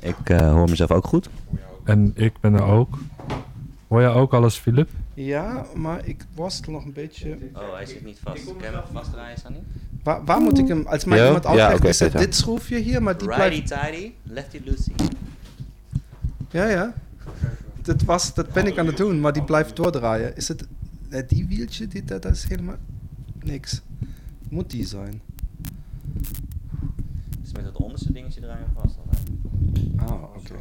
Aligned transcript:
Ik 0.00 0.30
eh, 0.30 0.52
hoor 0.52 0.68
mezelf 0.68 0.90
ook 0.90 1.06
goed. 1.06 1.28
En 1.84 2.12
ik 2.14 2.40
ben 2.40 2.54
er 2.54 2.62
ook. 2.62 2.98
Hoor 3.88 4.00
jij 4.00 4.10
ook 4.10 4.34
alles, 4.34 4.56
Filip? 4.56 4.88
Ja, 5.14 5.66
maar 5.74 6.06
ik 6.06 6.26
worstel 6.34 6.72
nog 6.72 6.84
een 6.84 6.92
beetje. 6.92 7.38
Oh, 7.54 7.74
hij 7.74 7.86
zit 7.86 8.04
niet 8.04 8.18
vast. 8.22 8.44
Kan 8.44 8.54
je 8.60 8.76
hem 8.76 8.82
vastdraaien, 8.92 9.38
Sunny? 9.38 9.62
Waar, 10.02 10.24
waar 10.24 10.40
moet 10.40 10.58
ik 10.58 10.68
hem, 10.68 10.86
als 10.86 11.04
mij 11.04 11.26
iemand 11.26 11.44
Ja, 11.44 11.74
oké, 11.74 11.88
is 11.88 12.00
het 12.00 12.12
dit 12.12 12.34
schroefje 12.34 12.78
hier, 12.78 13.02
maar 13.02 13.18
die 13.18 13.28
Righty 13.28 13.62
blijft... 13.62 13.68
tighty, 13.68 14.12
lefty 14.22 14.60
loosey. 14.64 14.94
Ja, 16.50 16.68
ja. 16.68 16.94
Dat, 17.82 18.02
was, 18.02 18.34
dat 18.34 18.52
ben 18.52 18.66
ik 18.66 18.78
aan 18.78 18.86
het 18.86 18.96
doen, 18.96 19.20
maar 19.20 19.32
die 19.32 19.42
blijft 19.42 19.76
doordraaien. 19.76 20.36
Is 20.36 20.48
het 20.48 20.66
eh, 21.08 21.22
die 21.28 21.46
wieltje? 21.46 21.86
Die, 21.86 22.04
dat, 22.04 22.22
dat 22.22 22.32
is 22.32 22.44
helemaal 22.48 22.76
niks. 23.42 23.82
Moet 24.48 24.70
die 24.70 24.86
zijn. 24.86 25.20
Dus 27.40 27.52
met 27.52 27.64
het 27.64 27.76
onderste 27.76 28.12
dingetje 28.12 28.40
draaien 28.40 28.68
vast. 28.74 28.97
Ah, 29.96 30.12
oké. 30.12 30.54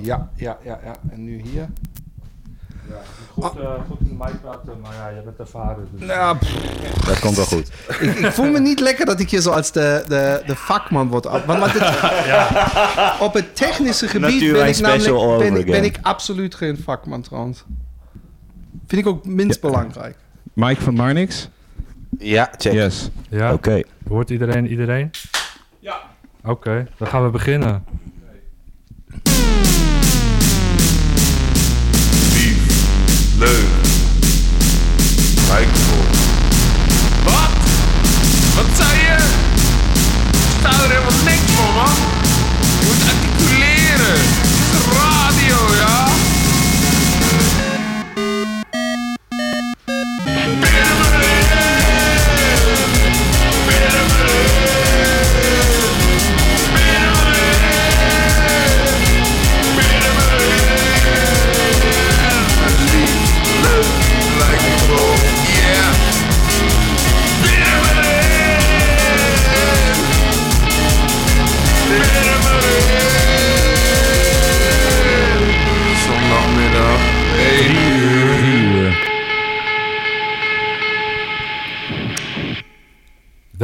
Ja, 0.00 0.30
ja, 0.34 0.58
ja, 0.64 0.80
ja. 0.84 0.94
En 1.10 1.24
nu 1.24 1.40
hier. 1.42 1.68
Goed, 3.32 3.44
goed 3.88 4.00
in 4.00 4.08
de 4.08 4.24
mic 4.24 4.40
praten, 4.40 4.80
maar 4.82 4.94
ja, 4.94 5.12
jij 5.12 5.22
bent 5.24 5.38
ervaren. 5.38 5.88
Dus 5.96 6.06
pff, 6.38 7.04
Dat 7.06 7.18
komt 7.20 7.36
wel 7.36 7.44
goed. 7.44 7.70
ik, 8.00 8.14
ik 8.14 8.32
voel 8.32 8.50
me 8.50 8.60
niet 8.60 8.80
lekker 8.80 9.06
dat 9.06 9.20
ik 9.20 9.30
hier 9.30 9.40
zo 9.40 9.50
als 9.50 9.72
de, 9.72 10.04
de, 10.08 10.42
de 10.46 10.56
vakman 10.56 11.08
word. 11.08 11.26
af- 11.26 11.44
Want, 11.44 11.58
want 11.58 11.72
het- 11.72 13.20
op 13.28 13.34
het 13.34 13.56
technische 13.56 14.08
gebied 14.08 14.52
ben 14.52 14.66
ik, 14.68 14.78
namelijk, 14.80 15.38
ben, 15.38 15.56
ik, 15.56 15.66
ben 15.66 15.84
ik 15.84 15.98
absoluut 16.02 16.54
geen 16.54 16.76
vakman 16.78 17.22
trouwens. 17.22 17.64
Vind 18.86 19.00
ik 19.02 19.06
ook 19.08 19.24
minst 19.26 19.60
belangrijk. 19.60 20.16
Mike 20.52 20.80
van 20.82 20.94
Marnix? 20.94 21.48
Ja, 22.18 22.50
check. 22.58 22.72
Yes. 22.72 23.10
ja, 23.28 23.52
Oké. 23.52 23.82
hoort 24.08 24.30
iedereen 24.30 24.66
iedereen? 24.66 25.10
Oké, 26.46 26.86
dan 26.98 27.08
gaan 27.08 27.24
we 27.24 27.30
beginnen. 27.30 27.84
lief, 32.32 33.36
leuk, 33.38 33.68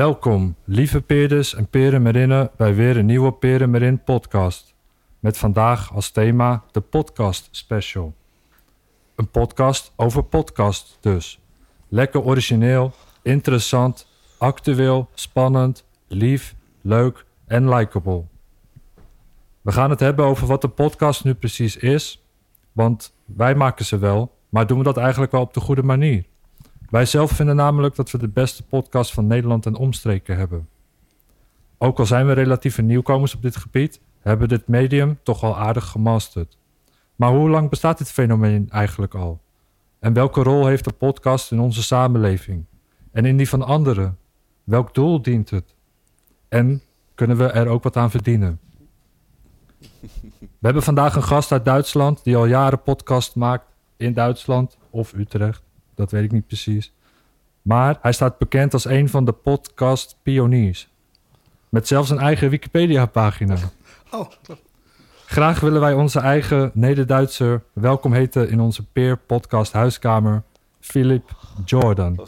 Welkom, 0.01 0.57
lieve 0.65 1.01
peerders 1.01 1.55
en 1.55 1.69
perenmerinnen, 1.69 2.51
bij 2.57 2.75
weer 2.75 2.97
een 2.97 3.07
nieuwe 3.07 3.33
Perenmerin 3.33 4.05
podcast. 4.05 4.75
Met 5.19 5.39
vandaag 5.39 5.95
als 5.95 6.11
thema 6.11 6.65
de 6.71 6.81
podcast 6.81 7.49
special. 7.51 8.15
Een 9.15 9.29
podcast 9.29 9.93
over 9.97 10.23
podcast 10.23 10.99
dus. 11.01 11.41
Lekker 11.89 12.23
origineel, 12.23 12.93
interessant, 13.23 14.07
actueel, 14.39 15.09
spannend, 15.15 15.85
lief, 16.07 16.55
leuk 16.81 17.25
en 17.47 17.69
likable. 17.69 18.25
We 19.61 19.73
gaan 19.73 19.91
het 19.91 20.01
hebben 20.01 20.25
over 20.25 20.47
wat 20.47 20.65
een 20.65 20.75
podcast 20.75 21.25
nu 21.25 21.35
precies 21.35 21.77
is. 21.77 22.25
Want 22.73 23.15
wij 23.25 23.55
maken 23.55 23.85
ze 23.85 23.99
wel, 23.99 24.37
maar 24.49 24.67
doen 24.67 24.79
we 24.79 24.85
dat 24.85 24.97
eigenlijk 24.97 25.33
wel 25.33 25.43
op 25.43 25.55
de 25.55 25.61
goede 25.61 25.83
manier? 25.83 26.25
Wij 26.91 27.07
zelf 27.07 27.31
vinden 27.31 27.57
namelijk 27.57 27.95
dat 27.95 28.11
we 28.11 28.19
de 28.19 28.29
beste 28.29 28.63
podcast 28.63 29.13
van 29.13 29.27
Nederland 29.27 29.67
en 29.67 29.75
omstreken 29.75 30.37
hebben. 30.37 30.69
Ook 31.79 31.99
al 31.99 32.07
zijn 32.07 32.27
we 32.27 32.33
relatieve 32.33 32.83
nieuwkomers 32.83 33.35
op 33.35 33.43
dit 33.43 33.57
gebied, 33.57 34.01
hebben 34.21 34.49
we 34.49 34.57
dit 34.57 34.69
medium 34.69 35.19
toch 35.23 35.43
al 35.43 35.59
aardig 35.59 35.87
gemasterd. 35.87 36.59
Maar 37.17 37.31
hoe 37.31 37.49
lang 37.49 37.71
bestaat 37.71 37.99
dit 37.99 38.11
fenomeen 38.11 38.71
eigenlijk 38.71 39.15
al? 39.15 39.41
En 39.99 40.13
welke 40.13 40.43
rol 40.43 40.67
heeft 40.67 40.85
de 40.85 40.93
podcast 40.93 41.53
in 41.53 41.61
onze 41.61 41.83
samenleving? 41.83 42.65
En 43.13 43.25
in 43.25 43.37
die 43.37 43.49
van 43.49 43.63
anderen? 43.63 44.19
Welk 44.65 44.95
doel 44.95 45.23
dient 45.23 45.51
het? 45.51 45.75
En 46.49 46.83
kunnen 47.15 47.37
we 47.37 47.47
er 47.47 47.69
ook 47.69 47.83
wat 47.83 47.97
aan 47.97 48.11
verdienen? 48.11 48.61
We 50.39 50.67
hebben 50.67 50.83
vandaag 50.83 51.17
een 51.17 51.23
gast 51.23 51.53
uit 51.53 51.65
Duitsland 51.65 52.25
die 52.25 52.37
al 52.37 52.47
jaren 52.47 52.83
podcast 52.83 53.35
maakt 53.35 53.67
in 53.97 54.13
Duitsland 54.13 54.79
of 54.91 55.13
Utrecht. 55.13 55.70
Dat 56.01 56.11
weet 56.11 56.25
ik 56.25 56.33
niet 56.33 56.47
precies. 56.47 56.93
Maar 57.63 57.99
hij 58.03 58.13
staat 58.13 58.39
bekend 58.39 58.73
als 58.73 58.85
een 58.85 59.09
van 59.09 59.25
de 59.25 59.33
podcast-pioniers. 59.33 60.89
Met 61.69 61.89
zelfs 61.89 62.11
een 62.11 62.19
eigen 62.19 62.51
Wikipedia-pagina. 62.51 63.57
Oh, 64.13 64.31
klopt. 64.43 64.63
Graag 65.27 65.61
willen 65.61 65.81
wij 65.81 65.93
onze 65.93 66.21
eigen 66.21 66.71
Neder-Duitser 66.75 67.63
welkom 67.73 68.13
heten 68.13 68.49
in 68.51 68.61
onze 68.61 68.85
peer 68.85 69.17
podcast 69.17 69.73
huiskamer, 69.73 70.43
Philip 70.81 71.31
Jordan. 71.65 72.27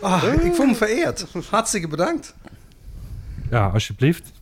Ah, 0.00 0.24
ik 0.44 0.54
voel 0.54 0.66
me 0.66 0.74
vereerd. 0.74 1.26
Hartstikke 1.50 1.88
bedankt. 1.88 2.34
Ja, 3.50 3.68
alsjeblieft. 3.68 4.32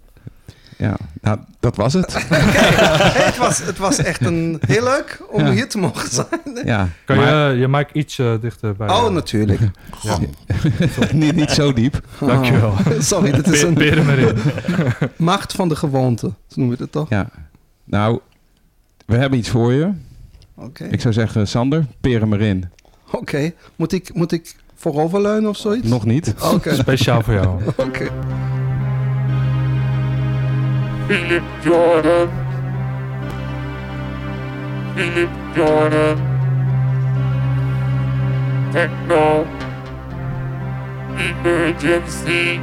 Ja, 0.82 0.96
nou, 1.20 1.38
dat 1.60 1.76
was 1.76 1.92
het. 1.92 2.12
Hey, 2.28 3.24
het, 3.24 3.36
was, 3.36 3.58
het 3.64 3.78
was 3.78 3.98
echt 3.98 4.20
een, 4.26 4.60
heel 4.66 4.82
leuk 4.84 5.20
om 5.30 5.44
Ja. 5.44 5.50
hier 5.52 5.68
te 5.68 5.78
mogen 5.78 6.08
zijn. 6.10 6.26
Ja. 6.64 6.88
Kan 7.04 7.16
maar- 7.16 7.52
je 7.52 7.58
je 7.58 7.68
mic 7.68 7.88
iets 7.92 8.18
eh, 8.18 8.32
dichter 8.40 8.76
bij? 8.76 8.88
Oh, 8.88 9.06
eh, 9.06 9.12
natuurlijk. 9.12 9.60
Ja, 10.02 10.18
niet, 11.12 11.34
niet 11.34 11.50
zo 11.50 11.72
diep. 11.72 12.00
dankjewel. 12.20 12.74
Sorry, 12.98 13.30
dit 13.32 13.46
is 13.48 13.62
een 13.62 13.74
Peren 13.74 14.10
erin. 14.10 14.36
macht 15.16 15.52
van 15.52 15.68
de 15.68 15.76
gewoonte. 15.76 16.26
Zo 16.26 16.54
noemen 16.54 16.76
we 16.76 16.82
het 16.82 16.92
toch? 16.92 17.08
Ja. 17.08 17.28
Nou, 17.84 18.18
we 19.06 19.16
hebben 19.16 19.38
iets 19.38 19.48
voor 19.50 19.72
je. 19.72 19.90
Oké. 20.54 20.84
Ik 20.84 21.00
zou 21.00 21.14
zeggen, 21.14 21.48
Sander, 21.48 21.84
peer 22.00 22.32
erin. 22.32 22.68
Oké. 23.10 23.52
Moet, 23.76 23.92
ik, 23.92 24.14
moet 24.14 24.32
ik 24.32 24.54
vooroverleunen 24.74 25.50
of 25.50 25.56
zoiets? 25.56 25.88
Nog 25.88 26.04
niet. 26.04 26.34
Oké. 26.52 26.74
Speciaal 26.74 27.22
voor 27.22 27.34
jou. 27.34 27.60
Oké. 27.76 28.08
Philip 31.12 31.44
Jordan. 31.62 32.30
Philip 34.94 35.32
Jordan. 35.54 36.16
Techno. 38.72 39.44
Emergency. 41.28 42.60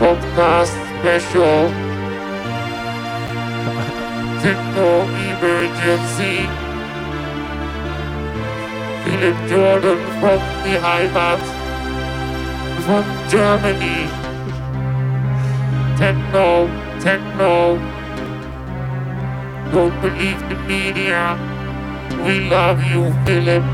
Podcast 0.00 0.72
special. 0.96 1.68
Techno 4.40 4.88
Emergency. 5.28 6.48
Philip 9.04 9.36
Jordan 9.52 10.00
from 10.20 10.40
the 10.64 10.74
Heimat. 10.86 11.40
From 12.86 13.04
Germany. 13.28 14.27
Techno, 15.98 16.68
techno. 17.00 17.76
Don't 19.72 20.00
believe 20.00 20.38
the 20.48 20.54
media. 20.68 21.36
We 22.24 22.48
love 22.48 22.80
you, 22.84 23.12
Philip. 23.24 23.64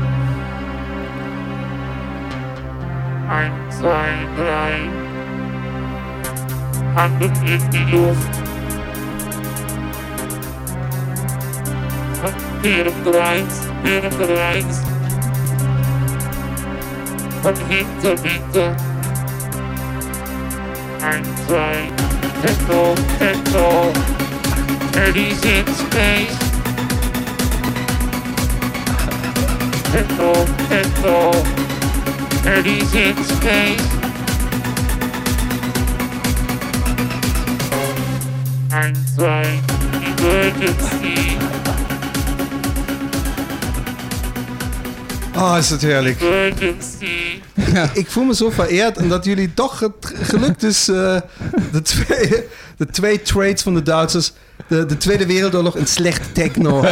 Ein, 3.29 3.51
zwei, 3.69 4.09
drei. 4.35 4.89
Handen 6.95 7.31
in 7.45 7.69
die 7.69 7.91
Luft. 7.91 8.45
Vier 12.63 12.91
bereit, 13.03 13.53
vier 13.83 14.09
bereit. 14.17 14.73
Von 17.43 17.55
hinten 17.69 18.21
bitte. 18.23 18.75
Ein, 21.03 21.23
zwei. 21.47 22.14
Echo, 22.47 22.93
echo. 23.19 23.91
Eddie's 24.93 25.43
in 25.45 25.65
space. 25.73 26.37
Echo, 29.95 30.31
echo. 30.69 31.31
Eddie's 32.47 32.93
in 32.93 33.17
space. 33.23 33.87
I'm 38.71 38.93
flying 39.15 39.63
emergency. 40.03 41.44
Oh, 45.37 45.55
is 45.57 45.69
het 45.69 45.81
heerlijk. 45.81 46.19
Ik 47.93 48.07
voel 48.09 48.23
me 48.23 48.35
zo 48.35 48.49
vereerd 48.49 48.97
en 48.97 49.09
dat 49.09 49.25
jullie 49.25 49.53
toch 49.53 49.79
het 49.79 50.13
gelukt 50.21 50.63
is 50.63 50.87
eh, 50.87 51.17
de, 51.71 51.81
twee, 51.81 52.43
de 52.77 52.85
twee 52.85 53.21
trades 53.21 53.61
van 53.61 53.73
de 53.73 53.83
Duitsers, 53.83 54.33
de, 54.67 54.85
de 54.85 54.97
Tweede 54.97 55.25
Wereldoorlog 55.25 55.75
en 55.77 55.87
slecht 55.87 56.33
techno. 56.33 56.81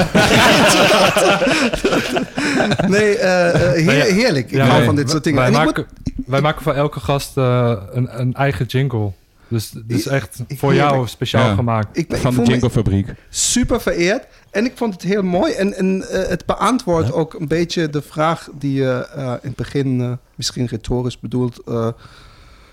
nee, 2.87 3.17
eh, 3.17 3.49
eh, 3.55 3.71
heer- 3.85 4.07
ja- 4.07 4.13
heerlijk. 4.13 4.45
Ik 4.45 4.57
Ja, 4.57 4.63
hou 4.65 4.77
nee, 4.77 4.85
van 4.85 4.95
dit 4.95 5.09
soort 5.09 5.23
dingen. 5.23 5.39
Wij, 5.39 5.47
En 5.47 5.65
maken, 5.65 5.85
wij 6.25 6.41
maken 6.41 6.61
voor 6.63 6.73
elke 6.73 6.99
gast 6.99 7.37
eh, 7.37 7.73
een, 7.91 8.19
een 8.19 8.33
eigen 8.33 8.65
jingle. 8.65 9.11
Dus 9.47 9.71
het 9.73 9.83
is 9.87 10.05
echt 10.07 10.39
ik- 10.47 10.59
voor 10.59 10.73
jou 10.73 11.07
speciaal 11.07 11.47
Ja. 11.47 11.53
gemaakt. 11.55 11.87
moet- 11.87 11.97
ik, 11.97 12.11
ik 12.13 12.17
Van 12.17 12.35
de 12.35 12.43
Jinglefabriek. 12.43 13.07
super 13.29 13.81
vereerd. 13.81 14.23
En 14.53 14.65
ik 14.65 14.71
vond 14.75 14.93
het 14.93 15.01
heel 15.01 15.23
mooi. 15.23 15.53
En, 15.53 15.73
en 15.73 16.09
eh, 16.09 16.29
het 16.29 16.45
beantwoordt 16.45 17.11
ook 17.11 17.33
een 17.33 17.47
beetje 17.47 17.89
de 17.89 18.01
vraag 18.01 18.49
die 18.53 18.73
je 18.73 19.07
eh, 19.15 19.23
in 19.23 19.47
het 19.47 19.55
begin, 19.55 20.01
eh, 20.01 20.11
misschien 20.35 20.65
retorisch 20.65 21.19
bedoeld, 21.19 21.61
eh, 21.67 21.87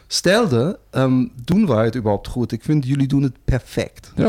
stelde. 0.07 0.79
Ehm, 0.91 1.25
doen 1.45 1.67
wij 1.67 1.85
het 1.85 1.97
überhaupt 1.97 2.29
goed? 2.29 2.53
Ik 2.53 2.65
vind 2.65 2.87
jullie 2.87 3.07
doen 3.07 3.23
het 3.23 3.35
perfect. 3.45 4.13
Wat 4.17 4.27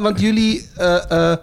Want, 0.00 0.20
jullie 0.20 0.68
eh, 0.76 1.30
eh, 1.32 1.38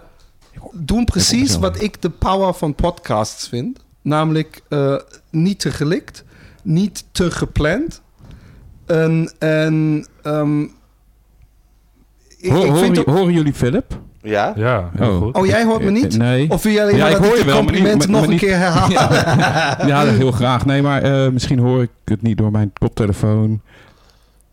doen 0.72 1.04
precies 1.04 1.58
wat 1.58 1.82
ik 1.82 2.02
de 2.02 2.10
power 2.10 2.54
van 2.54 2.74
podcasts 2.74 3.48
vind. 3.48 3.78
Namelijk 4.02 4.62
eh, 4.68 4.96
niet 5.30 5.60
te 5.60 5.70
gelikt, 5.70 6.24
niet 6.62 7.04
te 7.12 7.30
gepland. 7.30 8.02
En, 8.86 9.32
en 9.38 10.06
ehm, 10.22 10.66
ik, 12.42 12.50
Hoor- 12.50 12.64
ik 12.64 12.70
horen, 13.06 13.24
vind 13.24 13.34
jullie 13.36 13.52
Philip? 13.52 13.98
Ja? 14.22 14.52
Ja, 14.56 14.90
heel 14.96 15.08
Oh. 15.10 15.18
goed. 15.22 15.34
Oh, 15.34 15.46
jij 15.46 15.64
hoort 15.64 15.82
me 15.82 15.90
niet? 15.90 16.12
Eh, 16.12 16.18
Nee. 16.18 16.50
Of 16.50 16.62
wil 16.62 16.72
jij 16.72 16.82
alleen 16.82 16.96
Ja, 16.96 17.02
maar 17.02 17.10
ik 17.10 17.16
dat 17.16 17.24
hoor 17.26 17.34
ik 17.34 17.38
je 17.40 17.46
de 17.46 17.52
wel, 17.52 17.62
maar 17.62 17.72
niet- 17.72 17.82
maar- 17.82 17.96
nog 18.10 18.20
maar 18.20 18.28
een 18.30 18.36
keer 18.38 18.56
herhaal? 18.58 18.90
Ja, 19.88 20.04
dat 20.04 20.14
heel 20.14 20.32
graag. 20.32 20.66
Nee, 20.66 20.82
maar 20.82 21.02
eh, 21.02 21.28
misschien 21.30 21.58
hoor 21.58 21.82
ik 21.82 21.90
het 22.04 22.22
niet 22.22 22.38
door 22.38 22.50
mijn 22.50 22.72
koptelefoon. 22.78 23.60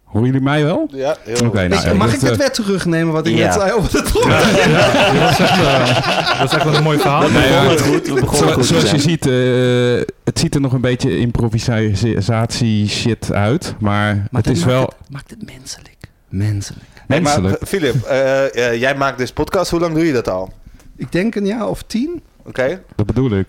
Horen 0.04 0.26
jullie 0.26 0.42
mij 0.42 0.64
wel? 0.64 0.88
Ja, 0.92 1.16
heel 1.24 1.48
Oké, 1.48 1.68
nou, 1.68 1.82
Ik- 1.82 1.88
ja, 1.88 1.94
mag 1.94 2.14
ik 2.14 2.22
het 2.22 2.32
eh, 2.32 2.38
weer 2.38 2.52
terugnemen 2.52 3.14
wat 3.14 3.28
ik 3.28 3.36
Ja. 3.38 3.46
net 3.46 3.54
zei 3.54 3.72
over 3.72 3.92
het 4.00 4.12
Ja, 4.28 4.40
ja, 4.40 5.20
dat, 5.22 5.30
is 5.32 5.40
echt, 5.40 5.60
eh, 5.60 6.40
dat 6.40 6.50
is 6.52 6.56
echt 6.56 6.64
wel 6.64 6.76
een 6.76 6.84
mooi 6.84 7.00
verhaal. 7.00 7.30
Nee, 7.30 7.50
ja, 7.50 7.62
goed, 7.78 8.08
we 8.08 8.14
begonnen 8.14 8.38
Zo- 8.50 8.54
goed. 8.54 8.66
zoals 8.66 8.92
je 8.92 9.00
ziet, 9.00 9.26
eh, 9.28 10.16
het 10.24 10.40
ziet 10.40 10.56
er 10.56 10.62
nog 10.62 10.74
een 10.74 10.82
beetje 10.82 11.18
improvisatie 11.18 12.88
shit 12.88 13.34
uit. 13.34 13.76
Maar, 13.80 14.28
het 14.32 14.48
is 14.50 14.64
wel... 14.64 14.82
Het, 14.82 14.96
maakt 15.10 15.30
het 15.30 15.46
menselijk. 15.46 15.98
Menselijk. 16.30 16.84
Hey, 17.10 17.22
maar 17.22 17.42
Menselijk. 17.42 17.62
eh, 17.62 17.68
Filip, 17.68 18.04
eh, 18.04 18.68
eh, 18.68 18.80
jij 18.80 18.96
maakt 18.96 19.18
dus 19.18 19.32
podcast. 19.32 19.72
Hoe 19.72 19.80
lang 19.80 19.94
doe 19.94 20.06
je 20.06 20.14
dat 20.14 20.28
al? 20.28 20.54
Ik 20.96 21.12
denk 21.12 21.36
een 21.36 21.46
jaar 21.46 21.68
of 21.68 21.84
tien. 21.84 22.22
Oké. 22.44 22.84
Dat 22.96 23.06
bedoel 23.06 23.32
ik. 23.32 23.48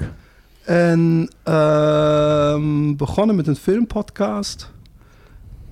En 0.65 1.31
ehm, 1.43 2.97
begonnen 2.97 3.37
met 3.37 3.47
een 3.47 3.57
filmpodcast. 3.57 4.71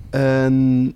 En 0.09 0.95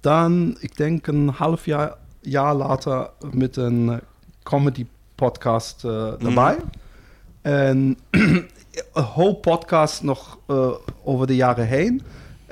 dan, 0.00 0.56
ik 0.60 0.76
denk 0.76 1.06
een 1.06 1.28
half 1.28 1.64
jaar, 1.64 1.94
jaar 2.20 2.54
later, 2.54 3.10
met 3.32 3.56
een 3.56 4.00
comedy 4.42 4.86
podcast 5.14 5.84
eh 5.84 6.24
erbij. 6.26 6.56
En 7.42 7.98
een 8.10 9.02
hoop 9.02 9.42
podcasts 9.42 10.00
nog 10.00 10.38
over 11.04 11.26
de 11.26 11.36
jaren 11.36 11.66
heen. 11.66 12.02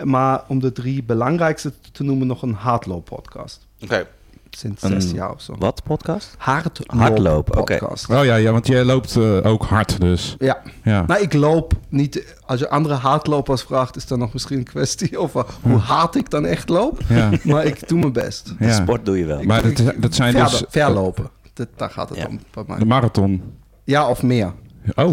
Maar 0.04 0.42
om 0.48 0.60
de 0.60 0.72
drie 0.72 1.02
belangrijkste 1.02 1.72
te 1.92 2.02
noemen, 2.04 2.26
nog 2.26 2.42
een 2.42 2.54
hardloop-podcast. 2.54 3.68
Oké. 3.84 4.06
Sinds 4.50 4.82
Een 4.82 5.00
zes 5.00 5.10
jaar 5.10 5.30
of 5.32 5.40
zo. 5.40 5.54
Wat 5.58 5.82
podcast? 5.82 6.34
Hardloop, 6.38 6.90
Hardloop, 6.92 7.56
oké. 7.56 7.76
podcast. 7.78 8.10
Oh 8.10 8.24
ja, 8.24 8.34
ja 8.34 8.52
want 8.52 8.66
jij 8.66 8.84
loopt 8.84 9.16
eh, 9.16 9.46
ook 9.46 9.62
hard 9.64 10.00
dus. 10.00 10.34
Ja, 10.38 10.62
Ja. 10.84 11.04
nou 11.06 11.20
ik 11.22 11.32
loop 11.32 11.72
niet. 11.88 12.36
Als 12.46 12.60
je 12.60 12.68
andere 12.70 12.94
hardlopers 12.94 13.62
vraagt, 13.62 13.96
is 13.96 14.06
dan 14.06 14.18
nog 14.18 14.32
misschien 14.32 14.58
een 14.58 14.64
kwestie 14.64 15.18
over 15.18 15.44
hoe 15.62 15.76
hard 15.78 16.14
ik 16.14 16.30
dan 16.30 16.46
echt 16.46 16.68
loop. 16.68 17.00
ja. 17.08 17.30
Maar 17.44 17.64
ik 17.64 17.88
doe 17.88 17.98
mijn 17.98 18.12
best. 18.12 18.54
ja. 18.58 18.72
Sport 18.72 19.04
doe 19.04 19.18
je 19.18 19.24
wel. 19.24 19.42
Maar 19.42 19.62
dat, 19.96 20.14
zijn 20.14 20.32
Verder, 20.32 20.50
dus 20.50 20.64
verlopen. 20.68 21.30
Dat, 21.54 21.68
daar 21.76 21.90
gaat 21.90 22.08
het 22.08 22.18
Ja. 22.18 22.26
om 22.26 22.40
bij 22.54 22.64
de 22.66 22.72
mij. 22.76 22.84
marathon. 22.84 23.42
Ja, 23.84 24.08
of 24.08 24.22
meer. 24.22 24.52
Oh, 24.94 25.12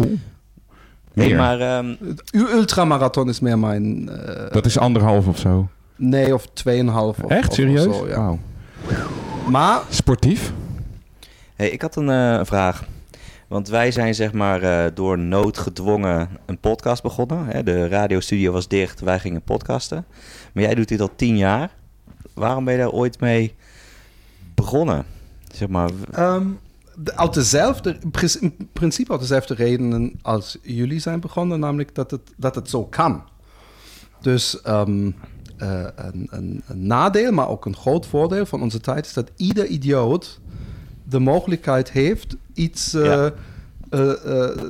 Hey, 1.14 1.26
meer. 1.26 1.36
maar 1.36 1.60
ehm, 1.60 1.94
U 2.32 2.46
ultramarathon 2.52 3.28
is 3.28 3.40
meer 3.40 3.58
mijn... 3.58 4.08
eh, 4.08 4.52
dat 4.52 4.66
is 4.66 4.78
anderhalf 4.78 5.26
of 5.26 5.38
zo. 5.38 5.68
Nee, 5.96 6.34
of 6.34 6.46
2,5. 6.46 7.24
Of, 7.24 7.30
Echt? 7.30 7.48
of- 7.48 7.54
Serieus? 7.54 7.86
Of 7.86 7.96
zo, 7.96 8.08
ja. 8.08 8.16
Wauw. 8.16 8.38
Maar 9.50 9.82
Sportief? 9.88 10.52
hey, 11.54 11.70
ik 11.70 11.82
had 11.82 11.96
een 11.96 12.10
eh, 12.10 12.40
vraag. 12.44 12.84
Want 13.48 13.68
wij 13.68 13.90
zijn 13.90 14.14
zeg 14.14 14.32
maar 14.32 14.62
eh, 14.62 14.90
door 14.94 15.18
nood 15.18 15.58
gedwongen 15.58 16.28
een 16.46 16.58
podcast 16.58 17.02
begonnen. 17.02 17.46
Hè? 17.46 17.62
De 17.62 17.88
radiostudio 17.88 18.52
was 18.52 18.68
dicht, 18.68 19.00
wij 19.00 19.18
gingen 19.18 19.42
podcasten. 19.42 20.04
Maar 20.52 20.62
jij 20.62 20.74
doet 20.74 20.88
dit 20.88 21.00
al 21.00 21.10
tien 21.16 21.36
jaar. 21.36 21.70
Waarom 22.34 22.64
ben 22.64 22.74
je 22.74 22.80
daar 22.80 22.90
ooit 22.90 23.20
mee 23.20 23.54
begonnen? 24.54 25.04
Zeg 25.52 25.68
maar, 25.68 25.90
Ehm, 26.12 26.46
de, 26.96 27.16
uit 27.16 27.34
dezelfde, 27.34 27.96
in 28.02 28.10
prin- 28.10 28.40
in 28.40 28.68
principe 28.72 29.10
uit 29.10 29.20
dezelfde 29.20 29.54
redenen 29.54 30.18
als 30.22 30.58
jullie 30.62 30.98
zijn 31.00 31.20
begonnen, 31.20 31.60
namelijk 31.60 31.94
dat 31.94 32.10
het, 32.10 32.20
dat 32.36 32.54
het 32.54 32.70
zo 32.70 32.84
kan. 32.84 33.22
Dus 34.20 34.60
ehm, 34.62 35.10
eh, 35.58 35.80
een, 35.96 36.26
een, 36.30 36.62
een 36.66 36.86
nadeel, 36.86 37.32
maar 37.32 37.48
ook 37.48 37.64
een 37.66 37.76
groot 37.76 38.06
voordeel 38.06 38.46
van 38.46 38.62
onze 38.62 38.80
tijd 38.80 39.06
is 39.06 39.12
dat 39.12 39.30
ieder 39.36 39.66
idioot 39.66 40.40
de 41.04 41.18
mogelijkheid 41.18 41.90
heeft 41.90 42.36
iets 42.54 42.94
eh, 42.94 43.04
Ja. 43.04 43.32
eh, 43.90 44.00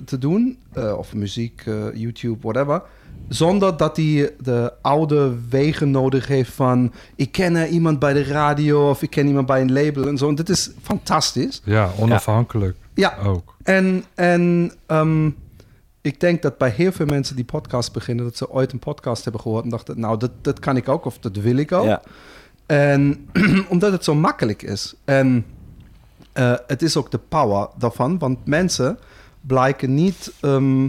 te 0.05 0.19
doen, 0.19 0.59
eh, 0.73 0.95
of 0.99 1.15
muziek, 1.15 1.63
eh, 1.67 1.75
YouTube, 1.95 2.39
whatever, 2.41 2.83
zonder 3.29 3.77
dat 3.77 3.97
hij 3.97 4.33
de 4.41 4.73
oude 4.83 5.33
wegen 5.49 5.91
nodig 5.91 6.27
heeft 6.27 6.53
van 6.53 6.93
ik 7.17 7.33
ken 7.33 7.67
iemand 7.69 7.99
bij 7.99 8.13
de 8.13 8.23
radio 8.25 8.89
of 8.91 9.03
ik 9.03 9.11
ken 9.11 9.27
iemand 9.27 9.47
bij 9.47 9.61
een 9.61 9.73
label 9.73 10.07
en 10.09 10.17
zo. 10.19 10.29
En 10.29 10.35
dit 10.35 10.49
is 10.49 10.71
fantastisch. 10.83 11.61
Ja, 11.65 11.91
onafhankelijk 11.99 12.77
Ja, 12.95 13.17
ook. 13.25 13.55
en, 13.63 14.05
en 14.15 14.73
ehm, 14.87 15.31
ik 16.09 16.21
denk 16.21 16.43
dat 16.43 16.59
bij 16.59 16.71
heel 16.71 16.93
veel 16.93 17.07
mensen 17.07 17.37
die 17.37 17.45
podcast 17.45 17.93
beginnen, 17.93 18.25
dat 18.25 18.37
ze 18.37 18.51
ooit 18.51 18.73
een 18.73 18.79
podcast 18.79 19.23
hebben 19.23 19.41
gehoord 19.41 19.65
en 19.65 19.71
dachten, 19.71 20.01
nou, 20.01 20.19
dat, 20.19 20.31
dat 20.43 20.59
kan 20.59 20.77
ik 20.77 20.89
ook 20.89 21.05
of 21.05 21.19
dat 21.19 21.37
wil 21.37 21.57
ik 21.57 21.73
ook. 21.73 21.85
ja. 21.85 22.03
En 22.67 23.29
omdat 23.75 23.93
het 23.93 24.05
zo 24.05 24.15
makkelijk 24.15 24.63
is. 24.63 24.95
En 25.05 25.47
eh, 26.33 26.55
het 26.67 26.83
is 26.83 26.97
ook 26.97 27.11
de 27.11 27.19
power 27.19 27.69
daarvan, 27.79 28.19
want 28.19 28.47
mensen 28.47 28.99
blijken 29.41 29.95
niet 29.95 30.33
ehm, 30.41 30.89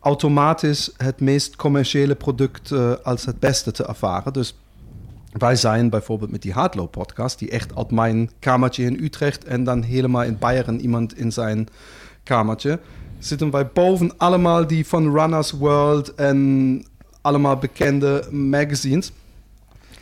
automatisch 0.00 0.92
het 0.96 1.20
meest 1.20 1.56
commerciële 1.56 2.14
product 2.14 2.70
eh, 2.70 2.92
als 3.02 3.24
het 3.24 3.40
beste 3.40 3.72
te 3.72 3.86
ervaren. 3.86 4.32
Dus 4.32 4.58
wij 5.32 5.56
zijn 5.56 5.90
bijvoorbeeld 5.90 6.30
met 6.30 6.42
die 6.42 6.52
hardloop-podcast, 6.52 7.38
die 7.38 7.50
echt 7.50 7.76
uit 7.76 7.90
mijn 7.90 8.30
kamertje 8.38 8.84
in 8.84 9.04
Utrecht 9.04 9.44
en 9.44 9.64
dan 9.64 9.82
helemaal 9.82 10.22
in 10.22 10.38
Bayern 10.38 10.80
iemand 10.80 11.18
in 11.18 11.32
zijn 11.32 11.68
kamertje, 12.22 12.80
zitten 13.26 13.50
wij 13.50 13.66
boven 13.66 14.12
allemaal 14.16 14.66
die 14.66 14.86
van 14.86 15.16
Runners 15.16 15.50
World 15.50 16.14
en 16.14 16.84
allemaal 17.20 17.56
bekende 17.56 18.24
magazines. 18.30 19.12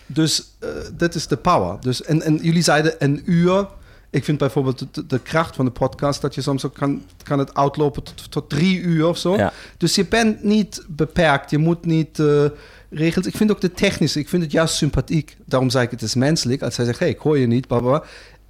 Dus 0.06 0.56
eh, 0.58 0.68
dit 0.96 1.14
is 1.14 1.26
de 1.26 1.36
power. 1.36 1.76
Dus, 1.80 2.02
en, 2.02 2.22
en 2.22 2.38
jullie 2.42 2.62
zeiden 2.62 2.94
een 2.98 3.22
uur. 3.24 3.66
Ik 4.10 4.24
vind 4.24 4.38
bijvoorbeeld 4.38 4.94
de, 4.94 5.06
de 5.06 5.18
kracht 5.18 5.56
van 5.56 5.64
de 5.64 5.70
podcast 5.70 6.20
dat 6.20 6.34
je 6.34 6.40
soms 6.40 6.66
ook 6.66 6.74
kan, 6.74 7.02
kan 7.22 7.38
het 7.38 7.54
uitlopen 7.54 8.02
tot, 8.02 8.30
tot 8.30 8.50
drie 8.50 8.80
uur 8.80 9.06
of 9.06 9.18
zo. 9.18 9.36
Ja. 9.36 9.52
Dus 9.76 9.94
je 9.94 10.04
bent 10.06 10.42
niet 10.42 10.84
beperkt. 10.88 11.50
Je 11.50 11.58
moet 11.58 11.84
niet 11.84 12.18
eh 12.18 12.44
regels. 12.92 13.26
Ik 13.26 13.36
vind 13.36 13.50
ook 13.50 13.60
de 13.60 13.72
technische. 13.72 14.18
Ik 14.18 14.28
vind 14.28 14.42
het 14.42 14.52
juist 14.52 14.74
sympathiek. 14.74 15.36
Daarom 15.44 15.70
zei 15.70 15.84
ik 15.84 15.90
het 15.90 16.02
is 16.02 16.14
menselijk. 16.14 16.62
Als 16.62 16.76
hij 16.76 16.86
zegt, 16.86 16.98
hey, 16.98 17.08
ik 17.08 17.18
hoor 17.18 17.38
je 17.38 17.46
niet, 17.46 17.66
bla. 17.66 18.02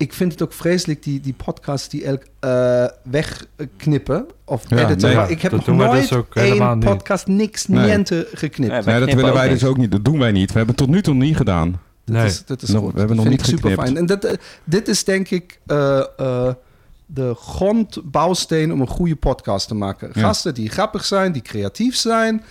Ik 0.03 0.13
vind 0.13 0.33
het 0.33 0.43
ook 0.43 0.53
vreselijk, 0.53 1.03
die, 1.03 1.21
die 1.21 1.33
podcasts 1.33 1.89
die 1.89 2.05
elk 2.05 2.23
eh, 2.41 2.85
wegknippen 3.03 4.27
of 4.45 4.65
Ja, 4.71 4.77
editen. 4.85 5.17
nee, 5.17 5.29
ik 5.29 5.43
heb 5.43 5.53
nog 5.53 5.65
wij 5.67 5.75
nooit 5.77 6.09
dus 6.09 6.23
één 6.33 6.79
niet. 6.79 6.85
podcast, 6.85 7.27
niks, 7.27 7.67
Nee. 7.67 7.91
niente 7.95 8.29
geknipt. 8.33 8.73
Nee, 8.73 8.83
Nee, 8.83 9.07
dat 9.07 9.15
willen 9.15 9.35
wij 9.35 9.49
dus 9.49 9.65
ook 9.65 9.77
niet. 9.77 9.91
Dat 9.91 10.05
doen 10.05 10.19
wij 10.19 10.33
niet. 10.33 10.53
We 10.53 10.57
hebben 10.57 10.75
het 10.75 10.85
tot 10.85 10.95
nu 10.95 11.03
toe 11.03 11.15
niet 11.15 11.37
gedaan. 11.37 11.81
Dat 12.05 12.17
Nee. 12.17 12.25
is, 12.27 12.45
dat 12.45 12.63
is 12.63 12.69
Nog- 12.69 12.83
goed. 12.83 12.93
we 12.93 12.99
hebben 12.99 13.17
Dat 13.17 13.25
nog 13.27 13.35
vind 13.35 13.47
niet 13.47 13.53
ik 13.53 13.59
super 13.59 13.71
geknipt. 13.71 13.89
fijn. 13.89 13.97
En 13.97 14.07
dat, 14.21 14.25
eh, 14.25 14.39
dit 14.65 14.89
is 14.89 15.05
denk 15.05 15.31
ik 15.31 15.59
eh, 15.67 15.99
eh, 16.17 16.49
de 17.07 17.35
grondbouwsteen 17.35 18.73
om 18.73 18.81
een 18.81 18.87
goede 18.87 19.17
podcast 19.17 19.69
te 19.69 19.75
maken. 19.75 20.11
Ja. 20.15 20.21
Gasten 20.21 20.55
die 20.55 20.69
grappig 20.71 21.05
zijn, 21.05 21.33
die 21.33 21.43
creatief 21.43 21.97
zijn, 21.97 22.43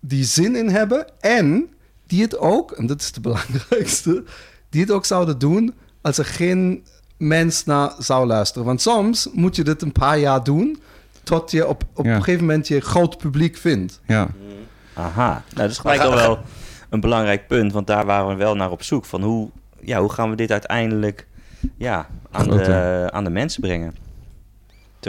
die 0.00 0.24
zin 0.24 0.56
in 0.56 0.68
hebben 0.68 1.06
en 1.20 1.68
die 2.06 2.22
het 2.22 2.38
ook, 2.38 2.70
en 2.72 2.86
dat 2.86 3.00
is 3.00 3.12
de 3.12 3.20
belangrijkste, 3.28 4.24
die 4.70 4.80
het 4.80 4.90
ook 4.90 5.04
zouden 5.04 5.38
doen 5.38 5.74
als 6.06 6.18
er 6.18 6.24
geen 6.24 6.84
mens 7.16 7.64
naar 7.64 7.92
zou 7.98 8.26
luisteren. 8.26 8.66
Want 8.66 8.80
soms 8.80 9.28
moet 9.32 9.56
je 9.56 9.64
dit 9.64 9.82
een 9.82 9.92
paar 9.92 10.18
jaar 10.18 10.44
doen 10.44 10.78
tot 11.22 11.50
je 11.50 11.66
op, 11.68 11.82
op 11.94 12.04
Ja. 12.04 12.14
een 12.14 12.22
gegeven 12.22 12.46
moment 12.46 12.68
je 12.68 12.80
groot 12.80 13.18
publiek 13.18 13.56
vindt. 13.56 14.00
Ja. 14.06 14.28
Aha, 14.94 15.28
nou 15.30 15.42
dat 15.54 15.70
is 15.70 15.78
gelijk 15.78 16.00
al 16.00 16.14
wel 16.14 16.38
een 16.90 17.00
belangrijk 17.00 17.46
punt, 17.46 17.72
want 17.72 17.86
daar 17.86 18.06
waren 18.06 18.28
we 18.28 18.34
wel 18.34 18.54
naar 18.54 18.70
op 18.70 18.82
zoek. 18.82 19.04
Van 19.04 19.22
hoe, 19.22 19.48
ja, 19.80 20.00
hoe 20.00 20.12
gaan 20.12 20.30
we 20.30 20.36
dit 20.36 20.50
uiteindelijk 20.50 21.26
ja, 21.76 22.06
aan, 22.30 22.48
de, 22.48 23.08
aan 23.12 23.24
de 23.24 23.30
mensen 23.30 23.60
brengen? 23.60 23.94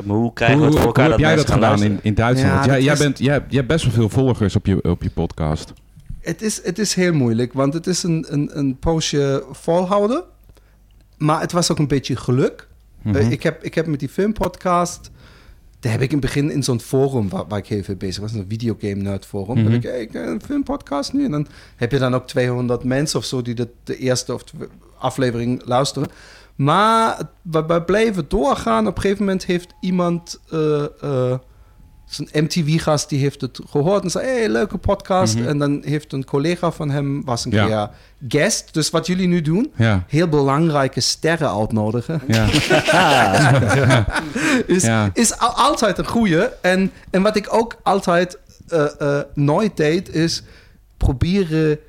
Maar, 0.06 0.16
hoe 0.16 0.34
krijgen 0.34 0.58
we 0.58 0.64
Hoe, 0.66 0.74
het 0.76 0.84
voor 0.84 0.88
hoe 0.94 0.96
elkaar 1.04 1.10
heb 1.12 1.20
jij 1.20 1.36
dat 1.36 1.52
gedaan 1.52 1.84
in, 1.84 2.00
in 2.02 2.14
Duitsland? 2.14 2.54
Ja, 2.54 2.66
jij, 2.66 2.76
dat 2.76 2.84
jij, 2.84 2.94
is- 2.94 3.00
bent, 3.00 3.18
jij, 3.20 3.36
jij 3.48 3.58
hebt 3.58 3.68
best 3.68 3.84
wel 3.86 3.94
veel 3.94 4.10
volgers 4.10 4.56
op 4.56 4.66
je, 4.66 4.84
op 4.84 5.04
je 5.04 5.10
podcast. 5.10 5.74
Het 6.22 6.42
is, 6.42 6.64
het 6.64 6.80
is 6.80 6.94
heel 6.94 7.14
moeilijk, 7.14 7.54
want 7.54 7.74
het 7.74 7.88
is 7.88 8.04
een, 8.04 8.26
een, 8.30 8.50
een 8.58 8.78
poosje 8.80 9.44
volhouden. 9.52 10.24
Maar 11.18 11.42
het 11.42 11.52
was 11.52 11.72
ook 11.72 11.80
een 11.80 11.88
beetje 11.88 12.16
geluk. 12.16 12.68
Mhm. 13.02 13.16
Eh, 13.16 13.32
ik, 13.32 13.44
heb, 13.44 13.64
ik 13.64 13.76
heb 13.76 13.88
met 13.88 14.00
die 14.00 14.10
filmpodcast... 14.10 15.12
Daar 15.80 15.92
heb 15.92 16.02
ik 16.02 16.12
in 16.12 16.18
het 16.18 16.26
begin 16.26 16.52
in 16.52 16.64
zo'n 16.64 16.80
forum 16.80 17.30
waar, 17.30 17.48
waar 17.48 17.60
ik 17.60 17.68
heel 17.68 17.84
veel 17.84 17.96
bezig 17.96 18.22
was. 18.22 18.34
Een 18.34 18.46
videogame 18.50 19.02
nerd 19.02 19.26
forum. 19.26 19.58
Mhm. 19.58 19.72
heb 19.72 19.84
ik, 19.84 19.90
hey, 19.90 20.02
ik, 20.02 20.14
een 20.14 20.42
filmpodcast 20.42 21.14
nu. 21.14 21.26
En 21.26 21.32
dan 21.32 21.48
heb 21.76 21.92
je 21.92 22.00
dan 22.00 22.16
ook 22.16 22.28
200 22.28 22.84
mensen 22.84 23.20
of 23.20 23.26
zo... 23.26 23.42
die 23.42 23.54
de, 23.54 23.70
de 23.84 23.98
eerste 23.98 24.34
of 24.34 24.44
aflevering 24.98 25.62
luisteren. 25.66 26.10
Maar 26.56 27.30
we, 27.42 27.66
we 27.66 27.82
bleven 27.82 28.26
doorgaan. 28.28 28.88
Op 28.88 28.96
een 28.96 29.02
gegeven 29.02 29.26
moment 29.26 29.46
heeft 29.46 29.74
iemand... 29.82 30.40
eh, 30.50 30.84
eh, 31.02 31.38
Zo'n 32.10 32.30
MTV-gast 32.34 33.10
die 33.10 33.20
heeft 33.20 33.42
het 33.42 33.60
gehoord 33.70 34.04
en 34.04 34.10
zei: 34.10 34.26
hey, 34.26 34.50
leuke 34.50 34.78
podcast. 34.78 35.36
Mhm. 35.38 35.48
En 35.48 35.58
dan 35.58 35.82
heeft 35.86 36.14
een 36.14 36.26
collega 36.26 36.72
van 36.72 36.90
hem 36.90 37.24
was 37.26 37.46
een 37.46 37.52
Ja. 37.52 37.66
keer 37.66 37.90
guest. 38.42 38.74
Dus 38.74 38.90
wat 38.90 39.08
jullie 39.08 39.28
nu 39.28 39.42
doen, 39.42 39.72
Ja, 39.76 40.04
heel 40.08 40.28
belangrijke 40.28 41.00
sterren 41.00 41.58
uitnodigen, 41.60 42.22
ja. 42.28 42.46
is, 44.68 44.90
is 45.14 45.38
al- 45.40 45.54
altijd 45.56 45.98
een 45.98 46.08
goeie. 46.08 46.50
En, 46.62 46.92
en 47.10 47.22
wat 47.22 47.36
ik 47.36 47.54
ook 47.54 47.76
altijd 47.84 48.38
eh, 48.68 48.86
eh, 49.00 49.24
nooit 49.34 49.78
deed, 49.78 50.10
is 50.16 50.44
proberen 50.98 51.80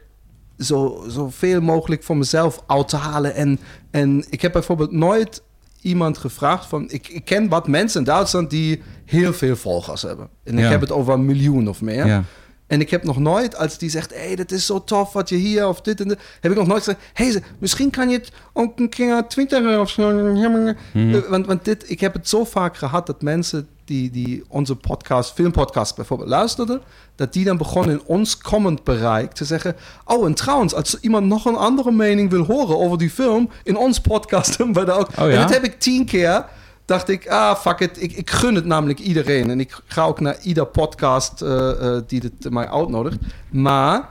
zo, 0.58 1.04
zoveel 1.08 1.60
mogelijk 1.60 2.02
voor 2.02 2.16
mezelf 2.16 2.62
uit 2.66 2.88
te 2.88 2.96
halen. 2.96 3.34
En, 3.34 3.58
en 3.90 4.24
ik 4.30 4.42
heb 4.42 4.52
bijvoorbeeld 4.52 4.92
nooit 4.92 5.42
iemand 5.80 6.18
gevraagd 6.18 6.66
van... 6.68 6.90
Ik, 6.90 7.08
ik 7.08 7.24
ken 7.24 7.48
wat 7.48 7.68
mensen 7.68 7.98
in 8.00 8.06
Duitsland 8.06 8.50
die 8.50 8.82
heel 9.04 9.32
veel 9.32 9.56
volgers 9.56 10.02
hebben. 10.02 10.28
En 10.44 10.58
ik 10.58 10.64
Ja. 10.64 10.70
heb 10.70 10.80
het 10.80 10.92
over 10.92 11.14
een 11.14 11.24
miljoen 11.26 11.68
of 11.68 11.80
meer. 11.82 12.06
ja. 12.06 12.24
En 12.66 12.80
ik 12.80 12.90
heb 12.90 13.04
nog 13.04 13.18
nooit, 13.18 13.56
als 13.56 13.78
die 13.78 13.90
zegt, 13.90 14.14
hé, 14.14 14.20
hey, 14.26 14.36
dat 14.36 14.50
is 14.50 14.66
zo 14.66 14.84
tof 14.84 15.12
wat 15.12 15.28
je 15.28 15.36
hier 15.36 15.68
of 15.68 15.80
dit 15.80 16.00
en 16.00 16.08
dat, 16.08 16.18
heb 16.40 16.50
ik 16.52 16.58
nog 16.58 16.66
nooit 16.66 16.82
gezegd, 16.84 17.00
hé, 17.12 17.28
hey, 17.30 17.42
misschien 17.58 17.90
kan 17.90 18.08
je 18.10 18.16
het 18.16 18.32
ook 18.52 18.78
een 18.78 18.88
keer 18.88 19.24
twitteren 19.28 19.80
of 19.80 19.90
zo. 19.90 20.12
Mhm. 20.12 21.14
Eh, 21.14 21.20
Want, 21.28 21.46
want 21.46 21.64
dit, 21.64 21.90
ik 21.90 22.00
heb 22.00 22.12
het 22.12 22.28
zo 22.28 22.44
vaak 22.44 22.76
gehad 22.76 23.06
dat 23.06 23.22
mensen 23.22 23.68
die, 23.88 24.10
die 24.10 24.44
onze 24.48 24.76
podcast, 24.76 25.32
filmpodcast 25.32 25.96
bijvoorbeeld 25.96 26.28
luisterden, 26.28 26.80
dat 27.14 27.32
die 27.32 27.44
dan 27.44 27.56
begonnen 27.56 27.92
in 27.92 28.02
ons 28.06 28.38
commentbereik 28.38 29.32
te 29.32 29.44
zeggen, 29.44 29.76
oh, 30.04 30.26
en 30.26 30.34
trouwens, 30.34 30.74
als 30.74 31.00
iemand 31.00 31.26
nog 31.26 31.44
een 31.44 31.56
andere 31.56 31.92
mening 31.92 32.30
wil 32.30 32.44
horen 32.44 32.78
over 32.78 32.98
die 32.98 33.10
film, 33.10 33.50
in 33.62 33.76
ons 33.76 34.00
podcast 34.00 34.56
hebben 34.58 34.86
we 34.86 34.92
ook. 34.92 35.08
Oh 35.08 35.14
ja? 35.14 35.28
En 35.28 35.40
dat 35.40 35.50
heb 35.50 35.64
ik 35.64 35.80
tien 35.80 36.04
keer 36.04 36.44
dacht 36.88 37.08
ik, 37.08 37.28
ah, 37.28 37.56
fuck 37.56 37.80
it. 37.80 38.02
Ik, 38.02 38.12
ik 38.12 38.30
gun 38.30 38.54
het 38.54 38.64
namelijk 38.64 38.98
iedereen. 38.98 39.50
En 39.50 39.60
ik 39.60 39.80
ga 39.86 40.04
ook 40.04 40.20
naar 40.20 40.36
ieder 40.42 40.66
podcast 40.66 41.42
eh, 41.42 41.70
eh, 41.70 42.02
die 42.06 42.20
dit 42.20 42.50
mij 42.50 42.68
uitnodigt. 42.68 43.16
Maar 43.50 44.08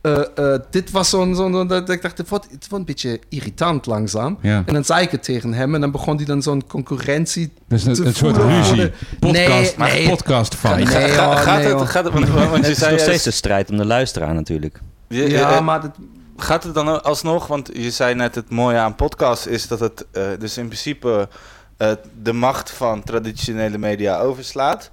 eh, 0.00 0.20
eh, 0.54 0.60
dit 0.70 0.90
was 0.90 1.08
zo'n... 1.10 1.34
zo'n- 1.34 1.66
dat 1.66 1.88
ik 1.90 2.02
dacht, 2.02 2.18
het 2.18 2.28
wordt, 2.28 2.44
het 2.50 2.68
wordt 2.68 2.88
een 2.88 2.94
beetje 2.94 3.20
irritant 3.28 3.86
langzaam. 3.86 4.38
Ja. 4.42 4.62
En 4.66 4.74
dan 4.74 4.84
zei 4.84 5.02
ik 5.02 5.10
het 5.10 5.22
tegen 5.22 5.52
hem. 5.52 5.74
En 5.74 5.80
dan 5.80 5.90
begon 5.90 6.16
hij 6.16 6.24
dan 6.24 6.42
zo'n 6.42 6.66
concurrentie... 6.66 7.52
Dus 7.68 7.84
een, 7.84 7.94
te 7.94 8.04
een 8.04 8.14
soort 8.14 8.36
ruzie. 8.36 8.90
Podcast, 9.20 9.76
Nee, 9.76 9.90
nee. 9.92 10.08
podcast 10.08 10.54
fight. 10.54 10.76
Nee, 10.76 10.86
Ga- 10.86 11.06
ga- 11.08 11.24
hoor, 11.24 11.34
gaat, 11.36 11.62
nee, 11.62 11.74
het, 11.74 11.88
gaat 11.88 12.04
het, 12.04 12.12
want, 12.12 12.28
want 12.28 12.50
Het 12.56 12.64
je 12.64 12.70
is 12.70 12.78
zei 12.78 12.90
nog 12.92 13.00
steeds 13.00 13.22
de 13.24 13.30
strijd 13.30 13.70
om 13.70 13.76
de 13.76 13.84
luisteraar 13.86 14.34
natuurlijk. 14.34 14.80
je- 15.08 15.28
Ja, 15.30 15.50
eh, 15.56 15.60
maar... 15.64 15.80
Dat, 15.80 15.90
Gaat 16.36 16.64
het 16.64 16.74
dan 16.74 17.02
alsnog, 17.02 17.46
want 17.46 17.70
je 17.72 17.90
zei 17.90 18.14
net 18.14 18.34
het 18.34 18.50
mooie 18.50 18.76
aan 18.78 18.94
podcast 18.94 19.46
is 19.46 19.68
dat 19.68 19.80
het 19.80 20.06
dus 20.38 20.58
in 20.58 20.66
principe 20.66 21.28
eh, 21.76 21.90
de 22.22 22.32
macht 22.32 22.70
van 22.70 23.02
traditionele 23.02 23.78
media 23.78 24.18
overslaat. 24.20 24.90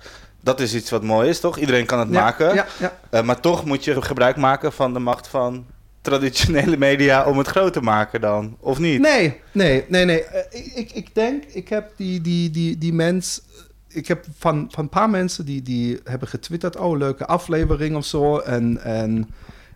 Dat 0.47 0.59
is 0.59 0.75
iets 0.75 0.89
wat 0.89 1.03
mooi 1.03 1.29
is, 1.29 1.39
toch? 1.39 1.57
Iedereen 1.57 1.85
kan 1.85 1.99
het 1.99 2.09
ja, 2.11 2.21
maken. 2.21 2.53
Ja, 2.53 2.65
ja. 2.79 2.99
Eh, 3.09 3.23
maar 3.23 3.39
toch 3.39 3.65
moet 3.65 3.83
je 3.83 4.01
gebruik 4.01 4.35
maken 4.35 4.73
van 4.73 4.93
de 4.93 4.99
macht 4.99 5.27
van 5.27 5.65
traditionele 6.01 6.77
media 6.87 7.25
om 7.25 7.37
het 7.37 7.47
groot 7.47 7.73
te 7.73 7.81
maken 7.81 8.21
dan, 8.21 8.57
of 8.59 8.79
niet? 8.79 8.99
Nee, 8.99 9.39
nee, 9.51 9.85
nee, 9.87 10.05
nee. 10.05 10.23
Eh, 10.23 10.77
ik, 10.77 10.91
ik, 10.91 11.15
denk, 11.15 11.43
ik 11.43 11.67
heb 11.69 11.91
die, 11.95 12.21
die, 12.21 12.49
die, 12.49 12.77
die 12.77 12.93
mens... 12.93 13.41
Ik 13.87 14.07
heb 14.07 14.25
van, 14.37 14.67
van 14.71 14.83
een 14.83 14.89
paar 14.89 15.09
mensen 15.09 15.45
die, 15.45 15.61
die 15.61 15.99
hebben 16.03 16.27
getwitterd... 16.27 16.75
oh, 16.75 16.97
leuke 16.97 17.25
aflevering 17.25 17.95
of 17.95 18.05
zo. 18.05 18.37
En, 18.37 18.83
en 18.83 19.29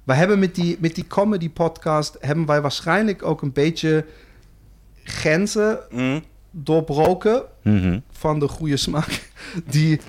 we 0.03 0.13
hebben 0.13 0.39
met 0.39 0.55
die, 0.55 0.77
met 0.79 0.95
die 0.95 1.07
comedy 1.07 1.49
podcast... 1.49 2.17
hebben 2.19 2.45
wij 2.45 2.61
waarschijnlijk 2.61 3.23
ook 3.23 3.41
een 3.41 3.53
beetje 3.53 4.05
grenzen 5.03 5.79
Hm? 5.89 6.19
doorbroken... 6.51 7.43
Mhm. 7.61 7.99
Van 8.21 8.39
de 8.39 8.47
goede 8.47 8.77
smaak. 8.77 9.29
Die 9.71 9.99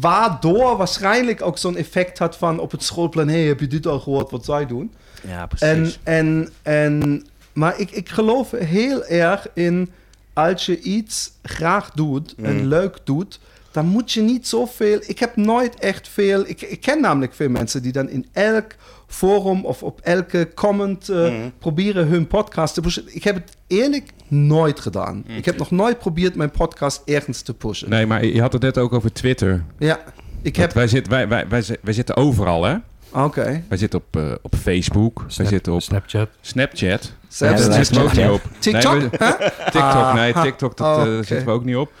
waardoor 0.00 0.76
waarschijnlijk 0.76 1.42
ook 1.42 1.58
zo'n 1.58 1.76
effect 1.76 2.18
had 2.18 2.36
van 2.36 2.58
op 2.58 2.70
het 2.70 2.82
schoolplan... 2.82 3.28
hey, 3.28 3.42
heb 3.44 3.60
je 3.60 3.66
dit 3.66 3.86
al 3.86 4.00
gehoord 4.00 4.30
wat 4.30 4.44
zij 4.44 4.66
doen? 4.66 4.92
Ja, 5.26 5.40
En, 5.40 5.48
precies. 5.48 5.98
en, 6.02 6.48
en, 6.62 7.26
maar 7.52 7.78
ik, 7.78 7.90
ik 7.90 8.08
geloof 8.08 8.50
heel 8.50 9.04
erg 9.04 9.46
in 9.54 9.90
als 10.32 10.66
je 10.66 10.80
iets 10.80 11.32
graag 11.42 11.90
doet 11.90 12.34
en 12.42 12.56
Mm. 12.56 12.66
leuk 12.66 12.98
doet, 13.04 13.40
dan 13.70 13.86
moet 13.86 14.12
je 14.12 14.20
niet 14.20 14.48
zoveel. 14.48 14.98
Ik 15.06 15.18
heb 15.18 15.36
nooit 15.36 15.74
echt 15.78 16.08
veel. 16.08 16.44
Ik, 16.46 16.60
ik 16.62 16.80
ken 16.80 17.00
namelijk 17.00 17.34
veel 17.34 17.48
mensen 17.48 17.82
die 17.82 17.92
dan 17.92 18.08
in 18.08 18.26
elk 18.32 18.74
forum 19.12 19.64
of 19.64 19.82
op 19.82 20.00
elke 20.02 20.48
comment 20.54 21.08
eh, 21.08 21.30
Mm. 21.30 21.52
proberen 21.58 22.06
hun 22.06 22.26
podcast 22.26 22.74
te 22.74 22.80
pushen. 22.80 23.02
Ik 23.06 23.24
heb 23.24 23.34
het 23.34 23.56
eerlijk 23.66 24.10
nooit 24.28 24.80
gedaan. 24.80 25.24
Ik 25.26 25.44
heb 25.44 25.58
nog 25.58 25.70
nooit 25.70 25.94
geprobeerd 25.94 26.34
mijn 26.34 26.50
podcast 26.50 27.02
ergens 27.04 27.42
te 27.42 27.54
pushen. 27.54 27.90
Nee, 27.90 28.06
maar 28.06 28.24
je 28.24 28.40
had 28.40 28.52
het 28.52 28.62
net 28.62 28.78
ook 28.78 28.92
over 28.92 29.12
Twitter. 29.12 29.64
Ja, 29.78 30.00
ik 30.42 30.56
heb. 30.56 30.72
Wij, 30.72 30.88
zitten, 30.88 31.12
wij, 31.12 31.28
wij, 31.28 31.48
wij, 31.48 31.62
zi- 31.62 31.76
wij 31.82 31.92
zitten 31.92 32.16
overal, 32.16 32.64
hè? 32.64 32.76
Oké. 33.14 33.62
Wij 33.68 33.78
zitten 33.78 33.98
op, 33.98 34.16
eh, 34.16 34.32
op 34.42 34.54
Facebook. 34.56 35.24
wij 35.36 35.46
zitten 35.46 35.72
op 35.72 35.82
Snapchat. 35.82 36.28
Snapchat. 36.40 37.12
Zelfs 37.28 37.60
Ja, 37.62 37.68
Daar 37.68 37.76
wij 37.76 37.84
zitten 37.84 37.94
we 37.94 38.02
ook 38.02 38.12
Snapchat. 38.12 38.32
niet 38.32 38.52
op. 38.54 38.60
TikTok? 38.60 38.92
Nee, 38.98 39.08
we- 39.10 39.16
Huh? 39.24 39.30
TikTok, 39.64 39.82
Ah, 39.82 40.14
nee, 40.14 40.32
ha. 40.32 40.42
TikTok 40.42 40.76
dat, 40.76 40.96
Oh, 40.96 41.02
eh, 41.02 41.12
oké. 41.14 41.22
zitten 41.26 41.46
we 41.46 41.52
ook 41.52 41.64
niet 41.64 41.76
op. 41.76 41.92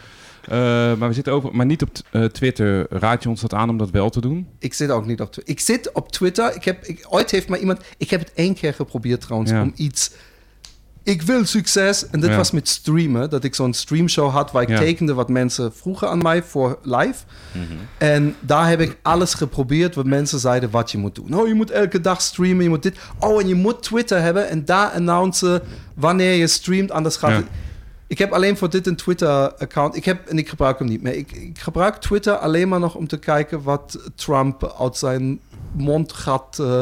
Eh, 0.48 0.58
maar 0.94 1.08
we 1.08 1.14
zitten 1.14 1.32
over, 1.32 1.50
maar 1.56 1.66
niet 1.66 1.82
op 1.82 1.90
eh, 2.10 2.24
Twitter. 2.24 2.86
Raad 2.90 3.22
je 3.22 3.28
ons 3.28 3.40
dat 3.40 3.54
aan 3.54 3.68
om 3.68 3.78
dat 3.78 3.90
wel 3.90 4.10
te 4.10 4.20
doen? 4.20 4.46
Ik 4.58 4.74
zit 4.74 4.90
ook 4.90 5.06
niet 5.06 5.20
op 5.20 5.32
Twitter. 5.32 5.54
Ik 5.54 5.60
zit 5.60 5.92
op 5.92 6.12
Twitter. 6.12 6.54
Ik 6.54 6.64
heb, 6.64 6.84
ik, 6.84 7.06
ooit 7.08 7.30
heeft 7.30 7.48
maar 7.48 7.58
iemand... 7.58 7.80
Ik 7.96 8.10
heb 8.10 8.20
het 8.20 8.32
één 8.34 8.54
keer 8.54 8.74
geprobeerd 8.74 9.20
trouwens 9.20 9.50
Ja. 9.50 9.62
om 9.62 9.72
iets... 9.76 10.10
Ik 11.04 11.22
wil 11.22 11.44
succes. 11.44 12.08
En 12.08 12.20
dit 12.20 12.30
Ja. 12.30 12.36
was 12.36 12.50
met 12.50 12.68
streamen. 12.68 13.30
Dat 13.30 13.44
ik 13.44 13.54
zo'n 13.54 13.72
streamshow 13.74 14.30
had 14.30 14.50
waar 14.52 14.62
ik 14.62 14.68
Ja. 14.68 14.78
tekende 14.78 15.14
wat 15.14 15.28
mensen 15.28 15.72
vroegen 15.74 16.08
aan 16.08 16.18
mij 16.18 16.42
voor 16.42 16.78
live. 16.82 17.24
Mhm. 17.52 17.62
En 17.98 18.34
daar 18.40 18.68
heb 18.68 18.80
ik 18.80 18.96
alles 19.02 19.34
geprobeerd 19.34 19.94
wat 19.94 20.06
mensen 20.06 20.38
zeiden 20.38 20.70
wat 20.70 20.90
je 20.90 20.98
moet 20.98 21.14
doen. 21.14 21.34
Oh, 21.34 21.48
je 21.48 21.54
moet 21.54 21.70
elke 21.70 22.00
dag 22.00 22.20
streamen, 22.22 22.62
je 22.62 22.68
moet 22.68 22.82
dit. 22.82 22.98
Oh, 23.18 23.40
en 23.40 23.48
je 23.48 23.54
moet 23.54 23.82
Twitter 23.82 24.20
hebben 24.20 24.48
en 24.48 24.64
daar 24.64 24.88
announcen 24.90 25.62
wanneer 25.94 26.32
je 26.34 26.46
streamt, 26.46 26.90
anders 26.90 27.16
gaat 27.16 27.30
het... 27.30 27.46
Ik 28.12 28.18
heb 28.18 28.32
alleen 28.32 28.56
voor 28.56 28.70
dit 28.70 28.86
een 28.86 28.96
Twitter-account. 28.96 29.96
Ik 29.96 30.04
heb 30.04 30.26
en 30.26 30.38
ik 30.38 30.48
gebruik 30.48 30.78
hem 30.78 30.88
niet 30.88 31.02
meer. 31.02 31.14
Ik, 31.16 31.32
ik 31.32 31.58
gebruik 31.58 31.96
Twitter 31.96 32.36
alleen 32.36 32.68
maar 32.68 32.80
nog 32.80 32.94
om 32.94 33.06
te 33.08 33.18
kijken 33.18 33.62
wat 33.62 33.98
Trump 34.14 34.74
uit 34.80 34.96
zijn 34.96 35.40
mond 35.72 36.12
gaat. 36.12 36.58
eh, 36.58 36.80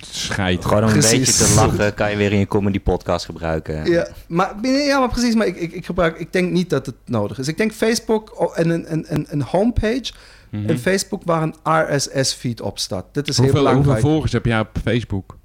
Scheid. 0.00 0.64
Gewoon 0.64 0.82
om 0.84 0.88
een 0.88 1.00
beetje 1.00 1.32
te 1.32 1.52
lachen 1.56 1.94
kan 1.94 2.10
je 2.10 2.16
weer 2.16 2.32
in 2.32 2.38
je 2.38 2.46
comedy 2.46 2.80
podcast 2.80 3.24
gebruiken. 3.24 3.90
ja, 3.90 4.08
maar, 4.28 4.54
ja, 4.62 4.98
maar 4.98 5.08
precies. 5.08 5.34
Maar 5.34 5.46
ik, 5.46 5.56
ik, 5.56 5.72
ik 5.72 5.86
gebruik. 5.86 6.18
Ik 6.18 6.32
denk 6.32 6.52
niet 6.52 6.70
dat 6.70 6.86
het 6.86 6.94
nodig 7.04 7.38
is. 7.38 7.48
Ik 7.48 7.56
denk 7.56 7.72
Facebook 7.72 8.52
en 8.54 8.68
een, 8.70 8.92
een, 8.92 9.04
een, 9.08 9.26
een 9.28 9.42
homepage 9.42 10.12
Mhm. 10.50 10.68
en 10.68 10.78
Facebook 10.78 11.22
waar 11.24 11.42
een 11.42 11.54
RSS-feed 11.96 12.60
op 12.60 12.78
staat. 12.78 13.04
Dit 13.12 13.28
is 13.28 13.36
heel 13.36 13.44
hoeveel, 13.44 13.62
belangrijk. 13.64 13.92
hoeveel 13.92 14.10
volgers 14.10 14.32
heb 14.32 14.44
jij 14.44 14.60
op 14.60 14.68
Facebook? 14.84 15.36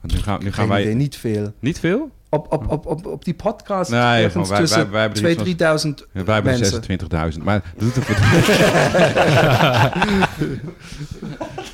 Want 0.00 0.12
nu 0.12 0.18
gaan, 0.20 0.38
nu 0.42 0.44
gaan 0.52 0.52
Geen 0.64 0.68
wij... 0.68 0.82
idee, 0.82 0.94
niet 0.94 1.16
veel. 1.16 1.52
Niet 1.58 1.78
veel? 1.78 2.10
Op, 2.34 2.52
op, 2.52 2.70
op, 2.70 2.86
op, 2.86 3.06
op 3.06 3.24
die 3.24 3.34
podcast 3.34 3.90
Nee, 3.90 4.00
ergens 4.00 4.32
gewoon 4.32 4.48
wij- 4.48 4.58
tussen 4.58 4.78
wij- 4.78 4.90
wij 4.90 5.00
hebben 5.00 5.18
er 5.22 5.24
2.000, 5.28 5.30
iets 5.32 5.42
3000 5.42 5.98
Ja, 6.12 6.24
wij 6.24 6.34
hebben 6.34 6.58
mensen. 6.58 6.82
26.000. 7.36 7.42
Maar 7.44 7.62
dat 7.76 7.94
doet 7.94 7.94
het 7.94 8.16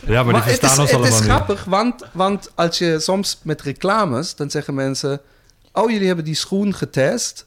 Ja, 0.07 0.23
maar, 0.23 0.33
Maar 0.33 0.43
die 0.43 0.51
het 0.53 0.59
verstaan 0.61 0.71
is, 0.73 0.79
ons 0.79 0.91
het 0.91 0.91
is 0.91 0.95
allemaal 0.97 1.21
niet. 1.21 1.31
grappig, 1.31 1.65
want, 1.65 2.05
want 2.13 2.51
als 2.55 2.79
je 2.79 2.97
soms 3.01 3.39
met 3.43 3.63
reclames, 3.63 4.35
dan 4.35 4.51
zeggen 4.51 4.75
mensen... 4.75 5.21
Oh, 5.73 5.91
jullie 5.91 6.07
hebben 6.07 6.25
die 6.25 6.35
schoen 6.35 6.75
getest, 6.75 7.47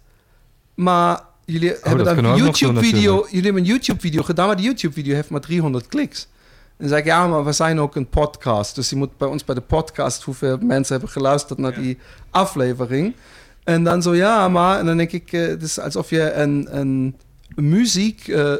maar 0.75 1.21
jullie 1.45 1.69
hebben 1.69 1.99
Oh, 1.99 2.05
dat 2.05 2.23
dan 2.23 2.35
YouTube-video... 2.37 2.73
natuurlijk. 3.01 3.27
Jullie 3.29 3.43
hebben 3.45 3.61
een 3.61 3.67
YouTube-video 3.67 4.23
gedaan, 4.23 4.47
maar 4.47 4.55
die 4.55 4.65
YouTube-video 4.65 5.15
heeft 5.15 5.29
maar 5.29 5.41
300 5.41 5.87
kliks. 5.87 6.27
En 6.83 6.89
dan 6.89 6.97
zeg 6.97 7.07
ik, 7.07 7.11
ja, 7.13 7.27
maar 7.27 7.45
we 7.45 7.51
zijn 7.51 7.79
ook 7.79 7.95
een 7.95 8.07
podcast. 8.07 8.75
Dus 8.75 8.89
je 8.89 8.95
moet 8.95 9.17
bij 9.17 9.27
ons 9.27 9.45
bij 9.45 9.55
de 9.55 9.61
podcast... 9.61 10.23
hoeveel 10.23 10.57
mensen 10.61 10.93
hebben 10.93 11.11
geluisterd 11.13 11.59
naar 11.59 11.73
die 11.73 11.97
aflevering. 12.31 13.15
En 13.63 13.83
dan 13.83 14.01
zo, 14.01 14.15
ja, 14.15 14.47
maar... 14.47 14.79
En 14.79 14.85
dan 14.85 14.97
denk 14.97 15.11
ik, 15.11 15.31
eh, 15.33 15.47
het 15.47 15.61
is 15.61 15.79
alsof 15.79 16.09
je 16.09 16.31
een, 16.33 16.67
een 16.71 17.15
muziek... 17.55 18.27
eh, 18.27 18.53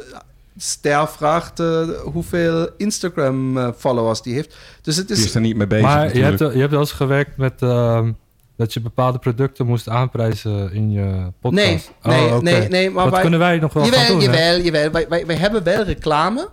vraagt 1.06 1.60
eh, 1.60 1.82
hoeveel 2.02 2.68
Instagram-followers 2.76 4.22
die 4.22 4.34
heeft. 4.34 4.56
Dus 4.82 4.96
het 4.96 5.08
Die 5.08 5.16
is... 5.16 5.24
is 5.24 5.34
er 5.34 5.40
niet 5.40 5.56
mee 5.56 5.66
bezig 5.66 5.86
maar 5.86 6.16
je 6.16 6.22
hebt, 6.22 6.38
je 6.38 6.44
hebt 6.58 6.70
wel 6.70 6.80
eens 6.80 6.92
gewerkt 6.92 7.36
met 7.36 7.62
ehm, 7.62 8.12
dat 8.56 8.72
je 8.72 8.80
bepaalde 8.80 9.18
producten 9.18 9.66
moest 9.66 9.88
aanprijzen 9.88 10.72
in 10.72 10.90
je 10.90 11.32
podcast. 11.40 11.66
Nee, 12.02 12.18
nee, 12.18 12.32
oh, 12.32 12.38
nee, 12.40 12.68
nee, 12.68 12.90
maar 12.90 13.02
dat 13.04 13.12
wij- 13.12 13.20
kunnen 13.20 13.38
wij 13.40 13.58
nog 13.58 13.72
wel 13.72 13.84
gaan 13.84 13.92
jawel, 13.92 14.18
doen, 14.18 14.28
hè? 14.30 14.48
jawel, 14.48 14.60
jawel. 14.64 14.90
Wij, 14.90 15.08
wij, 15.08 15.26
wij 15.26 15.36
hebben 15.36 15.62
wel 15.62 15.82
reclame. 15.82 16.48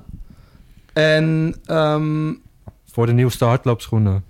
En 0.94 1.56
ehm, 1.66 2.34
Voor 2.92 3.06
de 3.06 3.14
nieuwste 3.14 3.46
hardloopschoenen. 3.46 4.24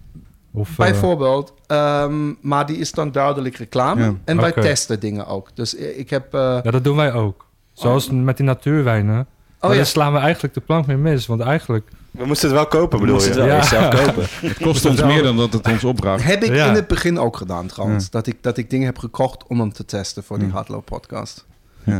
Of, 0.54 0.70
eh, 0.70 0.76
bijvoorbeeld, 0.76 1.54
ehm, 1.68 2.34
maar 2.42 2.66
die 2.66 2.78
is 2.78 2.92
dan 2.92 3.12
duidelijk 3.12 3.56
reclame. 3.56 4.02
Ja. 4.04 4.14
En 4.26 4.38
wij 4.38 4.52
testen 4.52 5.00
dingen 5.00 5.28
ook. 5.28 5.50
Dus 5.56 5.76
ik 5.76 6.10
heb... 6.10 6.34
eh, 6.34 6.60
ja, 6.64 6.72
dat 6.72 6.84
doen 6.84 6.96
wij 6.96 7.14
ook. 7.14 7.46
Zoals 7.74 8.10
met 8.10 8.38
die 8.38 8.46
natuurwijnen. 8.46 9.28
oh 9.60 9.74
ja, 9.76 9.84
slaan 9.84 10.14
we 10.14 10.20
eigenlijk 10.20 10.54
de 10.54 10.60
plank 10.62 10.86
meer 10.88 11.00
mis. 11.00 11.26
Want 11.28 11.42
eigenlijk... 11.42 11.90
We 12.12 12.26
moesten 12.26 12.48
het 12.50 12.58
wel 12.58 12.68
kopen, 12.68 13.00
We 13.00 13.06
bedoel 13.06 13.14
moesten 13.16 13.34
je? 13.34 13.40
het 13.40 13.48
wel 13.50 13.58
Ja. 13.58 13.90
zelf 13.92 13.96
kopen. 14.06 14.50
Het 14.50 14.58
kost 14.58 14.86
ons 14.86 15.04
meer 15.04 15.24
dan 15.24 15.38
dat 15.38 15.54
het 15.54 15.68
ons 15.68 15.84
opbracht. 15.84 16.24
heb 16.24 16.44
ik 16.44 16.54
Ja. 16.56 16.68
in 16.68 16.74
het 16.74 16.88
begin 16.88 17.20
ook 17.20 17.38
gedaan 17.38 17.68
trouwens. 17.68 18.04
Ja. 18.04 18.10
Dat, 18.12 18.28
ik, 18.28 18.38
dat 18.42 18.58
ik 18.58 18.70
dingen 18.70 18.86
heb 18.86 18.98
gekocht 18.98 19.44
om 19.48 19.60
hem 19.60 19.74
te 19.74 19.86
testen 19.86 20.24
voor 20.24 20.38
die 20.38 20.48
Ja. 20.48 20.54
hardloop 20.54 20.86
podcast. 20.86 21.46
En 21.86 21.96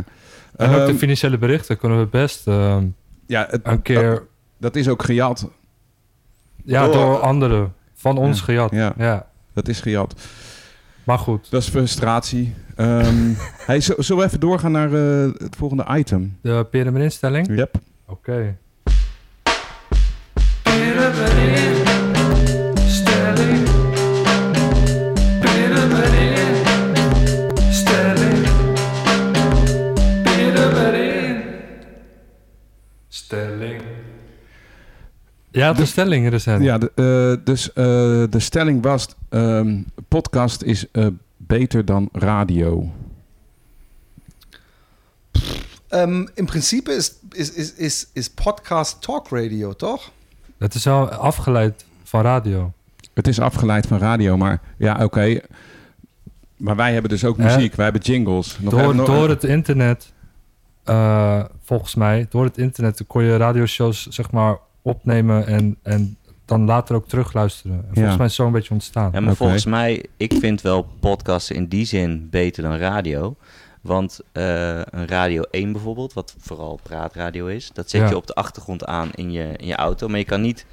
ook 0.58 0.74
de 0.74 0.80
Ehm, 0.82 0.94
financiële 0.96 1.38
berichten 1.38 1.78
kunnen 1.78 1.98
we 1.98 2.06
best 2.06 2.46
ehm, 2.46 2.86
ja, 3.26 3.46
het- 3.50 3.60
een 3.62 3.82
keer... 3.82 4.22
dat, 4.62 4.76
is 4.76 4.88
ook 4.88 5.02
gejat. 5.02 5.48
ja, 6.64 6.84
door- 6.84 6.92
door 6.92 7.18
anderen. 7.20 7.74
Van 7.94 8.16
ons 8.18 8.38
Ja. 8.38 8.44
gejat. 8.44 8.70
Ja. 8.70 8.92
Ja. 8.96 9.26
Dat 9.52 9.68
is 9.68 9.80
gejat. 9.80 10.14
Maar 11.04 11.18
goed, 11.18 11.50
Dat 11.50 11.62
is 11.62 11.68
frustratie. 11.68 12.54
Ehm 12.76 13.32
hey, 13.66 13.80
zo- 13.80 13.94
zullen 13.98 14.22
we 14.22 14.28
even 14.28 14.40
doorgaan 14.40 14.72
naar 14.72 14.92
eh, 14.92 15.30
het 15.38 15.56
volgende 15.56 15.86
item? 15.90 16.38
de 16.42 16.66
piramidestelling. 16.70 17.56
Yep. 17.56 17.74
Oké. 18.06 18.56
Stelling. 20.62 21.71
Ja, 35.52 35.72
de 35.72 35.86
stelling 35.86 36.28
recent. 36.28 36.62
Ja, 36.62 36.78
de, 36.78 36.92
eh, 36.94 37.44
dus 37.44 37.72
eh, 37.72 37.84
de 38.30 38.38
stelling 38.38 38.82
was: 38.82 39.08
ehm, 39.28 39.80
podcast 40.08 40.62
is 40.62 40.90
eh, 40.90 41.06
beter 41.36 41.84
dan 41.84 42.08
radio. 42.12 42.90
Ehm, 45.88 46.26
in 46.34 46.44
principe 46.46 46.92
is, 46.92 47.12
is, 47.30 47.52
is, 47.52 47.74
is, 47.74 48.06
is 48.12 48.30
podcast 48.30 49.02
talk 49.02 49.28
radio, 49.28 49.72
toch? 49.72 50.10
Het 50.58 50.74
is 50.74 50.84
wel 50.84 51.08
afgeleid 51.10 51.84
van 52.04 52.22
radio. 52.22 52.72
Het 53.14 53.28
is 53.28 53.40
afgeleid 53.40 53.86
van 53.86 53.98
radio, 53.98 54.36
maar 54.36 54.60
ja, 54.76 55.04
oké. 55.04 55.40
Maar 56.56 56.76
wij 56.76 56.92
hebben 56.92 57.10
dus 57.10 57.24
ook 57.24 57.36
Hè? 57.36 57.44
muziek, 57.56 57.74
wij 57.74 57.84
hebben 57.84 58.02
jingles. 58.02 58.58
Nog 58.60 58.72
Door, 58.72 58.94
nog- 58.94 59.06
door 59.06 59.28
het 59.28 59.44
internet, 59.44 60.12
eh, 60.84 61.44
volgens 61.64 61.94
mij, 61.94 62.26
door 62.30 62.44
het 62.44 62.58
internet 62.58 63.04
kon 63.06 63.22
je 63.24 63.36
radioshows 63.36 64.06
zeg 64.06 64.30
maar 64.30 64.56
opnemen 64.82 65.46
en, 65.46 65.76
en 65.82 66.16
dan 66.44 66.64
later 66.64 66.94
ook 66.94 67.08
terugluisteren. 67.08 67.76
En 67.76 67.82
volgens 67.84 67.98
Ja. 68.10 68.16
mij 68.16 68.26
is 68.26 68.32
het 68.32 68.32
zo 68.32 68.46
een 68.46 68.52
beetje 68.52 68.74
ontstaan. 68.74 69.10
Ja, 69.12 69.20
maar 69.20 69.36
volgens 69.36 69.64
mij, 69.64 70.04
ik 70.16 70.32
vind 70.40 70.60
wel 70.60 70.86
podcasten 71.00 71.56
in 71.56 71.66
die 71.66 71.84
zin 71.84 72.28
beter 72.30 72.62
dan 72.62 72.76
radio. 72.76 73.36
Want 73.80 74.20
eh, 74.32 74.68
een 74.78 75.06
Radio 75.08 75.42
1 75.50 75.72
bijvoorbeeld, 75.72 76.12
wat 76.12 76.34
vooral 76.38 76.78
praatradio 76.82 77.46
is, 77.46 77.70
dat 77.72 77.90
zet 77.90 78.00
Ja. 78.00 78.08
je 78.08 78.16
op 78.16 78.26
de 78.26 78.34
achtergrond 78.34 78.84
aan 78.84 79.10
in 79.14 79.32
je, 79.32 79.54
in 79.56 79.66
je 79.66 79.76
auto. 79.76 80.08
Maar 80.08 80.18
je 80.18 80.24
kan 80.24 80.40
niet 80.40 80.66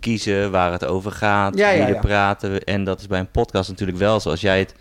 kiezen 0.00 0.50
waar 0.50 0.72
het 0.72 0.84
over 0.84 1.12
gaat, 1.12 1.58
Ja, 1.58 1.70
wie 1.70 1.78
ja, 1.80 1.86
er 1.88 1.94
ja. 1.94 2.00
praten. 2.00 2.64
En 2.64 2.84
dat 2.84 3.00
is 3.00 3.06
bij 3.06 3.18
een 3.20 3.30
podcast 3.30 3.68
natuurlijk 3.68 3.98
wel 3.98 4.20
zo. 4.20 4.30
Als 4.30 4.40
jij 4.40 4.58
het, 4.58 4.74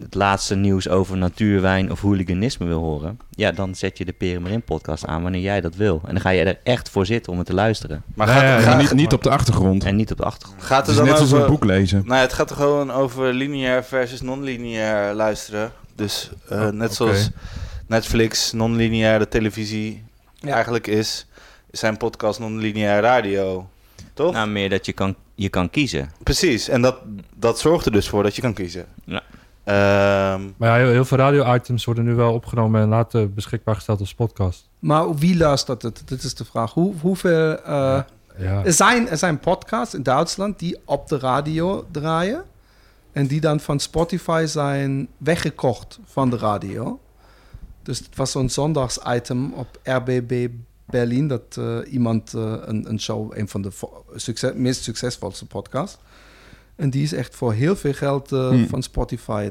het 0.00 0.14
laatste 0.14 0.54
nieuws 0.54 0.88
over 0.88 1.16
natuurwijn 1.16 1.90
of 1.90 2.00
hooliganisme 2.00 2.66
wil 2.66 2.78
horen, 2.80 3.18
ja, 3.30 3.52
dan 3.52 3.74
zet 3.74 3.98
je 3.98 4.04
de 4.04 4.12
Peremerin 4.12 4.62
podcast 4.62 5.06
aan 5.06 5.22
wanneer 5.22 5.40
jij 5.40 5.60
dat 5.60 5.74
wil. 5.74 6.00
En 6.06 6.12
dan 6.12 6.20
ga 6.20 6.30
je 6.30 6.44
er 6.44 6.58
echt 6.62 6.90
voor 6.90 7.06
zitten 7.06 7.32
om 7.32 7.38
het 7.38 7.46
te 7.46 7.54
luisteren. 7.54 8.02
Maar 8.14 8.26
Ja, 8.26 8.32
gaat, 8.32 8.42
ja, 8.42 8.48
ja. 8.48 8.54
Maar 8.54 8.62
gaat, 8.64 8.80
niet, 8.80 8.92
niet 8.92 9.12
op 9.12 9.22
de 9.22 9.30
achtergrond. 9.30 9.84
En 9.84 9.96
niet 9.96 10.10
op 10.10 10.16
de 10.16 10.24
achtergrond. 10.24 10.62
gaat 10.62 10.76
Het 10.76 10.86
het 10.86 10.88
is 10.88 10.96
dan 10.96 11.04
net 11.06 11.18
als 11.20 11.32
over... 11.32 11.44
een 11.44 11.50
boek 11.50 11.64
lezen. 11.64 12.02
Nou, 12.06 12.20
het 12.20 12.32
gaat 12.32 12.50
er 12.50 12.56
gewoon 12.56 12.90
over 12.90 13.32
lineair 13.32 13.84
versus 13.84 14.20
non-lineair 14.20 15.14
luisteren. 15.14 15.72
Dus 15.94 16.30
eh, 16.48 16.60
Oh, 16.60 16.68
net 16.68 16.94
zoals 16.94 17.30
Netflix 17.86 18.52
non-lineaire 18.52 19.28
televisie 19.28 20.02
Ja. 20.40 20.52
eigenlijk 20.54 20.86
is, 20.86 21.26
is 21.70 21.78
zijn 21.80 21.96
podcast 21.96 22.38
non-lineair 22.38 23.00
radio. 23.02 23.68
Toch? 24.14 24.32
Nou, 24.32 24.48
meer 24.48 24.68
dat 24.70 24.86
je 24.86 24.92
kan, 24.92 25.14
je 25.34 25.48
kan 25.48 25.70
kiezen. 25.70 26.10
Precies, 26.22 26.68
en 26.68 26.82
dat, 26.82 26.96
dat 27.36 27.58
zorgt 27.60 27.86
er 27.86 27.92
dus 27.92 28.08
voor 28.08 28.22
dat 28.22 28.34
je 28.36 28.42
kan 28.42 28.52
kiezen. 28.54 28.86
Ja. 29.04 29.22
Ehm, 29.64 30.42
Maar 30.56 30.68
ja, 30.68 30.74
heel, 30.76 30.88
heel 30.90 31.04
veel 31.04 31.18
radio-items 31.18 31.84
worden 31.84 32.04
nu 32.04 32.14
wel 32.14 32.32
opgenomen 32.32 32.82
en 32.82 32.88
later 32.88 33.32
beschikbaar 33.32 33.74
gesteld 33.74 34.00
als 34.00 34.14
podcast. 34.14 34.68
Maar 34.78 35.14
wie 35.14 35.36
luistert 35.36 35.82
het? 35.82 36.02
Dit 36.04 36.22
is 36.22 36.34
de 36.34 36.44
vraag. 36.44 36.72
Hoe, 36.72 36.94
hoeveel... 37.00 37.56
eh, 37.62 38.00
Ja. 38.38 38.64
er, 38.64 38.72
zijn, 38.72 39.08
er 39.08 39.16
zijn 39.18 39.38
podcasts 39.38 39.94
in 39.94 40.02
Duitsland 40.02 40.58
die 40.58 40.78
op 40.84 41.08
de 41.08 41.18
radio 41.18 41.86
draaien. 41.90 42.44
En 43.12 43.26
die 43.26 43.40
dan 43.40 43.60
van 43.60 43.80
Spotify 43.80 44.44
zijn 44.46 45.08
weggekocht 45.16 45.98
van 46.04 46.30
de 46.30 46.36
radio. 46.36 47.00
Dus 47.82 47.98
het 47.98 48.16
was 48.16 48.30
zo'n 48.30 48.48
zondagsitem 48.50 49.52
op 49.52 49.78
RBB 49.82 50.48
Berlin. 50.86 51.28
Dat 51.28 51.56
eh, 51.58 51.76
iemand 51.92 52.34
eh, 52.34 52.54
een, 52.64 52.88
een 52.88 53.00
show, 53.00 53.32
een 53.38 53.48
van 53.48 53.62
de 53.62 53.70
succes, 54.14 54.52
meest 54.54 54.82
succesvolste 54.82 55.46
podcasts. 55.46 55.98
En 56.76 56.90
die 56.90 57.02
is 57.02 57.12
echt 57.12 57.34
voor 57.36 57.52
heel 57.52 57.76
veel 57.76 57.92
geld 57.92 58.32
eh, 58.32 58.48
Hmm. 58.48 58.68
van 58.68 58.82
Spotify 58.82 59.50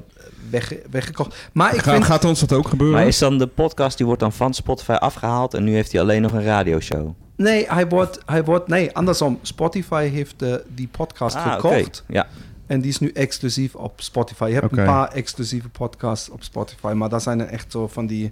wegge- 0.49 0.81
weggekocht. 0.91 1.49
Maar 1.53 1.75
ik 1.75 1.81
Ga- 1.81 1.91
vind... 1.91 2.03
Gaat 2.03 2.25
ons 2.25 2.39
dat 2.39 2.53
ook 2.53 2.67
gebeuren? 2.67 2.97
Maar 2.97 3.07
is 3.07 3.17
dan 3.17 3.37
de 3.37 3.47
podcast, 3.47 3.97
die 3.97 4.05
wordt 4.05 4.21
dan 4.21 4.33
van 4.33 4.53
Spotify 4.53 4.91
afgehaald 4.91 5.53
en 5.53 5.63
nu 5.63 5.73
heeft 5.73 5.91
hij 5.91 6.01
alleen 6.01 6.21
nog 6.21 6.31
een 6.31 6.43
radioshow? 6.43 7.13
Nee, 7.35 7.65
hij 7.69 7.87
wordt, 7.87 8.19
hij 8.25 8.43
wordt... 8.43 8.67
Nee, 8.67 8.91
andersom. 8.95 9.39
Spotify 9.41 10.07
heeft 10.07 10.33
de, 10.39 10.63
die 10.75 10.87
podcast 10.87 11.35
Ah, 11.35 11.45
oké. 11.57 11.67
gekocht. 11.75 12.03
Ja, 12.07 12.27
En 12.67 12.81
die 12.81 12.89
is 12.89 12.99
nu 12.99 13.11
exclusief 13.11 13.75
op 13.75 14.01
Spotify. 14.01 14.45
Je 14.47 14.53
hebt 14.53 14.77
een 14.77 14.85
paar 14.85 15.11
exclusieve 15.11 15.69
podcasts 15.69 16.29
op 16.29 16.43
Spotify. 16.43 16.91
Maar 16.95 17.09
dat 17.09 17.23
zijn 17.23 17.39
er 17.39 17.47
echt 17.47 17.71
zo 17.71 17.87
van 17.87 18.05
die 18.07 18.31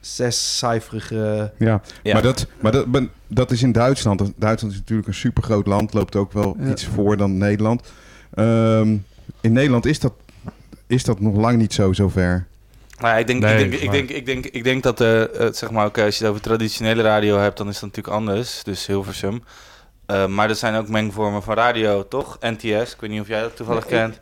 zescijferige... 0.00 1.52
Ja, 1.58 1.80
Ja. 2.02 2.12
Maar, 2.12 2.22
dat, 2.22 2.46
maar 2.60 2.72
dat, 2.72 2.86
dat 3.26 3.50
is 3.50 3.62
in 3.62 3.72
Duitsland. 3.72 4.32
Duitsland 4.36 4.74
is 4.74 4.80
natuurlijk 4.80 5.08
een 5.08 5.14
supergroot 5.14 5.66
land. 5.66 5.94
Loopt 5.94 6.16
ook 6.16 6.32
wel 6.32 6.56
Ja. 6.60 6.70
iets 6.70 6.84
voor 6.86 7.16
dan 7.16 7.38
Nederland. 7.38 7.82
Ehm, 8.34 8.96
in 9.40 9.52
Nederland 9.52 9.86
is 9.86 10.00
dat, 10.00 10.12
is 10.86 11.04
dat 11.04 11.20
nog 11.20 11.36
lang 11.36 11.58
niet 11.58 11.72
zo 11.74 11.92
zover. 11.92 12.46
Maar 13.00 13.18
ik 13.18 13.26
denk, 13.26 13.42
Nee, 13.42 13.64
ik, 13.64 13.70
denk, 13.70 13.82
ik, 13.82 13.90
denk, 13.90 14.10
ik, 14.10 14.26
denk, 14.26 14.46
ik 14.46 14.64
denk 14.64 14.82
dat, 14.82 15.00
eh, 15.00 15.22
eh, 15.46 15.52
zeg 15.52 15.70
maar, 15.70 15.86
oké, 15.86 16.04
als 16.04 16.14
je 16.18 16.22
het 16.24 16.30
over 16.32 16.42
traditionele 16.44 17.02
radio 17.02 17.38
hebt, 17.38 17.56
dan 17.56 17.68
is 17.68 17.74
dat 17.74 17.82
natuurlijk 17.82 18.14
anders. 18.16 18.62
Dus 18.62 18.86
Hilversum. 18.86 19.42
Eh, 20.06 20.26
maar 20.26 20.48
er 20.48 20.54
zijn 20.54 20.74
ook 20.74 20.88
mengvormen 20.88 21.42
van 21.42 21.54
radio, 21.54 22.08
toch? 22.08 22.38
NTS, 22.40 22.92
ik 22.92 22.96
weet 23.00 23.10
niet 23.10 23.20
of 23.20 23.28
jij 23.28 23.40
dat 23.40 23.56
toevallig 23.56 23.88
Nee, 23.88 23.98
kent. 24.00 24.20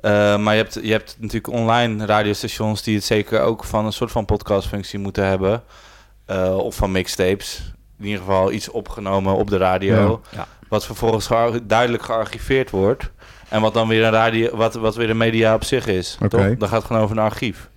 Eh, 0.00 0.38
maar 0.38 0.54
je 0.54 0.62
hebt, 0.62 0.78
je 0.82 0.90
hebt 0.90 1.16
natuurlijk 1.18 1.54
online 1.54 2.06
radiostations 2.06 2.82
die 2.82 2.94
het 2.94 3.04
zeker 3.04 3.40
ook 3.40 3.64
van 3.64 3.86
een 3.86 3.92
soort 3.92 4.10
van 4.10 4.24
podcastfunctie 4.24 4.98
moeten 4.98 5.24
hebben. 5.26 5.62
Eh, 6.26 6.56
of 6.56 6.74
van 6.74 6.92
mixtapes. 6.92 7.72
In 7.98 8.04
ieder 8.04 8.20
geval 8.20 8.52
iets 8.52 8.68
opgenomen 8.68 9.34
op 9.34 9.50
de 9.50 9.56
radio. 9.56 10.20
Ja. 10.30 10.46
Wat 10.68 10.86
vervolgens 10.86 11.26
gear- 11.26 11.66
duidelijk 11.66 12.02
gearchiveerd 12.02 12.70
wordt. 12.70 13.10
En 13.48 13.60
wat 13.60 13.74
dan 13.74 13.88
weer 13.88 14.04
een 14.04 14.10
radio, 14.10 14.56
wat, 14.56 14.74
wat 14.74 14.96
weer 14.96 15.10
een 15.10 15.16
media 15.16 15.54
op 15.54 15.64
zich 15.64 15.86
is. 15.86 16.18
Oké. 16.22 16.28
Toch? 16.28 16.56
Dan 16.58 16.68
gaat 16.68 16.78
het 16.78 16.86
gewoon 16.86 17.02
over 17.02 17.16
een 17.16 17.22
archief. 17.22 17.68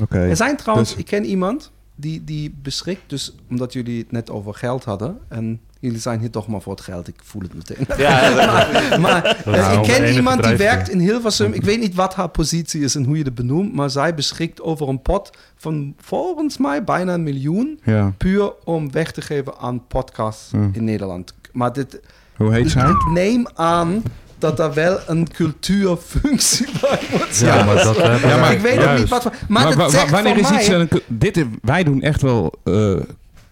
Oké. 0.00 0.18
Er 0.18 0.36
zijn 0.36 0.56
trouwens... 0.56 0.90
Dus- 0.90 0.98
Ik 0.98 1.06
ken 1.06 1.24
iemand 1.24 1.70
die, 1.94 2.24
die 2.24 2.54
beschikt... 2.62 3.02
Dus 3.06 3.34
omdat 3.50 3.72
jullie 3.72 3.98
het 3.98 4.12
net 4.12 4.30
over 4.30 4.54
geld 4.54 4.84
hadden... 4.84 5.18
En 5.28 5.60
jullie 5.80 5.98
zijn 5.98 6.20
hier 6.20 6.30
toch 6.30 6.46
maar 6.48 6.60
voor 6.60 6.72
het 6.72 6.82
geld. 6.82 7.08
Ik 7.08 7.14
voel 7.22 7.42
het 7.42 7.54
meteen. 7.54 7.86
Ja, 7.96 8.30
maar 9.00 9.22
Dat 9.44 9.54
eh, 9.54 9.72
ik 9.72 9.82
ken 9.82 10.12
iemand 10.12 10.42
die 10.42 10.56
werkt 10.56 10.88
in 10.90 10.98
Hilversum. 10.98 11.52
Ik 11.52 11.62
weet 11.64 11.80
niet 11.80 11.94
wat 11.94 12.14
haar 12.14 12.28
positie 12.28 12.80
is 12.82 12.94
en 12.94 13.04
hoe 13.04 13.16
je 13.18 13.24
het 13.24 13.34
benoemt. 13.34 13.74
Maar 13.74 13.90
zij 13.90 14.14
beschikt 14.14 14.60
over 14.62 14.88
een 14.88 15.02
pot 15.02 15.30
van 15.56 15.94
volgens 16.00 16.56
mij 16.58 16.84
bijna 16.84 17.14
een 17.14 17.22
miljoen. 17.22 17.80
Ja. 17.84 18.14
Puur 18.16 18.52
om 18.64 18.92
weg 18.92 19.12
te 19.12 19.20
geven 19.20 19.58
aan 19.58 19.86
podcasts 19.86 20.50
in 20.72 20.84
Nederland. 20.84 21.34
Maar 21.52 21.72
dit, 21.72 22.00
Hoe 22.36 22.52
heet 22.52 22.70
zij? 22.70 22.90
ik 22.90 23.06
neem 23.12 23.46
aan 23.54 24.02
dat 24.38 24.56
daar 24.56 24.72
wel 24.74 24.98
een 25.06 25.28
cultuurfunctie 25.32 26.66
bij 26.80 27.00
moet 27.10 27.26
zijn. 27.30 27.58
Ja, 27.58 27.64
maar 27.64 27.82
dat 27.84 27.96
Ja, 27.96 28.36
maar 28.36 28.52
ik 28.52 28.60
weet 28.60 28.84
ook 28.84 28.98
niet 28.98 29.08
wat... 29.08 29.22
voor- 29.22 29.32
Maar, 29.48 29.76
dat 29.76 29.90
zegt 29.90 30.10
wanneer 30.10 30.36
is 30.38 30.48
mij, 30.50 30.58
iets... 30.60 30.68
Een, 30.68 30.90
dit, 31.06 31.44
wij 31.62 31.84
doen 31.84 32.02
echt 32.02 32.22
wel 32.22 32.52
eh, 32.64 32.96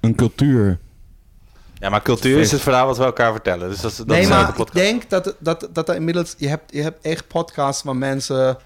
een 0.00 0.14
cultuur... 0.14 0.78
ja, 1.74 1.88
maar 1.90 2.02
cultuur 2.02 2.38
is 2.38 2.52
het 2.52 2.60
verhaal 2.60 2.86
wat 2.86 2.98
we 2.98 3.04
elkaar 3.04 3.32
vertellen. 3.32 3.68
Dus 3.68 3.80
dat, 3.80 3.90
is- 3.90 3.96
dat 3.96 4.06
nee, 4.06 4.20
is 4.20 4.28
maar 4.28 4.38
elke 4.38 4.50
ik 4.50 4.56
podcast. 4.56 4.84
denk 4.86 5.10
dat, 5.10 5.34
dat, 5.38 5.68
dat 5.72 5.88
er 5.88 5.94
inmiddels... 5.94 6.34
Je 6.38 6.48
hebt, 6.48 6.72
je 6.72 6.82
hebt 6.82 7.04
echt 7.04 7.26
podcasts 7.28 7.82
waar 7.82 7.96
mensen 7.96 8.56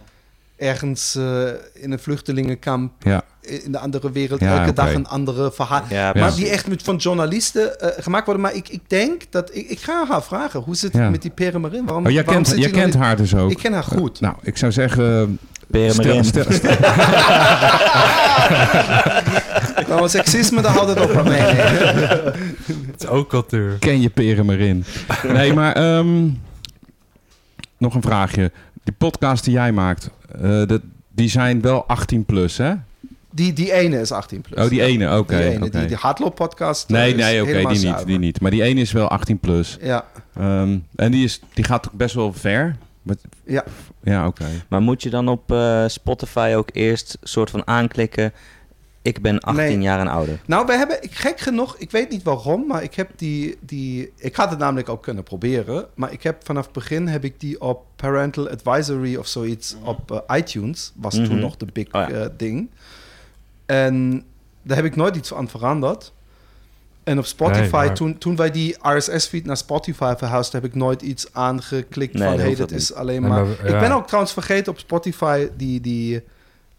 ergens 0.61 1.15
eh, 1.15 1.43
in 1.75 1.93
een 1.93 1.99
vluchtelingenkamp 1.99 2.93
Ja. 2.99 3.23
in 3.41 3.73
de 3.73 3.79
andere 3.79 4.13
wereld 4.13 4.41
Ja, 4.41 4.59
elke 4.61 4.73
dag 4.73 4.95
een 4.95 5.07
andere 5.07 5.53
verhaal. 5.53 5.83
Ja, 5.89 6.13
Maar 6.17 6.35
die 6.35 6.49
echt 6.49 6.67
met, 6.67 6.83
van 6.83 6.97
journalisten 6.97 7.81
eh, 7.81 8.03
gemaakt 8.03 8.25
worden. 8.25 8.43
Maar 8.45 8.55
ik, 8.55 8.69
ik 8.69 8.81
denk 8.87 9.23
dat... 9.31 9.51
Ik, 9.55 9.69
ik 9.69 9.81
ga 9.81 10.05
haar 10.09 10.23
vragen. 10.23 10.61
Hoe 10.61 10.77
zit 10.77 10.93
het 10.93 11.03
Ja. 11.03 11.11
met 11.11 11.23
die 11.23 11.31
Pere 11.31 11.59
Marin? 11.59 11.85
Waarom, 11.85 12.07
Oh, 12.07 12.13
jij 12.13 12.25
waarom 12.25 12.43
kent, 12.45 12.59
jij 12.59 12.71
kent 12.71 12.95
haar 12.95 13.17
dus 13.17 13.35
ook. 13.35 13.51
Ik 13.51 13.57
ken 13.59 13.73
haar 13.73 13.83
goed. 13.85 14.21
Nou, 14.21 14.35
ik 14.43 14.57
zou 14.57 14.73
zeggen... 14.73 15.39
Peren 15.71 15.93
stel- 15.95 16.05
erin. 16.05 16.25
stel- 16.25 16.53
stel- 16.53 16.71
Nou, 19.89 20.09
seksisme, 20.09 20.63
daar 20.63 20.73
houdt 20.73 20.89
het 20.89 21.01
op. 21.01 21.25
Nee. 21.25 21.41
Het 22.91 23.03
is 23.03 23.07
ook 23.07 23.29
cultuur. 23.29 23.77
ken 23.79 24.01
je 24.01 24.09
peren 24.11 24.47
maar 24.47 24.59
in. 24.59 24.85
Nee, 25.29 25.53
maar 25.53 25.73
ehm, 25.73 26.29
nog 27.79 27.95
een 27.95 28.03
vraagje. 28.03 28.53
Die 28.85 28.95
podcast 28.99 29.45
die 29.45 29.53
jij 29.53 29.73
maakt, 29.73 30.11
eh, 30.41 30.67
dat, 30.67 30.81
die 31.09 31.29
zijn 31.29 31.61
wel 31.61 31.87
18 31.87 32.25
plus, 32.25 32.57
hè? 32.57 32.73
Die, 33.33 33.53
die 33.53 33.73
ene 33.73 34.01
is 34.01 34.13
18 34.13 34.41
plus. 34.41 34.65
Oh, 34.65 34.71
die 34.71 34.83
ene, 34.83 35.19
oké. 35.19 35.37
Die 35.37 35.47
ene, 35.47 35.69
die, 35.71 35.87
die 35.87 35.97
hardloop-podcast. 35.97 36.91
eh, 36.91 36.97
Nee, 36.97 37.15
nee, 37.15 37.43
oké, 37.43 37.69
die 37.69 37.87
niet, 37.87 38.07
die 38.07 38.19
niet. 38.19 38.41
Maar 38.41 38.51
die 38.51 38.63
ene 38.63 38.81
is 38.81 38.93
wel 38.93 39.09
18 39.09 39.39
plus. 39.39 39.77
Ja, 39.81 40.05
Ehm, 40.35 40.79
en 40.97 41.11
die, 41.11 41.25
is, 41.25 41.41
die 41.55 41.65
gaat 41.65 41.87
ook 41.89 41.95
best 41.97 42.15
wel 42.15 42.33
ver. 42.33 42.77
Wat- 43.03 43.25
ja. 43.47 43.65
Ja, 44.03 44.27
oké. 44.27 44.45
Maar 44.69 44.81
moet 44.81 45.03
je 45.03 45.11
dan 45.11 45.29
op 45.29 45.53
eh, 45.53 45.85
Spotify 45.87 46.53
ook 46.57 46.69
eerst 46.73 47.19
soort 47.23 47.51
van 47.51 47.67
aanklikken... 47.67 48.33
ik 49.03 49.23
ben 49.23 49.41
18 49.41 49.65
Nee. 49.67 49.81
jaar 49.81 50.01
en 50.01 50.09
ouder? 50.09 50.41
Nou, 50.47 50.67
we 50.67 50.73
hebben, 50.73 51.03
ik, 51.03 51.15
gek 51.15 51.41
genoeg, 51.41 51.77
ik 51.77 51.91
weet 51.91 52.11
niet 52.11 52.23
waarom, 52.23 52.67
maar 52.67 52.83
ik 52.83 52.95
heb 52.95 53.11
die, 53.17 53.57
die, 53.61 54.13
ik 54.17 54.37
had 54.37 54.51
het 54.51 54.59
namelijk 54.59 54.89
ook 54.89 55.03
kunnen 55.03 55.23
proberen, 55.23 55.87
maar 55.95 56.13
ik 56.13 56.23
heb 56.23 56.45
vanaf 56.45 56.65
het 56.65 56.73
begin 56.73 57.07
heb 57.09 57.25
ik 57.25 57.41
die 57.41 57.61
op 57.61 57.85
Parental 57.97 58.49
Advisory 58.49 59.17
of 59.17 59.27
zoiets 59.27 59.77
op 59.83 60.11
eh, 60.27 60.37
iTunes, 60.39 60.93
was 60.97 61.15
Mhm. 61.19 61.25
toen 61.29 61.39
nog 61.39 61.57
de 61.57 61.67
big 61.73 61.87
Oh 61.87 61.93
ja. 61.93 62.09
eh, 62.09 62.27
ding. 62.37 62.71
En 63.67 64.25
daar 64.63 64.77
heb 64.77 64.87
ik 64.87 64.97
nooit 64.97 65.17
iets 65.17 65.35
aan 65.35 65.49
veranderd. 65.49 66.13
En 67.05 67.19
op 67.19 67.27
Spotify, 67.27 67.61
Nee, 67.61 67.71
maar- 67.71 67.95
toen, 67.95 68.19
toen 68.19 68.37
wij 68.37 68.51
die 68.51 68.77
RSS-feed 68.83 69.45
naar 69.47 69.57
Spotify 69.57 70.15
verhuisden, 70.17 70.61
heb 70.61 70.71
ik 70.71 70.77
nooit 70.77 71.03
iets 71.03 71.33
aangeklikt 71.33 72.13
Nee, 72.15 72.23
van, 72.23 72.37
dat 72.37 72.47
hey, 72.57 72.63
ook 72.63 72.71
is 72.71 72.95
alleen 72.95 73.21
Nee, 73.21 73.31
maar... 73.31 73.47
Ik 73.51 73.79
ben 73.81 73.93
ook 73.93 74.07
trouwens 74.07 74.33
vergeten 74.33 74.73
op 74.73 74.79
Spotify 74.79 75.49
die... 75.57 75.81
die 75.81 76.23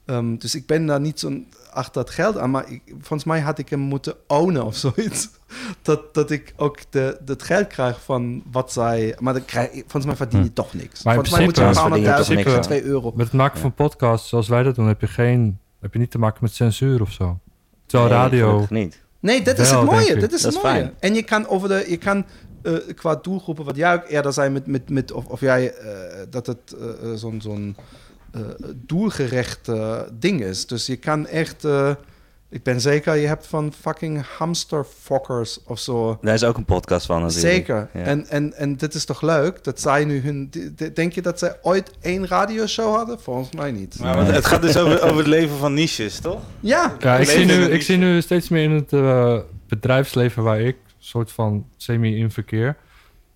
ehm, 0.06 0.36
dus 0.38 0.56
ik 0.56 0.66
ben 0.66 0.86
daar 0.86 1.00
niet 1.00 1.20
zo 1.20 1.32
achter 1.72 2.02
het 2.02 2.10
geld 2.10 2.38
aan, 2.38 2.52
maar 2.52 2.70
ik, 2.72 2.82
volgens 2.98 3.24
mij 3.24 3.40
had 3.40 3.58
ik 3.58 3.70
hem 3.70 3.80
moeten 3.80 4.16
ownen 4.28 4.66
of 4.66 4.76
zoiets. 4.76 5.30
Dat, 5.82 6.14
dat 6.14 6.32
ik 6.32 6.54
ook 6.58 6.80
de, 6.90 7.20
het 7.26 7.44
geld 7.44 7.68
krijg 7.68 8.02
van 8.04 8.44
wat 8.52 8.72
zij... 8.72 9.16
Maar 9.20 9.34
dan 9.34 9.46
krijg, 9.46 9.68
ik- 9.72 9.82
volgens 9.82 10.06
mij 10.06 10.16
verdien 10.16 10.40
je 10.40 10.48
Hm. 10.48 10.54
toch 10.54 10.74
niks. 10.74 11.04
Maar 11.04 11.14
volgens 11.14 11.36
mij 11.36 11.44
moet 11.46 11.56
je 11.56 11.64
een 11.64 12.44
paar 12.44 12.62
2 12.62 12.84
euro. 12.84 13.12
Met 13.16 13.26
het 13.26 13.36
maken 13.36 13.60
van 13.60 13.74
podcasts 13.74 14.30
zoals 14.30 14.48
wij 14.48 14.64
dat 14.64 14.76
doen, 14.76 14.88
heb 14.88 15.02
je 15.02 15.08
geen, 15.08 15.60
heb 15.82 15.94
je 15.94 16.00
niet 16.00 16.12
te 16.12 16.18
maken 16.20 16.38
met 16.42 16.54
censuur 16.54 17.02
of 17.02 17.12
zo. 17.12 17.40
Terwijl 17.86 18.10
Nee, 18.10 18.20
radio. 18.20 18.66
niet. 18.70 19.02
Nee, 19.20 19.42
dat 19.42 19.58
is 19.60 19.70
het 19.70 19.84
mooie. 19.84 20.16
Dat 20.18 20.32
is 20.32 20.42
Dat 20.42 20.54
het 20.54 20.64
mooie. 20.64 20.76
fijn. 20.76 20.94
En 21.00 21.14
je 21.14 21.24
kan 21.24 21.48
over 21.48 21.68
de, 21.70 21.86
je 21.90 21.98
kan 21.98 22.26
eh, 22.64 22.74
qua 22.96 23.16
doelgroepen, 23.16 23.66
wat 23.66 23.76
jij 23.76 23.94
ook 23.94 24.04
eerder 24.08 24.34
zei, 24.34 24.50
met, 24.50 24.68
met, 24.68 24.90
met 24.90 25.12
of, 25.12 25.26
of 25.26 25.40
jij 25.40 25.74
eh, 25.74 25.90
dat 26.30 26.46
het 26.48 26.76
eh, 26.80 27.12
zo'n 27.16 27.42
zo'n 27.42 27.76
eh, 28.32 28.42
doelgerecht 28.76 29.68
eh, 29.68 30.00
ding 30.14 30.42
is. 30.44 30.68
Dus 30.68 30.86
je 30.86 30.96
kan 30.96 31.28
echt, 31.28 31.66
eh, 31.66 31.92
ik 32.50 32.64
ben 32.64 32.82
zeker, 32.82 33.16
je 33.16 33.28
hebt 33.28 33.48
van 33.48 33.74
fucking 33.82 34.26
hamsterfokkers 34.38 35.60
of 35.66 35.80
zo. 35.80 36.18
Daar 36.22 36.34
is 36.34 36.44
ook 36.44 36.58
een 36.58 36.66
podcast 36.66 37.06
van 37.06 37.22
natuurlijk. 37.22 37.54
Zeker. 37.54 37.90
Ja. 37.94 38.02
En, 38.02 38.28
en, 38.28 38.54
en 38.54 38.78
dit 38.78 38.94
is 38.94 39.06
toch 39.06 39.22
leuk 39.22 39.64
dat 39.64 39.80
zij 39.80 40.06
nu 40.06 40.22
hun. 40.22 40.52
Denk 40.94 41.14
je 41.14 41.22
dat 41.22 41.40
zij 41.40 41.58
ooit 41.62 41.92
één 42.02 42.28
radioshow 42.28 42.96
hadden? 42.96 43.20
Volgens 43.22 43.52
mij 43.56 43.72
niet. 43.72 44.00
Maar 44.00 44.26
het 44.34 44.46
gaat 44.46 44.62
dus 44.62 44.78
over, 44.78 45.02
over 45.06 45.18
het 45.18 45.28
leven 45.28 45.58
van 45.58 45.74
niches, 45.74 46.20
toch? 46.20 46.42
Ja, 46.60 46.96
Ja, 47.00 47.18
ik 47.18 47.28
zie, 47.28 47.46
nu, 47.46 47.64
ik 47.64 47.82
zie 47.82 47.98
nu 47.98 48.22
steeds 48.22 48.50
meer 48.50 48.64
in 48.64 48.72
het 48.72 48.92
bedrijfsleven 49.68 50.44
waar 50.44 50.60
ik 50.62 50.76
soort 51.00 51.32
van 51.32 51.66
semi 51.78 52.18
in 52.18 52.32
verkeer. 52.32 52.78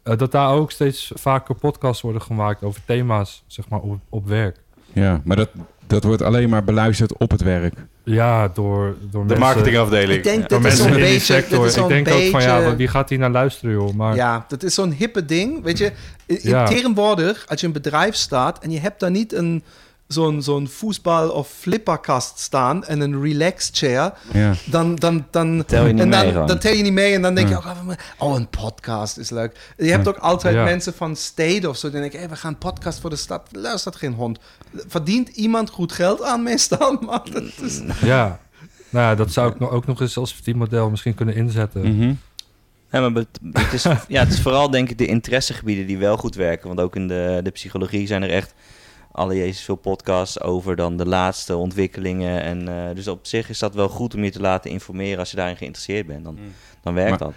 eh, 0.03 0.17
dat 0.17 0.31
daar 0.31 0.49
ook 0.49 0.71
steeds 0.71 1.11
vaker 1.15 1.55
podcasts 1.55 2.01
worden 2.01 2.21
gemaakt 2.21 2.63
over 2.63 2.81
thema's, 2.85 3.43
zeg 3.47 3.69
maar, 3.69 3.79
op, 3.79 3.99
op 4.09 4.27
werk. 4.27 4.57
Ja, 4.95 5.21
maar 5.23 5.35
dat, 5.37 5.49
dat 5.87 6.03
wordt 6.03 6.21
alleen 6.21 6.49
maar 6.49 6.63
beluisterd 6.63 7.17
op 7.17 7.31
het 7.31 7.41
werk. 7.41 7.73
Ja, 8.03 8.47
door, 8.47 8.95
door 9.01 9.11
De 9.11 9.17
mensen, 9.17 9.39
marketingafdeling. 9.39 10.17
ik 10.17 10.23
denk 10.23 10.39
door 10.39 10.47
dat 10.49 10.57
is 10.59 10.63
mensen 10.65 10.83
zo'n 10.83 10.87
in 10.87 10.93
die 10.93 11.03
beetje. 11.13 11.33
dit 11.33 11.43
sector. 11.43 11.65
is 11.65 11.77
Ik 11.77 11.87
denk 11.87 12.07
ook 12.09 12.29
van, 12.29 12.41
ja, 12.41 12.75
wie 12.75 12.87
gaat 12.87 13.09
hier 13.09 13.19
naar 13.19 13.29
luisteren, 13.31 13.73
joh? 13.75 13.93
Maar 13.93 14.15
Ja, 14.15 14.45
dat 14.47 14.63
is 14.63 14.73
zo'n 14.73 14.91
hippe 14.91 15.25
ding. 15.25 15.63
Weet 15.63 15.77
je, 15.77 15.91
Ja. 16.27 16.65
tegenwoordig, 16.65 17.45
als 17.47 17.59
je 17.61 17.67
een 17.67 17.73
bedrijf 17.73 18.15
staat 18.15 18.59
en 18.59 18.71
je 18.71 18.79
hebt 18.79 18.99
daar 18.99 19.11
niet 19.11 19.33
een, 19.33 19.63
zo'n, 20.07 20.41
zo'n 20.41 20.67
voetbal- 20.67 21.29
of 21.29 21.49
flipperkast 21.59 22.39
staan 22.39 22.83
en 22.85 23.01
een 23.01 23.21
relax 23.21 23.69
chair, 23.73 24.13
Ja. 24.33 24.53
dan, 24.65 24.95
dan, 24.95 25.25
dan, 25.31 25.63
Tel 25.65 25.85
je 25.85 25.93
niet 25.93 26.01
en 26.01 26.09
dan, 26.11 26.25
mee 26.33 26.45
dan 26.45 26.59
tel 26.59 26.73
je 26.73 26.83
niet 26.83 26.93
mee 26.93 27.13
en 27.13 27.21
dan 27.21 27.35
denk 27.35 27.47
je, 27.47 27.53
Ja. 27.53 27.75
oh, 28.17 28.29
oh, 28.29 28.35
een 28.35 28.47
podcast 28.49 29.17
is 29.17 29.29
leuk. 29.29 29.73
Je 29.77 29.91
hebt 29.91 30.07
ook 30.07 30.17
altijd 30.17 30.55
Ja. 30.55 30.63
mensen 30.63 30.93
van 30.93 31.15
steden 31.15 31.69
of 31.69 31.77
zo, 31.77 31.89
die 31.91 31.99
denken, 31.99 32.19
hey, 32.19 32.29
we 32.29 32.35
gaan 32.35 32.51
een 32.51 32.57
podcast 32.57 32.99
voor 32.99 33.09
de 33.09 33.15
stad. 33.15 33.47
Luistert 33.51 33.95
geen 33.95 34.13
hond. 34.13 34.39
Verdient 34.87 35.29
iemand 35.29 35.69
goed 35.69 35.91
geld 35.91 36.21
aan 36.23 36.43
meestal? 36.43 36.97
Maar 37.05 37.21
dat 37.31 37.43
is, 37.61 37.81
ja. 38.01 38.39
Nou 38.89 39.05
ja, 39.05 39.15
dat 39.15 39.31
zou 39.31 39.51
ik 39.51 39.59
nog- 39.59 39.69
ook 39.71 39.85
nog 39.85 40.01
eens 40.01 40.17
als 40.17 40.33
verdienmodel 40.33 40.89
misschien 40.89 41.13
kunnen 41.15 41.35
inzetten. 41.35 41.81
Mhm. 41.95 42.13
Ja, 42.91 43.09
maar 43.09 43.11
het, 43.21 43.39
het 43.51 43.73
is, 43.73 43.83
ja, 44.07 44.23
het 44.23 44.33
is 44.33 44.41
vooral 44.41 44.69
denk 44.69 44.89
ik 44.89 44.97
de 44.97 45.05
interessegebieden 45.05 45.87
die 45.87 45.97
wel 45.97 46.17
goed 46.17 46.35
werken. 46.35 46.67
Want 46.67 46.79
ook 46.79 46.95
in 46.95 47.07
de, 47.07 47.39
de 47.43 47.49
psychologie 47.49 48.07
zijn 48.07 48.23
er 48.23 48.29
echt 48.29 48.53
alle 49.15 49.35
jezus 49.35 49.61
veel 49.63 49.75
podcasts 49.75 50.41
over 50.41 50.75
dan 50.75 50.97
de 50.97 51.05
laatste 51.05 51.55
ontwikkelingen. 51.55 52.41
En, 52.41 52.67
eh, 52.67 52.95
dus 52.95 53.07
op 53.07 53.25
zich 53.27 53.49
is 53.49 53.59
dat 53.59 53.73
wel 53.75 53.89
goed 53.89 54.15
om 54.15 54.23
je 54.23 54.31
te 54.31 54.39
laten 54.41 54.71
informeren 54.71 55.19
als 55.19 55.29
je 55.29 55.35
daarin 55.35 55.57
geïnteresseerd 55.57 56.07
bent. 56.07 56.23
Dan, 56.23 56.37
dan 56.81 56.93
werkt 56.93 57.09
Maar- 57.09 57.19
dat. 57.19 57.33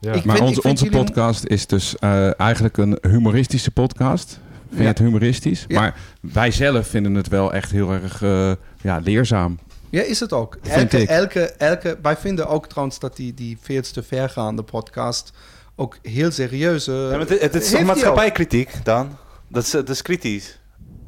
Ja. 0.00 0.12
Ik 0.12 0.24
Maar 0.24 0.36
vind- 0.36 0.48
onze, 0.48 0.60
vind 0.60 0.72
onze 0.80 0.84
jullie- 0.84 0.98
podcast 1.04 1.44
is 1.44 1.66
dus 1.66 1.96
eh, 1.98 2.40
eigenlijk 2.40 2.76
een 2.76 2.98
humoristische 3.08 3.70
podcast. 3.70 4.40
Vind 4.66 4.76
je 4.76 4.82
Ja. 4.82 4.88
het 4.88 4.98
humoristisch? 4.98 5.64
Ja. 5.68 5.80
Maar 5.80 5.96
wij 6.20 6.50
zelf 6.50 6.86
vinden 6.86 7.14
het 7.14 7.28
wel 7.28 7.52
echt 7.52 7.70
heel 7.70 7.92
erg 7.92 8.22
eh, 8.22 8.52
ja, 8.82 8.98
leerzaam. 9.04 9.58
Ja, 9.90 10.02
is 10.02 10.20
het 10.20 10.32
ook. 10.32 10.56
Elke, 10.62 11.06
elke, 11.06 11.40
elke, 11.44 11.98
wij 12.02 12.16
vinden 12.16 12.48
ook 12.48 12.66
trouwens 12.68 12.98
dat 12.98 13.16
die, 13.16 13.34
die 13.34 13.58
veel 13.60 13.82
te 13.82 14.02
vergaande 14.02 14.62
podcast 14.62 15.32
ook 15.76 15.98
heel 16.02 16.30
serieus... 16.30 16.86
eh, 16.86 16.94
Ja, 16.94 17.08
maar 17.10 17.18
het, 17.20 17.40
het 17.40 17.54
is 17.54 17.80
maatschappijkritiek 17.82 18.84
dan? 18.84 19.16
Dat 19.48 19.62
is, 19.62 19.70
dat 19.70 19.88
is 19.88 20.02
kritisch. 20.02 20.58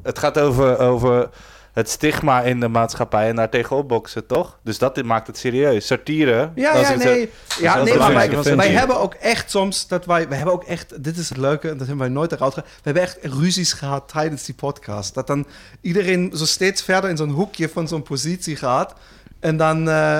Het 0.05 0.19
gaat 0.19 0.39
over, 0.39 0.79
over 0.79 1.29
het 1.73 1.89
stigma 1.89 2.41
in 2.41 2.59
de 2.59 2.67
maatschappij 2.67 3.29
en 3.29 3.35
daar 3.35 3.49
tegenop 3.49 3.87
boksen, 3.87 4.25
toch? 4.25 4.59
Dus 4.63 4.77
dat 4.77 5.03
maakt 5.03 5.27
het 5.27 5.37
serieus. 5.37 5.85
Satire. 5.85 6.51
Ja, 6.55 6.77
ja, 6.77 6.95
nee. 6.95 7.31
Ja, 7.59 7.83
nee, 7.83 7.97
maar 7.97 8.13
wij, 8.13 8.55
wij 8.55 8.69
hebben 8.69 8.99
ook 8.99 9.13
echt 9.13 9.51
soms 9.51 9.87
dat 9.87 10.05
wij, 10.05 10.27
we 10.27 10.35
hebben 10.35 10.53
ook 10.53 10.63
echt, 10.63 11.03
dit 11.03 11.17
is 11.17 11.29
het 11.29 11.37
leuke, 11.37 11.69
en 11.69 11.77
dat 11.77 11.87
hebben 11.87 12.05
wij 12.05 12.15
nooit 12.15 12.31
eruit 12.31 12.53
gehad. 12.53 12.69
We 12.69 12.81
hebben 12.83 13.03
echt 13.03 13.17
ruzies 13.21 13.73
gehad 13.73 14.09
tijdens 14.09 14.45
die 14.45 14.55
podcast. 14.55 15.13
Dat 15.13 15.27
dan 15.27 15.47
iedereen 15.81 16.31
zo 16.35 16.45
steeds 16.45 16.81
verder 16.81 17.09
in 17.09 17.17
zo'n 17.17 17.29
hoekje 17.29 17.69
van 17.69 17.87
zo'n 17.87 18.03
positie 18.03 18.55
gaat. 18.55 18.93
En 19.39 19.57
dan 19.57 19.89
eh, 19.89 20.19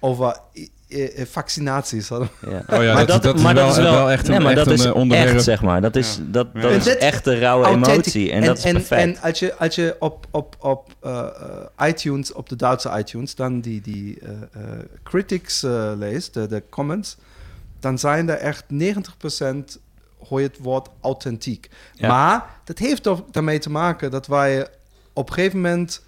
over 0.00 0.36
eh, 0.92 1.20
eh, 1.20 1.26
vaccinaties 1.30 2.08
hadden. 2.08 2.28
Ja. 2.50 2.62
Oh 2.76 2.82
ja, 2.82 2.94
maar 2.94 3.06
dat- 3.06 3.22
dat 3.22 3.36
is 3.36 3.42
wel- 3.42 3.76
wel 3.76 4.10
echt 4.10 4.24
een- 4.24 4.30
nee, 4.30 4.40
maar 4.40 4.48
echt 4.48 4.56
dat 4.58 4.66
een, 4.66 4.72
is 4.72 4.84
eh, 4.84 4.94
onderwerp. 4.94 5.34
echt, 5.34 5.44
zeg 5.44 5.62
maar. 5.62 5.80
Dat 5.80 5.96
is, 5.96 6.18
dat, 6.22 6.54
dat 6.54 6.86
is 6.86 6.96
echt 6.96 7.24
de 7.24 7.38
rauwe 7.38 7.66
emotie. 7.66 8.32
En, 8.32 8.44
dat 8.44 8.56
is 8.56 8.62
perfect. 8.72 9.00
En 9.00 9.18
als 9.30 9.38
je, 9.38 9.54
als 9.56 9.74
je 9.74 9.96
op, 9.98 10.26
op, 10.30 10.56
op 10.58 10.86
iTunes, 11.86 12.32
op 12.32 12.48
de 12.48 12.56
Duitse 12.56 12.90
iTunes, 12.98 13.34
dan 13.34 13.60
die, 13.60 13.80
die 13.80 14.18
critics 15.02 15.62
eh, 15.62 15.92
leest, 15.96 16.34
de, 16.34 16.46
de 16.46 16.62
comments, 16.70 17.16
dan 17.80 17.98
zijn 17.98 18.28
er 18.28 18.36
echt 18.36 18.64
90% 18.72 19.78
hoor 20.28 20.40
je 20.40 20.46
het 20.46 20.58
woord 20.60 20.88
authentiek. 21.00 21.70
Ja. 21.94 22.08
Maar 22.08 22.44
dat 22.64 22.78
heeft 22.78 23.02
toch 23.02 23.22
daarmee 23.30 23.58
te 23.58 23.70
maken 23.70 24.10
dat 24.10 24.26
wij 24.26 24.66
op 25.12 25.28
een 25.28 25.34
gegeven 25.34 25.60
moment 25.60 26.02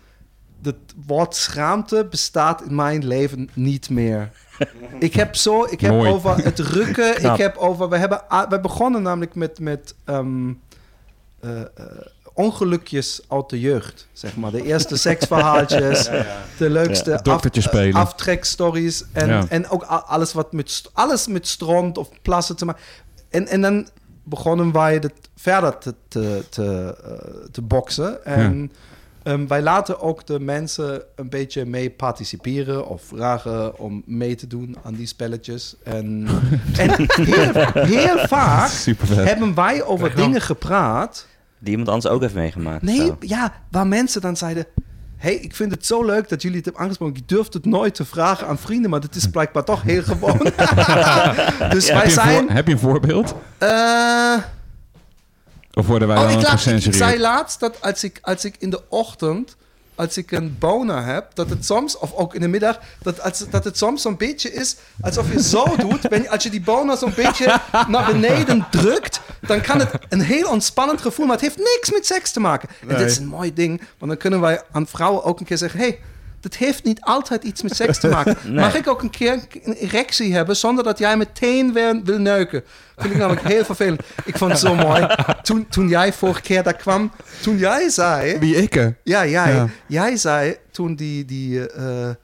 het 0.63 0.77
woord 1.07 1.35
schaamte 1.35 2.07
bestaat 2.11 2.63
in 2.63 2.75
mijn 2.75 3.07
leven 3.07 3.49
niet 3.55 3.91
meer. 3.91 4.31
Ik 4.99 5.15
heb 5.15 5.35
zo, 5.37 5.65
ik 5.65 5.81
heb 5.81 5.91
Mooi. 5.91 6.11
over 6.11 6.37
het 6.45 6.59
rukken, 6.59 7.15
Knap. 7.15 7.33
ik 7.33 7.41
heb 7.41 7.57
over, 7.57 7.89
we 7.89 7.97
hebben, 7.97 8.23
we 8.49 8.61
begonnen 8.61 9.03
namelijk 9.03 9.35
met, 9.35 9.59
met 9.59 9.95
ehm, 10.05 10.53
eh, 11.41 11.61
eh, 11.61 11.67
ongelukjes 12.35 13.21
uit 13.29 13.49
de 13.51 13.61
jeugd, 13.61 14.09
zeg 14.13 14.37
maar. 14.37 14.51
De 14.51 14.63
eerste 14.63 14.97
seksverhaaltjes, 14.97 16.05
de 16.59 16.71
leukste 16.71 17.11
Ja, 17.11 17.33
af- 17.33 17.47
spelen. 17.51 17.95
aftrekstories 17.95 19.05
en, 19.13 19.29
Ja. 19.29 19.45
en 19.49 19.69
ook 19.69 19.83
alles 19.83 20.33
wat 20.33 20.53
met, 20.53 20.83
alles 20.93 21.27
met 21.27 21.47
stront 21.47 21.99
of 21.99 22.09
plassen 22.23 22.57
te 22.57 22.65
maken. 22.65 22.83
En, 23.31 23.47
en 23.49 23.61
dan 23.61 23.89
begonnen 24.23 24.73
wij 24.73 24.95
het 24.95 25.13
verder 25.37 25.79
te, 25.79 25.95
te, 26.09 26.45
te, 26.51 26.97
eh, 27.05 27.49
te 27.51 27.63
boksen. 27.63 28.25
En 28.25 28.73
ehm, 29.25 29.47
wij 29.47 29.63
laten 29.63 30.01
ook 30.01 30.27
de 30.27 30.41
mensen 30.41 31.03
een 31.17 31.29
beetje 31.29 31.65
mee 31.65 31.91
participeren 31.91 32.89
of 32.89 33.03
vragen 33.03 33.79
om 33.79 34.03
mee 34.07 34.35
te 34.35 34.47
doen 34.47 34.77
aan 34.83 34.95
die 34.95 35.07
spelletjes. 35.07 35.77
En, 35.83 36.27
en 36.79 36.91
heel, 37.07 37.53
heel 37.73 38.19
vaak 38.27 38.71
hebben 39.09 39.55
wij 39.55 39.83
over 39.85 40.07
Kijk 40.13 40.17
dingen 40.27 40.41
gepraat 40.41 41.27
Die 41.59 41.71
iemand 41.71 41.89
anders 41.89 42.15
ook 42.15 42.21
heeft 42.21 42.35
meegemaakt. 42.35 42.83
Nee, 42.83 42.97
zo. 43.07 43.17
ja, 43.21 43.53
waar 43.71 43.87
mensen 43.87 44.21
dan 44.21 44.37
zeiden... 44.37 44.67
hey, 45.17 45.35
ik 45.35 45.55
vind 45.55 45.71
het 45.71 45.87
zo 45.87 46.05
leuk 46.05 46.29
dat 46.29 46.43
jullie 46.43 46.57
het 46.57 46.65
hebben 46.65 46.83
aangesproken. 46.83 47.17
Ik 47.17 47.29
durfde 47.29 47.59
het 47.59 47.67
nooit 47.67 47.95
te 47.95 48.05
vragen 48.05 48.47
aan 48.47 48.59
vrienden, 48.59 48.91
maar 48.91 49.01
het 49.01 49.15
is 49.15 49.27
blijkbaar 49.31 49.65
toch 49.65 49.83
heel 49.83 50.03
gewoon. 50.03 50.39
dus 51.75 51.87
Ja, 51.87 51.95
wij 51.95 52.03
heb, 52.03 52.05
je 52.05 52.05
een 52.05 52.11
zijn... 52.11 52.45
voor- 52.47 52.51
heb 52.55 52.67
je 52.67 52.73
een 52.73 52.79
voorbeeld? 52.79 53.35
eh, 53.59 54.37
Of 55.75 55.87
worden 55.87 56.09
wij 56.09 56.17
oh, 56.17 56.23
dan 56.23 56.39
ik, 56.39 56.47
laat, 56.47 56.67
ik, 56.67 56.95
zei 56.95 57.21
laatst 57.21 57.61
dat 57.61 57.81
als 57.81 58.05
ik, 58.05 58.19
als 58.23 58.45
ik 58.45 58.57
in 58.59 58.71
de 58.71 58.83
ochtend... 58.89 59.57
Als 59.97 60.17
ik 60.17 60.31
een 60.31 60.57
boner 60.59 61.05
heb, 61.05 61.35
dat 61.35 61.51
het 61.51 61.65
soms, 61.65 61.99
of 61.99 62.13
ook 62.15 62.35
in 62.35 62.41
de 62.41 62.49
middag, 62.49 62.81
dat, 63.03 63.21
als, 63.21 63.45
dat 63.51 63.65
het 63.65 63.79
soms 63.79 64.03
zo'n 64.03 64.17
beetje 64.17 64.53
is 64.53 64.77
alsof 65.01 65.33
je 65.33 65.43
zo 65.43 65.77
doet. 65.89 66.09
Ben, 66.09 66.29
als 66.29 66.43
je 66.43 66.51
die 66.51 66.61
boner 66.61 66.97
zo'n 66.97 67.13
beetje 67.17 67.61
naar 67.89 68.13
beneden 68.13 68.67
drukt, 68.71 69.21
dan 69.41 69.61
kan 69.61 69.79
het 69.79 69.91
een 70.09 70.21
heel 70.21 70.49
ontspannend 70.49 71.01
gevoel, 71.01 71.27
maar 71.27 71.35
het 71.35 71.45
heeft 71.45 71.59
niks 71.59 71.91
met 71.91 72.07
seks 72.07 72.31
te 72.31 72.41
maken. 72.41 72.69
En 72.81 72.89
dit 72.89 73.11
is 73.11 73.19
een 73.19 73.27
mooi 73.27 73.53
ding, 73.53 73.79
want 73.99 74.11
dan 74.11 74.17
kunnen 74.17 74.41
wij 74.41 74.63
aan 74.73 74.87
vrouwen 74.87 75.25
ook 75.25 75.41
een 75.41 75.47
keer 75.47 75.59
zeggen: 75.59 75.81
hey, 75.81 75.99
dat 76.45 76.55
heeft 76.55 76.85
niet 76.85 77.01
altijd 77.01 77.45
iets 77.45 77.63
met 77.63 77.77
seks 77.77 77.99
te 77.99 78.09
maken. 78.09 78.37
Nee. 78.45 78.53
Mag 78.55 78.75
ik 78.75 78.89
ook 78.89 79.03
een 79.03 79.11
keer 79.11 79.39
een 79.63 79.73
erectie 79.73 80.35
hebben 80.35 80.57
zonder 80.57 80.85
dat 80.85 80.99
jij 80.99 81.17
meteen 81.17 81.73
weer 81.73 82.01
wil 82.05 82.19
neuken? 82.19 82.63
Vind 82.97 83.13
ik 83.13 83.19
namelijk 83.19 83.47
heel 83.49 83.65
vervelend. 83.65 84.01
Ik 84.25 84.39
vond 84.39 84.51
het 84.51 84.61
zo 84.61 84.75
mooi. 84.75 85.07
Toen, 85.43 85.67
toen 85.69 85.89
jij 85.89 86.13
vorige 86.13 86.41
keer 86.41 86.63
daar 86.63 86.77
kwam, 86.77 87.13
toen 87.43 87.59
jij 87.59 87.89
zei... 87.89 88.39
Wie 88.39 88.57
ik? 88.57 88.75
hè? 88.75 88.89
Ja, 89.03 89.27
jij, 89.27 89.53
Ja. 89.55 89.69
jij 89.87 90.17
zei 90.17 90.57
toen 90.71 90.95
die, 90.95 91.25
die, 91.25 91.69
eh, 91.71 92.09
eh, 92.09 92.15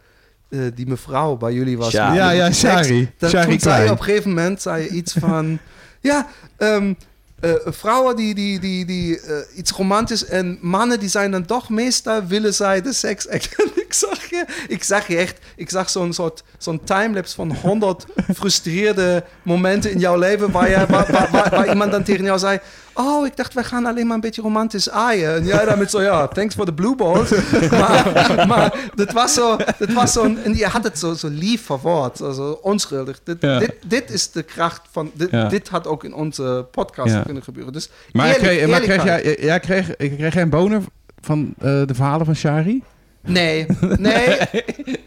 die 0.75 0.87
mevrouw 0.87 1.37
bij 1.37 1.53
jullie 1.53 1.79
was. 1.79 1.93
Ja, 1.93 2.31
ja, 2.31 2.45
seks, 2.53 2.59
Shari. 2.59 3.11
dan- 3.19 3.31
Shari 3.31 3.49
toen 3.51 3.61
zei 3.61 3.85
je 3.85 3.91
op 3.91 3.99
een 3.99 4.05
gegeven 4.05 4.29
moment 4.29 4.63
zei 4.63 4.83
je 4.83 4.89
iets 4.89 5.13
van... 5.19 5.59
ja, 6.01 6.27
ehm, 6.57 6.95
eh, 7.41 7.53
vrouwen 7.65 8.17
die, 8.17 8.35
die, 8.35 8.59
die, 8.59 8.85
die 8.85 9.21
eh, 9.21 9.37
iets 9.55 9.71
romantisch 9.71 10.25
en 10.25 10.59
mannen 10.61 11.01
die 11.01 11.09
zijn 11.09 11.31
dan 11.31 11.45
toch 11.45 11.69
meestal 11.69 12.27
willen 12.27 12.55
zij 12.55 12.83
de 12.83 12.93
seks 12.93 13.27
ik 13.87 13.93
zag 13.95 14.31
je, 14.31 14.45
ik 14.69 14.85
zag 14.85 15.07
je 15.07 15.17
echt, 15.17 15.39
ik 15.57 15.71
zag 15.71 15.91
zo'n 15.91 16.13
soort 16.13 16.45
zo'n 16.59 16.85
timelapse 16.85 17.35
van 17.35 17.55
100 17.55 18.07
frustreerde 18.39 19.25
momenten 19.43 19.91
in 19.91 19.99
jouw 19.99 20.19
leven 20.19 20.51
waar, 20.51 20.71
je, 20.71 20.87
waar, 20.89 21.29
waar 21.31 21.69
iemand 21.69 21.91
dan 21.91 22.03
tegen 22.03 22.25
jou 22.25 22.39
zei. 22.39 22.59
Oh, 22.95 23.27
ik 23.27 23.37
dacht, 23.37 23.55
wij 23.55 23.65
gaan 23.65 23.87
alleen 23.87 24.07
maar 24.07 24.15
een 24.15 24.21
beetje 24.21 24.43
romantisch 24.43 24.91
aaien. 24.91 25.35
En 25.35 25.45
jij 25.45 25.65
dan 25.65 25.79
met 25.79 25.91
zo, 25.91 26.03
ja, 26.03 26.29
thanks 26.29 26.55
for 26.55 26.65
the 26.65 26.73
blue 26.73 26.97
balls. 26.97 27.31
Maar, 27.71 28.45
maar 28.47 28.75
dat 28.95 29.13
was 29.13 29.35
zo, 29.35 29.57
dat 29.79 29.93
was 29.93 30.13
zo, 30.13 30.25
en 30.45 30.55
je 30.57 30.67
had 30.67 30.85
het 30.85 30.99
zo, 30.99 31.15
zo 31.15 31.29
lief 31.29 31.65
verwoord, 31.65 32.17
zo, 32.17 32.33
zo 32.33 32.59
onschuldig. 32.63 33.21
Dit, 33.25 33.37
Ja. 33.41 33.59
dit, 33.59 33.75
dit 33.87 34.11
is 34.11 34.31
de 34.31 34.43
kracht 34.43 34.81
van, 34.91 35.11
dit, 35.15 35.31
Ja. 35.31 35.49
dit 35.49 35.69
had 35.69 35.87
ook 35.87 36.05
in 36.05 36.15
onze 36.15 36.67
podcast 36.71 37.13
Ja. 37.15 37.23
kunnen 37.23 37.43
gebeuren. 37.43 37.73
Dus 37.73 37.91
Maar, 38.13 38.27
eerlijk- 38.27 38.43
kreeg, 38.45 38.69
maar 38.69 38.81
kreeg 38.81 39.05
jij, 39.05 39.37
jij 39.41 39.61
kreeg, 39.61 39.97
kreeg 39.97 40.33
jij 40.35 40.43
een 40.43 40.51
boner 40.51 40.83
van 41.21 41.55
eh, 41.59 41.65
de 41.87 41.95
verhalen 41.95 42.27
van 42.27 42.35
Shari? 42.37 42.83
Nee, 43.21 43.67
nee, 43.99 44.39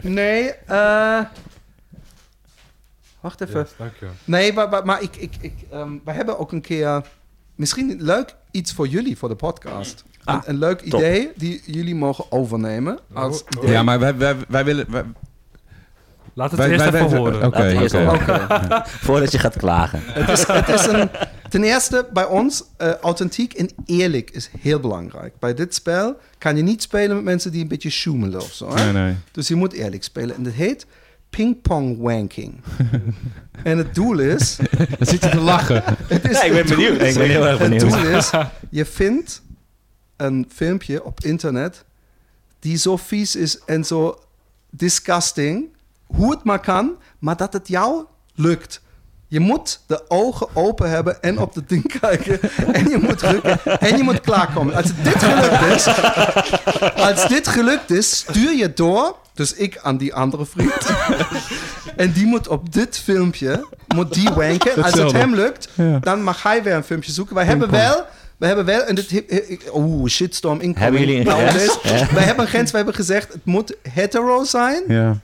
nee. 0.01 0.51
eh 0.65 1.19
wacht 3.19 3.41
even. 3.41 3.59
Yes, 3.59 3.69
dank 3.77 3.91
je. 3.99 4.05
Nee, 4.23 4.53
maar, 4.53 4.69
maar, 4.69 4.85
maar 4.85 5.01
ik, 5.01 5.15
ik, 5.15 5.33
ik, 5.41 5.53
ehm, 5.71 5.91
we 6.05 6.11
hebben 6.11 6.39
ook 6.39 6.51
een 6.51 6.61
keer... 6.61 7.01
Misschien 7.55 7.95
leuk 8.01 8.35
iets 8.51 8.73
voor 8.73 8.87
jullie, 8.87 9.17
voor 9.17 9.29
de 9.29 9.35
podcast. 9.35 10.03
Ah, 10.23 10.35
een, 10.35 10.41
een 10.49 10.57
leuk 10.59 10.79
top. 10.79 10.99
idee 10.99 11.31
die 11.35 11.61
jullie 11.65 11.95
mogen 11.95 12.31
overnemen. 12.31 12.99
Als 13.13 13.41
Oh, 13.43 13.47
oh. 13.57 13.63
idee. 13.63 13.75
Ja, 13.75 13.83
maar 13.83 13.99
wij, 13.99 14.17
wij, 14.17 14.35
wij 14.47 14.65
willen... 14.65 14.85
Wij, 14.91 15.03
Laat 16.35 16.51
het 16.51 16.59
wij, 16.59 16.69
eerst 16.69 16.89
wij- 16.89 16.93
even 17.01 17.09
wij- 17.09 17.19
horen. 17.19 17.35
Oké, 17.45 17.57
Laten 17.57 17.75
we 17.75 17.81
eerst 17.81 17.95
oké. 17.95 18.33
even- 18.33 18.83
Voordat 19.07 19.31
je 19.31 19.39
gaat 19.39 19.57
klagen. 19.57 19.99
Het 20.03 20.29
is, 20.29 20.47
het 20.47 20.69
is 20.69 20.85
een, 20.85 21.09
ten 21.49 21.63
eerste, 21.63 22.07
bij 22.13 22.25
ons, 22.25 22.63
eh, 22.77 22.91
authentiek 22.93 23.53
en 23.53 23.69
eerlijk 23.85 24.29
is 24.31 24.49
heel 24.59 24.79
belangrijk. 24.79 25.33
Bij 25.39 25.53
dit 25.53 25.75
spel 25.75 26.17
kan 26.37 26.55
je 26.57 26.63
niet 26.63 26.81
spelen 26.81 27.15
met 27.15 27.25
mensen 27.25 27.51
die 27.51 27.61
een 27.61 27.67
beetje 27.67 27.89
sjoemelen 27.89 28.41
of 28.41 28.51
zo. 28.53 28.75
Hè? 28.75 28.83
Nee, 28.91 29.03
nee. 29.03 29.15
Dus 29.31 29.47
je 29.47 29.55
moet 29.55 29.73
eerlijk 29.73 30.03
spelen. 30.03 30.35
En 30.35 30.43
dat 30.43 30.53
heet 30.53 30.85
ping-pong 31.37 31.97
wanking. 32.01 32.53
en 33.63 33.77
het 33.77 33.95
doel 33.95 34.19
is... 34.19 34.55
Dan 34.97 35.07
zit 35.07 35.23
je 35.23 35.29
te 35.29 35.39
lachen. 35.39 35.83
Het 36.07 36.29
is 36.29 36.37
Ja, 36.37 36.43
ik 36.43 36.51
ben 36.51 36.59
het 36.59 36.67
doel 36.67 36.77
benieuwd. 36.77 37.01
is- 37.01 37.09
Ik 37.13 37.17
ben 37.17 37.29
heel 37.29 37.47
erg 37.47 37.57
Het 37.59 37.69
benieuwd. 37.69 37.91
doel 37.91 38.05
is, 38.17 38.29
je 38.79 38.85
vindt 38.85 39.41
een 40.17 40.49
filmpje 40.53 41.03
op 41.03 41.19
internet 41.23 41.83
die 42.59 42.77
zo 42.77 42.97
vies 42.97 43.35
is 43.35 43.59
en 43.65 43.83
zo 43.83 44.19
disgusting, 44.69 45.65
hoe 46.05 46.31
het 46.31 46.43
maar 46.43 46.59
kan, 46.59 46.91
maar 47.19 47.37
dat 47.37 47.53
het 47.53 47.67
jou 47.67 48.03
lukt. 48.35 48.81
Je 49.27 49.39
moet 49.39 49.79
de 49.87 50.03
ogen 50.07 50.47
open 50.53 50.89
hebben 50.89 51.21
en 51.21 51.39
op 51.39 51.55
het 51.55 51.69
ding 51.69 51.99
kijken. 51.99 52.39
En 52.73 52.89
je 52.89 52.97
moet. 52.97 53.21
En 53.79 53.97
je 53.97 54.03
moet 54.03 54.21
klaarkomen. 54.21 54.75
Als 54.75 54.91
dit 55.03 55.15
gelukt 55.23 55.75
is, 55.75 55.87
als 56.95 57.27
dit 57.27 57.47
gelukt 57.47 57.91
is, 57.91 58.17
stuur 58.17 58.55
je 58.57 58.73
door. 58.73 59.17
Dus 59.33 59.53
ik 59.53 59.77
aan 59.81 59.97
die 59.97 60.13
andere 60.13 60.45
vriend. 60.45 60.73
En 61.95 62.11
die 62.11 62.25
moet 62.25 62.47
op 62.47 62.73
dit 62.73 62.97
filmpje, 62.99 63.67
moet 63.95 64.13
die 64.13 64.29
wanken. 64.29 64.83
Als 64.83 64.93
het 64.93 65.11
hem 65.11 65.35
lukt, 65.35 65.69
Ja. 65.73 65.99
dan 65.99 66.23
mag 66.23 66.43
hij 66.43 66.63
weer 66.63 66.73
een 66.73 66.83
filmpje 66.83 67.11
zoeken. 67.11 67.35
Wij 67.35 67.45
hebben 67.45 67.71
wel, 67.71 68.05
we 68.37 68.45
hebben 68.45 68.65
wel, 68.65 68.81
en 68.81 68.95
dit, 68.95 69.23
oeh, 69.73 70.09
shitstorm 70.09 70.59
incoming. 70.59 70.77
Hebben 70.79 70.99
jullie 70.99 71.17
een 71.19 71.25
Nou, 71.25 71.47
grens? 71.47 71.81
dus, 71.81 72.09
Wij 72.11 72.23
hebben 72.23 72.45
een 72.45 72.51
grens, 72.51 72.71
we 72.71 72.77
hebben 72.77 72.95
gezegd, 72.95 73.33
het 73.33 73.45
moet 73.45 73.75
hetero 73.81 74.43
zijn. 74.43 74.83
Ja. 74.87 75.17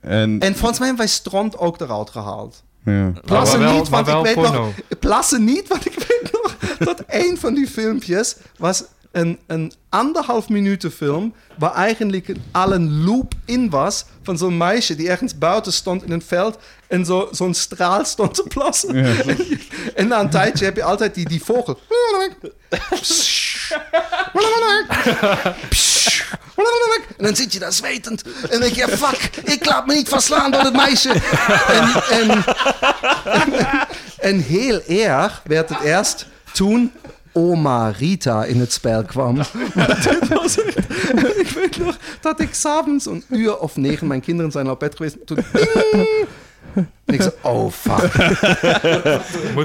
En, 0.00 0.40
En 0.40 0.56
volgens 0.56 0.78
mij 0.78 0.88
hebben 0.88 1.06
wij 1.06 1.14
stront 1.14 1.58
ook 1.58 1.80
eruit 1.80 2.10
gehaald. 2.10 2.62
ja. 2.84 3.12
Plassen 3.24 3.60
wel- 3.60 3.72
niet, 3.72 3.88
want 3.88 4.08
ik 4.08 4.22
weet 4.22 4.36
nog... 4.52 4.66
Plassen 4.98 5.44
niet, 5.44 5.68
want 5.68 5.86
ik 5.86 5.94
weet 6.08 6.32
nog 6.32 6.56
dat 6.78 7.02
een 7.06 7.36
van 7.38 7.54
die 7.54 7.66
filmpjes 7.66 8.36
was 8.58 8.84
een, 9.12 9.38
een 9.46 9.72
anderhalf 9.88 10.48
minuten 10.48 10.90
film... 10.90 11.34
waar 11.58 11.74
eigenlijk 11.74 12.32
al 12.52 12.72
een 12.72 13.04
loop 13.04 13.34
in 13.44 13.70
was 13.70 14.04
van 14.22 14.38
zo'n 14.38 14.56
meisje... 14.56 14.94
die 14.94 15.08
ergens 15.08 15.38
buiten 15.38 15.72
stond 15.72 16.04
in 16.04 16.12
een 16.12 16.22
veld... 16.22 16.58
en 16.88 17.04
zo, 17.04 17.28
zo'n 17.30 17.54
straal 17.54 18.04
stond 18.04 18.34
te 18.34 18.44
plassen. 18.48 18.96
Ja. 18.96 19.22
En, 19.22 19.38
en 19.94 20.08
na 20.08 20.20
een 20.20 20.30
tijdje 20.30 20.64
heb 20.64 20.76
je 20.76 20.82
altijd 20.82 21.14
die, 21.14 21.28
die 21.28 21.42
vogel... 21.42 21.80
En 27.16 27.24
dan 27.24 27.36
zit 27.36 27.52
je 27.52 27.58
daar 27.58 27.72
zwetend. 27.72 28.22
En 28.22 28.48
dan 28.50 28.60
denk 28.60 28.74
je, 28.74 28.88
fuck, 28.88 29.36
ik 29.44 29.64
laat 29.66 29.86
me 29.86 29.94
niet 29.94 30.08
verslaan 30.08 30.50
door 30.50 30.60
het 30.60 30.76
meisje. 30.76 31.12
En, 31.68 32.02
en, 32.10 32.44
en 34.18 34.38
heel 34.38 34.82
erg 34.86 35.40
werd 35.44 35.68
het 35.68 35.80
eerst 35.80 36.26
toen 36.52 36.92
oma 37.32 37.88
Rita 37.88 38.44
in 38.44 38.60
het 38.60 38.72
spel 38.72 39.02
kwam. 39.04 39.34
Dit 40.02 40.28
was 40.28 40.62
echt- 40.62 40.78
ik 41.44 41.48
weet 41.54 41.76
nog 41.76 41.96
dat 42.20 42.40
ik 42.40 42.54
s'avonds 42.54 43.06
een 43.06 43.24
uur 43.28 43.58
of 43.58 43.76
negen, 43.76 44.06
mijn 44.06 44.20
kinderen 44.20 44.50
zijn 44.50 44.66
al 44.66 44.76
bed 44.76 44.96
geweest, 44.96 45.16
toen... 45.26 45.38
En 45.44 46.86
ik 47.14 47.20
zei, 47.22 47.32
oh 47.42 47.70
fuck, 47.72 48.12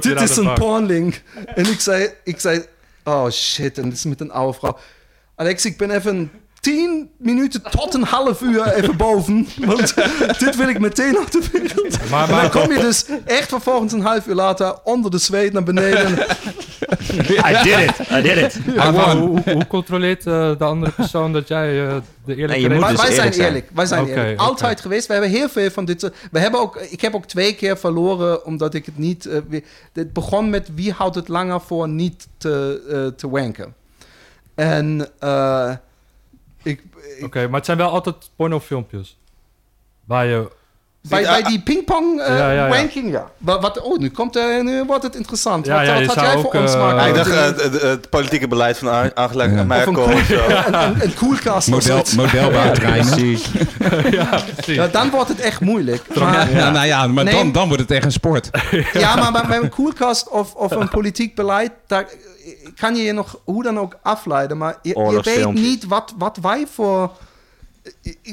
dit 0.01 0.21
is 0.21 0.37
een 0.37 0.53
pornlink. 0.53 1.21
En 1.55 1.65
ik 1.65 1.79
zei, 1.79 2.09
ik 2.23 2.39
zei, 2.39 2.63
oh 3.03 3.29
shit, 3.29 3.77
en 3.77 3.83
dit 3.83 3.93
is 3.93 4.03
met 4.05 4.21
een 4.21 4.31
oude 4.31 4.57
vrouw. 4.57 4.77
Alex, 5.35 5.65
ik 5.65 5.77
ben 5.77 5.91
even 5.91 6.31
tien 6.71 7.09
minuten 7.17 7.61
tot 7.61 7.93
een 7.93 8.03
half 8.03 8.41
uur 8.41 8.67
even 8.73 8.97
boven. 8.97 9.47
Want 9.65 9.93
dit 10.43 10.55
wil 10.55 10.67
ik 10.67 10.79
meteen 10.79 11.17
op 11.19 11.31
de 11.31 11.41
wereld. 11.51 12.09
Maar, 12.09 12.21
En 12.23 12.27
dan 12.29 12.37
maar, 12.37 12.49
kom 12.49 12.71
je 12.71 12.79
dus 12.79 13.05
echt 13.25 13.49
vervolgens 13.49 13.93
een 13.93 14.01
half 14.01 14.27
uur 14.27 14.35
later 14.35 14.75
onder 14.83 15.11
de 15.11 15.17
zweet 15.17 15.53
naar 15.53 15.63
beneden. 15.63 16.09
I 17.49 17.63
did 17.63 17.79
it. 17.79 18.09
I 18.11 18.21
did 18.21 18.37
it. 18.37 18.75
maar- 18.75 18.93
maar 18.93 19.15
hoe, 19.15 19.67
controleert 19.67 20.25
eh, 20.27 20.57
de 20.57 20.63
andere 20.63 20.91
persoon 20.91 21.33
dat 21.33 21.47
jij 21.47 21.87
eh, 21.87 21.95
de 22.25 22.35
eerlijke 22.35 22.51
Nee, 22.53 22.61
je 22.61 22.69
moet 22.69 22.79
Maar 22.79 22.89
dus 22.89 23.01
wij 23.01 23.05
zijn 23.13 23.17
eerlijk 23.17 23.35
zijn. 23.35 23.47
eerlijk. 23.47 23.69
Wij 23.73 23.85
zijn 23.85 24.07
eerlijk. 24.07 24.39
Altijd 24.39 24.81
geweest. 24.81 25.07
We 25.07 25.13
hebben 25.13 25.31
heel 25.31 25.49
veel 25.49 25.69
van 25.71 25.85
dit. 25.85 26.01
soort- 26.01 26.15
We 26.31 26.39
hebben 26.39 26.59
ook, 26.59 26.75
ik 26.89 27.01
heb 27.01 27.15
ook 27.15 27.25
twee 27.25 27.55
keer 27.55 27.77
verloren 27.77 28.45
omdat 28.45 28.73
ik 28.73 28.85
het 28.85 28.97
niet. 28.97 29.25
eh, 29.25 29.37
weer- 29.49 29.63
het 29.93 30.13
begon 30.13 30.49
met 30.49 30.69
wie 30.75 30.91
houdt 30.91 31.15
het 31.15 31.27
langer 31.27 31.61
voor 31.61 31.89
niet 31.89 32.27
te, 32.37 32.81
eh, 32.89 33.17
te 33.17 33.29
wanken. 33.29 33.73
En 34.55 35.07
eh, 35.19 35.71
ik, 36.67 36.83
Oké, 37.21 37.47
maar 37.47 37.55
het 37.55 37.65
zijn 37.65 37.77
wel 37.77 37.89
altijd 37.89 38.31
pornofilmpjes. 38.35 39.19
Waar 40.05 40.25
je... 40.25 40.51
bij, 41.09 41.23
bij 41.23 41.43
die 41.43 41.61
pingpong 41.61 42.21
eh, 42.21 42.37
Ja, 42.37 42.51
ja, 42.51 42.65
ja. 42.65 42.67
wanking, 42.67 43.11
ja. 43.11 43.29
Wat, 43.37 43.61
wat, 43.61 43.81
oh, 43.81 43.97
nu, 43.97 44.09
komt, 44.09 44.35
eh, 44.35 44.61
nu 44.61 44.83
wordt 44.83 45.03
het 45.03 45.15
interessant. 45.15 45.65
Ja, 45.65 45.77
wat 45.77 45.85
ja, 45.85 46.05
wat 46.05 46.15
had 46.15 46.25
jij 46.25 46.35
ook, 46.35 46.41
voor 46.51 46.61
ons 46.61 46.73
eh, 46.73 46.79
maken? 46.79 47.07
Ik 47.07 47.15
dacht 47.15 47.29
eh, 47.31 47.43
het, 47.43 47.61
het, 47.61 47.81
het 47.81 48.09
politieke 48.09 48.47
beleid 48.47 48.77
van 48.77 49.13
Angela 49.15 49.43
Ja. 49.43 49.63
Merkel 49.63 49.93
Of 50.03 50.07
een 50.07 50.13
of 50.13 50.25
zo. 50.25 50.35
een, 50.47 50.73
een, 50.73 51.03
een 51.03 51.13
koelkast 51.13 51.67
of 51.67 51.73
Model, 51.73 52.03
modelbouwtreinen. 52.15 53.17
Ja, 54.11 54.41
precies. 54.53 54.75
Ja, 54.75 54.87
dan 54.87 55.09
wordt 55.09 55.29
het 55.29 55.39
echt 55.39 55.61
moeilijk. 55.61 56.03
Ja, 56.13 56.23
Maar, 56.23 56.51
ja, 56.51 56.69
nou 56.69 56.85
ja, 56.85 57.07
maar 57.07 57.23
Nee. 57.23 57.33
dan, 57.33 57.51
dan 57.51 57.67
wordt 57.67 57.81
het 57.81 57.91
echt 57.91 58.05
een 58.05 58.11
sport. 58.11 58.49
Ja, 58.93 59.15
maar 59.15 59.31
bij, 59.31 59.45
bij 59.47 59.57
een 59.57 59.69
koelkast 59.69 60.29
of, 60.29 60.53
of 60.53 60.71
een 60.71 60.89
politiek 60.89 61.35
beleid, 61.35 61.71
daar 61.87 62.05
kan 62.75 62.95
je 62.95 63.03
je 63.03 63.11
nog 63.11 63.39
hoe 63.43 63.63
dan 63.63 63.79
ook 63.79 63.97
afleiden. 64.01 64.57
Maar 64.57 64.75
je, 64.81 64.89
je 64.89 65.21
weet 65.23 65.53
niet 65.53 65.85
wat, 65.85 66.13
wat 66.17 66.37
wij 66.41 66.65
voor... 66.73 67.11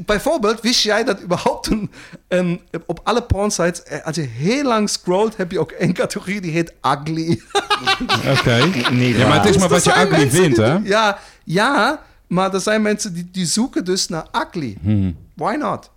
bijvoorbeeld, 0.05 0.61
wist 0.61 0.83
jij 0.83 1.05
dat 1.05 1.23
überhaupt 1.23 1.67
een, 1.67 1.91
een, 2.29 2.61
op 2.87 3.01
alle 3.05 3.23
pornsites, 3.23 3.83
eh, 3.83 4.05
als 4.07 4.17
je 4.17 4.23
heel 4.23 4.65
lang 4.65 4.91
scrollt, 4.91 5.37
heb 5.37 5.51
je 5.51 5.59
ook 5.59 5.71
één 5.71 5.93
categorie 5.93 6.41
die 6.41 6.51
heet 6.51 6.73
ugly. 6.83 7.41
Oké. 8.39 8.65
Niet 8.91 9.17
Ja, 9.17 9.29
maar 9.29 9.37
het 9.37 9.45
is 9.45 9.53
Dus 9.53 9.61
maar 9.61 9.71
er 9.71 9.75
wat 9.75 9.85
je 9.85 9.91
zijn 9.91 10.07
ugly 10.07 10.19
mensen 10.19 10.41
vindt, 10.43 10.57
die- 10.57 10.65
hè? 10.65 10.79
Ja, 10.85 11.19
ja, 11.45 12.03
maar 12.27 12.55
er 12.55 12.61
zijn 12.61 12.83
mensen 12.83 13.15
die, 13.15 13.29
die 13.33 13.47
zoeken 13.47 13.85
dus 13.85 14.09
naar 14.09 14.27
ugly. 14.33 14.77
Hmm. 14.83 15.17
Why 15.35 15.55
not? 15.59 15.91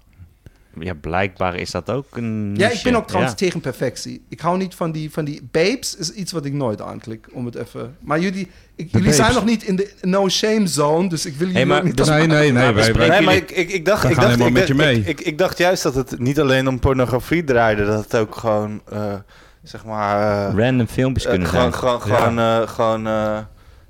Ja, 0.80 0.94
blijkbaar 0.94 1.56
is 1.56 1.72
dat 1.72 1.90
ook 1.90 2.06
een 2.18 2.54
Ja, 2.58 2.70
ik 2.70 2.80
ben 2.84 2.96
ook 2.96 3.08
trouwens 3.08 3.34
Ja. 3.40 3.46
tegen 3.46 3.60
perfectie. 3.62 4.26
Ik 4.30 4.40
hou 4.40 4.58
niet 4.58 4.76
van 4.76 4.92
die, 4.92 5.12
van 5.12 5.26
die 5.26 5.48
babes, 5.52 5.96
is 5.96 6.12
iets 6.12 6.32
wat 6.32 6.46
ik 6.46 6.54
nooit 6.54 6.82
aanklik, 6.82 7.28
om 7.32 7.46
het 7.46 7.56
even... 7.56 7.96
Maar 8.00 8.20
jullie, 8.20 8.48
ik, 8.76 8.88
jullie 8.92 9.14
zijn 9.14 9.34
nog 9.34 9.46
niet 9.46 9.64
in 9.64 9.76
de 9.76 9.94
no-shame 10.02 10.68
zone, 10.68 11.10
dus 11.10 11.26
ik 11.26 11.34
wil 11.36 11.48
jullie 11.48 11.56
Hey, 11.62 11.66
maar 11.72 11.84
niet... 11.84 11.98
dus- 11.98 12.08
Nee, 12.08 12.28
nee, 12.28 12.52
nee. 12.52 12.52
Maar 12.52 12.74
Wij, 12.74 12.94
wij, 12.94 13.08
Nee, 13.10 13.22
maar 13.22 13.36
ik, 13.36 13.52
ik, 13.52 13.70
ik 13.72 13.86
dacht, 13.86 14.04
ik, 14.04 14.10
gaan 14.16 14.24
dacht, 14.24 14.28
helemaal 14.28 14.48
ik, 14.48 14.54
met 14.54 14.68
dacht- 14.68 14.80
je 14.80 14.86
ik, 14.90 15.04
mee. 15.06 15.14
ik, 15.14 15.22
ik 15.22 15.38
dacht 15.38 15.58
juist 15.58 15.84
dat 15.84 15.96
het 15.96 16.20
niet 16.20 16.40
alleen 16.40 16.68
om 16.68 16.80
pornografie 16.80 17.44
draaide, 17.44 17.86
dat 17.86 18.04
het 18.04 18.16
ook 18.16 18.36
gewoon, 18.36 18.82
eh, 18.92 19.14
zeg 19.64 19.86
maar, 19.86 20.50
eh, 20.50 20.56
Random 20.66 20.88
filmpjes 20.88 21.24
eh, 21.26 21.30
kunnen 21.32 21.48
gewoon, 21.48 21.72
zijn. 21.72 21.84
gewoon, 21.84 22.02
gewoon, 22.02 22.40
eh, 22.40 22.68
gewoon 22.68 23.08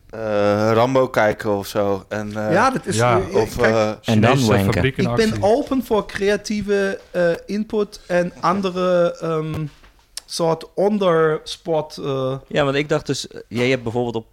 eh, 0.10 0.20
Rambo 0.74 1.08
kijken 1.08 1.58
of 1.58 1.68
zo. 1.68 2.06
En, 2.10 2.28
eh, 2.48 2.52
ja, 2.54 2.70
dat 2.70 2.86
is... 2.86 2.96
Ja, 2.98 3.20
of, 3.34 3.58
kijk, 3.58 3.74
eh, 3.76 3.92
En 4.14 4.22
dan 4.22 4.46
wanken. 4.46 4.84
ik 4.84 5.16
ben 5.16 5.34
open 5.40 5.84
voor 5.84 6.06
creatieve 6.06 7.00
eh, 7.12 7.30
input 7.46 8.00
en 8.08 8.32
andere 8.40 9.18
ehm, 9.22 9.66
soort 10.26 10.74
ondersport... 10.74 11.98
eh, 11.98 12.36
Ja, 12.48 12.64
want 12.64 12.76
ik 12.76 12.90
dacht 12.90 13.06
dus, 13.06 13.28
jij 13.48 13.70
hebt 13.70 13.84
bijvoorbeeld 13.84 14.16
op 14.16 14.30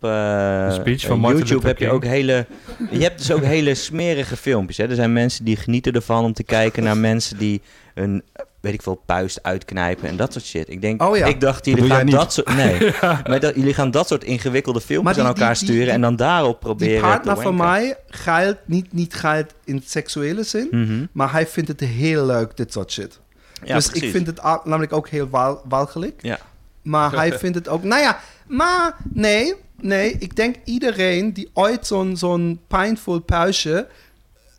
speech 0.73 1.07
van 1.07 1.19
Martin 1.19 1.39
YouTube 1.41 1.67
heb 1.67 1.79
je 1.79 1.91
ook 1.91 2.05
hele, 2.05 2.47
je 2.91 3.03
hebt 3.03 3.19
dus 3.19 3.33
ook 3.33 3.43
hele 3.45 3.75
smerige 3.75 4.37
filmpjes. 4.37 4.77
Hè? 4.77 4.89
Er 4.89 4.95
zijn 4.95 5.13
mensen 5.13 5.45
die 5.45 5.57
genieten 5.57 5.93
ervan 5.93 6.25
om 6.25 6.33
te 6.33 6.43
kijken 6.45 6.83
naar 6.83 6.97
mensen 6.97 7.39
die 7.39 7.63
een, 7.95 8.23
weet 8.65 8.75
ik 8.75 8.83
veel, 8.83 9.03
puist 9.07 9.43
uitknijpen 9.43 10.09
en 10.09 10.17
dat 10.17 10.33
soort 10.33 10.45
shit. 10.45 10.69
Ik 10.69 10.81
denk, 10.81 11.03
Oh 11.03 11.17
ja. 11.17 11.27
ik 11.27 11.41
dacht, 11.41 11.65
Dat 11.65 11.75
jullie 11.75 11.91
gaan 11.91 12.07
dat 12.07 12.33
soort, 12.33 12.55
nee, 12.55 12.93
maar 13.29 13.41
dat, 13.41 13.55
jullie 13.55 13.75
gaan 13.75 13.91
dat 13.91 14.09
soort 14.09 14.25
ingewikkelde 14.25 14.81
filmpjes 14.81 15.15
die- 15.15 15.25
aan 15.25 15.29
elkaar 15.29 15.55
die- 15.55 15.67
die- 15.67 15.75
sturen 15.75 15.93
en 15.95 16.01
dan 16.01 16.17
daarop 16.17 16.53
die 16.61 16.69
proberen 16.69 17.01
partner 17.01 17.35
te 17.35 17.43
van 17.43 17.57
mij 17.57 17.97
geldt 18.09 18.59
niet, 18.65 18.93
niet 18.93 19.15
geldt 19.15 19.55
in 19.65 19.83
seksuele 19.87 20.43
zin, 20.43 20.69
Mhm. 20.71 21.07
maar 21.13 21.33
hij 21.33 21.47
vindt 21.47 21.69
het 21.69 21.81
heel 21.81 22.27
leuk, 22.27 22.57
dit 22.57 22.73
soort 22.73 22.93
shit. 22.93 23.21
Ja, 23.65 23.75
dus 23.75 23.87
precies. 23.87 24.03
ik 24.09 24.11
vind 24.15 24.27
het 24.27 24.43
namelijk 24.43 24.93
ook 24.93 25.09
heel 25.09 25.29
wal- 25.29 25.63
walgelijk. 25.69 26.23
Ja. 26.23 26.39
Maar 26.83 27.13
hij 27.13 27.39
vindt 27.39 27.57
het 27.57 27.69
ook... 27.69 27.83
Nou 27.83 28.03
ja, 28.03 28.21
maar 28.47 28.97
nee, 29.13 29.55
nee. 29.81 30.17
Ik 30.19 30.37
denk 30.37 30.57
iedereen 30.65 31.33
die 31.33 31.51
ooit 31.53 31.87
zo'n 31.87 32.17
zo'n 32.17 32.61
pijnvol 32.69 33.19
puistje 33.21 33.87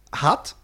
had... 0.10 0.56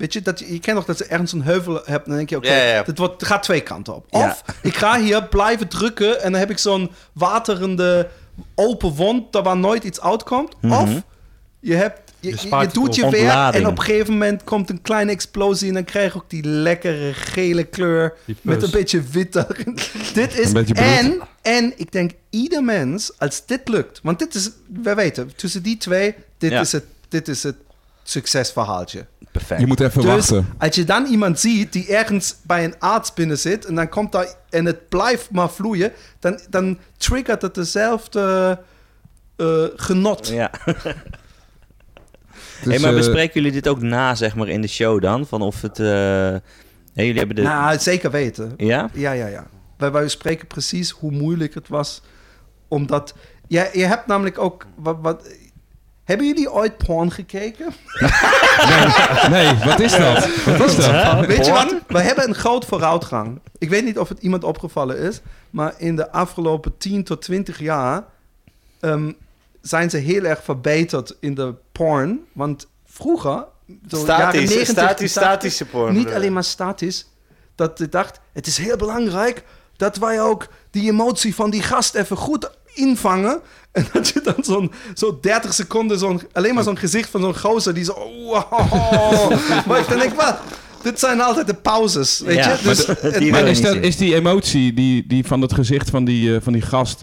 Weet 0.00 0.12
je, 0.12 0.22
dat 0.22 0.38
je, 0.38 0.52
je 0.52 0.58
kent 0.58 0.76
nog 0.76 0.84
dat 0.84 0.96
ze 0.96 1.04
ergens 1.04 1.32
een 1.32 1.42
heuvel 1.42 1.80
hebt... 1.84 2.06
dan 2.06 2.16
denk 2.16 2.30
je, 2.30 2.36
oké, 2.36 2.48
Ja, 2.48 2.56
ja, 2.56 2.74
ja. 2.74 2.82
dit 2.82 2.98
wordt, 2.98 3.12
het 3.20 3.24
gaat 3.24 3.42
twee 3.42 3.60
kanten 3.60 3.94
op. 3.94 4.06
Of 4.10 4.44
ik 4.62 4.76
ga 4.76 5.00
hier 5.00 5.24
blijven 5.24 5.68
drukken... 5.68 6.22
en 6.22 6.30
dan 6.32 6.40
heb 6.40 6.50
ik 6.50 6.58
zo'n 6.58 6.90
waterende 7.12 8.08
open 8.54 8.88
wond... 8.88 9.32
daar 9.32 9.42
waar 9.42 9.56
nooit 9.56 9.84
iets 9.84 10.00
uitkomt. 10.00 10.54
Mhm. 10.60 10.72
Of 10.72 10.90
je 11.60 11.74
hebt... 11.74 12.00
Je, 12.20 12.68
doet 12.72 12.94
je 12.94 13.10
weer 13.10 13.30
en 13.30 13.66
op 13.66 13.78
een 13.78 13.84
gegeven 13.84 14.12
moment 14.12 14.44
komt 14.44 14.70
een 14.70 14.82
kleine 14.82 15.10
explosie... 15.10 15.68
en 15.68 15.74
dan 15.74 15.84
krijg 15.84 16.12
je 16.12 16.18
ook 16.18 16.30
die 16.30 16.44
lekkere 16.44 17.12
gele 17.14 17.64
kleur 17.64 18.14
met 18.42 18.62
een 18.62 18.70
beetje 18.70 19.02
wit 19.02 19.36
erin. 19.36 19.78
dit 20.14 20.38
is... 20.38 20.52
En, 20.72 21.20
en 21.42 21.72
ik 21.76 21.92
denk, 21.92 22.10
ieder 22.30 22.64
mens, 22.64 23.18
als 23.18 23.46
dit 23.46 23.68
lukt... 23.68 24.00
Want 24.02 24.18
dit 24.18 24.34
is, 24.34 24.50
wij 24.82 24.96
weten, 24.96 25.30
tussen 25.36 25.62
die 25.62 25.76
twee... 25.76 26.14
Dit, 26.38 26.50
Ja. 26.50 26.60
is, 26.60 26.72
het, 26.72 26.84
dit 27.08 27.28
is 27.28 27.42
het 27.42 27.56
succesverhaaltje. 28.02 29.06
Perfect. 29.32 29.60
Je 29.60 29.66
moet 29.66 29.80
even 29.80 30.02
Dus 30.02 30.10
wachten. 30.10 30.46
als 30.58 30.74
je 30.74 30.84
dan 30.84 31.06
iemand 31.06 31.40
ziet 31.40 31.72
die 31.72 31.96
ergens 31.96 32.36
bij 32.42 32.64
een 32.64 32.78
arts 32.78 33.14
binnen 33.14 33.38
zit... 33.38 33.64
en 33.64 33.74
dan 33.74 33.88
komt 33.88 34.12
daar 34.12 34.34
en 34.50 34.64
het 34.64 34.88
blijft 34.88 35.30
maar 35.30 35.50
vloeien... 35.50 35.92
dan, 36.18 36.40
dan 36.50 36.78
triggert 36.96 37.42
het 37.42 37.54
dezelfde 37.54 38.58
eh, 39.36 39.64
genot. 39.76 40.28
Ja. 40.28 40.50
Dus, 42.62 42.72
hey, 42.72 42.78
maar 42.80 42.90
eh, 42.90 42.96
bespreken 42.96 43.34
jullie 43.34 43.52
dit 43.52 43.68
ook 43.68 43.80
na, 43.80 44.14
zeg 44.14 44.34
maar, 44.34 44.48
in 44.48 44.60
de 44.60 44.68
show 44.68 45.02
dan? 45.02 45.26
Van 45.26 45.42
of 45.42 45.60
het... 45.60 45.78
eh, 45.78 45.86
hey, 45.86 46.40
jullie 46.94 47.18
hebben 47.18 47.36
de... 47.36 47.42
Nou, 47.42 47.78
zeker 47.78 48.10
weten. 48.10 48.54
ja? 48.56 48.90
Ja, 48.92 49.12
ja, 49.12 49.26
ja. 49.26 49.46
Wij, 49.76 49.90
wij 49.92 50.08
spreken 50.08 50.46
precies 50.46 50.90
hoe 50.90 51.10
moeilijk 51.10 51.54
het 51.54 51.68
was. 51.68 52.02
Omdat... 52.68 53.14
Ja, 53.48 53.68
je 53.72 53.84
hebt 53.84 54.06
namelijk 54.06 54.38
ook... 54.38 54.66
Wat, 54.76 54.96
wat, 55.00 55.28
hebben 56.04 56.26
jullie 56.26 56.52
ooit 56.52 56.76
porn 56.76 57.10
gekeken? 57.10 57.66
Nee, 59.30 59.54
wat 59.64 59.80
is 59.80 59.96
dat? 59.96 60.44
Wat 60.58 60.68
is 60.68 60.76
dat? 60.76 61.26
Weet 61.26 61.46
je 61.46 61.52
wat? 61.52 61.74
We 61.88 62.00
hebben 62.00 62.28
een 62.28 62.34
groot 62.34 62.64
vooruitgang. 62.64 63.40
Ik 63.58 63.68
weet 63.68 63.84
niet 63.84 63.98
of 63.98 64.08
het 64.08 64.18
iemand 64.18 64.44
opgevallen 64.44 64.98
is, 64.98 65.20
maar 65.50 65.74
in 65.76 65.96
de 65.96 66.10
afgelopen 66.10 66.76
10 66.78 67.04
tot 67.04 67.22
20 67.22 67.58
jaar 67.58 68.04
ehm, 68.80 69.12
zijn 69.60 69.90
ze 69.90 69.96
heel 69.96 70.24
erg 70.24 70.42
verbeterd 70.42 71.16
in 71.20 71.34
de 71.34 71.54
porn. 71.72 72.20
Want 72.32 72.66
vroeger, 72.86 73.44
statisch, 73.86 74.48
90, 74.48 74.66
statisch, 74.66 74.74
80, 74.74 75.10
statische 75.10 75.66
porn. 75.66 75.94
niet 75.94 76.12
alleen 76.12 76.32
maar 76.32 76.44
statisch, 76.44 77.06
dat 77.54 77.80
ik 77.80 77.92
dacht, 77.92 78.20
het 78.32 78.46
is 78.46 78.56
heel 78.56 78.76
belangrijk 78.76 79.44
dat 79.76 79.96
wij 79.96 80.20
ook 80.22 80.48
die 80.70 80.90
emotie 80.90 81.34
van 81.34 81.50
die 81.50 81.62
gast 81.62 81.94
even 81.94 82.16
goed 82.16 82.50
invangen. 82.74 83.40
En 83.72 83.86
dat 83.92 84.08
je 84.08 84.20
dan 84.24 84.34
zo'n 84.44 84.72
zo 84.94 85.18
30 85.20 85.54
seconden, 85.54 85.98
zo'n, 85.98 86.20
alleen 86.32 86.54
maar 86.54 86.64
zo'n 86.64 86.78
gezicht 86.78 87.10
van 87.10 87.20
zo'n 87.20 87.38
gozer 87.38 87.74
die 87.74 87.84
zo... 87.84 87.94
Wow. 88.24 89.30
maar 89.66 89.78
ik 89.80 89.88
dan 89.88 89.98
denk, 89.98 90.14
wat? 90.14 90.38
Dit 90.82 90.98
zijn 91.00 91.20
altijd 91.20 91.46
de 91.46 91.54
pauzes, 91.54 92.20
weet 92.24 92.36
Ja, 92.36 92.50
je? 92.52 92.62
Dus, 92.62 92.86
maar 92.86 92.96
het- 93.00 93.18
die 93.18 93.30
Maar 93.30 93.40
wil 93.40 93.50
ik 93.50 93.56
is, 93.56 93.62
dat, 93.62 93.74
is 93.76 93.96
die 93.96 94.14
emotie 94.14 94.74
die, 94.74 95.04
die 95.06 95.24
van 95.26 95.40
het 95.40 95.52
gezicht 95.54 95.90
van 95.90 96.04
die, 96.04 96.34
eh, 96.34 96.40
van 96.42 96.52
die 96.52 96.62
gast... 96.62 97.02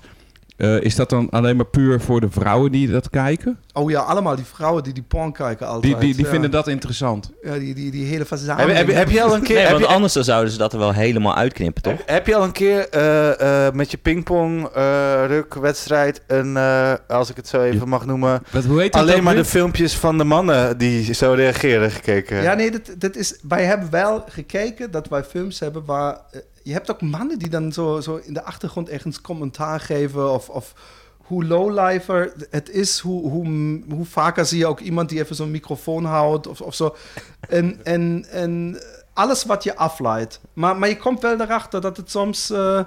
eh, 0.58 0.82
is 0.82 0.96
dat 0.96 1.10
dan 1.10 1.30
alleen 1.30 1.56
maar 1.56 1.66
puur 1.66 2.02
voor 2.02 2.22
de 2.22 2.30
vrouwen 2.30 2.72
die 2.72 2.92
dat 2.92 3.10
kijken? 3.10 3.60
oh 3.78 3.90
ja, 3.90 4.00
allemaal 4.00 4.36
die 4.36 4.46
vrouwen 4.46 4.84
die 4.84 4.94
die 4.94 5.04
porn 5.04 5.32
kijken 5.32 5.68
altijd. 5.68 6.00
die, 6.02 6.16
die 6.16 6.24
ja. 6.24 6.32
vinden 6.32 6.52
dat 6.52 6.68
interessant. 6.68 7.32
Ja, 7.44 7.58
die, 7.58 7.74
die, 7.74 7.92
die 7.92 8.06
hele 8.06 8.26
verzameling. 8.26 8.78
heb, 8.78 8.88
heb 8.88 9.10
je 9.10 9.24
al 9.24 9.36
een 9.36 9.42
keer... 9.42 9.56
Nee, 9.56 9.64
heb, 9.64 9.72
want 9.72 9.86
je, 9.86 9.94
anders 9.94 10.14
dan 10.14 10.24
zouden 10.24 10.52
ze 10.52 10.58
dat 10.58 10.74
er 10.74 10.80
wel 10.80 10.94
helemaal 10.94 11.36
uitknippen, 11.36 11.84
toch? 11.84 12.00
heb 12.06 12.28
je 12.28 12.36
al 12.36 12.44
een 12.44 12.52
keer 12.52 12.90
eh, 12.90 13.66
eh, 13.66 13.74
met 13.74 13.92
je 13.92 13.98
pingpong 13.98 14.68
eh 14.68 15.24
rukwedstrijd 15.28 16.22
een, 16.28 16.58
eh, 16.58 16.94
als 17.08 17.30
ik 17.30 17.36
het 17.36 17.48
zo 17.48 17.62
even 17.62 17.90
mag 17.90 18.06
noemen, 18.06 18.44
Wat, 18.52 18.64
hoe 18.64 18.82
heet 18.82 18.94
dat 18.94 19.02
alleen 19.02 19.24
maar 19.24 19.36
de 19.36 19.46
filmpjes 19.46 19.96
van 19.96 20.18
de 20.18 20.24
mannen 20.24 20.78
die 20.78 21.14
zo 21.14 21.34
reageren 21.34 21.92
gekeken? 21.92 22.42
Ja, 22.42 22.54
nee, 22.54 22.72
dit, 22.72 23.02
dit 23.02 23.18
is, 23.18 23.40
wij 23.48 23.64
hebben 23.64 23.90
wel 23.92 24.24
gekeken 24.30 24.92
dat 24.92 25.08
wij 25.08 25.24
films 25.24 25.60
hebben 25.60 25.86
waar... 25.86 26.18
je 26.68 26.74
hebt 26.74 26.92
ook 26.92 27.02
mannen 27.02 27.40
die 27.40 27.50
dan 27.50 27.72
zo, 27.72 28.00
zo 28.00 28.16
in 28.16 28.34
de 28.34 28.44
achtergrond 28.44 28.90
ergens 28.90 29.22
commentaar 29.22 29.80
geven 29.80 30.32
of... 30.32 30.50
of 30.50 30.74
hoe 31.18 31.46
lowlifer 31.46 32.34
het 32.50 32.70
is, 32.70 33.00
hoe, 33.00 33.30
hoe, 33.30 33.82
hoe 33.90 34.06
vaker 34.06 34.46
zie 34.46 34.58
je 34.58 34.68
ook 34.68 34.80
iemand 34.80 35.10
die 35.10 35.20
even 35.20 35.36
zo'n 35.36 35.52
microfoon 35.52 36.06
houdt 36.06 36.48
of, 36.48 36.62
of 36.62 36.76
zo. 36.76 36.96
En, 37.50 37.80
en, 37.84 38.26
en 38.32 38.82
alles 39.14 39.44
wat 39.44 39.64
je 39.64 39.76
afleidt. 39.76 40.40
Maar, 40.54 40.78
maar 40.78 40.90
je 40.90 40.98
komt 40.98 41.22
wel 41.22 41.42
erachter 41.42 41.82
dat 41.82 41.98
het 41.98 42.12
soms... 42.12 42.50
eh, 42.50 42.84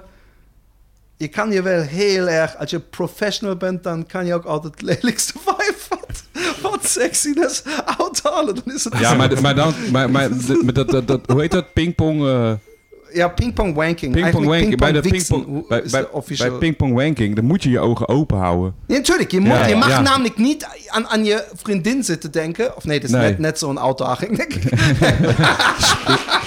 je 1.17 1.27
kan 1.27 1.51
je 1.51 1.61
wel 1.61 1.81
heel 1.81 2.27
erg... 2.27 2.57
Als 2.57 2.69
je 2.69 2.79
professional 2.79 3.55
bent, 3.55 3.83
dan 3.83 4.05
kan 4.05 4.25
je 4.25 4.33
ook 4.33 4.45
altijd 4.45 4.73
het 4.73 4.81
lelijkste 4.81 5.33
vibe 5.45 5.75
wat, 5.89 6.23
wat 6.61 6.85
sexiness 6.85 7.63
uithalen. 7.97 8.55
Dan 8.55 8.73
is 8.75 8.83
het 8.83 8.97
Ja, 8.97 9.13
maar, 9.19 9.41
maar 9.41 9.55
dan... 9.55 9.73
Maar, 9.91 10.11
maar, 10.11 10.29
dat, 10.73 10.89
dat, 10.89 11.07
dat, 11.07 11.21
hoe 11.27 11.41
heet 11.41 11.51
dat? 11.51 11.73
Pingpong... 11.73 12.25
eh 12.25 12.53
Ja, 13.13 13.27
pingpong 13.27 13.75
wanking. 13.75 14.13
pingpong 14.13 14.45
wanking. 14.45 14.77
Bij, 14.77 14.91
de 14.91 14.99
pingpong 15.01 15.67
bij, 15.67 15.83
bij, 16.37 16.51
pingpong 16.51 16.93
wanking, 16.93 17.35
dan 17.35 17.45
moet 17.45 17.63
je 17.63 17.69
je 17.69 17.79
ogen 17.79 18.07
open 18.07 18.37
houden. 18.37 18.75
Ja, 18.87 18.95
natuurlijk. 18.95 19.31
Je, 19.31 19.39
moet, 19.39 19.49
Ja, 19.49 19.65
je 19.65 19.75
mag 19.75 19.89
ja. 19.89 20.01
namelijk 20.01 20.37
niet 20.37 20.67
aan, 20.87 21.07
aan 21.07 21.25
je 21.25 21.45
vriendin 21.53 22.03
zitten 22.03 22.31
denken. 22.31 22.75
Of 22.75 22.83
nee, 22.83 22.99
dat 22.99 23.09
is 23.09 23.15
Nee. 23.15 23.29
net, 23.29 23.39
net 23.39 23.59
zo'n 23.59 23.79
uitdaging, 23.79 24.37
denk 24.37 24.53
ik. 24.53 24.63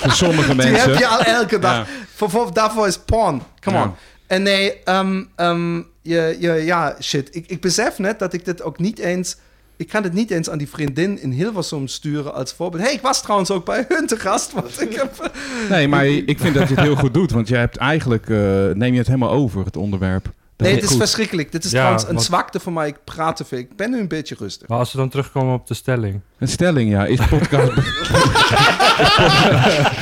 Voor 0.01 0.13
sommige 0.13 0.47
Die 0.47 0.57
mensen. 0.57 0.91
heb 0.91 0.99
je 0.99 1.07
al 1.07 1.21
elke 1.21 1.59
dag. 1.59 1.75
Ja. 1.77 1.87
Voor, 2.15 2.31
voor, 2.31 2.53
daarvoor 2.53 2.87
is 2.87 2.99
porn. 2.99 3.43
Come 3.61 3.83
on. 3.83 3.95
En 4.27 4.43
nee, 4.43 4.83
ehm, 4.85 5.23
ehm, 5.37 5.77
je, 6.03 6.37
je, 6.41 6.53
ja, 6.53 6.97
shit. 7.01 7.29
Ik, 7.35 7.45
ik 7.47 7.61
besef 7.61 7.99
net 7.99 8.19
dat 8.19 8.33
ik 8.33 8.45
dit 8.45 8.63
ook 8.63 8.79
niet 8.79 8.99
eens... 8.99 9.37
Ik 9.77 9.89
kan 9.89 10.03
het 10.03 10.13
niet 10.13 10.31
eens 10.31 10.51
aan 10.51 10.59
die 10.59 10.69
vriendin 10.69 11.23
in 11.23 11.31
Hilversum 11.31 11.87
sturen 11.89 12.35
als 12.35 12.53
voorbeeld. 12.53 12.83
hey, 12.83 12.93
ik 12.93 13.01
was 13.01 13.23
trouwens 13.23 13.51
ook 13.51 13.65
bij 13.65 13.85
hun 13.89 14.07
te 14.07 14.17
gast. 14.17 14.53
Want 14.53 14.81
ik 14.81 14.95
heb, 14.95 15.33
Nee, 15.71 15.89
maar 15.89 16.07
ik 16.07 16.39
vind 16.39 16.55
dat 16.55 16.69
je 16.69 16.75
het 16.75 16.85
heel 16.85 16.97
goed 16.97 17.15
doet. 17.15 17.31
Want 17.31 17.49
je 17.49 17.57
hebt 17.57 17.77
eigenlijk... 17.77 18.29
eh, 18.29 18.37
neem 18.75 18.93
je 18.93 18.99
het 18.99 19.07
helemaal 19.07 19.31
over, 19.31 19.65
het 19.65 19.77
onderwerp. 19.77 20.33
Nee, 20.57 20.75
het 20.75 20.83
is 20.83 20.89
goed. 20.89 20.99
verschrikkelijk. 20.99 21.53
Dit 21.53 21.65
is 21.65 21.71
Ja, 21.71 21.77
trouwens 21.79 22.09
een 22.09 22.15
wat- 22.15 22.25
zwakte 22.25 22.61
van 22.61 22.73
mij. 22.73 22.89
Ik 22.89 22.97
praat 23.05 23.37
te 23.37 23.45
veel. 23.45 23.59
Ik 23.59 23.77
ben 23.77 23.91
nu 23.91 23.99
een 23.99 24.09
beetje 24.09 24.35
rustig. 24.39 24.69
Maar 24.69 24.79
als 24.79 24.93
we 24.93 24.99
dan 24.99 25.09
terugkomen 25.09 25.55
op 25.55 25.67
de 25.67 25.75
stelling. 25.75 26.21
Een 26.39 26.49
stelling, 26.49 26.91
ja. 26.91 27.05
Is 27.07 27.19
podcast, 27.29 27.73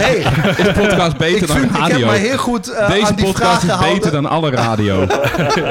Hey, 0.03 0.15
is 0.57 0.73
podcast 0.73 1.17
beter 1.17 1.43
ik, 1.43 1.47
dan 1.47 1.57
vind, 1.57 1.71
ik 1.71 1.77
heb 1.77 1.91
radio? 1.91 2.07
mij 2.07 2.19
heel 2.19 2.39
goed 2.39 2.69
eh, 2.73 2.91
Deze 2.91 3.07
aan 3.07 3.15
die 3.15 3.25
vraag 3.27 3.33
podcast 3.35 3.63
is 3.63 3.69
gehouden. 3.71 3.95
beter 3.95 4.11
dan 4.13 4.27
alle 4.27 4.51
radio. 4.51 5.07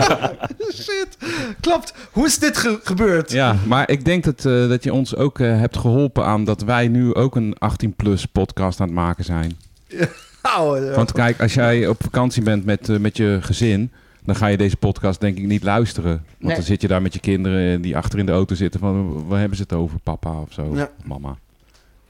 Shit, 0.74 1.18
klopt. 1.60 1.94
Hoe 2.12 2.26
is 2.26 2.38
dit 2.40 2.58
ge- 2.58 2.80
gebeurd? 2.84 3.32
ja, 3.32 3.56
maar 3.68 3.90
ik 3.90 4.06
denk 4.06 4.24
dat, 4.24 4.46
eh, 4.46 4.68
dat 4.70 4.84
je 4.84 4.94
ons 4.94 5.16
ook 5.16 5.40
eh, 5.40 5.60
hebt 5.60 5.78
geholpen 5.78 6.26
aan 6.26 6.44
dat 6.44 6.62
wij 6.62 6.88
nu 6.88 7.14
ook 7.14 7.36
een 7.36 7.56
18-plus 7.66 8.26
podcast 8.26 8.80
aan 8.80 8.86
het 8.88 8.96
maken 8.96 9.24
zijn. 9.24 9.58
Nou, 10.44 10.86
eh, 10.88 10.96
Want 10.96 11.12
kijk, 11.12 11.42
als 11.42 11.54
jij 11.54 11.88
op 11.88 12.04
vakantie 12.04 12.44
bent 12.44 12.66
met, 12.66 13.00
met 13.02 13.18
je 13.18 13.38
gezin, 13.42 13.92
dan 14.24 14.36
ga 14.36 14.48
je 14.48 14.58
deze 14.58 14.78
podcast 14.78 15.20
denk 15.20 15.38
ik 15.38 15.46
niet 15.46 15.64
luisteren. 15.64 16.12
Want 16.12 16.26
Nee. 16.40 16.56
dan 16.56 16.64
zit 16.64 16.82
je 16.82 16.88
daar 16.88 17.02
met 17.02 17.14
je 17.14 17.20
kinderen 17.20 17.82
die 17.82 17.98
achter 17.98 18.20
in 18.20 18.26
de 18.26 18.32
auto 18.32 18.56
zitten 18.56 18.80
van, 18.80 19.28
waar 19.28 19.40
hebben 19.40 19.58
ze 19.58 19.64
het 19.64 19.74
over, 19.74 20.00
papa 20.00 20.40
of 20.42 20.54
zo, 20.54 20.76
Ja. 20.76 20.92
mama. 21.04 21.38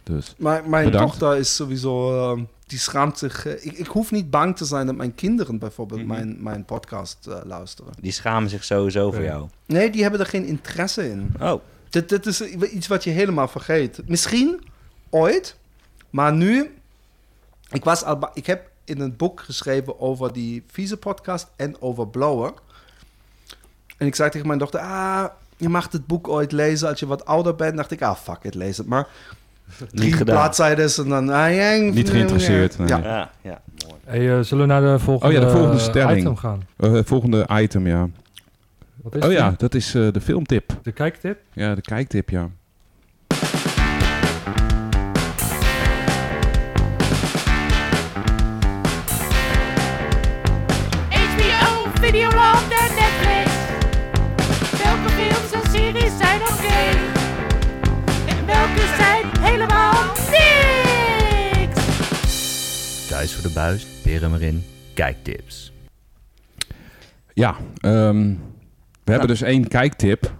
Dus, 0.03 0.34
mijn 0.38 0.70
mijn 0.70 0.86
Bedankt. 0.86 1.20
dochter 1.20 1.38
is 1.39 1.55
sowieso... 1.55 2.18
eh, 2.34 2.41
die 2.68 2.80
schaamt 2.80 3.18
zich... 3.18 3.45
eh, 3.45 3.66
ik, 3.66 3.72
ik 3.74 3.88
hoef 3.88 4.12
niet 4.12 4.30
bang 4.30 4.57
te 4.57 4.66
zijn 4.66 4.86
dat 4.86 4.95
mijn 4.95 5.16
kinderen 5.16 5.57
bijvoorbeeld 5.59 5.99
Mhm. 5.99 6.09
mijn, 6.09 6.38
mijn 6.39 6.66
podcast 6.66 7.28
eh, 7.28 7.36
luisteren. 7.43 7.93
Die 7.99 8.12
schamen 8.12 8.49
zich 8.49 8.64
sowieso 8.64 9.12
voor 9.12 9.24
jou. 9.24 9.47
Nee, 9.66 9.89
die 9.89 10.01
hebben 10.01 10.20
er 10.20 10.26
geen 10.26 10.45
interesse 10.45 11.09
in. 11.09 11.34
Oh, 11.41 11.62
Dit, 11.89 12.09
dit 12.09 12.26
is 12.26 12.41
iets 12.41 12.88
wat 12.88 13.03
je 13.03 13.09
helemaal 13.09 13.47
vergeet. 13.47 14.01
Misschien 14.07 14.62
ooit, 15.09 15.57
maar 16.09 16.34
nu... 16.34 16.72
Ik, 17.72 17.84
was 17.84 18.03
al, 18.03 18.30
ik 18.34 18.45
heb 18.45 18.70
in 18.92 19.00
een 19.00 19.16
boek 19.18 19.39
geschreven 19.39 20.00
over 20.00 20.34
die 20.34 20.64
vieze 20.72 20.98
podcast 20.98 21.48
en 21.56 21.82
over 21.82 22.08
Blower. 22.08 22.54
En 23.98 24.08
ik 24.08 24.16
zei 24.16 24.30
tegen 24.30 24.48
mijn 24.48 24.60
dochter, 24.60 24.80
ah, 24.80 25.26
je 25.58 25.70
mag 25.70 25.92
het 25.92 26.08
boek 26.08 26.28
ooit 26.28 26.52
lezen 26.52 26.88
als 26.89 27.00
je 27.00 27.06
wat 27.08 27.26
ouder 27.26 27.56
bent. 27.56 27.76
dacht 27.78 27.92
ik, 27.92 28.02
ah, 28.02 28.16
fuck 28.16 28.38
it, 28.44 28.56
lees 28.56 28.78
het 28.78 28.88
maar. 28.88 29.08
Drie 29.92 30.12
gedaan. 30.14 30.36
bladzijden 30.36 30.89
en 30.98 31.10
dan... 31.10 31.30
Ah, 31.30 31.54
ja, 31.56 31.76
Niet 31.76 32.10
geïnteresseerd, 32.10 32.78
nee. 32.78 32.88
Ja. 32.88 32.98
ja, 32.98 33.32
ja, 33.42 33.62
mooi. 33.88 34.00
Hey, 34.06 34.38
eh, 34.38 34.44
zullen 34.44 34.68
we 34.68 34.74
naar 34.74 34.82
de 34.82 35.00
volgende, 35.00 35.36
Oh 35.36 35.42
ja, 35.42 35.48
de 35.48 35.52
volgende 35.54 35.78
eh, 35.78 35.84
stelling. 35.89 36.20
item 36.20 36.36
gaan? 36.36 36.64
eh, 36.78 37.00
volgende 37.04 37.48
item, 37.52 37.88
ja. 37.88 38.10
Wat 39.02 39.16
is 39.16 39.22
Oh 39.24 39.28
die? 39.30 39.38
ja, 39.38 39.54
dat 39.58 39.74
is 39.76 39.94
eh, 39.96 40.12
de 40.12 40.22
filmtip. 40.22 40.78
De 40.84 40.92
kijktip? 40.92 41.39
Ja, 41.54 41.76
de 41.76 41.82
kijktip, 41.82 42.30
ja. 42.30 42.50
Voor 63.42 63.50
de 63.50 63.56
buis, 63.56 63.86
peren 64.04 64.34
erin, 64.34 64.64
kijktips. 64.94 65.72
Ja, 67.34 67.56
ehm, 67.78 68.34
we 69.04 69.12
hebben 69.12 69.28
dus 69.28 69.42
één 69.42 69.68
kijktip. 69.68 70.34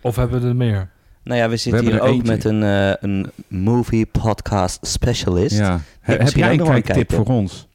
Of 0.00 0.16
hebben 0.16 0.40
we 0.42 0.48
er 0.48 0.56
meer? 0.56 0.90
Nou 1.24 1.38
ja, 1.40 1.48
we 1.48 1.56
zitten 1.56 1.82
hier 1.84 1.94
er 1.94 2.00
ook 2.00 2.08
eentje. 2.08 2.32
met 2.32 2.44
een, 2.44 2.62
eh, 2.62 2.92
een 3.00 3.30
movie 3.48 4.06
podcast 4.06 4.86
specialist. 4.86 5.56
Ja. 5.58 5.80
He- 6.00 6.14
heb 6.16 6.28
jij 6.28 6.50
een 6.50 6.56
nog 6.58 6.66
een 6.68 6.72
kijktip 6.74 6.94
kijktip. 6.94 7.16
voor 7.16 7.26
ons? 7.36 7.68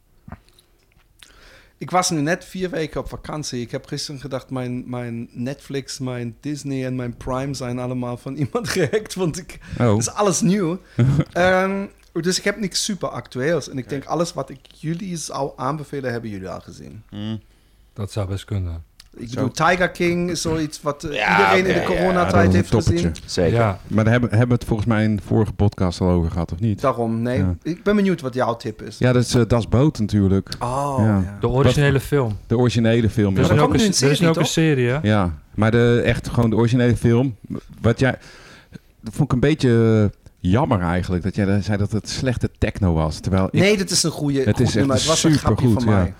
Ik 1.77 1.91
was 1.91 2.09
nu 2.09 2.21
net 2.21 2.45
vier 2.45 2.69
weken 2.69 2.99
op 2.99 3.09
vakantie. 3.09 3.61
Ik 3.61 3.71
heb 3.71 3.85
gisteren 3.85 4.19
gedacht, 4.21 4.49
mijn, 4.49 4.89
mijn 4.89 5.29
Netflix, 5.31 5.99
mijn 5.99 6.35
Disney 6.41 6.85
en 6.85 6.95
mijn 6.95 7.17
Prime 7.17 7.53
zijn 7.53 7.79
allemaal 7.79 8.17
van 8.17 8.35
iemand 8.45 8.69
gehackt. 8.69 9.13
Want 9.15 9.37
ik, 9.37 9.59
Oh, 9.79 9.89
Het 9.89 9.99
is 9.99 10.09
alles 10.09 10.41
nieuw. 10.41 10.79
Ehm, 11.33 11.85
dus 12.23 12.37
ik 12.37 12.43
heb 12.43 12.59
niks 12.59 12.83
super 12.83 13.09
actueels. 13.09 13.69
En 13.69 13.77
ik 13.77 13.89
denk, 13.89 14.05
alles 14.05 14.33
wat 14.33 14.49
ik 14.49 14.59
jullie 14.75 15.17
zou 15.17 15.51
aanbevelen, 15.55 16.11
hebben 16.11 16.29
jullie 16.29 16.49
al 16.49 16.59
gezien. 16.59 17.03
Dat 17.93 18.11
zou 18.11 18.27
best 18.27 18.45
kunnen. 18.45 18.83
Ik 19.17 19.29
bedoel, 19.29 19.51
Tiger 19.51 19.89
King 19.89 20.29
is 20.29 20.41
zoiets 20.41 20.81
wat 20.81 21.03
eh, 21.03 21.13
Ja, 21.15 21.37
iedereen 21.37 21.57
in 21.57 21.63
de 21.63 21.91
ja, 21.91 21.95
ja, 21.95 22.01
coronatijd 22.03 22.53
heeft 22.53 22.73
gezien. 22.73 23.15
Zeker. 23.25 23.57
Ja, 23.57 23.79
Maar 23.87 24.03
daar 24.03 24.13
hebben, 24.13 24.29
hebben 24.29 24.47
we 24.47 24.53
het 24.53 24.63
volgens 24.63 24.87
mij 24.87 25.03
in 25.03 25.15
de 25.15 25.21
vorige 25.21 25.53
podcast 25.53 26.01
al 26.01 26.09
over 26.09 26.31
gehad, 26.31 26.51
of 26.51 26.59
niet? 26.59 26.81
Daarom, 26.81 27.21
nee. 27.21 27.37
Ja. 27.37 27.55
Ik 27.61 27.83
ben 27.83 27.95
benieuwd 27.95 28.21
wat 28.21 28.33
jouw 28.33 28.55
tip 28.57 28.81
is. 28.81 28.97
Ja, 28.97 29.11
dat 29.13 29.23
is 29.23 29.33
eh, 29.35 29.41
Das 29.47 29.67
Boot 29.67 29.99
natuurlijk. 29.99 30.49
Oh, 30.59 30.95
Ja. 30.99 31.05
ja. 31.05 31.37
de 31.39 31.47
originele 31.47 31.99
film. 31.99 32.37
De 32.47 32.57
originele 32.57 33.09
film. 33.09 33.37
Er 33.37 33.41
is 33.43 33.49
ook, 33.49 33.73
een, 33.73 33.79
er 33.79 33.85
is 33.87 33.97
serie, 33.97 34.27
ook 34.29 34.35
een 34.35 34.45
serie, 34.45 34.87
hè? 34.89 34.99
Ja, 35.01 35.33
maar 35.53 35.71
de, 35.71 36.01
echt 36.05 36.29
gewoon 36.29 36.49
de 36.49 36.55
originele 36.55 36.95
film. 36.95 37.35
Wat 37.81 37.99
jij, 37.99 38.17
dat 39.01 39.13
vond 39.13 39.27
ik 39.27 39.33
een 39.33 39.39
beetje 39.49 40.11
jammer 40.49 40.81
eigenlijk. 40.81 41.23
Dat 41.23 41.35
jij 41.35 41.61
zei 41.61 41.77
dat 41.77 41.91
het 41.91 42.09
slechte 42.09 42.49
techno 42.57 42.93
was. 42.93 43.19
Terwijl 43.19 43.45
ik 43.45 43.53
Nee, 43.53 43.77
dit 43.77 43.91
is 43.91 44.03
een 44.03 44.11
goede 44.11 44.39
Het 44.43 44.59
is 44.59 44.65
echt 44.65 44.75
nummer. 44.75 44.95
Het 44.95 45.05
was 45.05 45.23
een 45.23 45.31
grapje 45.33 45.65
supergoed, 45.67 45.83
van 45.83 45.93
ja. 45.93 45.99
mij. 45.99 46.13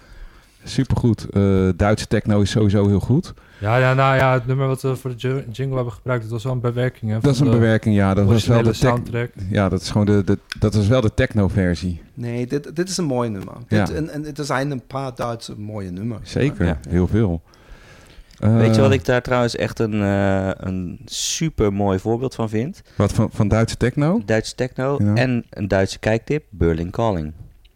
supergoed. 0.64 1.28
eh 1.30 1.70
Duitse 1.76 2.08
techno 2.08 2.42
is 2.42 2.50
sowieso 2.52 2.88
heel 2.88 3.00
goed. 3.00 3.34
Ja, 3.60 3.78
ja, 3.78 3.94
nou 3.94 4.16
ja, 4.16 4.34
het 4.34 4.48
nummer 4.48 4.68
wat 4.68 4.82
we 4.82 4.96
voor 4.96 5.16
de 5.18 5.44
jingle 5.52 5.76
hebben 5.76 5.94
gebruikt, 5.94 6.24
dat 6.24 6.32
was 6.32 6.44
wel 6.44 6.54
een 6.54 6.60
bewerking, 6.60 7.12
hè? 7.12 7.20
Dat 7.20 7.34
is 7.34 7.40
een 7.40 7.50
bewerking, 7.50 7.96
ja. 7.96 8.14
Dat 8.14 8.26
was 8.26 8.46
wel 8.46 8.64
de 8.64 8.74
soundtrack. 8.74 9.30
Ja, 9.50 9.70
dat 9.70 9.82
is 9.82 9.90
gewoon 9.90 10.06
de, 10.06 10.22
de, 10.26 10.40
dat 10.60 10.74
is 10.74 10.88
wel 10.88 11.02
de 11.02 11.14
techno-versie. 11.14 12.02
Nee, 12.14 12.48
dit, 12.48 12.76
dit 12.76 12.90
is 12.90 12.98
een 12.98 13.06
mooi 13.06 13.30
nummer. 13.30 13.54
Ja. 13.68 13.86
Dit, 13.86 13.96
en, 13.96 14.10
en 14.10 14.36
er 14.36 14.46
zijn 14.46 14.72
een 14.72 14.82
paar 14.88 15.16
Duitse 15.16 15.54
mooie 15.58 15.92
nummers. 15.92 16.32
Zeker, 16.32 16.66
Ja. 16.66 16.80
heel 16.90 17.08
veel. 17.08 17.42
Weet 18.40 18.66
je 18.66 18.72
Eh, 18.72 18.78
wat 18.88 18.92
ik 18.92 19.06
daar 19.06 19.22
trouwens 19.22 19.56
echt 19.56 19.80
een, 19.80 20.02
eh, 20.02 20.50
een 20.56 21.00
super 21.06 21.74
mooi 21.74 22.00
voorbeeld 22.00 22.36
van 22.36 22.50
vind? 22.50 22.82
Wat 22.98 23.14
van, 23.14 23.30
van 23.34 23.48
Duitse 23.48 23.78
techno? 23.78 24.22
Duitse 24.26 24.56
techno 24.56 24.98
Ja. 25.04 25.14
en 25.14 25.46
een 25.50 25.68
Duitse 25.68 26.00
kijktip, 26.00 26.44
Berlin 26.50 26.90
Calling. 26.90 27.34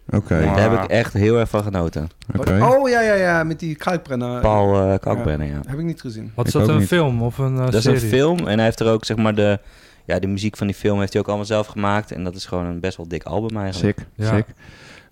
Oké, 0.10 0.38
Ja. 0.38 0.56
Daar 0.56 0.72
heb 0.72 0.84
ik 0.84 0.90
echt 0.90 1.14
heel 1.14 1.38
erg 1.40 1.50
van 1.50 1.64
genoten. 1.64 2.10
oké. 2.38 2.64
Oh, 2.66 2.90
ja, 2.90 3.02
ja, 3.02 3.14
ja, 3.14 3.44
met 3.44 3.60
die 3.60 3.76
kalkbrenner. 3.76 4.42
Paul 4.42 4.92
uh, 4.92 4.98
Kalkbrenner, 5.00 5.48
ja. 5.48 5.60
Heb 5.68 5.80
ik 5.80 5.86
niet 5.86 6.02
gezien. 6.02 6.32
Wat 6.36 6.48
is 6.48 6.54
Ik 6.54 6.60
dat, 6.60 6.70
een 6.70 6.78
niet. 6.78 6.88
film 6.88 7.22
of 7.22 7.38
een 7.38 7.58
eh, 7.58 7.66
Dat 7.66 7.74
is 7.74 7.84
serie? 7.84 8.02
een 8.02 8.08
film 8.08 8.38
en 8.48 8.56
hij 8.56 8.64
heeft 8.66 8.80
er 8.80 8.88
ook 8.92 9.06
zeg 9.06 9.18
maar 9.18 9.36
de, 9.36 9.60
ja, 10.06 10.20
de 10.20 10.28
muziek 10.28 10.58
van 10.58 10.68
die 10.68 10.76
film 10.76 11.00
heeft 11.00 11.12
hij 11.14 11.22
ook 11.22 11.28
allemaal 11.28 11.46
zelf 11.46 11.68
gemaakt. 11.68 12.12
En 12.12 12.24
dat 12.24 12.36
is 12.36 12.46
gewoon 12.46 12.66
een 12.66 12.80
best 12.80 12.98
wel 12.98 13.08
dik 13.08 13.24
album 13.24 13.58
eigenlijk. 13.58 13.98
Sick, 14.00 14.08
Ja. 14.16 14.36
sick. 14.36 14.46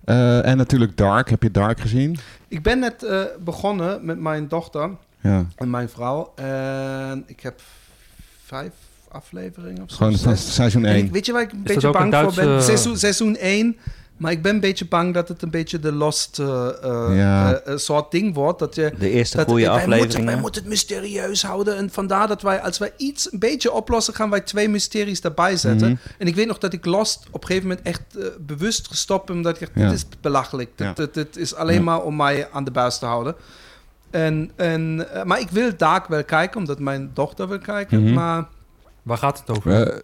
Eh, 0.04 0.46
en 0.46 0.56
natuurlijk 0.56 0.96
Dark. 0.96 1.30
Heb 1.30 1.42
je 1.42 1.50
Dark 1.50 1.80
gezien? 1.80 2.18
Ik 2.48 2.62
ben 2.62 2.78
net 2.78 3.02
eh, 3.02 3.20
begonnen 3.44 4.04
met 4.06 4.18
mijn 4.20 4.48
dochter 4.48 4.90
Ja, 5.20 5.46
en 5.56 5.70
mijn 5.70 5.88
vrouw. 5.88 6.32
En 6.34 7.24
ik 7.26 7.40
heb 7.40 7.60
vijf 8.44 8.72
afleveringen 9.08 9.82
of 9.82 9.90
zo. 9.90 9.96
gewoon 9.96 10.16
van 10.18 10.36
seizoen 10.36 10.84
En 10.84 10.96
ik- 10.96 11.02
1. 11.02 11.12
weet 11.12 11.26
je 11.26 11.32
waar 11.32 11.42
ik 11.42 11.52
een 11.52 11.62
beetje 11.62 11.90
bang 11.90 12.14
voor 12.14 12.34
ben? 12.34 12.62
Seizoen, 12.62 12.96
seizoen 12.98 13.36
1. 13.40 13.76
Maar 14.16 14.32
ik 14.32 14.42
ben 14.42 14.54
een 14.54 14.60
beetje 14.60 14.86
bang 14.86 15.14
dat 15.14 15.28
het 15.28 15.42
een 15.42 15.50
beetje 15.50 15.78
de 15.78 15.92
lost 15.92 16.38
eh, 16.38 16.68
eh, 16.82 17.16
Ja. 17.16 17.52
eh, 17.54 17.72
eh, 17.72 17.78
soort 17.78 18.10
ding 18.10 18.34
wordt. 18.34 18.58
Dat 18.58 18.74
je, 18.74 18.92
De 18.98 19.10
eerste 19.10 19.36
dat, 19.36 19.46
goede 19.46 19.60
wij 19.62 19.70
Moeten, 19.72 19.92
afleveringen. 19.92 20.26
wij 20.32 20.40
moeten 20.40 20.60
het 20.60 20.70
mysterieus 20.70 21.42
houden. 21.42 21.76
En 21.76 21.90
vandaar 21.90 22.28
dat 22.28 22.42
wij, 22.42 22.60
als 22.60 22.78
wij 22.78 22.92
iets 22.96 23.32
een 23.32 23.38
beetje 23.38 23.72
oplossen, 23.72 24.14
gaan 24.14 24.30
wij 24.30 24.40
twee 24.40 24.68
mysteries 24.68 25.20
daarbij 25.20 25.56
zetten. 25.56 25.88
Mhm. 25.90 25.98
En 26.18 26.26
ik 26.26 26.34
weet 26.34 26.46
nog 26.46 26.58
dat 26.58 26.72
ik 26.72 26.84
Lost 26.84 27.26
op 27.30 27.40
een 27.42 27.46
gegeven 27.46 27.68
moment 27.68 27.86
echt 27.86 28.02
eh, 28.18 28.24
bewust 28.40 28.88
gestopt. 28.88 29.30
Omdat 29.30 29.54
ik 29.54 29.60
dacht, 29.60 29.72
Ja. 29.74 29.88
dit 29.88 29.92
is 29.98 30.06
belachelijk. 30.20 30.70
Dit, 30.76 30.86
Ja. 30.86 30.92
dit, 30.92 31.14
dit 31.14 31.36
is 31.36 31.54
alleen 31.54 31.74
Ja. 31.76 31.82
maar 31.82 32.02
om 32.02 32.16
mij 32.16 32.48
aan 32.52 32.64
de 32.64 32.70
buis 32.70 32.98
te 32.98 33.06
houden. 33.06 33.34
En, 34.10 34.50
en, 34.56 35.06
eh, 35.14 35.22
maar 35.24 35.40
ik 35.40 35.50
wil 35.50 35.70
Dark 35.76 36.06
wel 36.06 36.24
kijken, 36.24 36.58
omdat 36.60 36.78
mijn 36.78 37.10
dochter 37.14 37.48
wil 37.48 37.58
kijken. 37.58 38.02
Mhm. 38.02 38.14
Maar 38.14 38.44
Waar 39.02 39.18
gaat 39.18 39.38
het 39.46 39.56
over? 39.56 39.72
Eh, 39.86 39.96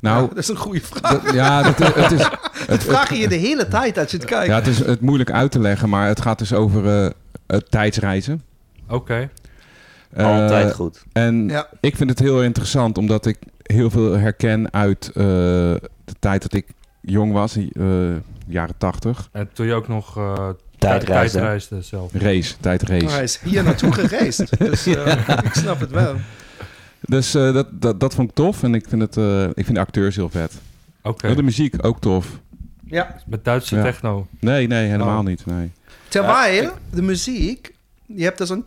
nou, 0.00 0.22
ja, 0.22 0.28
dat 0.28 0.38
is 0.38 0.48
een 0.48 0.56
goede 0.56 0.80
vraag. 0.80 1.22
dat- 1.22 1.34
ja, 1.34 1.62
dat, 1.62 1.94
het 1.94 2.10
is... 2.12 2.28
Dat 2.66 2.82
vraag 2.82 3.08
je 3.10 3.16
je 3.18 3.28
de 3.28 3.34
hele 3.34 3.68
tijd 3.68 3.98
als 3.98 4.10
je 4.10 4.16
het 4.16 4.26
kijkt. 4.26 4.46
Ja, 4.46 4.54
het 4.54 4.66
is 4.66 4.78
het 4.78 5.00
moeilijk 5.00 5.30
uit 5.30 5.50
te 5.50 5.58
leggen, 5.60 5.88
maar 5.88 6.06
het 6.06 6.20
gaat 6.20 6.38
dus 6.38 6.52
over 6.52 7.02
eh, 7.04 7.10
het 7.46 7.70
tijdsreizen. 7.70 8.42
Oké. 8.88 9.30
Eh, 10.12 10.26
Altijd 10.42 10.74
goed. 10.74 11.04
En 11.12 11.48
Ja. 11.48 11.68
ik 11.80 11.96
vind 11.96 12.10
het 12.10 12.18
heel 12.18 12.42
interessant, 12.42 12.98
omdat 12.98 13.26
ik 13.26 13.38
heel 13.62 13.90
veel 13.90 14.12
herken 14.18 14.72
uit 14.72 15.06
eh, 15.08 15.14
de 15.14 16.14
tijd 16.18 16.42
dat 16.42 16.52
ik 16.52 16.66
jong 17.00 17.32
was, 17.32 17.56
eh, 17.56 17.66
jaren 18.46 18.74
tachtig. 18.78 19.28
En 19.32 19.48
toen 19.52 19.66
je 19.66 19.74
ook 19.74 19.88
nog 19.88 20.18
Tijdreizen. 20.78 21.38
tijdreisde 21.38 21.82
zelf. 21.82 22.12
Race, 22.12 22.54
tijdrace. 22.60 23.04
Maar 23.04 23.12
hij 23.14 23.22
is 23.22 23.38
hier 23.44 23.62
naartoe 23.64 23.92
gereisd. 23.92 24.58
Dus 24.58 24.86
eh, 24.86 25.16
ik 25.44 25.52
snap 25.54 25.80
het 25.80 25.90
wel. 25.90 26.14
Dus 27.00 27.34
eh, 27.34 27.52
dat, 27.52 27.66
dat, 27.72 28.00
dat 28.00 28.14
vond 28.14 28.28
ik 28.28 28.34
tof 28.34 28.62
en 28.62 28.74
ik 28.74 28.84
vind, 28.88 29.02
het, 29.02 29.16
eh, 29.16 29.42
ik 29.44 29.64
vind 29.64 29.74
de 29.74 29.80
acteurs 29.80 30.16
heel 30.16 30.28
vet. 30.30 30.52
Oké. 31.02 31.34
De 31.34 31.42
muziek 31.42 31.86
ook 31.86 32.00
tof. 32.00 32.26
Ja. 32.84 33.16
Met 33.26 33.44
Duitse 33.44 33.76
Ja. 33.76 33.82
techno. 33.82 34.26
Nee, 34.40 34.66
nee, 34.66 34.88
helemaal 34.88 35.18
Oh. 35.18 35.24
niet. 35.24 35.46
Nee. 35.46 35.70
Terwijl 36.08 36.70
de 36.90 37.02
muziek, 37.02 37.74
je 38.06 38.24
hebt 38.24 38.40
er 38.40 38.46
zo'n... 38.46 38.64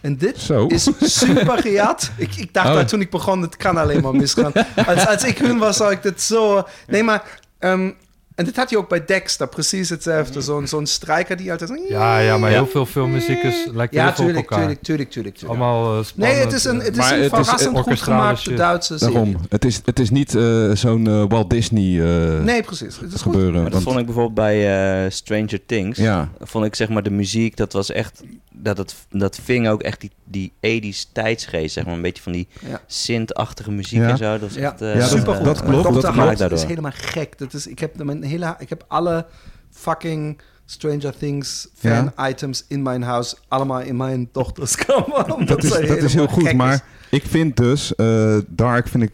En 0.00 0.16
dit 0.16 0.38
Zo. 0.38 0.66
is 0.66 0.88
super 1.00 1.58
gejat. 1.58 2.10
Ik, 2.16 2.36
ik 2.36 2.54
dacht 2.54 2.68
Oh. 2.68 2.74
dat 2.74 2.88
toen 2.88 3.00
ik 3.00 3.10
begon, 3.10 3.42
het 3.42 3.56
kan 3.56 3.76
alleen 3.76 4.02
maar 4.02 4.14
misgaan. 4.14 4.52
Als, 4.86 5.06
als 5.06 5.24
ik 5.24 5.38
hun 5.38 5.58
was, 5.58 5.76
zou 5.76 5.92
ik 5.92 6.02
dit 6.02 6.22
zo... 6.22 6.66
Nee, 6.86 7.02
maar 7.02 7.40
ehm, 7.60 7.94
En 8.38 8.44
dit 8.44 8.56
had 8.56 8.70
je 8.70 8.78
ook 8.78 8.88
bij 8.88 9.04
Dexter, 9.04 9.48
precies 9.48 9.88
hetzelfde. 9.88 10.40
Zo'n 10.40 10.66
zo'n 10.66 10.86
strijker 10.86 11.36
die 11.36 11.50
altijd... 11.50 11.70
zo- 11.70 11.84
Ja, 11.88 12.18
ja, 12.18 12.38
maar 12.38 12.50
heel 12.50 12.66
veel 12.66 12.86
filmmuziek 12.86 13.42
is, 13.42 13.66
lijkt 13.72 13.94
heel 13.94 14.02
Ja, 14.02 14.14
veel 14.14 14.24
op 14.24 14.30
tuurlijk, 14.30 14.36
elkaar. 14.50 14.58
tuurlijk, 14.58 14.82
tuurlijk, 14.82 15.10
tuurlijk. 15.10 15.36
tuurlijk. 15.36 15.60
Allemaal 15.60 15.98
eh, 15.98 16.04
spannend. 16.04 16.34
Nee, 16.34 16.44
het 16.44 16.52
is 16.52 16.64
een, 16.64 16.80
het 16.80 16.96
is 16.96 17.10
een 17.10 17.14
het 17.14 17.22
is 17.22 17.28
verrassend 17.28 17.78
goed 17.78 18.00
gemaakte. 18.00 18.54
Duitse 18.54 18.98
serie. 18.98 19.14
Daarom. 19.14 19.36
Het 19.48 19.64
is, 19.64 19.80
het 19.84 19.98
is 19.98 20.10
niet 20.10 20.34
eh, 20.34 20.70
zo'n 20.72 21.06
eh, 21.06 21.24
Walt 21.28 21.50
Disney 21.50 22.00
eh, 22.36 22.40
Nee, 22.44 22.62
precies. 22.62 22.98
Het 23.00 23.12
is 23.14 23.20
goed. 23.22 23.32
gebeuren. 23.32 23.52
Maar 23.54 23.62
dat 23.62 23.72
want- 23.72 23.84
vond 23.84 23.98
ik 23.98 24.04
bijvoorbeeld 24.04 24.34
bij 24.34 25.04
eh, 25.04 25.10
Stranger 25.10 25.60
Things. 25.66 25.98
Ja. 25.98 26.28
Vond 26.40 26.64
ik 26.64 26.74
zeg 26.74 26.88
maar 26.88 27.02
de 27.02 27.10
muziek, 27.10 27.56
dat 27.56 27.72
was 27.72 27.90
echt... 27.92 28.22
Dat, 28.60 28.78
het, 28.78 28.94
dat 29.10 29.38
ving 29.44 29.68
ook 29.68 29.82
echt 29.82 30.00
die, 30.00 30.10
die 30.24 30.52
80s 30.92 31.12
tijdsgeest, 31.12 31.72
zeg 31.74 31.84
maar. 31.84 31.94
Een 31.94 32.02
beetje 32.02 32.22
van 32.22 32.32
die 32.32 32.48
Ja. 32.68 32.80
synth-achtige 32.86 33.70
muziek 33.70 33.98
Ja. 34.00 34.08
en 34.08 34.16
zo. 34.16 34.30
Dat 34.30 34.40
was 34.40 34.54
Ja, 34.54 34.70
echt... 34.72 34.80
eh, 34.82 34.92
Ja, 34.94 34.98
dat- 34.98 35.08
supergoed. 35.08 35.44
dat 35.44 35.62
klopt, 35.62 35.84
dat 36.02 36.14
House 36.14 36.36
klopt. 36.36 36.52
is 36.52 36.64
helemaal 36.64 36.92
gek. 36.94 37.38
Dat 37.38 37.54
is, 37.54 37.66
ik, 37.66 37.78
heb 37.78 38.04
mijn 38.04 38.22
hele, 38.28 38.54
ik 38.58 38.68
heb 38.68 38.84
alle 38.88 39.26
fucking 39.70 40.40
Stranger 40.64 41.16
Things 41.16 41.68
Ja. 41.80 42.12
fan-items 42.14 42.64
in 42.68 42.82
mijn 42.82 43.02
huis 43.02 43.36
allemaal 43.48 43.80
in 43.80 43.96
mijn 43.96 44.28
dochterskamer. 44.32 45.32
omdat 45.34 45.48
Dat 45.48 45.64
is, 45.64 45.88
dat 45.88 46.02
is 46.02 46.14
heel 46.14 46.26
goed, 46.26 46.52
maar 46.52 46.72
is. 46.72 46.80
ik 47.10 47.22
vind 47.26 47.56
dus 47.56 47.94
eh, 47.94 48.38
Dark 48.46 48.88
vind 48.88 49.02
ik 49.02 49.12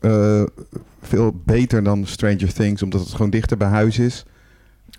eh, 0.00 0.42
veel 1.02 1.40
beter 1.44 1.82
dan 1.84 2.06
Stranger 2.06 2.52
Things, 2.52 2.82
omdat 2.82 3.00
het 3.00 3.10
gewoon 3.10 3.30
dichter 3.30 3.56
bij 3.56 3.68
huis 3.68 3.98
is. 3.98 4.24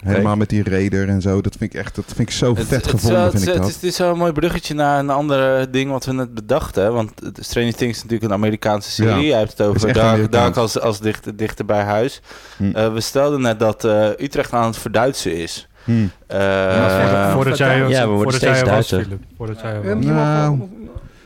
Helemaal 0.03 0.35
met 0.35 0.49
die 0.49 0.63
raider 0.63 1.09
en 1.09 1.21
zo. 1.21 1.41
Dat 1.41 1.55
vind 1.57 1.73
ik 1.73 1.79
echt, 1.79 1.95
dat 1.95 2.05
vind 2.15 2.19
ik 2.29 2.31
zo 2.35 2.55
Het- 2.55 2.67
vet 2.67 2.81
het 2.81 2.87
gevonden, 2.89 3.19
wel- 3.19 3.29
vind 3.31 3.41
ik 3.43 3.47
het, 3.49 3.57
dat. 3.57 3.67
is, 3.67 3.73
het 3.73 3.83
is 3.83 3.97
wel 3.97 4.11
een 4.11 4.17
mooi 4.17 4.31
bruggetje 4.31 4.73
naar 4.73 4.99
een 4.99 5.09
ander 5.09 5.71
ding 5.71 5.91
wat 5.91 6.05
we 6.05 6.13
net 6.13 6.33
bedachten. 6.33 6.93
Want 6.93 7.11
het- 7.23 7.39
Stranger 7.41 7.73
Things 7.75 7.95
is 7.97 8.03
natuurlijk 8.03 8.31
een 8.31 8.37
Amerikaanse 8.37 8.91
serie. 8.91 9.13
Ja. 9.15 9.21
Jij 9.21 9.37
hebt 9.37 9.51
het 9.57 9.61
over 9.61 9.93
Dark. 9.93 10.31
Dark 10.31 10.55
als, 10.55 10.79
als 10.79 10.99
dichter, 10.99 11.35
dichter 11.35 11.65
bij 11.65 11.83
huis. 11.83 12.21
Hm. 12.57 12.71
Eh, 12.73 12.93
we 12.93 13.01
stelden 13.01 13.41
net 13.41 13.59
dat 13.59 13.83
eh, 13.85 14.09
Utrecht 14.17 14.53
aan 14.53 14.65
het 14.65 14.77
verduitsen 14.77 15.35
is. 15.37 15.67
Hm. 15.83 15.91
Eh, 16.27 16.37
Ja, 16.39 17.31
voordat 17.33 17.57
jij, 17.57 17.87
Ja, 17.87 18.07
we 18.07 18.13
worden 18.13 18.33
steeds 18.33 18.59
er 18.59 18.65
Duitser. 18.65 19.01
Philip. 19.03 19.21
Voordat 19.37 19.61
jij 19.61 19.81
Ehm, 19.81 19.95
was. 19.95 20.05
Nou. 20.05 20.59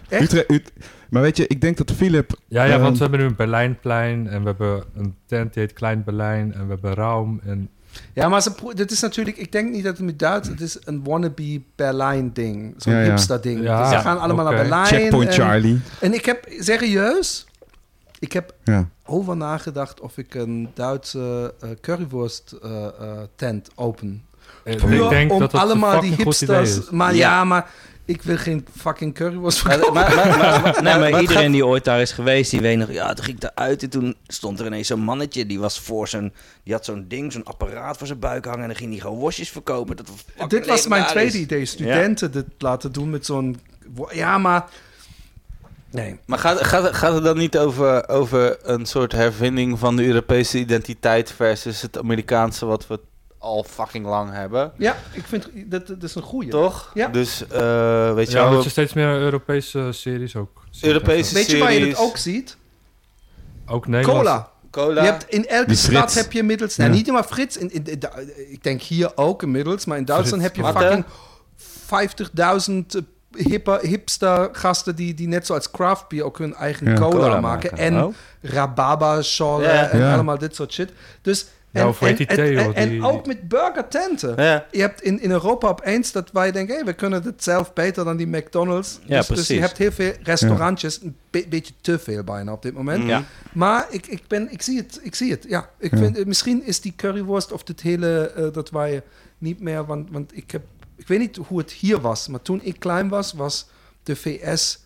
Utrecht, 0.10 0.72
maar 1.10 1.22
weet 1.22 1.38
je, 1.38 1.48
ik 1.48 1.62
denk 1.62 1.78
dat 1.78 1.92
Philip... 1.92 2.32
Ja, 2.48 2.64
ja, 2.64 2.80
want 2.80 2.96
we 2.98 3.02
hebben 3.02 3.20
nu 3.20 3.26
een 3.26 3.36
Berlijnplein 3.36 4.28
en 4.28 4.40
we 4.42 4.46
hebben 4.48 4.84
een 4.96 5.16
tent 5.26 5.54
die 5.54 5.64
heet 5.64 5.74
Klein 5.74 6.04
Berlijn 6.04 6.54
en 6.54 6.62
we 6.64 6.72
hebben 6.72 6.94
Raum 6.94 7.40
en 7.46 7.70
Ja, 8.14 8.30
maar 8.30 8.42
ze, 8.42 8.52
dit 8.74 8.92
is 8.92 9.00
natuurlijk, 9.02 9.38
ik 9.38 9.52
denk 9.52 9.72
niet 9.72 9.84
dat 9.84 9.98
het 9.98 10.06
met 10.06 10.20
Duits, 10.20 10.48
het 10.48 10.62
is 10.62 10.78
een 10.84 11.04
wannabe 11.04 11.62
Berlijn 11.76 12.34
ding. 12.34 12.74
Zo'n 12.78 12.94
Ja, 12.94 13.00
ja. 13.02 13.06
hipster 13.10 13.42
ding. 13.42 13.62
Ja, 13.64 13.82
dus 13.82 13.90
ze 13.90 14.00
gaan 14.04 14.20
allemaal 14.20 14.46
naar 14.46 14.56
Berlijn. 14.56 14.86
Checkpoint 14.86 15.28
en, 15.30 15.34
Charlie. 15.34 15.80
En 16.00 16.14
ik 16.14 16.26
heb, 16.26 16.46
serieus, 16.60 17.46
ik 18.20 18.32
heb 18.34 18.54
Ja. 18.64 18.88
over 19.06 19.38
nagedacht 19.38 20.00
of 20.00 20.18
ik 20.18 20.34
een 20.36 20.70
Duitse 20.74 21.54
eh, 21.60 21.70
currywurst 21.82 22.56
eh, 22.64 22.86
eh, 22.86 22.92
tent 23.36 23.70
open. 23.76 24.24
Puur 24.64 25.04
ik 25.04 25.10
denk 25.10 25.32
om 25.32 25.40
dat 25.40 25.52
het 25.52 25.62
allemaal 25.62 26.00
die 26.02 26.10
fucking 26.10 26.28
goed 26.28 26.42
idee 26.42 26.56
hipsters. 26.58 26.86
is. 26.86 26.90
Maar 26.92 27.16
Ja. 27.16 27.20
ja. 27.20 27.44
maar 27.44 27.70
ik 28.12 28.22
wil 28.22 28.38
geen 28.38 28.66
fucking 28.78 29.14
currywurst 29.14 29.66
maar, 29.66 29.80
maar, 29.80 29.92
maar, 29.94 30.16
maar, 30.16 30.62
maar- 30.62 30.84
Nee, 30.84 30.98
maar 31.12 31.22
iedereen 31.22 31.44
gaat- 31.44 31.52
die 31.52 31.66
ooit 31.66 31.84
daar 31.84 32.02
is 32.02 32.12
geweest, 32.12 32.52
die 32.52 32.62
weet 32.62 32.78
nog... 32.78 32.92
Ja, 32.92 33.14
toen 33.14 33.26
ging 33.26 33.38
ik 33.44 33.50
eruit 33.56 33.84
en 33.84 33.90
toen 33.90 34.16
stond 34.28 34.60
er 34.60 34.66
ineens 34.66 34.88
zo'n 34.88 35.00
mannetje... 35.00 35.46
die 35.46 35.60
was 35.60 35.80
voor 35.80 36.08
zijn... 36.08 36.34
Die 36.64 36.74
had 36.74 36.86
zo'n 36.86 37.06
ding, 37.08 37.32
zo'n 37.32 37.44
apparaat 37.46 37.98
voor 37.98 38.08
zijn 38.08 38.20
buik 38.20 38.46
hangen... 38.46 38.62
en 38.62 38.68
dan 38.68 38.76
ging 38.76 38.92
hij 38.92 39.00
gewoon 39.00 39.18
worstjes 39.18 39.50
verkopen. 39.50 39.96
Dat 39.96 40.08
was 40.38 40.50
Dit 40.50 40.66
was 40.68 40.88
mijn 40.88 41.06
tweede 41.06 41.38
idee. 41.38 41.66
Studenten 41.66 42.32
dit 42.32 42.46
laten 42.58 42.92
doen 42.92 43.10
met 43.10 43.26
zo'n... 43.26 43.60
Ja, 44.12 44.38
maar... 44.38 44.66
Nee. 45.92 46.20
Maar 46.26 46.40
gaat, 46.40 46.66
gaat, 46.66 46.94
gaat 46.96 47.14
het 47.14 47.24
dan 47.24 47.38
niet 47.38 47.58
over, 47.58 48.10
over 48.10 48.58
een 48.62 48.86
soort 48.86 49.12
hervinding 49.12 49.80
van 49.80 49.96
de 49.96 50.06
Europese 50.06 50.58
identiteit 50.58 51.32
versus 51.32 51.82
het 51.82 51.98
Amerikaanse 51.98 52.66
wat 52.66 52.88
we 52.88 53.00
al 53.42 53.64
fucking 53.64 54.06
lang 54.06 54.32
hebben? 54.32 54.72
Ja, 54.78 54.96
ik 55.12 55.24
vind 55.26 55.50
dat, 55.66 55.88
dat 55.88 56.04
is 56.04 56.16
een 56.16 56.22
goeie. 56.22 56.50
Toch? 56.50 56.92
Ja. 56.94 57.08
Dus 57.08 57.48
eh, 57.48 58.14
weet 58.14 58.32
je 58.32 58.38
Ja, 58.38 58.44
wel, 58.44 58.54
dat 58.54 58.64
je 58.64 58.70
steeds 58.70 58.94
meer 58.94 59.08
Europese 59.20 59.88
series 59.92 60.36
ook 60.36 60.64
ziet. 60.70 60.84
Europese 60.84 61.34
Weet 61.34 61.52
je 61.52 61.58
waar 61.58 61.72
je 61.72 61.78
series, 61.78 61.98
het 61.98 62.06
ook 62.08 62.18
ziet? 62.18 62.58
Ook 63.66 63.88
Nederlands. 63.88 64.22
Cola. 64.30 64.50
cola. 64.72 65.04
Je 65.04 65.10
hebt 65.10 65.26
in 65.30 65.48
elke 65.48 65.76
stad 65.76 66.14
heb 66.14 66.32
je 66.32 66.40
inmiddels... 66.40 66.76
Ja. 66.76 66.84
Nou, 66.84 66.96
niet 66.96 67.12
maar 67.12 67.24
Frits. 67.24 67.58
In, 67.58 67.72
in, 67.74 67.84
in- 67.86 68.00
ik 68.52 68.64
denk 68.64 68.82
hier 68.82 69.12
ook 69.18 69.44
inmiddels. 69.44 69.86
Maar 69.86 69.98
in 69.98 70.06
Duitsland 70.06 70.44
Frits. 70.44 70.58
heb 70.58 70.66
je 70.66 70.74
Wat, 70.74 70.84
fucking 70.84 71.06
50.000 73.02 73.08
hippe, 73.50 73.80
hipster 73.82 74.50
gasten... 74.52 74.96
Die, 74.96 75.14
die 75.14 75.28
net 75.28 75.46
zoals 75.46 75.72
craft 75.72 76.08
beer 76.08 76.24
ook 76.24 76.38
hun 76.38 76.56
eigen 76.56 76.88
Ja. 76.88 76.94
cola, 76.94 77.10
Cola 77.10 77.40
maken. 77.40 77.42
maken. 77.42 77.78
En 77.78 78.04
Oh. 78.04 78.14
rababa 78.42 79.22
schollen 79.22 79.74
Ja. 79.74 79.90
en 79.90 80.00
Ja. 80.00 80.14
allemaal 80.14 80.38
dit 80.38 80.56
soort 80.56 80.74
shit. 80.74 80.92
Dus... 81.22 81.46
Ja, 81.74 81.82
En, 81.82 81.88
of 81.88 82.00
hoe 82.00 82.08
heet 82.08 82.18
die 82.18 82.28
en, 82.28 82.36
Theo, 82.36 82.72
en, 82.72 83.04
ook 83.04 83.26
met 83.26 83.48
burgertenten. 83.48 84.44
Ja. 84.44 84.66
Je 84.72 84.80
hebt 84.82 85.02
in, 85.02 85.22
in 85.22 85.32
Europa 85.32 85.68
opeens 85.68 86.12
dat 86.12 86.32
wij 86.32 86.52
denken... 86.52 86.76
Hey, 86.76 86.86
we 86.86 86.94
kunnen 86.94 87.24
het 87.24 87.44
zelf 87.44 87.74
beter 87.74 88.06
dan 88.06 88.18
die 88.18 88.28
McDonald's. 88.28 89.00
Ja, 89.06 89.18
dus, 89.18 89.28
dus 89.28 89.28
je 89.28 89.34
precies. 89.34 89.60
hebt 89.60 89.78
heel 89.78 89.92
veel 89.92 90.14
restaurantjes. 90.24 91.02
Een 91.02 91.16
be- 91.30 91.46
beetje 91.50 91.74
te 91.82 92.00
veel 92.00 92.24
bijna 92.24 92.52
op 92.52 92.62
dit 92.62 92.74
moment. 92.74 93.04
Ja. 93.08 93.24
Maar 93.54 93.86
ik, 93.90 94.08
ik, 94.08 94.22
ben, 94.28 94.52
ik 94.52 94.62
zie 94.62 94.78
het. 94.78 95.00
Ik 95.04 95.16
zie 95.16 95.32
het. 95.32 95.46
Ja, 95.48 95.70
ik 95.80 95.92
Ja. 95.92 95.98
vind, 95.98 96.18
eh, 96.18 96.26
misschien 96.26 96.66
is 96.66 96.82
die 96.82 96.94
currywurst 96.96 97.52
of 97.52 97.64
dit 97.64 97.82
hele 97.82 98.32
eh, 98.36 98.46
dat 98.54 98.70
wij 98.70 99.02
niet 99.38 99.60
meer. 99.60 99.86
Want, 99.86 100.08
want 100.12 100.38
ik 100.38 100.52
heb, 100.52 100.62
ik 100.96 101.08
weet 101.08 101.20
niet 101.20 101.36
hoe 101.48 101.58
het 101.58 101.72
hier 101.72 102.02
was, 102.02 102.28
maar 102.28 102.42
toen 102.42 102.60
ik 102.64 102.80
klein 102.80 103.10
was, 103.10 103.34
was 103.34 103.68
de 104.04 104.16
VS 104.16 104.81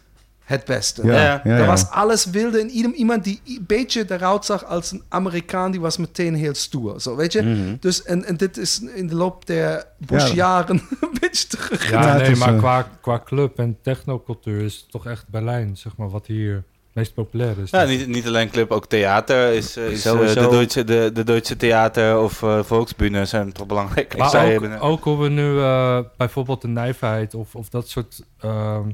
het 0.45 0.65
beste. 0.65 1.05
Ja, 1.05 1.13
Ja. 1.13 1.21
ja, 1.23 1.41
ja. 1.43 1.57
Er 1.57 1.65
was 1.65 1.89
alles 1.89 2.25
wilde 2.25 2.59
en 2.59 2.69
ieder, 2.69 2.91
iemand 2.93 3.23
die 3.23 3.41
een 3.45 3.63
beetje 3.67 4.05
eruit 4.07 4.45
zag 4.45 4.65
als 4.65 4.91
een 4.91 5.03
Amerikaan, 5.09 5.71
die 5.71 5.79
was 5.81 5.97
meteen 5.97 6.35
heel 6.35 6.53
stoer. 6.53 7.01
Zo, 7.01 7.15
weet 7.15 7.31
je? 7.33 7.41
Mhm. 7.41 7.75
Dus 7.79 8.03
en, 8.03 8.25
en 8.25 8.37
dit 8.37 8.57
is 8.57 8.81
in 8.95 9.07
de 9.07 9.15
loop 9.15 9.45
der 9.45 9.85
Bush-jaren 9.97 10.75
een 11.01 11.17
beetje. 11.19 11.57
Ja, 11.89 12.17
nee, 12.17 12.35
maar 12.35 12.53
eh, 12.53 12.57
qua, 12.57 12.87
qua 13.01 13.21
club 13.25 13.59
en 13.59 13.77
technocultuur 13.81 14.61
is 14.61 14.75
het 14.75 14.91
toch 14.91 15.05
echt 15.05 15.27
Berlijn, 15.27 15.77
zeg 15.77 15.97
maar, 15.97 16.09
wat 16.09 16.25
hier 16.27 16.53
het 16.55 16.63
meest 16.93 17.13
populair 17.13 17.59
is. 17.63 17.69
Ja, 17.69 17.83
niet, 17.83 18.07
niet 18.07 18.27
alleen 18.27 18.49
club, 18.49 18.71
ook 18.71 18.85
theater 18.85 19.53
is, 19.53 19.77
eh, 19.77 19.89
is 19.89 20.05
eh, 20.05 20.11
Sowieso. 20.11 20.41
de, 20.41 20.49
Duitse, 20.55 20.83
de, 20.83 21.09
de 21.13 21.23
Duitse 21.23 21.55
theater 21.55 22.19
of 22.19 22.43
Volksbühne 22.61 23.25
zijn 23.25 23.51
toch 23.51 23.67
belangrijk. 23.67 24.17
Maar 24.17 24.55
ook, 24.55 24.83
ook 24.83 25.03
hoe 25.03 25.21
we 25.21 25.29
nu 25.29 25.59
eh, 25.59 25.99
bijvoorbeeld 26.17 26.61
de 26.61 26.67
nijverheid 26.67 27.33
of, 27.33 27.55
of 27.55 27.69
dat 27.69 27.89
soort 27.89 28.21
ehm, 28.39 28.87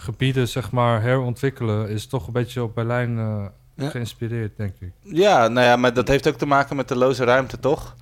gebieden 0.00 0.48
zeg 0.48 0.70
maar 0.70 1.02
herontwikkelen, 1.02 1.88
is 1.88 2.06
toch 2.06 2.26
een 2.26 2.32
beetje 2.32 2.62
op 2.62 2.74
Berlijn 2.74 3.18
eh, 3.18 3.44
Ja. 3.74 3.88
geïnspireerd, 3.90 4.52
denk 4.56 4.72
ik. 4.80 4.90
Ja, 5.02 5.48
nou 5.48 5.66
ja, 5.66 5.76
maar 5.76 5.94
dat 5.94 6.08
heeft 6.08 6.28
ook 6.28 6.36
te 6.38 6.46
maken 6.46 6.76
met 6.76 6.88
de 6.88 6.96
loze 6.96 7.24
ruimte, 7.24 7.58
toch? 7.58 7.94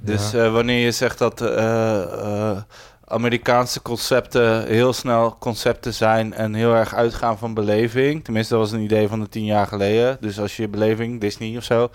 Dus 0.00 0.30
Ja. 0.30 0.44
eh, 0.44 0.52
wanneer 0.52 0.84
je 0.84 0.90
zegt 0.90 1.18
dat 1.18 1.40
eh, 1.40 2.02
eh, 2.02 2.56
Amerikaanse 3.04 3.82
concepten 3.82 4.66
heel 4.66 4.92
snel 4.92 5.36
concepten 5.38 5.94
zijn 5.94 6.34
en 6.34 6.54
heel 6.54 6.74
erg 6.74 6.94
uitgaan 6.94 7.38
van 7.38 7.54
beleving. 7.54 8.24
Tenminste, 8.24 8.54
dat 8.54 8.62
was 8.62 8.72
een 8.72 8.80
idee 8.84 9.08
van 9.08 9.20
de 9.20 9.28
tien 9.28 9.44
jaar 9.44 9.66
geleden. 9.66 10.16
Dus 10.20 10.40
als 10.40 10.56
je 10.56 10.68
beleving, 10.68 11.20
Disney 11.20 11.56
of 11.56 11.64
zo, 11.64 11.90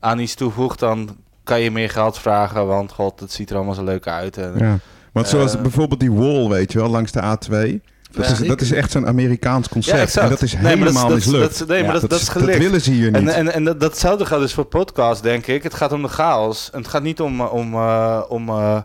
aan 0.00 0.18
iets 0.18 0.34
toevoegt, 0.34 0.78
dan 0.78 1.16
kan 1.44 1.60
je 1.60 1.70
meer 1.70 1.90
geld 1.90 2.18
vragen. 2.18 2.66
Want 2.66 2.92
god, 2.92 3.20
het 3.20 3.32
ziet 3.32 3.50
er 3.50 3.56
allemaal 3.56 3.74
zo 3.74 3.84
leuk 3.84 4.06
uit. 4.06 4.36
En, 4.36 4.54
Ja. 4.58 4.78
Want 5.12 5.28
zoals 5.28 5.60
bijvoorbeeld 5.60 6.00
die 6.00 6.12
wall, 6.12 6.48
weet 6.48 6.72
je 6.72 6.78
wel, 6.78 6.88
langs 6.88 7.12
de 7.12 7.20
A2. 7.22 7.80
Dat, 8.12 8.26
Ja. 8.26 8.32
is, 8.32 8.38
dat 8.38 8.60
is 8.60 8.72
echt 8.72 8.90
zo'n 8.90 9.06
Amerikaans 9.06 9.68
concept. 9.68 10.12
Ja. 10.12 10.22
En 10.22 10.28
dat 10.28 10.42
is 10.42 10.52
Nee, 10.52 10.62
helemaal 10.66 11.08
dat 11.08 11.16
is- 11.18 11.24
mislukt. 11.26 11.58
dat 11.58 11.68
nee, 11.68 11.82
maar 11.84 11.92
dat- 11.92 12.10
dat 12.10 12.20
is 12.20 12.26
dat 12.26 12.42
willen 12.44 12.80
ze 12.80 12.90
hier 12.90 13.06
niet. 13.10 13.16
En, 13.16 13.28
en, 13.28 13.52
en 13.52 13.64
dat, 13.64 13.80
datzelfde 13.80 14.26
gaat 14.26 14.40
dus 14.40 14.54
voor 14.54 14.64
podcast, 14.64 15.22
denk 15.22 15.46
ik. 15.46 15.62
Het 15.62 15.74
gaat 15.74 15.92
om 15.92 16.02
de 16.02 16.08
chaos. 16.08 16.70
En 16.72 16.78
het 16.78 16.88
gaat 16.88 17.02
niet 17.02 17.20
om, 17.20 17.40
om, 17.40 17.74
eh, 17.74 18.22
om 18.28 18.48
eh, 18.48 18.80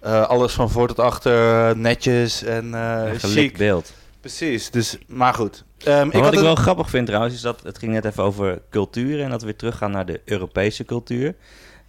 eh, 0.00 0.22
alles 0.26 0.52
van 0.52 0.70
voor 0.70 0.88
tot 0.88 0.98
achter 0.98 1.76
netjes 1.76 2.42
en 2.44 2.74
eh 2.74 3.02
gelikt 3.16 3.56
beeld. 3.58 3.92
Precies, 4.20 4.70
dus, 4.70 4.98
maar 5.06 5.34
goed. 5.34 5.64
Ehm, 5.78 5.96
Maar 5.96 6.06
ik 6.06 6.12
wat 6.12 6.22
had 6.22 6.32
ik 6.32 6.38
een- 6.38 6.44
wel 6.44 6.54
grappig 6.54 6.90
vind 6.90 7.06
trouwens, 7.06 7.34
is 7.34 7.40
dat 7.40 7.60
het 7.62 7.78
ging 7.78 7.92
net 7.92 8.04
even 8.04 8.22
over 8.22 8.60
cultuur 8.70 9.22
en 9.22 9.30
dat 9.30 9.40
we 9.40 9.46
weer 9.46 9.56
teruggaan 9.56 9.90
naar 9.90 10.06
de 10.06 10.20
Europese 10.24 10.84
cultuur. 10.84 11.34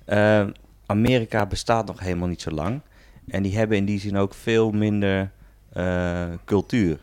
Eh, 0.06 0.42
Amerika 0.86 1.46
bestaat 1.46 1.86
nog 1.86 2.00
helemaal 2.00 2.28
niet 2.28 2.42
zo 2.42 2.52
lang. 2.52 2.82
En 3.28 3.44
die 3.44 3.58
hebben 3.58 3.78
in 3.78 3.86
die 3.86 4.00
zin 4.00 4.18
ook 4.18 4.34
veel 4.34 4.72
minder 4.72 5.20
eh, 5.20 5.26
cultuur. 6.46 6.98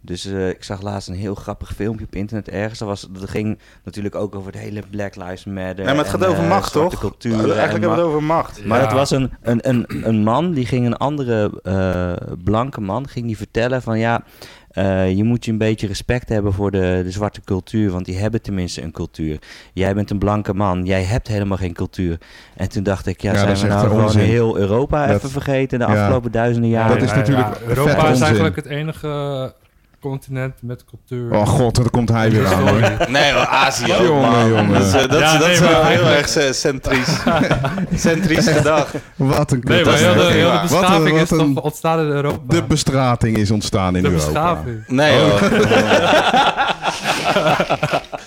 Dus 0.00 0.24
eh, 0.24 0.48
ik 0.48 0.64
zag 0.64 0.82
laatst 0.82 1.08
een 1.08 1.14
heel 1.14 1.34
grappig 1.34 1.74
filmpje 1.74 2.04
op 2.04 2.14
internet 2.14 2.48
ergens. 2.48 2.78
Dat, 2.78 2.88
was, 2.88 3.08
dat 3.10 3.30
ging 3.30 3.58
natuurlijk 3.84 4.14
ook 4.14 4.34
over 4.34 4.52
het 4.52 4.60
hele 4.60 4.82
Black 4.90 5.16
Lives 5.16 5.44
Matter. 5.44 5.74
Nee, 5.84 5.84
maar 5.84 5.96
het 5.96 6.08
gaat 6.08 6.22
en, 6.22 6.28
over 6.28 6.42
eh, 6.42 6.48
macht, 6.48 6.72
toch? 6.72 6.98
Cultuur 6.98 7.32
Eigenlijk 7.32 7.54
en 7.56 7.70
hebben 7.70 7.80
we 7.80 7.86
macht. 7.88 7.96
het 7.98 8.06
over 8.06 8.22
macht. 8.22 8.64
Maar 8.64 8.78
Ja. 8.78 8.84
het 8.84 8.92
was 8.94 9.10
een, 9.10 9.30
een, 9.42 9.68
een, 9.68 9.86
een 10.08 10.22
man, 10.22 10.52
die 10.52 10.66
ging 10.66 10.86
een 10.86 10.96
andere 10.96 11.60
eh, 11.62 12.34
blanke 12.44 12.80
man, 12.80 13.08
ging 13.08 13.26
die 13.26 13.36
vertellen 13.36 13.82
van 13.82 13.98
ja, 13.98 14.24
eh, 14.78 15.16
je 15.16 15.24
moet 15.24 15.44
je 15.44 15.50
een 15.50 15.58
beetje 15.58 15.86
respect 15.86 16.28
hebben 16.28 16.52
voor 16.52 16.70
de, 16.70 17.00
de 17.04 17.10
zwarte 17.10 17.40
cultuur, 17.44 17.90
want 17.90 18.04
die 18.04 18.18
hebben 18.18 18.42
tenminste 18.42 18.82
een 18.82 18.92
cultuur. 18.92 19.38
Jij 19.72 19.94
bent 19.94 20.10
een 20.10 20.18
blanke 20.18 20.54
man, 20.54 20.84
jij 20.84 21.02
hebt 21.02 21.28
helemaal 21.28 21.56
geen 21.56 21.72
cultuur. 21.72 22.18
En 22.56 22.68
toen 22.68 22.82
dacht 22.82 23.06
ik, 23.06 23.20
ja, 23.20 23.34
zijn 23.34 23.56
we 23.56 23.66
nou 23.66 23.82
een 23.82 23.88
gewoon 23.88 24.04
onzin. 24.04 24.20
heel 24.20 24.58
Europa 24.58 25.06
Dat- 25.06 25.16
even 25.16 25.30
vergeten 25.30 25.78
de 25.78 25.84
ja. 25.86 25.90
afgelopen 26.00 26.32
duizenden 26.32 26.70
jaren? 26.70 26.98
Dat 26.98 27.08
is 27.08 27.14
natuurlijk 27.14 27.56
Europa 27.66 28.08
is 28.08 28.20
eigenlijk 28.20 28.56
het 28.56 28.66
enige 28.66 29.52
continent 30.00 30.54
met 30.62 30.84
cultuur. 30.84 31.34
Oh 31.34 31.46
god, 31.46 31.74
daar 31.76 31.90
komt 31.90 32.08
hij 32.08 32.30
weer 32.30 32.46
aan. 32.54 32.68
hoor. 32.68 32.80
Nee, 33.08 33.32
hoor, 33.32 33.46
Azië 33.46 33.92
ook, 33.94 34.06
Jongen, 34.06 34.48
jongen. 34.48 34.72
Dat 34.72 34.82
is, 34.86 34.92
eh, 34.92 35.08
dat, 35.10 35.18
Ja, 35.20 35.26
is- 35.26 35.32
dat 35.32 35.40
nee, 35.46 35.52
is 35.52 35.60
maar 35.60 35.70
wel 35.70 35.84
heel 35.84 36.06
erg 36.06 36.36
eh, 36.36 36.52
centrisch. 36.52 37.16
centrisch 38.02 38.46
gedacht. 38.48 38.94
Wat 39.16 39.50
een 39.52 39.60
nee, 39.64 39.84
maar 39.84 39.94
kut. 39.94 40.02
heel 40.02 40.14
de, 40.14 40.20
heel 40.20 40.50
de 40.50 40.56
een- 40.56 40.62
beschaving 40.62 41.18
wat 41.18 41.22
is 41.22 41.30
een- 41.30 41.54
toch 41.54 41.64
ontstaan 41.64 41.98
in 42.00 42.06
Europa. 42.06 42.54
De 42.54 42.62
bestrating 42.62 43.36
is 43.36 43.50
ontstaan 43.50 43.96
in 43.96 44.02
De 44.02 44.08
Europa. 44.08 44.26
beschaving. 44.32 44.84
Nee 44.86 45.18
hoor. 45.20 45.40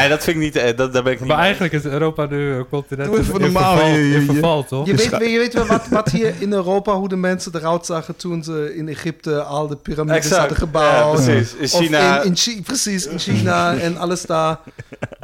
nee, 0.00 0.08
dat 0.08 0.24
vind 0.24 0.36
ik 0.36 0.42
niet... 0.42 0.56
eh, 0.56 0.76
Dat, 0.76 0.92
daar 0.92 1.02
ben 1.02 1.12
ik 1.12 1.18
niet 1.18 1.28
Maar 1.28 1.36
mee. 1.36 1.46
eigenlijk 1.46 1.74
is 1.74 1.84
Europa 1.84 2.26
nu 2.26 2.52
een 2.54 2.68
continent 2.68 3.10
Doe 3.10 3.18
even 3.18 3.34
in, 3.34 3.40
normaal, 3.40 3.72
verval, 3.76 3.88
je- 3.94 4.08
je- 4.08 4.14
in 4.14 4.20
je- 4.20 4.26
verval, 4.32 4.64
toch? 4.64 4.86
Je 4.86 4.94
weet, 4.94 5.10
je 5.10 5.38
weet 5.38 5.54
wel 5.54 5.66
wat, 5.66 5.86
wat 5.90 6.08
hier 6.10 6.34
in 6.38 6.52
Europa, 6.52 6.94
hoe 6.94 7.08
de 7.08 7.16
mensen 7.16 7.52
eruit 7.54 7.86
zagen 7.86 8.16
toen 8.16 8.42
ze 8.44 8.72
in 8.76 8.88
Egypte 8.88 9.42
al 9.42 9.66
de 9.68 9.76
piramides 9.76 10.16
Exact. 10.16 10.38
hadden 10.40 10.56
gebouwd. 10.56 11.18
Ja, 11.18 11.24
precies. 11.32 11.54
In 11.54 11.64
Of 11.64 11.70
China... 11.84 12.20
in, 12.20 12.26
in 12.26 12.36
Chi- 12.36 12.62
precies, 12.62 13.06
in 13.06 13.18
China 13.18 13.74
en 13.76 13.96
alles 13.96 14.22
daar. 14.22 14.58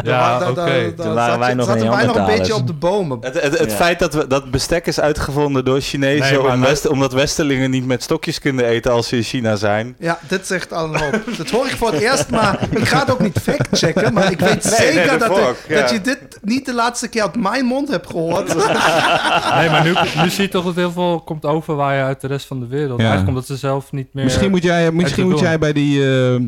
Ja, 0.05 0.39
Daar- 0.39 0.51
oké. 0.51 0.93
Toen 0.97 1.15
waren 1.15 1.31
zat 1.31 1.39
wij 1.39 1.49
je- 1.49 1.55
nog 1.55 1.67
zaten 1.67 1.81
wij 1.81 1.91
nog 1.91 1.91
een 1.91 1.97
Neandertalers. 1.99 2.39
beetje 2.39 2.55
op 2.55 2.67
de 2.67 2.73
bomen. 2.73 3.19
Het, 3.21 3.43
het, 3.43 3.59
het 3.59 3.71
Ja. 3.71 3.77
feit 3.77 3.99
dat, 3.99 4.15
we, 4.15 4.27
dat 4.27 4.51
bestek 4.51 4.87
is 4.87 5.01
uitgevonden 5.01 5.65
door 5.65 5.81
Chinezen... 5.81 6.33
Nee, 6.35 6.43
maar 6.43 6.53
om 6.55 6.61
dat- 6.61 6.69
West- 6.69 6.87
omdat 6.89 7.13
Westerlingen 7.13 7.71
niet 7.71 7.87
met 7.87 8.03
stokjes 8.03 8.39
kunnen 8.41 8.65
eten 8.65 8.93
als 8.93 9.09
ze 9.09 9.17
in 9.17 9.23
China 9.23 9.57
zijn. 9.57 9.97
Ja, 9.99 10.19
dit 10.29 10.47
zegt 10.47 10.73
al 10.73 10.95
een 10.95 11.01
hoop. 11.01 11.21
Dat 11.37 11.51
hoor 11.51 11.67
ik 11.67 11.77
voor 11.77 11.93
het 11.93 12.01
eerst, 12.01 12.31
maar 12.31 12.59
ik 12.71 12.89
ga 12.89 12.99
het 12.99 13.11
ook 13.11 13.21
niet 13.21 13.39
fact-checken. 13.43 14.13
Maar 14.13 14.31
ik 14.31 14.39
weet 14.41 14.58
Nee, 14.65 14.75
zeker 14.75 15.07
nee, 15.07 15.19
dat, 15.19 15.57
ja. 15.69 15.81
dat 15.81 15.91
je 15.91 16.01
dit 16.01 16.39
niet 16.43 16.67
de 16.67 16.75
laatste 16.75 17.09
keer 17.09 17.23
uit 17.23 17.37
mijn 17.37 17.65
mond 17.65 17.89
hebt 17.89 18.07
gehoord. 18.07 18.55
Nee, 19.59 19.71
maar 19.71 19.83
nu, 19.85 19.95
nu 20.23 20.31
zie 20.31 20.43
je 20.43 20.49
toch 20.49 20.65
dat 20.65 20.75
heel 20.75 20.93
veel 20.93 21.21
komt 21.21 21.45
overwaaien 21.45 22.05
uit 22.05 22.21
de 22.21 22.27
rest 22.27 22.47
van 22.47 22.61
de 22.61 22.67
wereld. 22.67 22.99
Ja. 22.99 23.05
Eigenlijk 23.07 23.29
omdat 23.29 23.47
ze 23.47 23.57
zelf 23.57 23.93
niet 23.93 24.15
meer... 24.15 24.25
Misschien 24.25 24.51
moet 24.51 24.63
jij, 24.63 24.93
misschien 24.93 25.29
moet 25.29 25.39
jij 25.41 25.59
bij 25.59 25.73
die... 25.73 26.07
eh, 26.33 26.41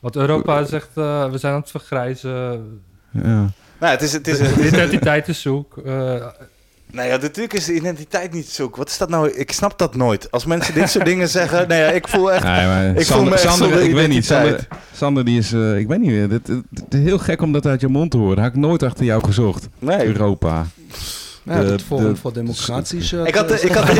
Want 0.00 0.16
Europa 0.16 0.64
zegt, 0.64 0.88
eh, 0.94 1.30
we 1.30 1.38
zijn 1.38 1.52
aan 1.54 1.60
het 1.60 1.70
vergrijzen. 1.70 2.32
ja. 3.10 3.50
Nou, 3.80 3.92
het 3.92 4.02
is... 4.02 4.12
Het 4.12 4.26
is 4.28 4.38
De 4.38 4.66
identiteit 4.66 5.28
is 5.28 5.40
zoek. 5.40 5.76
eh, 5.78 6.26
Nou 6.92 7.08
ja, 7.08 7.16
natuurlijk 7.16 7.54
is 7.54 7.64
de 7.64 7.74
identiteit 7.74 8.32
niet 8.32 8.48
zoek. 8.48 8.76
Wat 8.76 8.88
is 8.88 8.98
dat 8.98 9.08
nou? 9.08 9.30
Ik 9.30 9.52
snap 9.52 9.78
dat 9.78 9.94
nooit. 9.94 10.30
Als 10.30 10.44
mensen 10.44 10.74
dit 10.74 10.90
soort 10.90 11.04
dingen 11.04 11.28
zeggen... 11.28 11.68
Nee, 11.68 11.80
ja, 11.80 11.90
ik 11.90 12.08
voel 12.08 12.32
echt... 12.32 12.44
Nee, 12.44 12.94
Ik 12.94 13.06
voel 13.06 13.24
me 13.24 13.30
echt 13.30 13.40
Sander, 13.42 13.80
ik 13.82 13.92
weet 13.92 14.08
niet. 14.08 14.24
Sander. 14.24 14.68
Sander 14.92 15.24
die 15.24 15.38
is, 15.38 15.52
eh, 15.52 15.78
ik 15.78 15.88
weet 15.88 16.00
niet 16.00 16.10
meer. 16.10 16.30
Het, 16.30 16.50
heel 16.88 17.18
gek 17.18 17.42
om 17.42 17.52
dat 17.52 17.66
uit 17.66 17.80
je 17.80 17.88
mond 17.88 18.10
te 18.10 18.16
horen. 18.16 18.38
Had 18.42 18.52
ik 18.52 18.56
nooit 18.56 18.82
achter 18.82 19.04
jou 19.04 19.24
gezocht. 19.24 19.68
Nee. 19.78 20.06
Europa. 20.06 20.66
Ja, 21.46 21.60
De- 21.60 21.66
het 21.66 21.82
Forum 21.82 22.08
de- 22.12 22.16
voor 22.16 22.32
Democratie 22.32 23.02
shirt. 23.02 23.28
Ik 23.28 23.34
had, 23.34 23.50
eh, 23.50 23.64
ik, 23.64 23.72
had, 23.72 23.88
ik, 23.88 23.96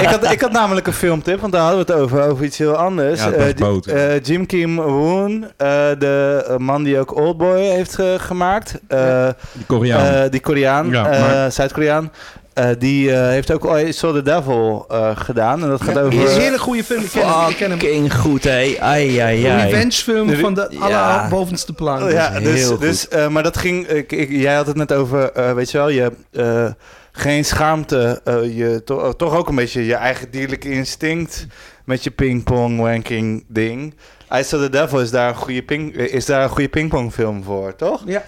ik, 0.00 0.08
had, 0.08 0.30
ik 0.32 0.40
had 0.40 0.52
namelijk 0.52 0.86
een 0.86 0.92
filmtip, 0.92 1.40
want 1.40 1.52
daar 1.52 1.62
hadden 1.62 1.86
we 1.86 1.92
het 1.92 2.02
over, 2.02 2.22
over 2.22 2.44
iets 2.44 2.58
heel 2.58 2.74
anders. 2.76 3.20
Ja, 3.24 3.30
Eh, 3.30 3.54
boot. 3.54 3.86
eh, 3.86 4.20
Jim 4.22 4.46
Kim 4.46 4.76
Woon, 4.76 5.44
eh, 5.56 5.68
de 5.98 6.44
eh, 6.48 6.56
man 6.56 6.82
die 6.82 6.98
ook 6.98 7.16
Oldboy 7.16 7.60
heeft 7.60 7.94
ge- 7.94 8.16
gemaakt. 8.18 8.80
eh, 8.88 9.28
Die 9.52 9.66
Koreaan. 9.66 10.14
eh, 10.24 10.30
die 10.30 10.40
Koreaan, 10.40 10.90
Ja, 10.90 11.10
eh, 11.10 11.50
Zuid-Koreaan. 11.50 12.12
Eh, 12.56 12.68
die 12.78 13.12
eh, 13.12 13.20
heeft 13.28 13.52
ook 13.52 13.78
I 13.78 13.92
Saw 13.92 14.14
the 14.14 14.22
Devil 14.22 14.84
eh, 14.88 15.10
gedaan. 15.14 15.62
En 15.62 15.68
dat 15.68 15.82
gaat 15.82 15.94
ja, 15.94 16.00
over... 16.00 16.22
is 16.24 16.34
een 16.34 16.40
hele 16.40 16.58
goede 16.58 16.84
film. 16.84 17.02
Ik 17.02 17.10
ken 17.10 17.20
hem. 17.28 17.48
Ik 17.50 17.56
ken 17.56 17.70
hem. 17.70 17.78
Fucking 17.78 18.14
goed, 18.14 18.44
hé. 18.44 18.76
Ai, 18.80 19.18
ai, 19.18 19.44
Een 19.46 19.50
ai. 19.52 19.70
revenge 19.70 19.92
film 19.92 20.26
De- 20.26 20.36
van 20.38 20.54
de 20.54 20.66
Ja. 20.88 21.16
allerbovenste 21.18 21.72
plank. 21.72 22.02
Oh, 22.02 22.10
ja, 22.10 22.40
dus, 22.40 22.60
heel 22.60 22.78
dus, 22.78 23.08
eh, 23.08 23.28
maar 23.28 23.42
dat 23.42 23.56
ging. 23.56 23.86
Ik, 23.88 24.12
ik- 24.12 24.30
jij 24.30 24.54
had 24.54 24.66
het 24.66 24.76
net 24.76 24.92
over, 24.92 25.32
eh, 25.32 25.52
weet 25.52 25.70
je 25.70 25.78
wel, 25.78 25.88
je 25.88 26.12
eh, 26.32 26.66
geen 27.12 27.44
schaamte, 27.44 28.20
eh, 28.24 28.56
je 28.56 28.82
to- 28.84 29.12
toch 29.12 29.34
ook 29.36 29.48
een 29.48 29.54
beetje 29.54 29.86
je 29.86 29.94
eigen 29.94 30.30
dierlijke 30.30 30.70
instinct 30.70 31.46
met 31.84 32.04
je 32.04 32.10
pingpong 32.10 32.80
wanking 32.80 33.44
ding. 33.48 33.94
I 34.38 34.42
Saw 34.42 34.62
the 34.62 34.70
Devil 34.70 35.00
is 35.00 35.10
daar 35.10 35.28
een 35.28 35.34
goede 35.34 35.62
ping, 35.62 35.96
is 35.96 36.24
daar 36.24 36.42
een 36.42 36.48
goede 36.48 36.68
pingpongfilm 36.68 37.42
voor, 37.44 37.76
toch? 37.76 38.02
Ja. 38.06 38.22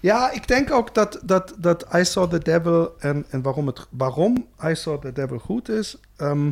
Ja, 0.00 0.30
ik 0.30 0.48
denk 0.48 0.70
ook 0.70 0.94
dat, 0.94 1.20
dat, 1.22 1.54
dat 1.58 1.86
I 1.96 2.04
Saw 2.04 2.30
the 2.30 2.38
Devil 2.38 2.94
en, 2.98 3.24
en 3.30 3.42
waarom, 3.42 3.66
het, 3.66 3.86
waarom 3.90 4.46
I 4.64 4.74
Saw 4.74 5.00
the 5.00 5.12
Devil 5.12 5.38
goed 5.38 5.68
is, 5.68 5.96
ehm, 6.16 6.50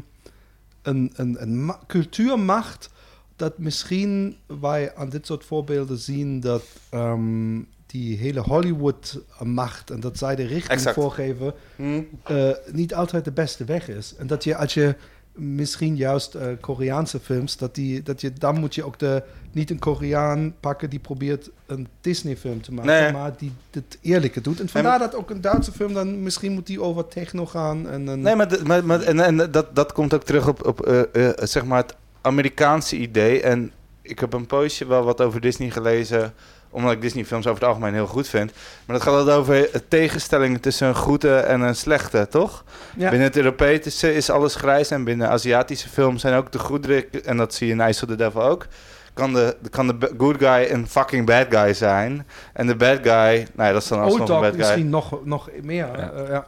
een, 0.83 1.13
een, 1.15 1.43
een 1.43 1.65
ma- 1.65 1.81
cultuurmacht 1.87 2.91
dat 3.37 3.59
misschien 3.59 4.37
wij 4.61 4.95
aan 4.95 5.09
dit 5.09 5.27
soort 5.27 5.45
voorbeelden 5.45 5.99
zien 5.99 6.41
dat 6.41 6.63
ehm, 6.91 7.61
die 7.87 8.17
hele 8.17 8.41
Hollywood-macht 8.41 9.91
en 9.91 10.01
dat 10.01 10.19
zij 10.19 10.37
de 10.37 10.43
richting 10.47 10.73
Exact. 10.79 10.95
voorgeven, 10.95 11.55
Hm? 11.77 12.03
eh, 12.25 12.51
niet 12.73 12.95
altijd 12.95 13.25
de 13.25 13.33
beste 13.33 13.65
weg 13.65 13.89
is. 13.89 14.15
En 14.19 14.27
dat 14.27 14.45
je 14.45 14.57
als 14.57 14.75
je 14.75 14.95
misschien 15.39 15.97
juist 15.97 16.35
eh, 16.35 16.47
Koreaanse 16.61 17.21
films, 17.21 17.57
dat, 17.57 17.75
die, 17.75 18.03
dat 18.03 18.21
je, 18.21 18.33
dan 18.33 18.61
moet 18.61 18.75
je 18.75 18.85
ook 18.85 18.99
de, 18.99 19.23
niet 19.53 19.71
een 19.71 19.79
Koreaan 19.79 20.55
pakken 20.61 20.91
die 20.91 20.99
probeert 20.99 21.51
een 21.67 21.89
Disney-film 22.01 22.61
te 22.63 22.73
maken, 22.73 23.03
Nee. 23.03 23.13
maar 23.13 23.33
die 23.39 23.53
het 23.71 23.99
eerlijke 24.01 24.41
doet. 24.41 24.61
En 24.61 24.69
vandaar 24.69 24.99
dat 24.99 25.15
ook 25.15 25.31
een 25.31 25.41
Duitse 25.41 25.73
film 25.73 25.93
dan 25.95 26.23
misschien 26.23 26.53
moet 26.53 26.67
die 26.67 26.83
over 26.83 27.09
techno 27.09 27.47
gaan. 27.47 27.89
En 27.89 28.21
Nee, 28.21 28.35
maar, 28.37 28.49
de- 28.49 28.61
maar, 28.65 28.85
maar 28.85 29.01
en, 29.03 29.21
en 29.21 29.51
dat, 29.51 29.75
dat 29.77 29.93
komt 29.93 30.15
ook 30.15 30.25
terug 30.25 30.49
op, 30.49 30.67
op 30.67 30.87
eh, 30.87 31.29
eh, 31.29 31.35
zeg 31.37 31.65
maar 31.65 31.83
het 31.83 31.95
Amerikaanse 32.21 32.97
idee. 32.97 33.43
En 33.43 33.71
ik 34.03 34.19
heb 34.19 34.33
een 34.33 34.47
poosje 34.47 34.87
wel 34.87 35.05
wat 35.05 35.21
over 35.21 35.41
Disney 35.41 35.71
gelezen, 35.71 36.33
omdat 36.71 36.93
ik 36.93 37.01
Disney-films 37.01 37.47
over 37.47 37.61
het 37.61 37.69
algemeen 37.69 37.95
heel 37.95 38.07
goed 38.07 38.29
vind. 38.29 38.53
Maar 38.87 38.97
dat 38.97 39.05
gaat 39.07 39.15
altijd 39.15 39.37
over 39.37 39.71
eh, 39.71 39.81
tegenstellingen 39.89 40.61
tussen 40.61 40.89
een 40.89 40.95
goede 40.95 41.35
en 41.37 41.61
een 41.61 41.75
slechte, 41.77 42.27
toch? 42.31 42.65
ja. 42.97 43.09
Binnen 43.11 43.29
het 43.29 43.37
Europese 43.37 44.15
is 44.15 44.31
alles 44.31 44.55
grijs 44.55 44.91
en 44.91 45.05
binnen 45.05 45.29
Aziatische 45.29 45.89
films 45.89 46.21
zijn 46.21 46.35
ook 46.35 46.53
de 46.53 46.59
goederen, 46.59 47.05
en 47.25 47.37
dat 47.37 47.55
zie 47.55 47.67
je 47.67 47.73
in 47.73 47.89
Ice 47.89 48.03
of 48.03 48.09
the 48.11 48.17
Devil 48.17 48.43
ook, 48.43 48.67
kan 49.15 49.33
de, 49.33 49.57
kan 49.71 49.87
de 49.87 50.13
good 50.19 50.37
guy 50.39 50.67
een 50.71 50.89
fucking 50.89 51.27
bad 51.27 51.47
guy 51.51 51.75
zijn. 51.75 52.27
En 52.53 52.67
de 52.67 52.77
bad 52.77 52.99
guy, 53.03 53.47
nou 53.55 53.69
ja, 53.69 53.73
dat 53.73 53.83
is 53.83 53.89
dan 53.89 54.01
alsnog 54.01 54.29
een 54.29 54.41
bad 54.41 54.51
guy. 54.51 54.59
misschien 54.59 54.89
nog, 54.89 55.25
nog 55.25 55.49
meer. 55.63 55.87
Ja. 55.97 56.11
eh, 56.11 56.29
ja. 56.29 56.47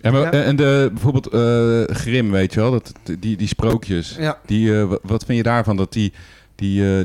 Ja, 0.00 0.10
maar, 0.10 0.20
Ja. 0.36 0.42
En 0.42 0.56
de, 0.56 0.90
bijvoorbeeld 0.92 1.26
eh 1.26 1.96
Grim, 1.96 2.30
weet 2.30 2.54
je 2.54 2.60
wel, 2.60 2.70
dat, 2.70 2.92
die, 3.18 3.36
die 3.36 3.48
sprookjes. 3.48 4.16
Ja. 4.18 4.38
Die, 4.46 4.78
eh, 4.80 4.84
wa- 4.84 4.98
wat 5.02 5.24
vind 5.24 5.36
je 5.38 5.42
daarvan? 5.44 5.76
Dat 5.76 5.92
die, 5.92 6.12
die 6.54 6.98
eh, 6.98 7.04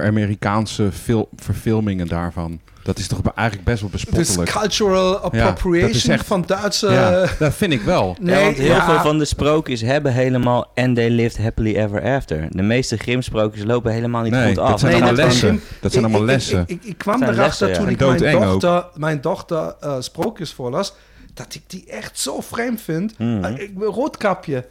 ver, 0.00 0.02
ver 0.02 0.10
Amerikaanse 0.10 0.92
fil- 0.92 1.28
verfilmingen 1.36 2.08
daarvan, 2.08 2.60
dat 2.82 2.98
is 2.98 3.06
toch 3.08 3.20
eigenlijk 3.34 3.66
best 3.68 3.80
wel 3.80 3.90
bespottelijk. 3.90 4.50
cultural 4.50 5.12
dat 5.12 5.22
appropriation 5.22 5.90
is 5.90 6.08
echt- 6.08 6.26
van 6.26 6.42
Duitse... 6.46 6.90
ja, 6.90 7.26
dat 7.38 7.54
vind 7.54 7.72
ik 7.72 7.80
wel. 7.82 8.16
Nee, 8.20 8.38
ja, 8.38 8.44
want 8.44 8.56
heel 8.56 8.66
ja. 8.66 8.84
veel 8.84 9.00
van 9.00 9.18
de 9.18 9.24
sprookjes 9.24 9.80
hebben 9.80 10.12
helemaal 10.12 10.66
And 10.74 10.94
They 10.96 11.08
Lived 11.08 11.38
Happily 11.38 11.74
Ever 11.76 12.02
After. 12.16 12.46
De 12.50 12.62
meeste 12.62 12.96
Grimm-sprookjes 12.96 13.64
lopen 13.64 13.92
helemaal 13.92 14.22
niet 14.22 14.32
Nee, 14.32 14.46
goed 14.46 14.54
dat 14.54 14.64
af. 14.64 14.80
zijn 14.80 14.92
Nee, 14.92 15.02
allemaal 15.02 15.16
dat 15.24 15.26
lessen. 15.26 15.60
Dat 15.80 15.92
zijn 15.92 16.04
allemaal 16.04 16.22
ik- 16.22 16.26
lessen. 16.26 16.60
Ik, 16.66 16.68
ik, 16.70 16.84
ik 16.84 16.98
kwam 16.98 17.18
zijn 17.18 17.32
erachter 17.32 17.66
lessen, 17.66 17.84
toen 17.84 17.92
ik 17.92 18.20
mijn 18.20 18.32
dochter, 18.48 18.86
mijn 18.94 19.20
dochter 19.20 19.74
eh, 19.80 19.96
sprookjes 19.98 20.52
voorlas, 20.52 20.94
dat 21.34 21.54
ik 21.54 21.62
die 21.66 21.84
echt 21.86 22.18
zo 22.18 22.40
vreemd 22.40 22.80
vind. 22.80 23.18
Mhm. 23.18 23.44
Eh, 23.44 23.58
ik, 23.62 23.70
roodkapje. 23.78 24.64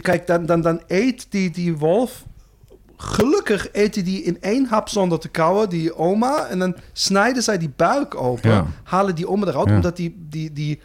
Kijk, 0.00 0.26
dan, 0.26 0.46
dan, 0.46 0.60
dan 0.60 0.82
eet 0.86 1.26
die, 1.30 1.50
die 1.50 1.76
wolf... 1.76 2.24
Gelukkig 2.96 3.68
eet 3.72 3.94
hij 3.94 4.04
die 4.04 4.22
in 4.22 4.36
één 4.40 4.66
hap 4.66 4.88
zonder 4.88 5.18
te 5.18 5.28
kauwen, 5.28 5.68
die 5.68 5.96
oma. 5.96 6.46
En 6.46 6.58
dan 6.58 6.76
snijden 6.92 7.42
zij 7.42 7.58
die 7.58 7.72
buik 7.76 8.14
open. 8.14 8.50
Ja. 8.50 8.66
Halen 8.84 9.14
die 9.14 9.28
oma 9.28 9.46
eruit, 9.46 9.68
Ja. 9.68 9.74
omdat 9.74 9.96
die, 9.96 10.26
die, 10.30 10.52
die, 10.52 10.80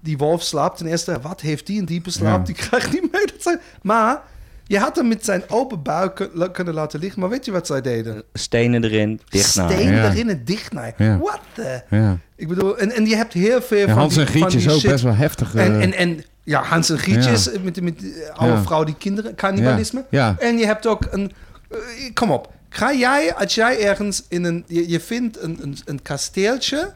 die 0.00 0.18
wolf 0.18 0.42
slaapt. 0.42 0.76
Ten 0.78 0.86
eerste, 0.86 1.18
wat 1.22 1.40
heeft 1.40 1.66
die 1.66 1.78
een 1.80 1.84
diepe 1.86 2.10
slaap? 2.10 2.38
Ja. 2.38 2.44
Die 2.44 2.54
krijgt 2.54 2.92
niet 2.92 3.12
mee. 3.12 3.26
Dat 3.26 3.42
zijn, 3.42 3.60
maar 3.82 4.22
je 4.64 4.78
had 4.78 4.96
hem 4.96 5.08
met 5.08 5.24
zijn 5.24 5.42
open 5.48 5.82
buik 5.82 6.14
kun- 6.14 6.50
kunnen 6.52 6.74
laten 6.74 7.00
liggen. 7.00 7.20
Maar 7.20 7.30
weet 7.30 7.44
je 7.44 7.52
wat 7.52 7.66
zij 7.66 7.80
deden? 7.80 8.22
Stenen 8.32 8.84
erin, 8.84 9.20
dicht 9.28 9.56
naar. 9.56 9.70
Steen 9.70 9.92
Ja. 9.92 10.10
erin 10.10 10.28
en 10.28 10.42
dicht 10.44 10.72
naar. 10.72 10.94
Ja. 10.96 11.18
What 11.18 11.40
the? 11.52 11.82
Ja. 11.90 12.18
Ik 12.36 12.48
bedoel, 12.48 12.78
en, 12.78 12.92
en 12.92 13.06
je 13.06 13.16
hebt 13.16 13.32
heel 13.32 13.62
veel 13.62 13.80
En 13.82 13.88
van 13.88 13.98
Hans 13.98 14.14
die, 14.14 14.24
en 14.26 14.48
die 14.48 14.70
ook 14.72 14.80
shit. 14.80 14.90
best 14.90 15.04
wel 15.04 15.14
heftig. 15.14 15.54
eh, 15.54 15.64
En, 15.66 15.80
en, 15.80 15.92
en 15.94 16.24
ja, 16.44 16.62
Hans 16.62 16.90
en 16.90 16.98
Grietjes 16.98 17.44
Ja. 17.44 17.50
met, 17.62 17.80
met 17.82 17.98
de 18.00 18.30
oude 18.34 18.54
Ja. 18.54 18.62
vrouw 18.62 18.84
die 18.84 18.94
kinderen, 18.98 19.34
cannibalisme. 19.34 20.04
Ja. 20.10 20.34
En 20.38 20.58
je 20.58 20.66
hebt 20.66 20.86
ook 20.86 21.06
een... 21.10 21.32
eh, 21.70 22.12
kom 22.14 22.30
op. 22.30 22.52
Ga 22.68 22.94
jij, 22.94 23.34
als 23.34 23.54
jij 23.54 23.80
ergens 23.80 24.22
in 24.28 24.44
een... 24.44 24.64
Je, 24.66 24.88
je 24.88 25.00
vindt 25.00 25.38
een, 25.38 25.58
een, 25.62 25.76
een 25.84 26.02
kasteeltje 26.02 26.92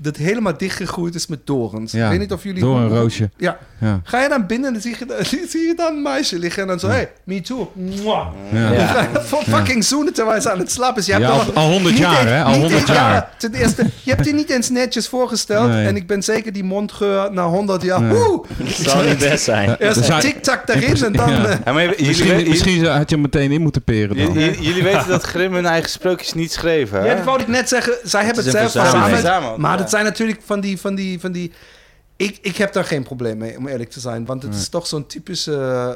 dat 0.00 0.16
helemaal 0.16 0.56
dichtgegroeid 0.56 1.14
is 1.14 1.26
met 1.26 1.38
dorens. 1.44 1.92
Ja, 1.92 2.04
Ik 2.04 2.10
weet 2.10 2.18
niet 2.20 2.32
of 2.32 2.42
jullie... 2.42 2.60
door 2.60 2.78
een 2.80 2.88
roosje. 2.88 3.30
Ja. 3.36 3.58
Ja. 3.80 4.00
Ga 4.04 4.22
je 4.22 4.28
dan 4.28 4.46
binnen 4.46 4.66
en 4.66 4.72
dan 4.72 4.82
zie 4.82 4.96
je, 4.98 5.06
dan- 5.06 5.24
zie 5.50 5.66
je 5.66 5.72
dan 5.76 5.96
een 5.96 6.02
meisje 6.02 6.38
liggen 6.38 6.62
en 6.62 6.68
dan 6.68 6.78
zo... 6.78 6.88
Hey, 6.88 7.10
me 7.24 7.40
too. 7.40 7.72
Mwah. 7.74 8.26
Ja. 8.52 8.70
Ja. 8.78 9.08
Voor 9.22 9.42
fucking 9.42 9.84
zoenen 9.84 10.12
terwijl 10.12 10.40
ze 10.40 10.50
aan 10.50 10.58
het 10.58 10.70
slapen 10.70 11.00
is. 11.00 11.06
Je 11.06 11.12
hebt 11.12 11.24
Ja, 11.24 11.30
al- 11.30 11.52
al 11.54 11.70
100 11.70 11.94
niet 11.94 11.98
jaar, 12.02 12.26
hè? 12.26 12.42
Al 12.42 12.50
niet 12.50 12.60
100 12.60 12.80
eens- 12.80 12.90
jaar. 12.90 13.12
ja, 13.12 13.30
ten 13.38 13.54
eerste, 13.54 13.84
je 14.02 14.10
hebt 14.10 14.24
die 14.24 14.34
niet 14.34 14.50
eens 14.50 14.70
netjes 14.70 15.08
voorgesteld. 15.08 15.68
Nee. 15.68 15.86
En 15.86 15.96
ik 15.96 16.06
ben 16.06 16.22
zeker 16.22 16.52
die 16.52 16.64
mondgeur 16.64 17.32
na 17.32 17.44
100 17.46 17.82
jaar... 17.82 18.00
Nee. 18.02 18.12
Woe! 18.18 18.44
Dat 18.58 18.68
zal 18.68 19.02
niet 19.02 19.18
best 19.18 19.44
zijn. 19.44 19.76
Eerst 19.78 20.08
Er 20.08 20.20
tik-tak 20.20 20.66
daarin 20.66 21.04
en 21.04 21.12
dan... 21.12 21.30
Ja. 21.30 21.44
eh, 21.46 21.56
Ja, 21.64 21.72
maar 21.72 21.82
jullie, 21.82 22.06
Misschien, 22.06 22.48
misschien 22.48 22.84
had 22.86 23.08
je 23.10 23.14
hem 23.14 23.20
meteen 23.24 23.50
in 23.52 23.60
moeten 23.62 23.82
peren 23.82 24.16
jullie, 24.16 24.34
dan. 24.34 24.42
jullie- 24.42 24.62
jullie 24.62 24.82
weten 24.82 25.08
dat 25.08 25.22
Grimm 25.22 25.54
hun 25.54 25.66
eigen 25.66 25.90
sprookjes 25.90 26.32
niet 26.34 26.52
schreven, 26.52 27.00
hè? 27.00 27.06
Ja, 27.06 27.14
dat 27.14 27.24
wou 27.24 27.40
ik 27.40 27.48
net 27.48 27.68
zeggen. 27.68 27.92
Zij 28.02 28.24
hebben 28.24 28.44
het 28.44 28.52
zelf 28.52 28.72
verzameld. 28.72 29.08
Verzameld, 29.10 29.56
Maar. 29.56 29.87
Dat 29.90 30.00
zijn 30.00 30.04
natuurlijk 30.04 30.40
van 30.44 30.60
die, 30.60 30.78
van 30.78 30.94
die, 30.94 31.20
van 31.20 31.32
die 31.32 31.52
Ik, 32.16 32.38
ik 32.42 32.56
heb 32.56 32.72
daar 32.72 32.84
geen 32.84 33.02
probleem 33.02 33.38
mee, 33.38 33.56
om 33.56 33.68
eerlijk 33.68 33.90
te 33.90 34.00
zijn. 34.00 34.24
Want 34.24 34.42
het 34.42 34.54
is 34.54 34.68
toch 34.68 34.86
zo'n 34.86 35.06
typische... 35.06 35.52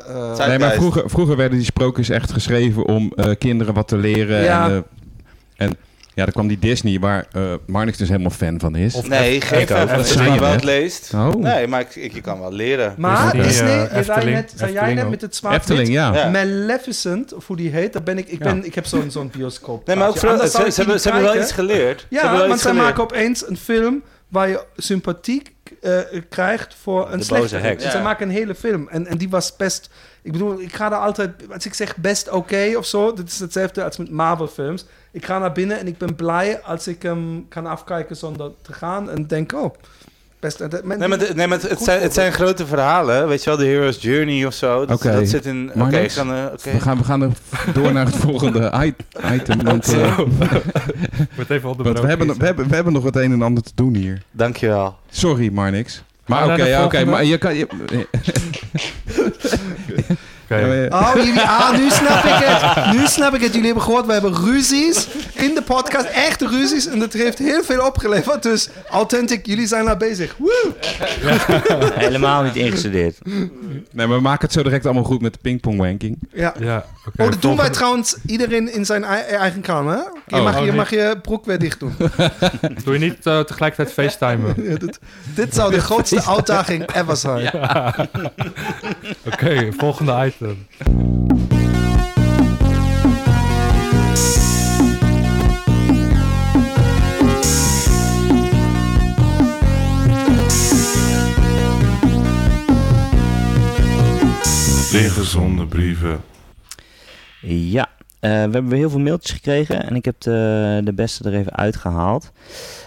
eh, 0.09 0.35
Tijd- 0.35 0.49
Nee, 0.49 0.59
maar 0.59 0.73
vroeger, 0.73 1.11
vroeger 1.11 1.37
werden 1.37 1.57
die 1.59 1.67
sprookjes 1.67 2.09
echt 2.09 2.33
geschreven 2.33 2.87
om 2.87 3.13
eh, 3.17 3.31
kinderen 3.39 3.75
wat 3.75 3.89
te 3.89 3.97
leren. 3.97 4.43
Ja. 4.43 4.67
En, 4.69 4.85
eh, 5.57 5.67
en 5.67 5.77
ja, 6.15 6.25
dan 6.25 6.33
kwam 6.33 6.49
die 6.49 6.59
Disney, 6.59 6.99
waar 7.01 7.27
eh 7.33 7.55
Marnix 7.67 7.99
dus 7.99 8.09
helemaal 8.09 8.31
fan 8.31 8.61
van 8.61 8.75
is. 8.77 8.95
Of 8.95 9.09
Nee, 9.09 9.41
F- 9.41 9.49
geen 9.49 9.67
F- 9.67 9.71
fan 9.71 9.89
van 9.89 10.27
maar 10.29 10.41
wel 10.41 10.51
het 10.51 10.65
leest. 10.65 11.15
Oh. 11.15 11.35
Nee, 11.35 11.67
maar 11.67 11.81
ik, 11.81 11.97
ik, 11.97 12.13
je 12.15 12.21
kan 12.21 12.41
wel 12.41 12.53
leren. 12.53 12.95
maar 12.99 13.33
Disney, 13.33 13.43
Disney, 13.47 13.69
eh, 13.69 13.97
je 13.97 14.05
zei 14.05 14.17
Efteling, 14.19 14.37
net, 14.37 14.53
zei 14.57 14.73
jij 14.73 14.95
net 14.95 15.11
met 15.11 15.21
het 15.21 15.37
zwart 15.37 15.55
Efteling, 15.55 15.89
ja. 15.89 16.15
Ja. 16.15 16.29
Maleficent, 16.31 17.35
of 17.35 17.47
hoe 17.47 17.57
die 17.57 17.71
heet, 17.71 17.93
daar 17.93 18.03
ben 18.03 18.19
ik, 18.19 18.29
ik, 18.29 18.39
ben, 18.39 18.65
ik 18.65 18.75
heb 18.75 18.87
zo'n 18.87 19.11
zo'n 19.11 19.31
bioscoop. 19.37 19.87
Nee, 19.87 19.97
maar 19.97 20.09
ook 20.09 20.19
ze, 20.19 20.21
ze 20.51 20.73
hebben, 20.77 21.01
ze 21.01 21.11
hebben 21.11 21.33
wel 21.33 21.43
iets 21.43 21.53
geleerd. 21.53 22.01
ze 22.01 22.07
hebben 22.17 22.33
Ja, 22.33 22.41
want 22.41 22.53
iets 22.53 22.63
zij 22.63 22.73
maken 22.73 23.03
opeens 23.03 23.49
een 23.49 23.57
film 23.57 24.03
waar 24.29 24.49
je 24.49 24.65
sympathiek 24.77 25.53
eh, 25.81 25.99
krijgt 26.29 26.75
voor 26.83 27.13
een 27.13 27.25
slechte 27.25 27.57
heks. 27.57 27.85
Ja. 27.85 28.03
maken 28.03 28.29
een 28.29 28.35
hele 28.35 28.55
film. 28.55 28.89
En, 28.89 29.07
en 29.07 29.19
die 29.19 29.29
was 29.29 29.57
best... 29.57 29.91
Ik 30.23 30.33
bedoel, 30.33 30.61
ik 30.61 30.75
ga 30.75 30.89
daar 30.89 30.99
altijd... 30.99 31.31
Als 31.53 31.67
ik 31.67 31.75
zeg 31.75 31.97
best 31.97 32.31
oké 32.31 32.73
of 32.77 32.87
zo, 32.87 33.13
dat 33.13 33.29
is 33.29 33.39
hetzelfde 33.39 33.85
als 33.85 33.97
met 33.97 34.11
Marvel 34.11 34.47
films. 34.47 34.85
Ik 35.13 35.25
ga 35.27 35.39
naar 35.39 35.53
binnen 35.53 35.79
en 35.79 35.87
ik 35.87 35.99
ben 35.99 36.15
blij 36.15 36.61
als 36.61 36.89
ik 36.89 37.03
hem 37.03 37.47
kan 37.49 37.67
afkijken 37.67 38.17
zonder 38.17 38.51
te 38.63 38.73
gaan. 38.73 39.11
En 39.11 39.27
denk, 39.27 39.53
oh, 39.53 39.75
best... 40.41 40.59
men- 40.85 40.99
Nee, 40.99 41.09
maar, 41.09 41.19
de- 41.19 41.33
nee, 41.35 41.47
maar 41.47 41.61
het, 41.61 41.81
zijn, 41.83 42.03
het 42.03 42.15
zijn 42.15 42.33
grote 42.33 42.67
verhalen. 42.67 43.29
Weet 43.29 43.45
je 43.45 43.51
wel, 43.51 43.59
de 43.59 43.65
Hero's 43.65 44.03
Journey 44.03 44.47
of 44.47 44.55
zo. 44.55 44.87
Dat, 44.87 45.01
zit 45.23 45.47
in... 45.47 45.69
Oké, 45.69 45.79
Maar 45.79 45.91
niks. 45.91 46.17
eh, 46.17 46.45
oké. 46.53 46.71
We, 46.73 46.81
gaan, 46.81 46.99
we 46.99 47.05
gaan 47.05 47.23
er 47.23 47.31
door 47.75 47.93
naar 47.93 48.07
het 48.07 48.17
volgende 48.17 48.91
item. 49.35 49.63
Want, 49.71 49.87
Wordt 51.37 51.51
even 51.51 51.69
op 51.69 51.77
de 51.77 51.83
want 51.83 52.01
we, 52.01 52.07
hebben, 52.07 52.39
we, 52.39 52.45
hebben, 52.45 52.69
we 52.69 52.75
hebben 52.75 52.93
nog 52.93 53.05
het 53.05 53.17
een 53.17 53.33
en 53.33 53.43
ander 53.43 53.63
te 53.63 53.73
doen 53.75 53.95
hier. 53.95 54.23
Dankjewel. 54.31 54.97
Sorry, 55.11 55.53
Marnix. 55.53 56.03
Maar 56.27 56.39
Gaan 56.39 56.57
we 56.57 56.63
oké, 56.63 56.85
oké. 56.85 57.05
maar 57.05 57.25
je 57.25 57.39
kan... 57.39 57.55
Je, 57.55 57.67
Oh, 60.93 61.11
jullie, 61.15 61.41
ah, 61.41 61.77
nu 61.77 61.91
snap 61.91 62.25
ik 62.25 62.35
het. 62.45 62.93
Nu 62.97 63.07
snap 63.07 63.35
ik 63.35 63.41
het. 63.41 63.51
Jullie 63.51 63.65
hebben 63.67 63.83
gehoord, 63.85 64.07
we 64.07 64.13
hebben 64.13 64.35
ruzies 64.45 65.09
in 65.35 65.55
de 65.55 65.63
podcast. 65.63 66.05
Echte 66.07 66.47
ruzies. 66.49 66.87
En 66.87 66.99
dat 66.99 67.13
heeft 67.13 67.39
heel 67.39 67.63
veel 67.63 67.87
opgeleverd. 67.87 68.43
Dus 68.43 68.69
authentic, 68.91 69.47
jullie 69.47 69.67
zijn 69.67 69.85
daar 69.85 69.97
bezig. 69.97 70.35
Woe! 70.39 70.73
Helemaal 71.95 72.43
niet 72.43 72.57
ingestudeerd. 72.57 73.17
nee, 73.25 74.07
maar 74.07 74.09
we 74.09 74.21
maken 74.21 74.41
het 74.45 74.53
zo 74.53 74.63
direct 74.63 74.85
allemaal 74.85 75.05
goed 75.05 75.21
met 75.23 75.33
de 75.33 75.39
pingpongwanking. 75.43 76.19
Ja. 76.33 76.55
Ja, 76.59 76.85
oké. 77.07 77.23
Oh, 77.23 77.31
dat 77.31 77.43
doen 77.43 77.57
wij 77.57 77.71
trouwens 77.71 78.17
iedereen 78.27 78.73
in 78.73 78.85
zijn 78.87 79.05
ei- 79.05 79.23
eigen 79.23 79.61
kamer. 79.61 79.93
hè? 79.95 79.99
Je, 80.27 80.37
Oh. 80.37 80.45
mag, 80.45 80.59
Oh, 80.59 80.65
je 80.65 80.73
mag 80.73 80.91
je 80.91 81.19
broek 81.23 81.45
weer 81.45 81.59
dicht 81.59 81.81
doen. 81.81 81.95
Doe 82.85 82.93
je 82.93 82.99
niet 82.99 83.27
eh, 83.27 83.41
tegelijkertijd 83.41 83.93
facetimen? 84.09 84.55
Ja, 84.71 84.77
dit, 84.77 84.99
dit 85.35 85.55
zou 85.55 85.71
de 85.73 85.81
grootste 85.81 86.23
uitdaging 86.27 86.95
ever 86.95 87.17
zijn. 87.17 87.51
Oké, 89.27 89.69
volgende 89.79 90.25
item. 90.27 90.42
Liggen 90.43 90.55
zonder 105.25 105.67
brieven. 105.67 106.21
Ja, 107.41 107.89
eh, 108.21 108.31
we 108.31 108.37
hebben 108.37 108.69
weer 108.69 108.79
heel 108.79 108.91
veel 108.91 109.01
mailtjes 109.01 109.31
gekregen 109.31 109.83
en 109.83 109.97
ik 109.97 110.05
heb 110.05 110.21
de, 110.21 110.81
de 110.85 110.93
beste 110.93 111.25
er 111.25 111.35
even 111.35 111.57
uitgehaald. 111.57 112.33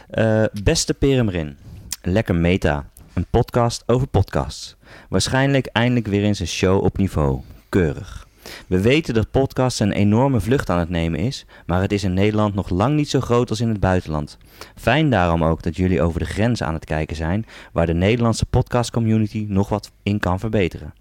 Eh, 0.09 0.43
beste 0.63 0.93
Peremerin, 0.93 1.57
lekker 2.01 2.35
meta. 2.35 2.89
Een 3.13 3.25
podcast 3.29 3.83
over 3.85 4.07
podcasts. 4.07 4.75
Waarschijnlijk 5.09 5.65
eindelijk 5.65 6.07
weer 6.07 6.23
eens 6.23 6.39
een 6.39 6.47
show 6.47 6.83
op 6.83 6.97
niveau. 6.97 7.39
Keurig. 7.69 8.27
We 8.67 8.81
weten 8.81 9.13
dat 9.13 9.31
podcasts 9.31 9.79
een 9.79 9.91
enorme 9.91 10.39
vlucht 10.39 10.69
aan 10.69 10.79
het 10.79 10.89
nemen 10.89 11.19
is, 11.19 11.45
maar 11.65 11.81
het 11.81 11.91
is 11.91 12.03
in 12.03 12.13
Nederland 12.13 12.55
nog 12.55 12.69
lang 12.69 12.95
niet 12.95 13.09
zo 13.09 13.19
groot 13.19 13.49
als 13.49 13.61
in 13.61 13.69
het 13.69 13.79
buitenland. 13.79 14.37
Fijn 14.75 15.09
daarom 15.09 15.43
ook 15.43 15.63
dat 15.63 15.75
jullie 15.75 16.01
over 16.01 16.19
de 16.19 16.25
grens 16.25 16.63
aan 16.63 16.73
het 16.73 16.85
kijken 16.85 17.15
zijn, 17.15 17.45
waar 17.71 17.85
de 17.85 17.93
Nederlandse 17.93 18.45
podcastcommunity 18.45 19.45
nog 19.49 19.69
wat 19.69 19.91
in 20.03 20.19
kan 20.19 20.39
verbeteren. 20.39 20.93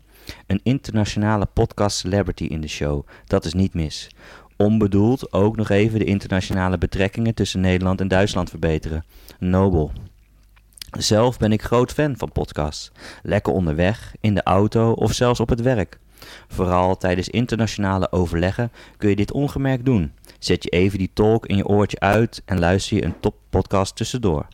Een 0.47 0.61
internationale 0.63 1.47
podcast 1.47 1.97
celebrity 1.97 2.45
in 2.45 2.61
de 2.61 2.69
show, 2.69 3.07
dat 3.25 3.45
is 3.45 3.55
niet 3.55 3.75
mis. 3.75 4.09
Onbedoeld 4.57 5.33
ook 5.33 5.57
nog 5.57 5.71
even 5.71 5.99
de 5.99 6.05
internationale 6.05 6.79
betrekkingen 6.79 7.35
tussen 7.35 7.61
Nederland 7.61 8.01
en 8.01 8.09
Duitsland 8.09 8.51
verbeteren. 8.51 9.05
Nobel. 9.39 9.93
Zelf 10.99 11.39
ben 11.39 11.53
ik 11.53 11.63
groot 11.63 11.93
fan 11.93 12.17
van 12.17 12.33
podcasts. 12.33 12.93
Lekker 13.23 13.53
onderweg, 13.53 14.15
in 14.21 14.35
de 14.35 14.43
auto 14.43 14.93
of 14.93 15.13
zelfs 15.13 15.41
op 15.41 15.49
het 15.49 15.61
werk. 15.61 15.99
Vooral 16.49 16.97
tijdens 16.97 17.29
internationale 17.29 18.13
overleggen 18.13 18.73
kun 18.97 19.09
je 19.09 19.17
dit 19.17 19.33
ongemerkt 19.33 19.85
doen. 19.85 20.13
Zet 20.39 20.63
je 20.63 20.71
even 20.71 20.99
die 20.99 21.11
talk 21.13 21.47
in 21.47 21.57
je 21.57 21.67
oortje 21.67 22.01
uit 22.01 22.43
en 22.45 22.59
luister 22.59 22.97
je 22.97 23.05
een 23.05 23.21
toppodcast 23.21 23.97
tussendoor. 23.97 24.47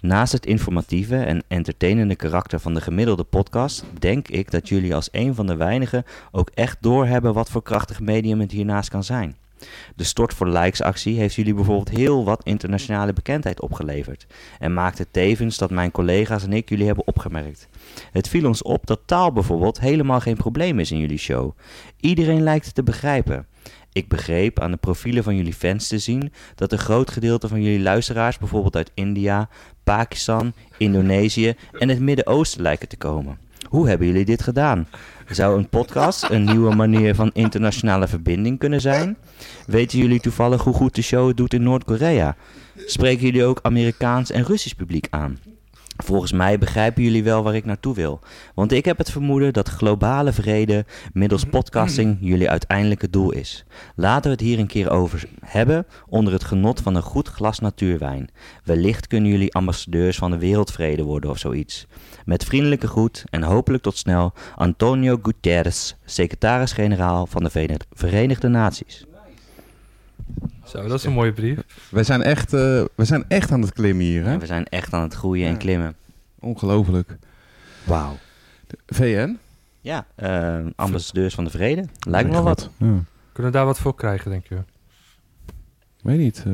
Naast 0.00 0.32
het 0.32 0.46
informatieve 0.46 1.16
en 1.16 1.42
entertainende 1.48 2.16
karakter 2.16 2.60
van 2.60 2.74
de 2.74 2.80
gemiddelde 2.80 3.24
podcast, 3.24 3.84
denk 3.98 4.28
ik 4.28 4.50
dat 4.50 4.68
jullie 4.68 4.94
als 4.94 5.08
een 5.12 5.34
van 5.34 5.46
de 5.46 5.56
weinigen 5.56 6.04
ook 6.30 6.50
echt 6.54 6.76
doorhebben 6.80 7.34
wat 7.34 7.50
voor 7.50 7.62
krachtig 7.62 8.00
medium 8.00 8.40
het 8.40 8.52
hiernaast 8.52 8.88
kan 8.88 9.04
zijn. 9.04 9.36
De 9.96 10.04
Stort 10.04 10.34
voor 10.34 10.48
Likes 10.48 10.82
actie 10.82 11.18
heeft 11.18 11.34
jullie 11.34 11.54
bijvoorbeeld 11.54 11.96
heel 11.96 12.24
wat 12.24 12.44
internationale 12.44 13.12
bekendheid 13.12 13.60
opgeleverd 13.60 14.26
en 14.58 14.74
maakte 14.74 15.06
tevens 15.10 15.58
dat 15.58 15.70
mijn 15.70 15.90
collega's 15.90 16.44
en 16.44 16.52
ik 16.52 16.68
jullie 16.68 16.86
hebben 16.86 17.06
opgemerkt. 17.06 17.68
Het 18.12 18.28
viel 18.28 18.46
ons 18.46 18.62
op 18.62 18.86
dat 18.86 19.00
taal 19.06 19.32
bijvoorbeeld 19.32 19.80
helemaal 19.80 20.20
geen 20.20 20.36
probleem 20.36 20.78
is 20.78 20.90
in 20.90 20.98
jullie 20.98 21.18
show. 21.18 21.56
Iedereen 22.00 22.42
lijkt 22.42 22.64
het 22.64 22.74
te 22.74 22.82
begrijpen. 22.82 23.46
Ik 23.92 24.08
begreep 24.08 24.60
aan 24.60 24.70
de 24.70 24.76
profielen 24.76 25.22
van 25.22 25.36
jullie 25.36 25.54
fans 25.54 25.88
te 25.88 25.98
zien 25.98 26.32
dat 26.54 26.72
een 26.72 26.78
groot 26.78 27.10
gedeelte 27.10 27.48
van 27.48 27.62
jullie 27.62 27.82
luisteraars 27.82 28.38
bijvoorbeeld 28.38 28.76
uit 28.76 28.90
India, 28.94 29.48
Pakistan, 29.84 30.52
Indonesië 30.78 31.54
en 31.78 31.88
het 31.88 32.00
Midden-Oosten 32.00 32.62
lijken 32.62 32.88
te 32.88 32.96
komen. 32.96 33.38
Hoe 33.68 33.88
hebben 33.88 34.06
jullie 34.06 34.24
dit 34.24 34.42
gedaan? 34.42 34.86
Zou 35.30 35.58
een 35.58 35.68
podcast 35.68 36.30
een 36.30 36.44
nieuwe 36.44 36.74
manier 36.74 37.14
van 37.14 37.30
internationale 37.32 38.08
verbinding 38.08 38.58
kunnen 38.58 38.80
zijn? 38.80 39.16
Weten 39.66 39.98
jullie 39.98 40.20
toevallig 40.20 40.62
hoe 40.62 40.74
goed 40.74 40.94
de 40.94 41.02
show 41.02 41.28
het 41.28 41.36
doet 41.36 41.54
in 41.54 41.62
Noord-Korea? 41.62 42.36
Spreken 42.86 43.24
jullie 43.24 43.44
ook 43.44 43.58
Amerikaans 43.62 44.30
en 44.30 44.44
Russisch 44.44 44.76
publiek 44.76 45.06
aan? 45.10 45.38
Volgens 45.96 46.32
mij 46.32 46.58
begrijpen 46.58 47.02
jullie 47.02 47.24
wel 47.24 47.42
waar 47.42 47.54
ik 47.54 47.64
naartoe 47.64 47.94
wil. 47.94 48.20
Want 48.54 48.72
ik 48.72 48.84
heb 48.84 48.98
het 48.98 49.10
vermoeden 49.10 49.52
dat 49.52 49.68
globale 49.68 50.32
vrede 50.32 50.84
middels 51.12 51.44
podcasting 51.44 52.16
jullie 52.20 52.50
uiteindelijke 52.50 53.10
doel 53.10 53.32
is. 53.32 53.64
Laten 53.96 54.22
we 54.22 54.30
het 54.30 54.40
hier 54.40 54.58
een 54.58 54.66
keer 54.66 54.90
over 54.90 55.24
hebben 55.44 55.86
onder 56.08 56.32
het 56.32 56.44
genot 56.44 56.80
van 56.80 56.94
een 56.94 57.02
goed 57.02 57.28
glas 57.28 57.58
natuurwijn. 57.58 58.30
Wellicht 58.64 59.06
kunnen 59.06 59.30
jullie 59.30 59.54
ambassadeurs 59.54 60.16
van 60.16 60.30
de 60.30 60.38
wereldvrede 60.38 61.02
worden 61.02 61.30
of 61.30 61.38
zoiets. 61.38 61.86
Met 62.24 62.44
vriendelijke 62.44 62.86
groet 62.86 63.24
en 63.30 63.42
hopelijk 63.42 63.82
tot 63.82 63.96
snel 63.96 64.32
Antonio 64.56 65.18
Guterres, 65.22 65.96
secretaris-generaal 66.04 67.26
van 67.26 67.42
de 67.44 67.50
Verenigde- 67.92 68.48
Naties. 68.48 69.06
Zo, 70.64 70.82
dat 70.88 70.98
is 70.98 71.04
een 71.04 71.12
mooie 71.12 71.32
brief. 71.32 71.88
We 71.90 72.02
zijn 72.02 72.22
echt, 72.22 72.52
eh, 72.52 72.60
we 72.94 73.04
zijn 73.04 73.24
echt 73.28 73.50
aan 73.52 73.60
het 73.60 73.72
klimmen 73.72 74.04
hier, 74.04 74.24
hè? 74.24 74.38
We 74.38 74.46
zijn 74.46 74.64
echt 74.68 74.92
aan 74.92 75.02
het 75.02 75.14
groeien 75.14 75.48
en 75.48 75.56
klimmen. 75.56 75.94
Ongelooflijk. 76.38 77.16
Wauw. 77.84 78.16
VN? 78.86 79.38
Ja, 79.80 80.06
eh, 80.14 80.58
ambassadeurs 80.76 81.34
van 81.34 81.44
de 81.44 81.50
vrede. 81.50 81.84
Lijkt 82.08 82.28
me 82.28 82.34
wel 82.34 82.42
wat. 82.42 82.70
Ja. 82.76 82.86
Kunnen 83.32 83.52
we 83.52 83.58
daar 83.58 83.66
wat 83.66 83.78
voor 83.78 83.94
krijgen, 83.94 84.30
denk 84.30 84.46
je? 84.46 84.58
Weet 86.02 86.18
niet. 86.18 86.42
eh, 86.46 86.52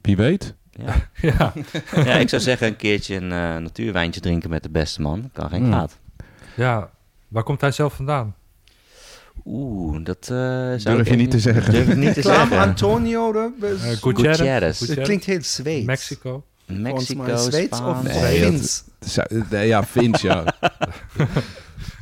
wie 0.00 0.16
weet. 0.16 0.54
Ja. 0.78 0.94
Ja. 1.38 1.52
ja, 2.04 2.14
ik 2.16 2.28
zou 2.28 2.42
zeggen 2.42 2.66
een 2.66 2.76
keertje 2.76 3.14
een 3.14 3.32
eh, 3.32 3.56
natuurwijntje 3.56 4.20
drinken 4.20 4.50
met 4.50 4.62
de 4.62 4.70
beste 4.70 5.00
man. 5.02 5.30
Kan 5.32 5.48
geen 5.48 5.60
Hmm. 5.60 5.70
kwaad. 5.70 5.98
ja. 6.54 6.90
Waar 7.28 7.42
komt 7.42 7.60
hij 7.60 7.70
zelf 7.70 7.94
vandaan? 7.94 8.34
Oeh, 9.44 10.04
dat 10.04 10.18
eh, 10.22 10.28
zou 10.28 10.78
Durf 10.78 11.00
ik 11.00 11.08
je 11.08 11.16
niet 11.16 11.30
te 11.30 11.38
zeggen. 11.40 11.72
Durf 11.72 11.88
ik 11.88 11.96
niet 11.96 12.14
te 12.14 12.20
Klaam 12.20 12.48
zeggen. 12.48 12.68
Antonio. 12.68 13.32
de- 13.32 13.52
Eh, 13.60 13.90
Gutierrez. 14.00 14.78
Gutierrez. 14.78 15.04
klinkt 15.06 15.24
heel 15.24 15.42
Zweeds. 15.42 15.86
Mexico. 15.86 16.44
Mexico, 16.66 17.36
Zweeds 17.36 17.80
of, 17.80 18.02
Nee, 18.02 18.40
Fins. 18.44 18.84
Ja, 19.50 19.84
Fins, 19.84 20.20
ja. 20.20 20.44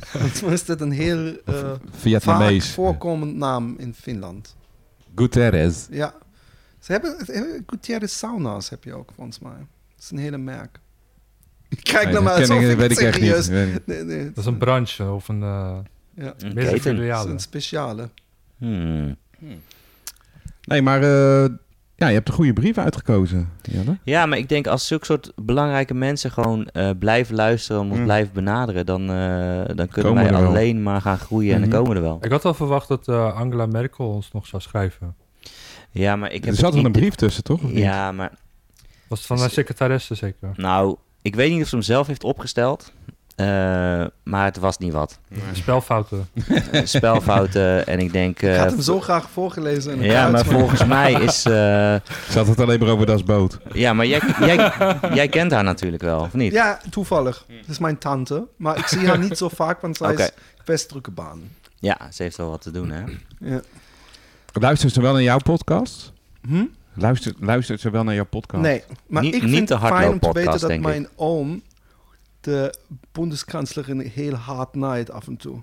Volgens 0.07 0.41
mij 0.41 0.53
is 0.53 0.65
dat 0.65 0.81
een 0.81 0.91
heel 0.91 1.33
eh, 1.45 2.19
vaak 2.19 2.61
voorkomend 2.61 3.35
naam 3.35 3.75
in 3.77 3.93
Finland. 3.93 4.55
Guterres. 5.15 5.87
Ja. 5.89 6.13
Ze 6.87 6.93
hebben, 6.93 7.25
ze 7.25 7.31
hebben 7.31 7.63
Gutierrez 7.65 8.13
Sauna's 8.13 8.69
heb 8.69 8.83
je 8.83 8.93
ook, 8.93 9.11
volgens 9.15 9.39
mij. 9.39 9.51
Dat 9.95 9.99
is 10.03 10.11
een 10.11 10.17
hele 10.17 10.37
merk. 10.37 10.79
Kijk 11.81 12.03
Nee, 12.03 12.13
nou 12.13 12.23
maar, 12.23 12.33
alsof 12.33 12.59
ik- 12.61 12.77
weet 12.77 12.91
ik 12.91 12.97
echt 12.99 13.21
niet. 13.21 13.49
Nee, 13.85 14.03
nee, 14.03 14.25
Dat 14.25 14.37
is 14.37 14.45
een 14.45 14.57
branche 14.57 15.11
of 15.11 15.27
een... 15.27 15.41
eh 15.43 15.77
ja. 16.15 16.33
Een 16.37 16.57
is 16.57 16.85
een 17.25 17.39
speciale. 17.39 18.09
Hmm. 18.57 19.15
Nee, 20.63 20.81
maar 20.81 21.01
eh, 21.03 21.49
Ja, 21.95 22.07
je 22.07 22.13
hebt 22.13 22.27
een 22.27 22.33
goede 22.33 22.53
brief 22.53 22.77
uitgekozen. 22.77 23.49
Ja, 24.03 24.25
maar 24.25 24.37
ik 24.37 24.49
denk 24.49 24.67
als 24.67 24.87
zulke 24.87 25.05
soort 25.05 25.31
belangrijke 25.35 25.93
mensen 25.93 26.31
gewoon 26.31 26.67
eh, 26.67 26.89
blijven 26.99 27.35
luisteren 27.35 27.81
en 27.81 27.87
ons 27.89 27.97
Mm. 27.97 28.03
blijven 28.03 28.33
benaderen, 28.33 28.85
dan, 28.85 29.01
eh, 29.01 29.65
dan 29.75 29.87
kunnen 29.87 29.91
Komen 30.11 30.23
wij 30.23 30.31
wel. 30.41 30.45
alleen 30.49 30.83
maar 30.83 31.01
gaan 31.01 31.17
groeien 31.19 31.53
en 31.55 31.61
Mhm. 31.61 31.69
dan 31.69 31.79
komen 31.79 31.91
we 31.95 32.01
er 32.01 32.07
wel. 32.07 32.17
Ik 32.21 32.31
had 32.31 32.43
wel 32.43 32.53
verwacht 32.53 32.87
dat 32.87 33.07
eh, 33.07 33.35
Angela 33.35 33.65
Merkel 33.65 34.07
ons 34.09 34.31
nog 34.31 34.47
zou 34.47 34.61
schrijven. 34.61 35.15
Ja, 35.91 36.15
maar 36.15 36.31
ik 36.31 36.43
heb 36.45 36.53
er 36.53 36.59
zat 36.59 36.65
het 36.65 36.75
wel 36.75 36.85
een 36.85 36.91
brief 36.91 37.15
tussen, 37.15 37.43
toch? 37.43 37.63
Of 37.63 37.69
niet? 37.69 37.77
Ja, 37.83 38.11
maar 38.11 38.31
Was 39.07 39.17
het 39.19 39.27
van 39.27 39.37
de 39.37 39.49
secretaresse 39.49 40.15
zeker? 40.15 40.49
nou, 40.55 40.95
ik 41.21 41.35
weet 41.35 41.51
niet 41.51 41.61
of 41.61 41.67
ze 41.67 41.75
hem 41.75 41.83
zelf 41.83 42.07
heeft 42.07 42.23
opgesteld, 42.23 42.91
eh, 43.35 43.45
maar 44.23 44.45
het 44.45 44.57
was 44.57 44.77
niet 44.77 44.93
wat. 44.93 45.19
Spelfouten. 45.51 46.29
Eh, 46.71 46.81
Spelfouten 46.97 47.87
en 47.87 47.99
ik 47.99 48.11
denk... 48.11 48.41
Ik 48.41 48.49
eh, 48.49 48.57
had 48.57 48.71
hem 48.71 48.81
zo 48.81 48.99
graag 48.99 49.29
voorgelezen. 49.29 49.91
in 49.93 49.99
een 49.99 50.05
ja, 50.05 50.29
maar 50.29 50.45
volgens 50.45 50.85
mij 50.85 51.13
is... 51.13 51.45
eh, 51.45 51.51
Ze 52.29 52.33
had 52.33 52.47
het 52.47 52.59
alleen 52.59 52.79
maar 52.79 52.89
over 52.89 53.05
das 53.05 53.23
boot. 53.23 53.59
ja, 53.73 53.93
maar 53.93 54.05
jij, 54.05 54.21
jij, 54.39 54.71
jij 55.13 55.27
kent 55.27 55.51
haar 55.51 55.63
natuurlijk 55.63 56.03
wel, 56.03 56.19
of 56.21 56.33
niet? 56.33 56.51
Ja, 56.51 56.79
toevallig. 56.89 57.45
Dat 57.47 57.69
is 57.69 57.79
mijn 57.79 57.97
tante. 57.97 58.47
Maar 58.55 58.77
ik 58.77 58.85
zie 58.87 59.07
haar 59.07 59.19
niet 59.19 59.37
zo 59.37 59.49
vaak, 59.49 59.81
want 59.81 59.97
zij 59.97 60.11
Oké. 60.11 60.21
is 60.23 60.31
best 60.65 60.89
drukke 60.89 61.11
baan. 61.11 61.41
Ja, 61.79 61.97
ze 62.11 62.23
heeft 62.23 62.37
wel 62.37 62.49
wat 62.49 62.61
te 62.61 62.71
doen, 62.71 62.89
hè? 62.91 63.03
Ja. 63.39 63.61
Luistert 64.59 64.93
ze 64.93 65.01
wel 65.01 65.13
naar 65.13 65.21
jouw 65.21 65.37
podcast? 65.37 66.11
Hm? 66.47 66.65
Luistert, 66.93 67.35
luistert 67.39 67.79
ze 67.79 67.89
wel 67.89 68.03
naar 68.03 68.15
jouw 68.15 68.25
podcast? 68.25 68.63
Nee, 68.63 68.83
maar 69.07 69.21
Niet- 69.23 69.35
ik 69.35 69.41
niet 69.43 69.53
vind 69.53 69.67
de 69.67 69.77
het 69.77 69.87
fijn 69.87 70.09
om 70.11 70.19
te 70.19 70.31
weten 70.33 70.51
dat 70.51 70.59
denk 70.61 70.73
ik. 70.73 70.85
mijn 70.87 71.07
oom 71.15 71.61
de 72.41 72.73
bondskanslerin 73.11 73.99
heel 73.99 74.33
hard 74.33 74.75
naait 74.75 75.11
af 75.11 75.27
en 75.27 75.37
toe. 75.37 75.59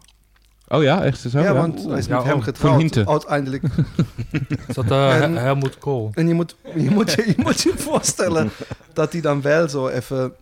Oh 0.68 0.82
ja, 0.82 1.03
echt 1.05 1.20
zo? 1.20 1.38
ja, 1.38 1.45
ja? 1.45 1.53
want 1.53 1.84
hij 1.84 1.99
is 1.99 2.07
Ja, 2.07 2.14
met 2.16 2.24
hem 2.24 2.34
oom. 2.34 2.42
Van 2.55 2.80
getrouwd 2.82 3.09
uiteindelijk. 3.09 3.62
Is 4.68 4.74
dat 4.74 4.90
eh, 4.90 5.22
En- 5.22 5.32
Hel- 5.32 5.42
Helmut 5.42 5.78
Kool? 5.78 6.11
En 6.14 6.28
je 6.28 6.34
moet 6.34 6.57
je, 6.76 6.90
moet 6.90 7.12
je, 7.12 7.24
je, 7.26 7.34
moet 7.36 7.61
je 7.61 7.72
voorstellen 7.88 8.51
dat 8.92 9.12
hij 9.12 9.20
dan 9.20 9.40
wel 9.42 9.68
zo 9.68 9.88
even 9.88 10.32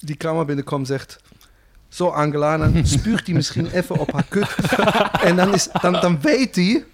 die 0.00 0.16
kamer 0.16 0.44
binnenkomt 0.44 0.80
en 0.80 0.86
zegt... 0.86 1.20
Zo 1.88 2.08
Angela, 2.08 2.58
dan 2.58 2.86
spuurt 2.86 3.26
hij 3.26 3.34
misschien 3.34 3.66
even 3.70 3.98
op 3.98 4.12
haar 4.12 4.24
kut. 4.28 4.56
En 5.28 5.36
dan, 5.36 5.54
is, 5.54 5.68
dan, 5.80 5.92
dan 5.92 6.20
weet 6.20 6.54
hij... 6.56 6.84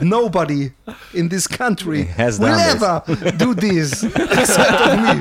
Nobody 0.00 0.72
in 1.12 1.28
this 1.28 1.46
country 1.48 2.08
Has 2.16 2.38
will 2.38 2.52
this. 2.56 2.74
ever 2.74 3.02
do 3.36 3.54
this. 3.54 4.02
Except 4.02 4.80
of 4.80 5.00
me. 5.00 5.18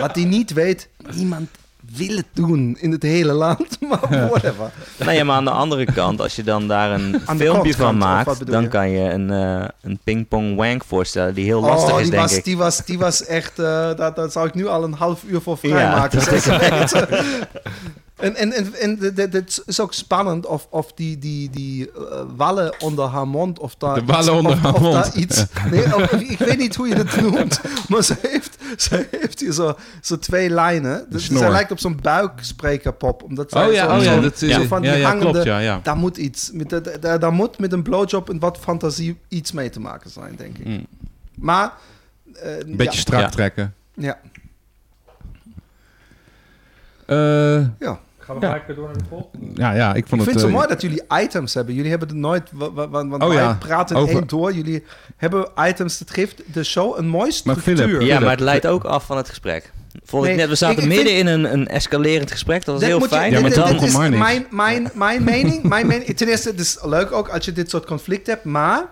Wat 0.00 0.14
hij 0.14 0.24
niet 0.24 0.52
weet, 0.52 0.88
niemand 1.14 1.48
wil 1.96 2.16
het 2.16 2.26
doen 2.32 2.76
in 2.80 2.90
het 2.92 3.02
hele 3.02 3.32
land. 3.32 3.78
Maar 3.88 4.28
whatever. 4.28 4.70
Nee, 5.04 5.16
ja, 5.16 5.24
maar 5.24 5.36
aan 5.36 5.44
de 5.44 5.50
andere 5.50 5.84
kant, 5.92 6.20
als 6.20 6.36
je 6.36 6.42
dan 6.42 6.68
daar 6.68 6.90
een 6.90 7.20
Aan 7.24 7.36
filmpje 7.36 7.74
van 7.74 7.98
maakt, 7.98 8.46
dan 8.46 8.62
je? 8.62 8.68
kan 8.68 8.90
je 8.90 9.10
een, 9.12 9.30
eh 9.30 9.68
een 9.82 9.98
ping-pong 10.04 10.56
wank 10.56 10.84
voorstellen 10.84 11.34
die 11.34 11.44
heel 11.44 11.60
lastig 11.60 11.92
oh, 11.92 11.96
is, 11.96 12.02
die 12.02 12.10
denk 12.10 12.22
was, 12.22 12.36
ik. 12.36 12.44
Die 12.44 12.56
was, 12.56 12.84
die 12.84 12.98
was 12.98 13.24
echt, 13.24 13.58
eh 13.58 13.64
daar, 13.96 14.30
zou 14.30 14.46
ik 14.46 14.54
nu 14.54 14.66
al 14.66 14.84
een 14.84 14.92
half 14.94 15.22
uur 15.26 15.40
voor 15.40 15.58
Ja, 15.62 15.68
vrijmaken. 15.68 16.20
echt. 16.60 16.94
En, 18.20 18.34
en, 18.36 18.52
en, 18.52 18.74
en 18.74 18.98
het 19.30 19.62
is 19.66 19.80
ook 19.80 19.92
spannend 19.94 20.46
of, 20.46 20.66
of 20.70 20.92
die, 20.92 21.18
die, 21.18 21.50
die 21.50 21.90
eh, 21.92 22.22
wallen 22.36 22.74
onder 22.80 23.04
haar 23.08 23.28
mond... 23.28 23.58
Of 23.58 23.74
daar 23.74 23.94
De 23.94 24.04
wallen 24.04 24.34
onder 24.34 24.52
of, 24.52 24.58
haar 24.58 24.74
of 24.74 24.80
mond. 24.80 24.94
Daar 24.94 25.16
iets, 25.16 25.44
nee, 25.70 25.94
of- 25.96 26.12
ik 26.12 26.38
weet 26.38 26.58
niet 26.58 26.76
hoe 26.76 26.88
je 26.88 26.94
het 26.94 27.20
noemt, 27.20 27.60
maar 27.88 28.02
ze 28.02 28.16
heeft, 28.22 28.56
ze 28.76 29.08
heeft 29.10 29.40
hier 29.40 29.52
zo, 29.52 29.74
zo 30.02 30.18
twee 30.18 30.50
lijnen. 30.50 31.06
Dus 31.08 31.28
zij 31.28 31.50
lijkt 31.50 31.70
op 31.70 31.78
zo'n 31.78 31.98
buiksprekerpop. 32.02 33.22
Omdat 33.22 33.50
zij 33.50 33.66
Oh 33.66 33.72
ja, 33.72 33.84
zo, 33.88 33.96
oh 33.96 34.02
ja, 34.04 34.14
zo- 34.14 34.20
dat 34.20 34.42
is, 34.42 34.54
zo 34.54 34.62
van 34.64 34.82
die 34.82 34.90
ja, 34.90 34.96
ja, 34.96 35.04
hangende... 35.06 35.30
klopt, 35.30 35.44
ja, 35.46 35.58
ja. 35.58 35.80
Daar 35.82 35.96
moet 35.96 36.16
iets, 36.16 36.50
met, 36.52 36.70
de- 36.70 36.98
daar 37.18 37.32
moet 37.32 37.58
met 37.58 37.72
een 37.72 37.82
blowjob 37.82 38.30
en 38.30 38.38
wat 38.38 38.58
fantasie 38.58 39.18
iets 39.28 39.52
mee 39.52 39.70
te 39.70 39.80
maken 39.80 40.10
zijn, 40.10 40.34
denk 40.36 40.58
ik. 40.58 40.66
Mm. 40.66 40.86
Maar... 41.34 41.72
eh, 42.34 42.58
Een 42.58 42.76
beetje 42.76 42.98
strak 43.00 43.20
Ja. 43.20 43.28
trekken. 43.28 43.74
ja. 43.94 44.18
Gaan 48.30 48.40
we 48.40 48.46
Ja. 48.46 48.52
gelijk 48.52 48.76
door 48.78 48.86
naar 48.86 48.98
de 48.98 49.04
volgende? 49.08 49.46
ja, 49.54 49.72
ja, 49.74 49.90
ik 49.90 49.96
Ik 49.96 50.06
vond 50.06 50.22
vind 50.22 50.24
het... 50.24 50.34
het 50.34 50.40
zo 50.40 50.46
eh, 50.46 50.52
mooi 50.52 50.66
dat 50.68 50.80
jullie 50.80 51.02
items 51.22 51.54
hebben. 51.54 51.74
Jullie 51.74 51.90
hebben 51.90 52.08
het 52.08 52.16
nooit... 52.16 52.42
wa- 52.52 52.72
wa- 52.72 52.88
wa- 52.88 53.06
Want 53.06 53.22
Oh 53.22 53.28
wij 53.28 53.36
ja, 53.36 53.56
praten 53.58 53.96
over- 53.96 54.14
één 54.14 54.26
door. 54.26 54.52
Jullie 54.52 54.84
hebben 55.16 55.48
items. 55.68 55.98
Dat 55.98 56.10
geeft 56.10 56.42
de 56.52 56.64
show 56.64 56.98
een 56.98 57.08
mooie 57.08 57.22
Maar 57.24 57.32
structuur. 57.32 57.76
Philip, 57.76 58.00
Ja, 58.00 58.20
maar 58.20 58.30
het 58.30 58.40
leidt 58.40 58.66
ook 58.66 58.84
af 58.84 59.04
van 59.06 59.16
het 59.16 59.28
gesprek. 59.28 59.72
Vond 60.04 60.22
ik 60.24 60.28
Nee, 60.28 60.38
net, 60.38 60.48
we 60.48 60.54
zaten 60.54 60.76
ik- 60.76 60.82
ik 60.82 60.88
midden 60.88 61.14
vind- 61.14 61.28
in 61.28 61.34
een, 61.34 61.52
een 61.52 61.68
escalerend 61.68 62.30
gesprek, 62.30 62.64
dat 62.64 62.74
was 62.74 62.84
heel 62.84 62.98
je- 63.00 63.08
fijn. 63.08 63.32
Ja, 63.32 63.40
maar 63.40 63.50
dan 63.54 63.82
is 63.82 63.96
maar 63.96 64.10
mijn, 64.10 64.46
mijn, 64.50 64.90
mijn 64.94 65.24
mening. 65.24 65.62
Mijn 65.62 65.86
mening. 65.86 66.16
Ten 66.16 66.28
eerste, 66.28 66.48
het 66.48 66.60
is 66.60 66.78
leuk 66.82 67.12
ook 67.12 67.28
als 67.28 67.44
je 67.44 67.52
dit 67.52 67.70
soort 67.70 67.86
conflict 67.86 68.26
hebt. 68.26 68.44
Maar 68.44 68.84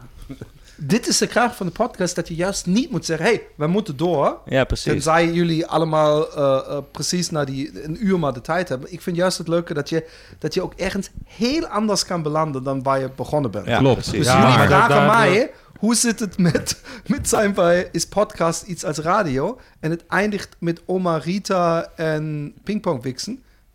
dit 0.80 1.06
is 1.06 1.18
de 1.18 1.26
kracht 1.26 1.56
van 1.56 1.66
de 1.66 1.72
podcast. 1.72 2.14
Dat 2.14 2.28
je 2.28 2.34
juist 2.34 2.66
niet 2.66 2.90
moet 2.90 3.04
zeggen... 3.04 3.26
hey, 3.26 3.42
we 3.54 3.66
moeten 3.66 3.96
door. 3.96 4.38
Ja, 4.44 4.64
precies. 4.64 4.92
Tenzij 4.92 5.30
jullie 5.30 5.66
allemaal 5.66 6.32
eh, 6.32 6.76
eh, 6.76 6.78
precies 6.92 7.30
na 7.30 7.44
die 7.44 7.84
een 7.84 8.06
uur 8.06 8.18
maar 8.18 8.32
de 8.32 8.40
tijd 8.40 8.68
hebben. 8.68 8.92
Ik 8.92 9.00
vind 9.00 9.16
juist 9.16 9.38
het 9.38 9.48
leuke 9.48 9.74
dat 9.74 9.88
je, 9.88 10.08
dat 10.38 10.54
je 10.54 10.62
ook 10.62 10.72
ergens 10.74 11.10
heel 11.24 11.66
anders 11.66 12.04
kan 12.04 12.22
belanden 12.22 12.62
dan 12.62 12.82
waar 12.82 13.00
je 13.00 13.10
begonnen 13.16 13.50
bent. 13.50 13.66
Ja, 13.66 13.78
Klopt. 13.78 13.94
precies. 13.94 14.12
Dus 14.12 14.26
Ja, 14.26 14.40
jullie 14.40 14.56
maar 14.56 14.66
vragen 14.66 15.06
mij, 15.06 15.50
hoe 15.78 15.94
zit 15.94 16.20
het 16.20 16.38
met, 16.38 16.82
met 17.06 17.28
zijn 17.28 17.54
bij 17.54 17.88
Is 17.92 18.06
Podcast 18.06 18.62
iets 18.62 18.84
als 18.84 18.98
radio? 18.98 19.60
En 19.80 19.90
het 19.90 20.06
eindigt 20.06 20.56
met 20.58 20.82
Oma 20.86 21.16
Rita 21.16 21.90
en 21.96 22.54
pingpong 22.64 23.02
wixen. 23.02 23.32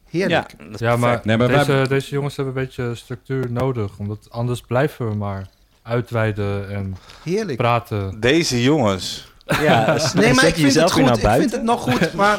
ja, 0.10 0.20
Heerlijk. 0.20 0.56
Ja, 0.76 0.89
maar, 0.89 0.99
perfect. 0.99 1.26
Nee, 1.26 1.38
maar 1.38 1.47
wij- 1.47 1.66
deze, 1.66 1.88
deze 1.88 2.10
jongens 2.10 2.36
hebben 2.36 2.56
een 2.56 2.62
beetje 2.64 2.95
structuur 2.95 3.51
nodig. 3.51 3.97
Omdat 3.99 4.28
anders 4.30 4.62
blijven 4.62 5.10
we 5.10 5.16
maar 5.16 5.47
uitweiden 5.84 6.70
en 6.70 6.96
Heerlijk. 7.24 7.58
praten. 7.58 8.20
Deze 8.20 8.62
jongens. 8.62 9.32
Ja, 9.46 9.98
Nee, 10.14 10.34
maar 10.34 10.48
ik 10.48 10.56
vind 10.56 10.74
het 10.74 10.92
goed. 10.92 11.04
naar 11.04 11.18
Ik 11.18 11.40
vind 11.40 11.52
het 11.52 11.64
nog 11.64 11.82
goed. 11.82 12.14
Maar 12.24 12.38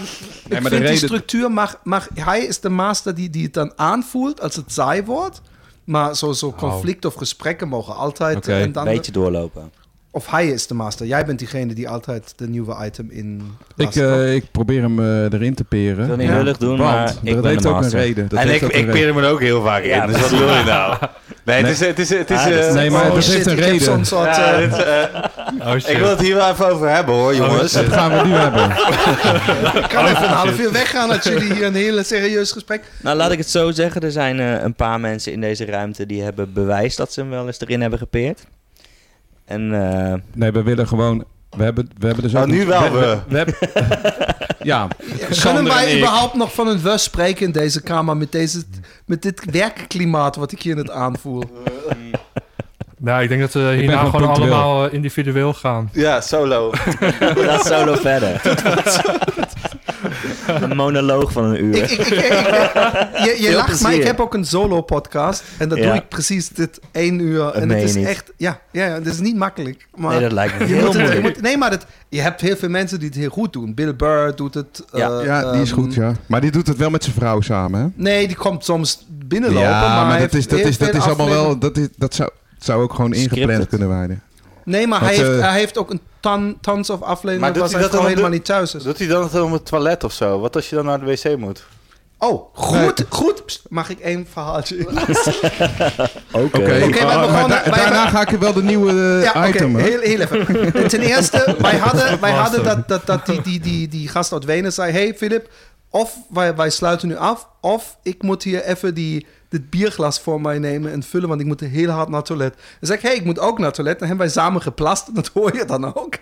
ik 0.49 0.61
maar 0.61 0.70
de 0.70 0.76
vind 0.76 0.86
die 0.86 0.97
structuur 0.97 1.51
mag, 1.51 1.80
mag... 1.82 2.09
Hij 2.14 2.40
is 2.40 2.61
de 2.61 2.68
master 2.68 3.14
die, 3.14 3.30
die 3.30 3.45
het 3.45 3.55
dan 3.55 3.72
aanvoelt 3.76 4.40
als 4.40 4.57
het 4.57 4.72
saai 4.72 5.03
wordt. 5.03 5.40
Maar 5.84 6.16
zo, 6.16 6.32
zo 6.32 6.53
conflict 6.53 7.05
of 7.05 7.14
gesprekken 7.14 7.68
mogen 7.68 7.97
altijd... 7.97 8.36
Oké, 8.36 8.53
en 8.53 8.62
Een 8.62 8.72
dan, 8.72 8.84
beetje 8.84 9.12
doorlopen. 9.12 9.72
Of 10.14 10.30
hij 10.30 10.46
is 10.48 10.66
de 10.66 10.74
master. 10.74 11.06
Jij 11.06 11.24
bent 11.24 11.38
diegene 11.38 11.74
die 11.74 11.88
altijd 11.88 12.32
de 12.36 12.48
nieuwe 12.48 12.76
item 12.84 13.06
in... 13.10 13.42
Ik, 13.76 13.94
eh, 13.96 14.34
ik 14.34 14.44
probeer 14.50 14.82
hem 14.82 14.98
eh, 15.00 15.32
erin 15.32 15.54
te 15.54 15.64
peren. 15.64 16.00
Ik 16.00 16.06
wil 16.06 16.16
niet 16.16 16.28
Ja. 16.28 16.36
lullig 16.36 16.56
doen, 16.56 16.68
Want 16.78 16.80
maar 16.90 17.06
dat 17.06 17.16
ik 17.22 17.40
ben 17.40 17.46
heeft 17.50 17.62
de 17.62 17.68
ook 17.68 17.74
een 17.74 17.80
master. 17.80 17.98
reden. 18.00 18.28
Dat 18.28 18.38
en 18.38 18.54
ik, 18.54 18.62
ik 18.62 18.90
peer 18.90 19.06
hem 19.06 19.18
er 19.18 19.30
ook 19.30 19.40
heel 19.40 19.62
vaak 19.62 19.82
in. 19.82 19.88
Ja, 19.88 20.06
dus 20.06 20.20
wat 20.20 20.30
wil 20.30 20.54
je 20.54 20.62
nou? 20.64 20.96
Nee, 21.44 21.62
het 21.64 21.70
is, 21.70 21.80
het 21.80 21.98
is, 21.98 22.08
het 22.08 22.30
is, 22.30 22.36
Ah, 22.38 22.44
dat 22.44 22.52
eh, 22.64 22.72
Nee, 22.74 22.90
maar 22.90 23.10
oh 23.10 23.16
er 23.16 23.22
heeft 23.24 23.46
een 23.46 23.54
reden. 23.54 24.04
soort... 24.06 24.36
ja, 24.36 24.56
dit, 24.58 24.72
eh, 24.72 25.02
Oh 25.68 25.76
ik 25.76 25.98
wil 25.98 26.08
het 26.08 26.20
hier 26.20 26.34
wel 26.34 26.50
even 26.50 26.66
over 26.70 26.88
hebben 26.90 27.14
hoor, 27.14 27.34
jongens. 27.34 27.72
Dat 27.72 27.84
gaan 27.92 28.10
we 28.18 28.26
nu 28.28 28.32
hebben. 28.34 28.64
Ik 29.82 29.88
kan 29.88 30.04
even 30.06 30.22
een 30.22 30.28
half 30.28 30.58
uur 30.58 30.72
weggaan 30.72 31.10
als 31.10 31.22
jullie 31.24 31.52
hier 31.54 31.64
een 31.64 31.74
hele 31.74 32.02
serieus 32.02 32.52
gesprek... 32.52 32.82
Nou, 33.02 33.16
laat 33.16 33.30
ik 33.32 33.38
het 33.38 33.48
zo 33.50 33.70
zeggen. 33.70 34.00
Er 34.00 34.10
zijn 34.12 34.40
eh, 34.40 34.62
een 34.62 34.74
paar 34.74 35.00
mensen 35.00 35.32
in 35.32 35.40
deze 35.40 35.64
ruimte 35.64 36.06
die 36.06 36.22
hebben 36.22 36.52
bewijs 36.52 36.96
dat 36.96 37.12
ze 37.12 37.20
hem 37.20 37.30
wel 37.30 37.46
eens 37.46 37.60
erin 37.60 37.80
hebben 37.80 37.98
gepeerd. 37.98 38.40
En 39.45 39.92
eh, 39.92 40.14
Nee, 40.34 40.51
we 40.53 40.62
willen 40.62 40.88
gewoon... 40.88 41.24
We 41.57 41.62
hebben, 41.62 41.88
we 41.99 42.07
hebben 42.07 42.24
dus 42.24 42.32
Nou, 42.32 42.45
ook 42.45 42.51
nu 42.53 42.61
een- 42.61 42.66
wel, 42.66 42.82
we. 42.92 42.99
we. 42.99 43.18
we 43.28 43.36
hebben- 43.36 43.57
ja, 44.72 44.88
Kunnen 45.42 45.64
wij 45.64 45.97
überhaupt 45.97 46.34
nog 46.34 46.55
van 46.55 46.68
een 46.68 46.80
we 46.82 46.99
spreken 46.99 47.47
in 47.47 47.53
deze 47.53 47.82
kamer 47.82 48.16
met, 48.16 48.32
deze, 48.32 48.62
met 49.07 49.22
dit 49.22 49.45
werkklimaat 49.51 50.36
wat 50.36 50.53
ik 50.53 50.62
hier 50.62 50.76
net 50.76 50.90
aanvoel? 50.90 51.42
Nou, 52.99 53.22
ik 53.22 53.28
denk 53.28 53.40
dat 53.40 53.53
we 53.53 53.74
hierna 53.78 54.05
gewoon 54.05 54.11
punctueel. 54.22 54.55
allemaal 54.55 54.86
eh, 54.86 54.92
individueel 54.92 55.53
gaan. 55.55 55.88
Ja, 55.92 56.20
solo. 56.20 56.70
we 56.70 57.42
gaan 57.47 57.61
solo 57.64 57.95
verder. 57.95 58.40
Een 60.47 60.76
monoloog 60.76 61.32
van 61.32 61.45
een 61.45 61.64
uur. 61.64 61.76
Ik, 61.76 61.90
ik, 61.90 61.99
ik, 61.99 62.07
ik- 62.07 63.24
je 63.24 63.36
je 63.40 63.53
lacht, 63.55 63.82
maar 63.82 63.95
ik 63.95 64.03
heb 64.05 64.20
ook 64.20 64.34
een 64.34 64.45
solo-podcast. 64.45 65.42
En 65.59 65.68
dat 65.68 65.78
Ja. 65.78 65.84
doe 65.84 65.95
ik 65.95 66.09
precies 66.09 66.49
dit 66.49 66.80
één 66.92 67.18
uur. 67.20 67.51
En 67.51 67.68
het 67.70 67.82
is 67.82 67.95
niet. 67.95 68.07
echt... 68.07 68.32
Ja, 68.36 68.61
ja, 68.70 68.84
ja, 68.86 68.92
het 68.95 69.07
is 69.07 69.18
niet 69.18 69.36
makkelijk. 69.36 69.86
Maar 69.95 70.11
nee, 70.11 70.20
dat 70.20 70.32
lijkt 70.32 70.59
me 70.59 70.66
je 70.66 70.74
heel 70.74 70.92
moeilijk. 70.92 71.22
moet, 71.22 71.40
nee, 71.40 71.57
maar 71.59 71.70
dat, 71.70 71.86
je 72.09 72.20
hebt 72.20 72.40
heel 72.40 72.57
veel 72.57 72.68
mensen 72.68 72.99
die 72.99 73.09
het 73.09 73.18
heel 73.18 73.30
goed 73.30 73.53
doen. 73.53 73.74
Bill 73.74 73.95
Burr 73.97 74.36
doet 74.36 74.55
het. 74.55 74.84
Ja. 74.92 75.18
eh, 75.18 75.24
ja, 75.24 75.53
die 75.53 75.61
is 75.62 75.70
ehm, 75.70 75.80
goed, 75.80 75.95
ja. 75.95 76.12
Maar 76.26 76.40
die 76.40 76.51
doet 76.51 76.66
het 76.66 76.76
wel 76.76 76.90
met 76.90 77.03
zijn 77.05 77.14
vrouw 77.16 77.40
samen, 77.40 77.80
hè? 77.80 77.86
Nee, 77.95 78.26
die 78.26 78.36
komt 78.36 78.64
soms 78.64 79.07
binnenlopen. 79.09 79.68
ja, 79.68 79.80
maar, 79.97 80.07
maar, 80.07 80.18
dat 80.20 80.34
is, 80.34 80.47
dat 80.49 80.59
is, 80.59 80.78
dat 80.78 80.95
is 80.95 81.03
allemaal 81.05 81.28
wel... 81.28 81.59
Dat, 81.59 81.76
is, 81.76 81.88
dat 81.97 82.14
zou, 82.14 82.30
zou 82.59 82.82
ook 82.82 82.95
gewoon 82.95 83.12
ingepland 83.14 83.42
Scripted. 83.51 83.68
kunnen 83.68 83.88
worden. 83.99 84.22
Nee, 84.64 84.86
maar 84.86 85.01
hij 85.01 85.16
Want, 85.16 85.26
heeft, 85.28 85.38
eh, 85.40 85.49
hij 85.49 85.59
heeft 85.59 85.78
ook 85.78 85.90
een 85.90 86.01
ton, 86.24 86.56
tons 86.60 86.90
of 86.90 87.02
afleveringen 87.02 87.40
Maar 87.40 87.52
doet 87.52 87.72
waar 87.72 87.80
hij 87.80 87.90
dat 87.90 88.06
helemaal 88.06 88.30
niet 88.30 88.44
thuis 88.44 88.74
is. 88.74 88.82
Doet 88.82 88.98
hij 88.98 89.06
dan 89.06 89.22
het 89.22 89.40
om 89.40 89.52
het 89.52 89.66
toilet 89.66 90.04
of 90.04 90.12
zo? 90.12 90.40
Wat 90.40 90.56
als 90.56 90.68
je 90.68 90.76
dan 90.76 90.84
naar 90.84 91.00
de 91.00 91.06
wc 91.06 91.36
moet? 91.38 91.64
Oh, 92.18 92.54
goed, 92.54 93.04
goed. 93.08 93.46
Pst, 93.46 93.62
mag 93.68 93.90
ik 93.90 93.98
één 93.98 94.26
verhaaltje? 94.32 94.76
Oké. 96.32 96.82
Oké, 96.84 97.00
daarna 97.70 98.08
ga 98.08 98.28
ik 98.28 98.38
wel 98.38 98.52
de 98.52 98.62
nieuwe 98.62 98.90
eh, 98.90 99.22
Ja, 99.22 99.30
oké, 99.30 99.48
item. 99.48 99.76
heel, 99.76 100.00
heel 100.00 100.20
even. 100.20 100.88
Ten 100.88 101.00
eerste, 101.00 101.56
wij 101.58 101.76
hadden, 101.76 102.20
wij 102.20 102.32
hadden 102.32 102.64
dat, 102.64 102.88
dat, 102.88 103.06
dat 103.06 103.26
die, 103.26 103.42
die, 103.42 103.60
die, 103.60 103.88
die 103.88 104.08
gast 104.08 104.32
uit 104.32 104.44
Wenen 104.44 104.72
zei... 104.72 104.92
Hey 104.92 105.14
Philip, 105.16 105.48
of 105.95 106.18
wij, 106.28 106.55
wij 106.57 106.70
sluiten 106.70 107.09
nu 107.09 107.16
af, 107.16 107.49
of 107.61 107.99
ik 108.03 108.22
moet 108.22 108.42
hier 108.42 108.62
even 108.62 108.95
die, 108.95 109.26
dit 109.49 109.70
bierglas 109.70 110.20
voor 110.20 110.40
mij 110.40 110.59
nemen 110.59 110.92
en 110.92 111.03
vullen, 111.03 111.28
want 111.28 111.40
ik 111.40 111.47
moet 111.47 111.61
heel 111.61 111.90
hard 111.90 112.09
naar 112.09 112.16
het 112.16 112.26
toilet. 112.26 112.55
Dan 112.55 112.88
zeg 112.88 112.97
ik, 112.97 113.03
hé, 113.03 113.09
hey, 113.09 113.18
ik 113.18 113.24
moet 113.24 113.38
ook 113.38 113.57
naar 113.57 113.66
het 113.66 113.74
toilet. 113.74 113.99
Dan 113.99 114.09
hebben 114.09 114.26
wij 114.26 114.34
samen 114.34 114.62
geplast, 114.62 115.14
dat 115.14 115.28
hoor 115.28 115.57
je 115.57 115.64
dan 115.64 115.95
ook. 115.95 116.18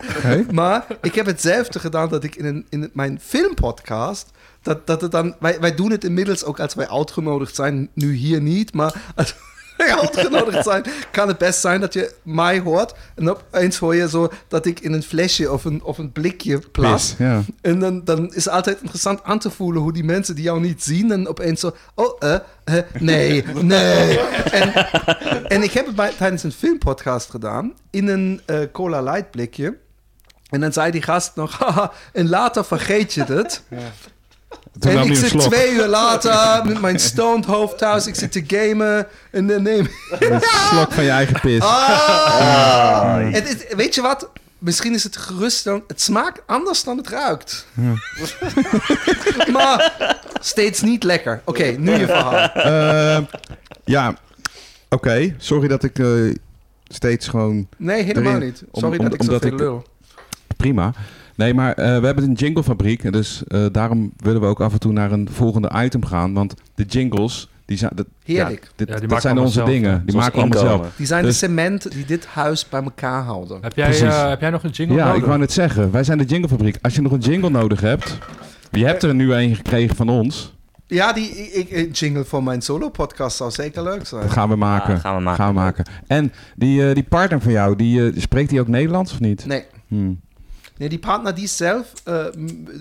Maar 0.50 0.86
ik 1.00 1.14
heb 1.14 1.26
hetzelfde 1.26 1.78
gedaan 1.78 2.08
dat 2.08 2.24
ik 2.24 2.36
in, 2.36 2.44
een, 2.44 2.66
in 2.68 2.90
mijn 2.92 3.20
filmpodcast. 3.20 4.30
Dat, 4.62 4.86
dat 4.86 5.00
het 5.00 5.10
dan, 5.10 5.36
wij, 5.40 5.60
wij 5.60 5.74
doen 5.74 5.90
het 5.90 6.04
inmiddels 6.04 6.44
ook 6.44 6.60
als 6.60 6.74
wij 6.74 6.88
uitgenodigd 6.88 7.54
zijn. 7.54 7.88
Nu 7.94 8.12
hier 8.14 8.40
niet, 8.40 8.74
maar 8.74 9.12
als 9.14 9.34
uitgenodigd 10.00 10.64
zijn, 10.70 10.84
kan 11.10 11.28
het 11.28 11.38
best 11.38 11.60
zijn 11.60 11.80
dat 11.80 11.92
je 11.92 12.14
mij 12.22 12.60
hoort. 12.60 12.94
En 13.14 13.30
opeens 13.30 13.78
hoor 13.78 13.94
je 13.94 14.08
zo 14.08 14.32
dat 14.48 14.66
ik 14.66 14.80
in 14.80 14.92
een 14.92 15.02
flesje 15.02 15.52
of 15.52 15.64
een, 15.64 15.82
of 15.82 15.98
een 15.98 16.12
blikje 16.12 16.60
ja. 17.18 17.42
En 17.60 17.78
dan, 17.78 18.04
dan 18.04 18.34
is 18.34 18.44
het 18.44 18.54
altijd 18.54 18.78
interessant 18.80 19.22
aan 19.22 19.38
te 19.38 19.50
voelen 19.50 19.82
hoe 19.82 19.92
die 19.92 20.04
mensen 20.04 20.34
die 20.34 20.44
jou 20.44 20.60
niet 20.60 20.82
zien, 20.82 21.08
dan 21.08 21.26
opeens 21.26 21.60
zo, 21.60 21.76
oh, 21.94 22.16
eh, 22.18 22.34
eh, 22.64 22.84
nee, 22.98 23.44
nee. 23.62 24.18
En, 24.50 24.72
en 25.48 25.62
ik 25.62 25.72
heb 25.72 25.86
het 25.86 25.94
bij, 25.94 26.12
tijdens 26.18 26.42
een 26.42 26.52
filmpodcast 26.52 27.30
gedaan, 27.30 27.72
in 27.90 28.08
een 28.08 28.40
eh, 28.46 28.60
Cola 28.72 29.02
Light 29.02 29.30
blikje. 29.30 29.76
En 30.50 30.60
dan 30.60 30.72
zei 30.72 30.90
die 30.90 31.02
gast 31.02 31.32
nog, 31.34 31.90
en 32.12 32.28
later 32.28 32.64
vergeet 32.64 33.14
je 33.14 33.24
het. 33.24 33.62
Toen 34.78 34.92
en 34.92 35.02
ik 35.06 35.16
zit 35.16 35.28
slok. 35.28 35.42
twee 35.52 35.72
uur 35.72 35.86
later 35.86 36.64
met 36.66 36.80
mijn 36.80 36.98
stoned 37.00 37.44
hoofd 37.44 37.78
thuis, 37.78 38.06
ik 38.06 38.14
zit 38.14 38.32
te 38.32 38.44
gamen 38.46 39.06
en 39.30 39.46
dan 39.46 39.62
neem 39.62 39.88
Een 40.18 40.40
slok 40.70 40.92
van 40.92 41.04
je 41.04 41.10
eigen 41.10 41.40
pis. 41.40 41.60
Ah. 41.60 43.16
Het, 43.32 43.48
het- 43.48 43.74
weet 43.76 43.94
je 43.94 44.00
wat? 44.00 44.28
Misschien 44.58 44.94
is 44.94 45.04
het 45.04 45.16
gerust 45.16 45.64
dan. 45.64 45.82
Het 45.86 46.00
smaakt 46.00 46.40
anders 46.46 46.84
dan 46.84 46.96
het 46.96 47.08
ruikt. 47.08 47.66
maar 49.52 49.92
steeds 50.40 50.80
niet 50.80 51.02
lekker. 51.04 51.40
Oké, 51.44 51.64
nu 51.64 51.92
je 51.92 52.06
verhaal. 52.06 52.34
Eh, 52.52 53.22
ja, 53.84 54.14
oké. 54.88 55.34
Sorry 55.38 55.68
dat 55.68 55.82
ik 55.84 55.98
eh, 55.98 56.06
steeds 56.88 57.28
gewoon... 57.28 57.68
Nee, 57.76 58.02
helemaal 58.02 58.32
Erin. 58.34 58.44
niet. 58.46 58.62
Sorry 58.72 58.98
om- 58.98 59.04
dat 59.04 59.14
ik 59.14 59.20
omdat 59.20 59.34
zoveel 59.42 59.52
ik- 59.56 59.60
lul. 59.62 59.86
Prima. 60.56 60.92
Nee, 61.36 61.54
maar 61.54 61.72
eh, 61.72 61.98
we 61.98 62.06
hebben 62.06 62.24
een 62.24 62.32
jinglefabriek. 62.32 63.12
Dus 63.12 63.42
eh, 63.48 63.66
daarom 63.72 64.12
willen 64.16 64.40
we 64.40 64.46
ook 64.46 64.60
af 64.60 64.72
en 64.72 64.78
toe 64.78 64.92
naar 64.92 65.12
een 65.12 65.28
volgende 65.30 65.70
item 65.76 66.04
gaan. 66.04 66.32
Want 66.34 66.54
de 66.74 66.84
jingles, 66.84 67.48
die 67.64 67.76
zijn... 67.76 67.90
Dat, 67.94 68.06
Heerlijk. 68.24 68.62
Ja, 68.64 68.70
dit- 68.76 68.88
Ja, 68.88 68.92
die 68.92 69.00
dat 69.00 69.02
maken 69.08 69.20
zijn 69.22 69.38
onze 69.38 69.52
zelf, 69.52 69.68
dingen. 69.68 70.02
Die 70.06 70.16
maken 70.16 70.32
we 70.34 70.40
allemaal 70.40 70.58
zelf. 70.58 70.92
Die 70.96 71.06
zijn 71.06 71.24
Dus- 71.24 71.38
de 71.38 71.46
cement 71.46 71.92
die 71.92 72.04
dit 72.04 72.26
huis 72.26 72.68
bij 72.68 72.82
elkaar 72.82 73.22
houden. 73.22 73.58
Heb 73.60 73.76
jij, 73.76 74.00
eh, 74.02 74.28
heb 74.28 74.40
jij 74.40 74.50
nog 74.50 74.62
een 74.64 74.70
jingle 74.70 74.96
Ja, 74.96 75.04
nodig? 75.04 75.20
ik 75.20 75.26
wou 75.26 75.38
net 75.38 75.52
zeggen. 75.52 75.90
Wij 75.90 76.04
zijn 76.04 76.18
de 76.18 76.24
jinglefabriek. 76.24 76.78
Als 76.82 76.94
je 76.94 77.02
nog 77.02 77.12
een 77.12 77.18
jingle 77.20 77.50
nodig 77.50 77.80
hebt... 77.80 78.18
Je 78.70 78.84
hebt 78.84 79.02
er 79.02 79.14
nu 79.14 79.32
een 79.34 79.56
gekregen 79.56 79.96
van 79.96 80.08
ons. 80.08 80.54
Ja, 80.86 81.12
die 81.12 81.30
ik, 81.30 81.68
ik- 81.70 81.96
jingle 81.96 82.24
voor 82.24 82.42
mijn 82.42 82.62
solo-podcast 82.62 83.36
zou 83.36 83.50
zeker 83.50 83.82
leuk 83.82 84.06
zijn. 84.06 84.22
Dat 84.22 84.30
gaan 84.30 84.48
we 84.48 84.56
maken. 84.56 84.94
Ja, 84.94 85.00
gaan 85.00 85.16
we 85.16 85.22
maken. 85.22 85.54
maken. 85.54 85.84
En 86.06 86.32
die, 86.56 86.88
eh, 86.88 86.94
die 86.94 87.02
partner 87.02 87.40
van 87.40 87.52
jou, 87.52 87.76
die, 87.76 88.20
spreekt 88.20 88.50
die 88.50 88.60
ook 88.60 88.68
Nederlands 88.68 89.12
of 89.12 89.20
niet? 89.20 89.46
Nee. 89.46 89.64
Hmm. 89.88 90.20
Nee, 90.76 90.88
die 90.88 90.98
partner 90.98 91.34
die 91.34 91.46
zelf 91.46 91.92
eh, 92.04 92.26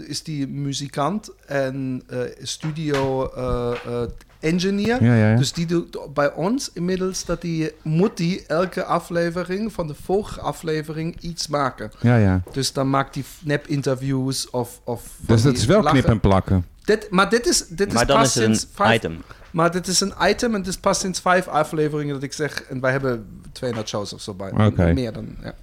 is 0.08 0.24
die 0.24 0.48
muzikant 0.48 1.30
en 1.46 2.04
eh, 2.08 2.20
studio 2.42 3.30
eh, 3.30 4.02
engineer. 4.40 5.04
Ja, 5.04 5.16
ja, 5.16 5.30
ja. 5.30 5.36
Dus 5.36 5.54
die 5.54 5.66
doet 5.66 6.14
bij 6.14 6.34
ons 6.34 6.70
inmiddels 6.74 7.26
dat 7.26 7.42
die 7.42 7.72
moet 7.82 8.18
die 8.18 8.46
elke 8.46 8.84
aflevering 8.84 9.74
van 9.74 9.88
de 9.88 9.96
vorige 10.04 10.40
aflevering 10.42 11.16
iets 11.20 11.48
maken. 11.48 11.92
ja, 12.02 12.16
ja. 12.16 12.42
Dus 12.52 12.74
dan 12.74 12.90
maakt 12.90 13.16
hij 13.16 13.24
nep 13.44 13.68
interviews 13.68 14.50
of 14.50 14.82
of 14.84 15.04
Dus 15.20 15.42
dat 15.42 15.52
die 15.52 15.62
is 15.62 15.68
wel 15.68 15.82
lachen. 15.82 16.00
knip 16.00 16.12
en 16.12 16.20
plakken. 16.20 16.66
Dit, 16.84 17.08
maar 17.10 17.30
dit 17.30 17.48
is 17.48 17.68
dit 17.68 17.94
Maar 17.94 18.02
is 18.02 18.08
dan 18.08 18.18
pas 18.18 18.28
is 18.28 18.34
het 18.36 18.44
een 18.44 18.56
sinds 18.56 18.76
vijf, 18.76 18.96
item. 18.96 19.22
Maar 19.52 19.72
dit 19.72 19.88
is 19.88 20.00
een 20.00 20.14
item 20.22 20.54
en 20.54 20.60
het 20.60 20.68
is 20.70 20.78
pas 20.78 21.00
sinds 21.00 21.20
vijf 21.20 21.48
afleveringen 21.48 22.14
dat 22.14 22.24
ik 22.24 22.34
zeg 22.34 22.62
en 22.64 22.80
wij 22.80 22.92
hebben 22.92 23.42
200 23.52 23.90
shows 23.90 24.14
of 24.14 24.22
zo 24.22 24.34
bij. 24.34 24.52
Oké. 24.68 24.94
Meer 24.94 25.14
dan 25.14 25.36
ja. 25.44 25.54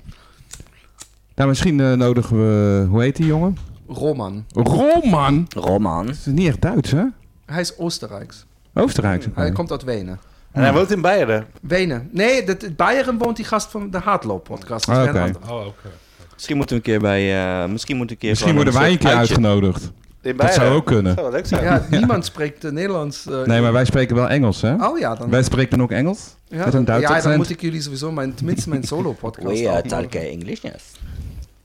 Nou, 1.39 1.49
misschien 1.51 1.80
eh, 1.80 1.93
nodigen 1.93 2.36
we... 2.36 2.86
Hoe 2.89 3.03
heet 3.03 3.16
die 3.16 3.26
jongen? 3.26 3.57
Roman. 3.89 4.45
Roman! 4.53 5.47
Roman. 5.57 6.07
Dat 6.07 6.14
is 6.14 6.26
niet 6.26 6.49
echt 6.49 6.61
Duits, 6.61 6.91
hè? 6.91 7.05
Hij 7.47 7.61
is 7.61 7.78
Oostenrijks. 7.78 8.45
Oostenrijks. 8.74 9.26
Hij 9.34 9.53
komt 9.53 9.70
uit 9.70 9.82
Wenen. 9.84 10.18
En 10.53 10.62
hij 10.62 10.72
woont 10.72 10.91
in 10.91 11.01
Beieren. 11.01 11.47
Wenen. 11.62 12.09
Nee, 12.12 12.45
dat, 12.45 12.62
in 12.62 12.74
Beieren 12.76 13.18
woont 13.18 13.36
die 13.36 13.45
gast 13.45 13.70
van 13.70 13.91
de 13.91 13.99
Hardloop 13.99 14.45
podcast. 14.45 14.86
Dat 14.86 14.97
is 14.97 15.03
Ah, 15.03 15.09
oké. 15.09 15.20
ander. 15.20 15.41
Oh, 15.51 15.66
oké. 15.66 15.89
Misschien 16.34 16.57
moeten 16.57 16.76
we 16.76 16.82
een 16.82 16.89
keer 16.91 17.01
bij... 17.01 17.43
eh, 17.62 17.68
misschien 17.70 17.97
moeten 17.97 18.16
we 18.16 18.22
een 18.22 18.28
keer 18.28 18.30
Misschien 18.30 18.55
worden 18.55 18.74
wij 18.74 18.91
een 18.93 18.99
keer 18.99 19.07
uitje- 19.09 19.20
uitgenodigd. 19.34 19.91
In 20.22 20.36
Dat 20.36 20.55
zou 20.55 20.74
ook 20.74 20.86
kunnen. 20.86 21.12
zou 21.14 21.26
wel 21.26 21.34
leuk 21.36 21.47
zijn. 21.47 21.64
Ja, 21.64 21.86
niemand 21.91 22.24
spreekt 22.24 22.64
eh, 22.64 22.70
Nederlands. 22.72 23.24
Nee, 23.47 23.61
maar 23.61 23.72
wij 23.72 23.84
spreken 23.84 24.16
wel 24.16 24.28
Engels, 24.28 24.61
hè? 24.61 24.74
Oh 24.86 24.99
ja, 24.99 25.14
dan, 25.14 25.30
Wij 25.30 25.43
spreken 25.43 25.80
ook 25.80 25.91
Engels. 25.91 26.34
ja, 26.49 26.57
met 26.57 26.66
een 26.66 26.70
dan, 26.72 26.84
Duits 26.84 27.03
ja, 27.03 27.09
dan 27.09 27.16
accent. 27.16 27.36
moet 27.36 27.51
ik 27.51 27.61
jullie 27.61 27.80
sowieso 27.82 28.12
mijn, 28.12 28.34
tenminste 28.34 28.68
mijn 28.68 28.82
solo-podcast 28.84 29.47
We 29.59 29.62
uh, 29.62 29.72
uitnodigen. 29.72 30.11
talk 30.11 30.22
English, 30.32 30.61
yes. 30.62 30.82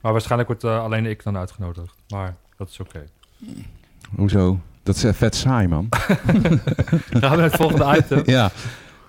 Maar 0.03 0.11
waarschijnlijk 0.11 0.49
wordt 0.49 0.63
eh, 0.63 0.83
alleen 0.83 1.05
ik 1.05 1.23
dan 1.23 1.37
uitgenodigd. 1.37 1.95
Maar 2.07 2.35
dat 2.57 2.69
is 2.69 2.79
oké. 2.79 3.03
Hoezo? 4.15 4.59
Dat 4.83 4.95
is 4.95 5.03
eh, 5.03 5.13
vet 5.13 5.35
saai, 5.35 5.67
man. 5.67 5.87
Gaan 5.89 6.11
we 7.11 7.19
naar 7.19 7.41
het 7.41 7.55
volgende 7.55 7.97
item. 7.97 8.21
ja. 8.35 8.51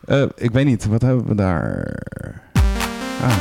Eh, 0.04 0.22
ik 0.36 0.50
weet 0.50 0.64
niet, 0.64 0.86
wat 0.86 1.02
hebben 1.02 1.26
we 1.26 1.34
daar? 1.34 1.96
Ah. 3.22 3.36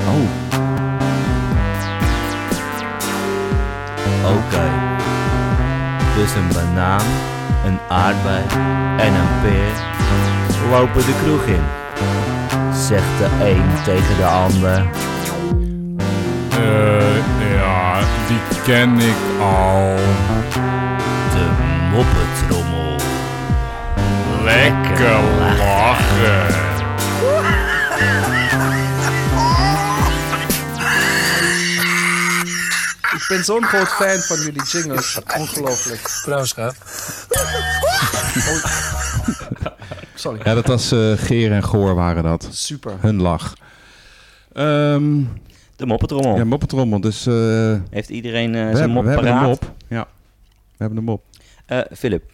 Oh. 0.00 0.22
Oké. 4.36 4.68
Dus 6.16 6.34
een 6.34 6.48
banaan, 6.52 7.06
een 7.66 7.78
aardbei 7.88 8.44
en 8.98 9.14
een 9.14 9.40
peer 9.42 9.88
lopen 10.70 11.06
de 11.06 11.20
kroeg 11.22 11.44
in. 11.44 11.64
Zegt 12.74 13.18
de 13.18 13.28
een 13.40 13.82
tegen 13.84 14.16
de 14.16 14.26
ander. 14.26 15.08
Eh, 16.60 17.52
ja, 17.54 17.98
die 18.28 18.62
ken 18.64 18.98
ik 18.98 19.40
al. 19.40 19.96
De 21.32 21.50
moppetrommel. 21.90 22.96
Lekker 24.44 25.20
lachen. 25.58 26.58
Ik 33.12 33.26
ben 33.28 33.44
zo'n 33.44 33.64
groot 33.64 33.88
fan 33.88 34.18
van 34.18 34.36
jullie 34.36 34.62
jingles. 34.64 35.20
Ongelooflijk. 35.38 36.08
Trouwens, 36.22 36.50
schat. 36.50 36.74
Sorry. 40.14 40.40
Ja, 40.44 40.54
dat 40.54 40.66
was 40.66 40.92
eh, 40.92 41.12
Geer 41.16 41.52
en 41.52 41.64
Goor 41.64 41.94
waren 41.94 42.22
dat. 42.22 42.48
Super. 42.50 42.92
Hun 43.00 43.22
lach. 43.22 43.52
Ehm 44.52 45.22
De 45.80 45.86
moppetrommel. 45.86 46.36
ja, 46.36 46.44
moppetrommel. 46.44 47.00
Dus 47.00 47.26
eh, 47.26 47.80
Heeft 47.90 48.08
iedereen 48.08 48.54
eh, 48.54 48.60
zijn 48.60 48.66
hebben, 48.76 48.90
mop 48.90 49.04
we 49.04 49.10
hebben 49.10 49.28
een 49.30 49.38
paraat? 49.38 49.60
mop. 49.60 49.74
Ja, 49.88 50.08
we 50.70 50.76
hebben 50.76 50.98
een 50.98 51.04
mop. 51.04 51.24
Eh, 51.66 51.80
Philip, 51.92 52.32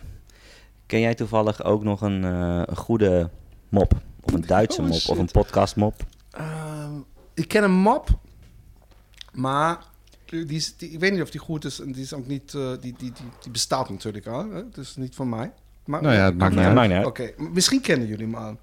ken 0.86 1.00
jij 1.00 1.14
toevallig 1.14 1.64
ook 1.64 1.82
nog 1.82 2.00
een, 2.00 2.24
eh, 2.24 2.62
een 2.66 2.76
goede 2.76 3.30
mop? 3.68 3.92
Of 4.20 4.32
een 4.32 4.40
Duitse 4.46 4.80
Oh, 4.80 4.86
mop? 4.86 4.96
shit. 4.96 5.10
Of 5.10 5.18
een 5.18 5.30
podcastmop? 5.30 5.94
Ehm, 6.30 6.92
ik 7.34 7.48
ken 7.48 7.62
een 7.64 7.72
mop, 7.72 8.08
maar 9.32 9.78
die 10.24 10.46
is, 10.46 10.76
die, 10.76 10.90
ik 10.90 11.00
weet 11.00 11.12
niet 11.12 11.22
of 11.22 11.30
die 11.30 11.40
goed 11.40 11.64
is. 11.64 11.80
En 11.80 11.92
die 11.92 12.02
is 12.02 12.12
ook 12.12 12.26
niet, 12.26 12.50
die, 12.52 12.78
die, 12.80 12.94
die, 12.98 13.12
die 13.42 13.50
bestaat 13.52 13.88
natuurlijk 13.90 14.26
al. 14.26 14.50
Hè? 14.50 14.68
Dus 14.68 14.96
niet 14.96 15.14
van 15.14 15.28
mij. 15.28 15.52
Maar, 15.84 16.02
Nou 16.02 16.14
ja, 16.14 16.24
het 16.24 16.36
maakt 16.38 16.54
niet 16.88 16.92
uit. 16.96 17.06
Oké, 17.06 17.30
misschien 17.36 17.80
kennen 17.80 18.06
jullie 18.08 18.24
hem 18.26 18.34
al. 18.34 18.56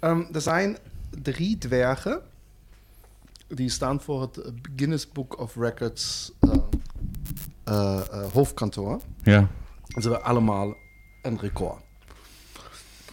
Ehm, 0.00 0.22
er 0.32 0.40
zijn 0.40 0.76
drie 1.22 1.58
dwergen. 1.58 2.20
Die 3.48 3.70
staan 3.70 4.00
voor 4.00 4.20
het 4.20 4.52
Guinness 4.76 5.12
Book 5.12 5.38
of 5.38 5.56
Records 5.56 6.32
eh, 6.40 6.50
eh, 7.64 8.00
eh, 8.10 8.32
hoofdkantoor. 8.32 9.00
Ja. 9.22 9.48
Ze 9.88 10.00
hebben 10.00 10.22
allemaal 10.22 10.74
een 11.22 11.38
record. 11.40 11.82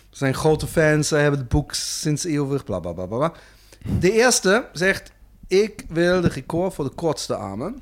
Ze 0.10 0.20
zijn 0.20 0.34
grote 0.34 0.68
fans, 0.68 1.08
ze 1.08 1.16
hebben 1.16 1.40
het 1.40 1.50
boek 1.50 1.74
sinds 1.74 2.24
eeuwig, 2.24 2.64
bla 2.64 2.80
bla 2.80 2.92
bla 2.92 3.06
bla. 3.06 3.34
De 4.00 4.12
eerste 4.12 4.70
zegt, 4.72 5.12
ik 5.48 5.86
wil 5.88 6.22
de 6.22 6.28
record 6.28 6.74
voor 6.74 6.86
de 6.86 6.96
kortste 6.96 7.36
armen. 7.36 7.82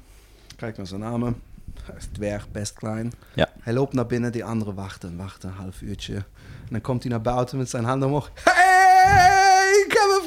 Kijk 0.55 0.77
naar 0.77 0.87
zijn 0.87 1.03
armen. 1.03 1.41
Hij 1.83 1.95
is 1.95 2.07
dwerg, 2.11 2.51
best 2.51 2.73
klein. 2.73 3.11
Ja. 3.35 3.49
Hij 3.59 3.73
loopt 3.73 3.93
naar 3.93 4.05
binnen, 4.05 4.31
die 4.31 4.45
andere 4.45 4.73
wachten, 4.73 5.17
wachten 5.17 5.49
een 5.49 5.55
half 5.55 5.81
uurtje. 5.81 6.15
En 6.15 6.69
dan 6.69 6.81
komt 6.81 7.01
hij 7.01 7.11
naar 7.11 7.21
buiten 7.21 7.57
met 7.57 7.69
zijn 7.69 7.83
handen 7.83 8.07
omhoog. 8.07 8.31
Hey, 8.43 9.50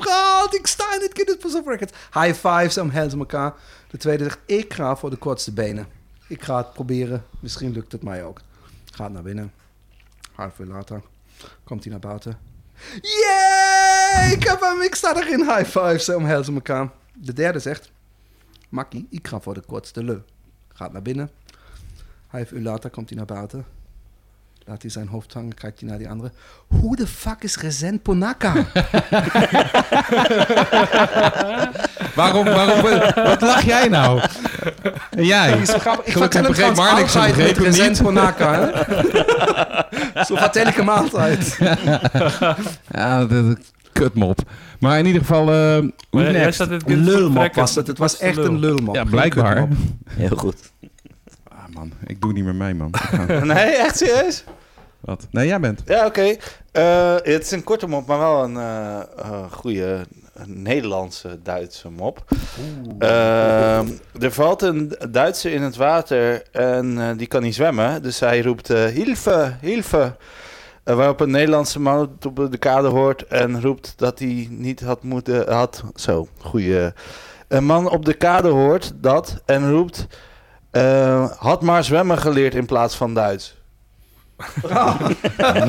gehaald, 0.07 0.55
ik 0.55 0.67
sta 0.67 0.95
in 0.95 1.01
het 1.01 1.11
Guinness 1.15 1.55
of 1.55 1.67
Records. 1.67 1.93
High 2.13 2.35
five, 2.35 2.69
ze 2.69 2.81
omhelzen 2.81 3.19
elkaar. 3.19 3.55
De 3.91 3.99
tweede 3.99 4.25
zegt, 4.25 4.39
ik 4.47 4.75
ga 4.75 4.97
voor 4.97 5.11
de 5.11 5.17
kortste 5.17 5.53
benen. 5.53 5.87
Ik 6.29 6.43
ga 6.43 6.57
het 6.57 6.73
proberen, 6.73 7.25
misschien 7.41 7.73
lukt 7.73 7.93
het 7.93 8.03
mij 8.03 8.25
ook. 8.25 8.41
Gaat 8.93 9.13
naar 9.13 9.23
binnen. 9.23 9.53
Half 10.33 10.59
uur 10.59 10.67
later 10.67 11.03
komt 11.65 11.83
hij 11.83 11.93
naar 11.93 12.01
buiten. 12.01 12.39
Yay! 13.01 14.33
Ik 14.33 14.43
heb 14.45 14.61
hem, 14.61 14.83
ik 14.83 14.95
sta 14.95 15.17
erin. 15.17 15.41
High 15.41 15.65
five, 15.65 15.99
ze 15.99 16.17
omhelzen 16.17 16.55
elkaar. 16.55 16.91
De 17.13 17.33
derde 17.33 17.59
zegt, 17.59 17.91
Makkie, 18.69 19.07
ik 19.11 19.29
ga 19.29 19.41
voor 19.41 19.55
de 19.55 19.61
kortste 19.61 20.05
leu. 20.05 20.19
Gaat 20.69 20.93
naar 20.93 21.03
binnen. 21.03 21.31
Half 22.27 22.51
uur 22.51 22.61
later 22.61 22.91
komt 22.91 23.09
hij 23.09 23.19
naar 23.19 23.27
buiten. 23.27 23.74
Laat 24.67 24.83
hij 24.83 24.91
zijn 24.91 25.09
hoofd 25.09 25.33
hangen, 25.33 25.55
kijkt 25.55 25.81
hij 25.81 25.89
naar 25.89 25.99
die 25.99 26.09
andere. 26.09 26.31
Who 26.69 26.95
the 26.95 27.07
fuck 27.07 27.37
is 27.43 27.57
Resent 27.57 28.03
Ponaka? 28.03 28.53
Waarom, 32.15 32.45
waarom, 32.45 32.83
wat 33.15 33.41
lach 33.41 33.65
jij 33.65 33.89
nou? 33.89 34.21
En 35.11 35.25
jij? 35.25 35.59
Is 35.59 35.71
grappig. 35.71 36.07
Ik 36.07 36.13
vertel 36.13 36.43
hem 36.43 36.53
hem, 36.55 36.79
altijd 36.79 37.57
met 37.59 37.79
niet. 37.79 38.03
Ponaka. 38.03 38.53
Hè? 38.61 40.25
zo 40.25 40.37
vertel 40.37 40.67
ik 40.67 40.75
hem 40.75 40.89
altijd. 40.89 41.59
Ja, 42.91 43.25
dat 43.25 43.57
kutmop. 43.93 44.39
Maar 44.79 44.99
in 44.99 45.07
ieder 45.07 45.21
geval, 45.21 45.41
eh 45.41 45.49
Maar 45.51 45.91
hoe 46.11 46.23
next? 46.23 46.61
Een 46.61 46.81
lulmop 46.87 47.55
was 47.55 47.75
het. 47.75 47.87
Het 47.87 47.99
was 47.99 48.19
echt 48.19 48.37
een 48.37 48.59
lulmop. 48.59 48.95
Ja, 48.95 49.05
blijkbaar. 49.05 49.69
Heel 50.11 50.37
goed. 50.37 50.73
Man, 51.75 51.93
ik 52.07 52.21
doe 52.21 52.33
niet 52.33 52.45
meer 52.45 52.55
mee, 52.55 52.75
man. 52.75 52.95
Nee, 53.43 53.77
echt 53.77 53.97
serieus? 53.97 54.45
Wat? 55.01 55.27
Nee, 55.31 55.47
jij 55.47 55.61
bent. 55.61 55.83
Ja, 55.85 56.07
oké. 56.07 56.37
Eh, 56.73 57.15
het 57.15 57.43
is 57.43 57.51
een 57.51 57.65
korte 57.65 57.87
mop, 57.87 58.07
maar 58.07 58.19
wel 58.19 58.45
een 58.45 58.57
eh 58.57 59.01
eh, 59.19 59.53
goede 59.53 60.07
Nederlandse 60.45 61.39
Duitse 61.43 61.91
mop. 61.91 62.25
Ehm, 62.99 63.89
er 64.21 64.33
valt 64.33 64.63
een 64.63 64.97
Duitser 65.11 65.53
in 65.53 65.63
het 65.63 65.77
water 65.77 66.43
en 66.53 66.99
eh, 66.99 67.17
die 67.17 67.27
kan 67.27 67.43
niet 67.43 67.55
zwemmen. 67.55 68.03
Dus 68.03 68.21
hij 68.21 68.43
roept 68.43 68.71
eh 68.71 68.85
Hilfe, 68.85 69.57
Hilfe. 69.61 70.17
Waarop 70.85 71.21
een 71.21 71.31
Nederlandse 71.31 71.81
man 71.81 72.19
op 72.23 72.49
de 72.51 72.59
kade 72.59 72.89
hoort 72.89 73.27
en 73.27 73.63
roept 73.63 73.95
dat 73.97 74.19
hij 74.19 74.47
niet 74.51 74.81
had 74.81 75.03
moeten... 75.03 75.53
Had, 75.53 75.85
zo, 75.95 76.29
goeie. 76.39 76.93
Een 77.49 77.65
man 77.65 77.91
op 77.91 78.05
de 78.05 78.15
kade 78.15 78.49
hoort 78.49 78.93
dat 78.97 79.43
en 79.45 79.71
roept... 79.71 80.07
eh, 80.75 81.31
had 81.39 81.63
maar 81.63 81.85
zwemmen 81.85 82.19
geleerd 82.19 82.55
in 82.55 82.67
plaats 82.67 82.95
van 82.95 83.15
Duits. 83.15 83.55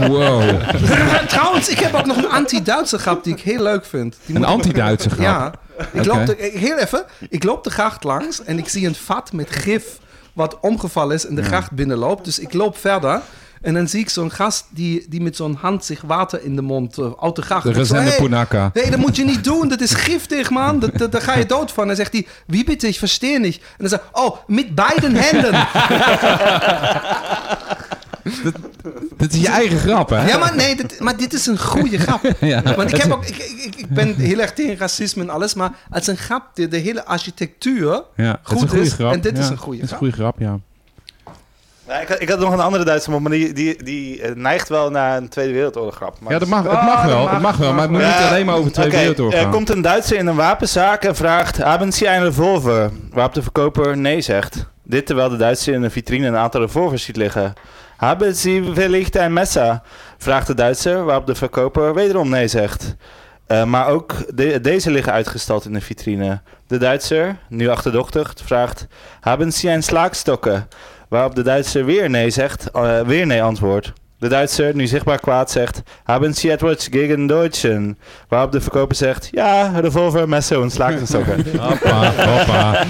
Wow. 0.07 0.43
Trouwens, 1.27 1.69
ik 1.69 1.79
heb 1.79 1.93
ook 1.93 2.05
nog 2.05 2.17
een 2.17 2.29
anti-Duitse 2.29 2.97
grap 2.97 3.23
die 3.23 3.33
ik 3.33 3.41
heel 3.41 3.61
leuk 3.63 3.85
vind. 3.85 4.17
Die 4.25 4.35
Een 4.35 4.45
anti-Duitse 4.45 5.09
grap. 5.09 5.21
Ja. 5.23 5.53
Ik 5.91 5.99
Oké. 5.99 6.07
loop 6.07 6.25
de, 6.25 6.37
ik- 6.37 6.59
heel 6.59 6.77
even. 6.77 7.05
Ik 7.29 7.43
loop 7.43 7.63
de 7.63 7.69
gracht 7.69 8.03
langs 8.03 8.43
en 8.43 8.57
ik 8.57 8.67
zie 8.69 8.87
een 8.87 8.95
vat 8.95 9.31
met 9.31 9.49
gif 9.49 9.99
wat 10.33 10.59
omgevallen 10.59 11.15
is 11.15 11.25
en 11.25 11.35
de 11.35 11.43
gracht 11.43 11.71
binnenloopt. 11.71 12.25
Dus 12.25 12.39
ik 12.39 12.53
loop 12.53 12.77
verder. 12.77 13.21
En 13.65 13.73
dan 13.73 13.87
zie 13.87 13.99
ik 13.99 14.09
zo'n 14.09 14.31
gast 14.31 14.65
die, 14.69 15.05
die 15.09 15.21
met 15.21 15.35
zo'n 15.35 15.57
hand 15.61 15.85
zich 15.85 16.01
water 16.01 16.43
in 16.43 16.55
de 16.55 16.61
mond 16.61 16.97
uh, 16.97 17.31
de 17.33 17.41
gracht. 17.41 17.63
De 17.63 17.69
Ik 17.69 17.75
zo, 17.75 17.81
Rezende 17.81 18.09
hey, 18.09 18.17
Punaka. 18.19 18.69
Nee, 18.73 18.89
dat 18.89 18.99
moet 18.99 19.15
je 19.15 19.23
niet 19.23 19.43
doen. 19.43 19.67
Dat 19.67 19.81
is 19.81 19.93
giftig, 19.93 20.49
man. 20.49 20.79
Dat, 20.79 20.97
dat, 20.97 21.11
daar 21.11 21.21
ga 21.21 21.37
je 21.37 21.45
dood 21.45 21.71
van. 21.71 21.87
Dan 21.87 21.95
zegt 21.95 22.11
hij, 22.13 22.27
wie 22.47 22.63
bitte, 22.63 22.87
ik 22.87 22.97
verstehe 22.97 23.39
niet. 23.39 23.55
En 23.55 23.61
dan 23.77 23.89
zegt 23.89 24.03
oh, 24.11 24.37
met 24.47 24.75
beiden 24.75 25.15
handen. 25.15 25.53
Dit 29.17 29.33
is 29.33 29.41
je 29.41 29.47
eigen 29.47 29.77
grap, 29.77 30.09
hè? 30.09 30.27
Ja, 30.27 30.37
maar 30.37 30.55
nee, 30.55 30.75
dit, 30.75 30.99
maar 30.99 31.17
dit 31.17 31.33
is 31.33 31.45
een 31.45 31.59
goede 31.59 31.97
grap. 31.97 32.21
Ja. 32.39 32.75
Want 32.75 32.91
ik, 32.93 33.01
heb 33.01 33.11
ook, 33.11 33.25
ik, 33.25 33.37
ik, 33.37 33.75
ik 33.75 33.89
ben 33.89 34.15
heel 34.15 34.39
erg 34.39 34.53
tegen 34.53 34.77
racisme 34.77 35.21
en 35.23 35.29
alles, 35.29 35.53
maar 35.53 35.71
als 35.89 36.07
een 36.07 36.17
grap, 36.17 36.43
de, 36.53 36.67
de 36.67 36.77
hele 36.77 37.05
architectuur 37.05 38.03
Ja, 38.15 38.39
goed 38.43 38.55
is 38.55 38.61
een 38.61 38.69
goede 38.69 38.83
is, 38.85 38.93
grap. 38.93 39.13
en 39.13 39.21
dit 39.21 39.37
is 39.37 39.49
een 39.49 39.57
goede 39.57 39.81
Het 39.81 39.85
is 39.85 39.91
een 39.91 39.97
grap. 39.97 39.99
goede 39.99 40.13
grap, 40.13 40.39
ja. 40.39 40.59
Ja, 41.87 41.99
ik, 42.01 42.07
had- 42.07 42.21
ik 42.21 42.29
had 42.29 42.39
nog 42.39 42.53
een 42.53 42.59
andere 42.59 42.83
Duitse 42.83 43.09
mop, 43.11 43.19
maar 43.21 43.31
die, 43.31 43.53
die, 43.53 43.83
die 43.83 44.21
eh, 44.21 44.35
neigt 44.35 44.69
wel 44.69 44.89
naar 44.91 45.17
een 45.17 45.29
Tweede 45.29 45.53
Wereldoorlog 45.53 45.95
grap. 45.95 46.15
Maar 46.19 46.31
Ja, 46.33 46.39
dat 46.39 46.47
mag, 46.47 46.63
het 46.63 46.71
Ah, 46.71 46.85
mag 46.85 47.01
dat 47.01 47.11
wel. 47.11 47.21
mag, 47.23 47.31
Het 47.31 47.41
mag 47.41 47.57
wel, 47.57 47.71
maar 47.73 47.81
het 47.81 47.91
moet 47.91 48.01
Ja, 48.01 48.19
niet 48.19 48.27
alleen 48.29 48.45
maar 48.45 48.55
over 48.55 48.71
twee 48.71 48.85
Oké, 48.87 48.95
wereldoorlog 48.97 49.33
Er 49.33 49.41
gaan. 49.41 49.51
komt 49.51 49.69
een 49.69 49.81
Duitser 49.81 50.17
in 50.17 50.27
een 50.27 50.35
wapenzaak 50.35 51.03
en 51.03 51.15
vraagt: 51.15 51.57
Hebben 51.57 51.91
Sie 51.93 52.07
een 52.07 52.23
revolver? 52.23 52.91
Waarop 53.11 53.33
de 53.33 53.41
verkoper 53.41 53.97
nee 53.97 54.21
zegt. 54.21 54.65
Dit 54.83 55.05
terwijl 55.05 55.29
de 55.29 55.37
Duitser 55.37 55.73
in 55.73 55.83
een 55.83 55.91
vitrine 55.91 56.27
een 56.27 56.35
aantal 56.37 56.61
revolvers 56.61 57.03
ziet 57.03 57.15
liggen. 57.17 57.53
Hebben 57.97 58.35
Sie 58.35 58.73
wellicht 58.73 59.15
een 59.15 59.33
messer? 59.33 59.81
Vraagt 60.17 60.47
de 60.47 60.53
Duitser, 60.55 61.03
waarop 61.03 61.25
de 61.25 61.35
verkoper 61.35 61.93
wederom 61.93 62.29
nee 62.29 62.47
zegt. 62.47 62.95
Eh, 63.47 63.63
maar 63.63 63.87
ook 63.87 64.15
de- 64.35 64.61
deze 64.61 64.91
liggen 64.91 65.13
uitgestald 65.13 65.65
in 65.65 65.73
de 65.73 65.81
vitrine. 65.81 66.41
De 66.67 66.77
Duitser, 66.77 67.37
nu 67.49 67.67
achterdochtig, 67.69 68.33
vraagt: 68.45 68.87
Hebben 69.21 69.51
Sie 69.51 69.69
een 69.69 69.83
slaagstokken? 69.83 70.67
Waarop 71.09 71.35
de 71.35 71.41
Duitser 71.41 71.85
weer 71.85 72.09
nee 72.09 72.29
zegt, 72.29 72.71
eh, 72.71 72.99
weer 73.01 73.25
nee 73.25 73.43
antwoordt. 73.43 73.93
De 74.19 74.27
Duitser, 74.27 74.75
nu 74.75 74.87
zichtbaar 74.87 75.19
kwaad, 75.19 75.51
zegt: 75.51 75.81
Haben 76.03 76.33
Sie 76.33 76.51
etwas 76.51 76.87
gegen 76.91 77.27
Deutschen? 77.27 77.97
Waarop 78.27 78.51
de 78.51 78.61
verkoper 78.61 78.95
zegt: 78.95 79.29
Ja, 79.31 79.79
revolver, 79.79 80.29
messen 80.29 80.61
en 80.61 80.69
slaagstokken. 80.71 81.45
Hoppa, 81.69 82.11
hoppa. 82.11 82.85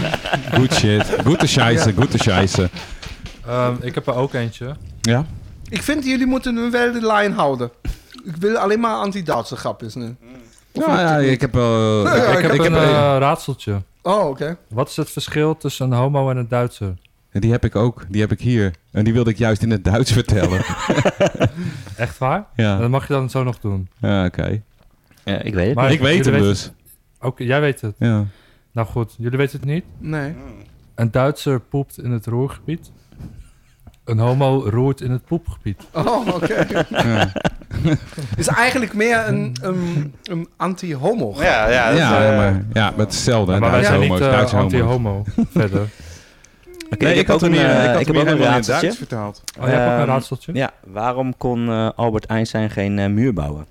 Good 0.53 0.73
shit. 0.73 1.05
Goede 1.25 1.47
scheisse, 1.47 1.93
goede 1.93 2.17
scheisse. 2.17 2.69
Ehm, 3.47 3.73
ik 3.81 3.95
heb 3.95 4.07
er 4.07 4.15
ook 4.15 4.33
eentje. 4.33 4.75
Ja? 5.01 5.25
Ik 5.69 5.81
vind, 5.83 6.05
jullie 6.05 6.25
moeten 6.25 6.71
wel 6.71 6.91
de 6.91 7.05
lijn 7.05 7.33
houden. 7.33 7.71
Ik 8.25 8.35
wil 8.39 8.57
alleen 8.57 8.79
maar 8.79 8.95
anti-Duitse 8.95 9.55
grapjes 9.55 9.95
nu. 9.95 10.15
Ja, 10.71 10.99
ja, 11.01 11.17
ik 11.17 11.41
heb. 11.41 11.53
Ja, 11.53 12.03
ik 12.37 12.41
heb 12.41 12.51
ik 12.53 12.65
een 12.65 12.73
heb- 12.73 12.81
eh, 12.83 13.15
raadseltje. 13.19 13.81
Oh, 14.01 14.27
oké. 14.27 14.57
Wat 14.69 14.89
is 14.89 14.95
het 14.95 15.09
verschil 15.09 15.57
tussen 15.57 15.85
een 15.91 15.97
homo 15.97 16.29
en 16.29 16.37
een 16.37 16.47
Duitser? 16.49 16.93
Die 17.39 17.51
heb 17.51 17.65
ik 17.65 17.75
ook. 17.75 18.05
Die 18.09 18.21
heb 18.21 18.31
ik 18.31 18.39
hier. 18.41 18.71
En 18.91 19.03
die 19.03 19.13
wilde 19.13 19.29
ik 19.29 19.37
juist 19.37 19.61
in 19.61 19.69
het 19.71 19.83
Duits 19.83 20.11
vertellen. 20.11 20.61
Echt 21.97 22.17
waar? 22.17 22.45
Ja, 22.55 22.77
Dat 22.77 22.89
mag 22.89 23.07
je 23.07 23.13
dan 23.13 23.29
zo 23.29 23.43
nog 23.43 23.59
doen. 23.59 23.87
ja 23.99 24.25
oké. 24.25 24.61
Ja, 25.23 25.41
ik 25.41 25.53
weet 25.53 25.65
het 25.67 25.75
Maar 25.75 25.91
Ik 25.91 25.99
weet 25.99 26.25
hem 26.25 26.33
weten- 26.33 26.47
dus. 26.49 26.71
Oké, 27.19 27.43
jij 27.43 27.61
weet 27.61 27.81
het. 27.81 27.95
Ja. 27.99 28.25
Nou 28.71 28.87
goed, 28.87 29.15
jullie 29.17 29.37
weten 29.37 29.59
het 29.59 29.69
niet. 29.69 29.83
Nee. 29.97 30.33
Een 30.95 31.11
Duitser 31.11 31.59
poept 31.59 31.99
in 32.03 32.11
het 32.11 32.25
roergebied. 32.25 32.91
Een 34.03 34.19
homo 34.19 34.65
roert 34.69 35.01
in 35.01 35.11
het 35.11 35.25
poepgebied. 35.25 35.83
Oh, 35.93 36.27
oké. 36.27 36.65
Ja. 36.89 37.31
is 38.37 38.47
eigenlijk 38.47 38.93
meer 38.93 39.27
een, 39.27 39.55
een, 39.61 40.13
een 40.23 40.47
anti-homo. 40.57 41.33
Ja, 41.37 41.69
ja, 41.69 41.89
dat, 41.89 41.97
Ja, 41.97 42.31
eh, 42.31 42.37
maar, 42.37 42.63
ja, 42.73 42.89
maar 42.89 42.99
het 42.99 43.09
is 43.09 43.15
hetzelfde. 43.15 43.53
hè, 43.53 43.59
maar 43.59 43.71
wij 43.71 43.81
Duitse 43.81 43.97
zijn 43.97 44.11
niet 44.11 44.19
homo's, 44.19 44.51
eh, 44.51 44.59
anti-homo. 44.59 45.23
Verder. 45.51 45.87
Nee, 46.89 47.13
ik 47.13 47.27
heb 47.27 47.29
ook 47.35 47.41
hem 47.41 47.53
een, 47.53 47.59
eh, 47.59 47.83
ik 47.83 47.89
had 47.91 47.99
ik 47.99 48.07
hem 48.07 48.15
heb 48.15 48.27
ook 48.27 48.31
een 48.39 48.45
raadseltje. 48.45 48.91
vertaald. 48.93 49.43
Oh, 49.59 49.65
jij 49.67 49.73
hebt 49.75 49.85
ook 49.85 49.93
een 49.93 49.99
Ehm, 49.99 50.07
raadseltje? 50.09 50.53
Ja, 50.53 50.71
waarom 50.83 51.37
kon 51.37 51.67
eh, 51.69 51.89
Albert 51.95 52.25
Einstein 52.25 52.69
geen 52.69 52.99
eh, 52.99 53.09
muur 53.09 53.33
bouwen? 53.33 53.65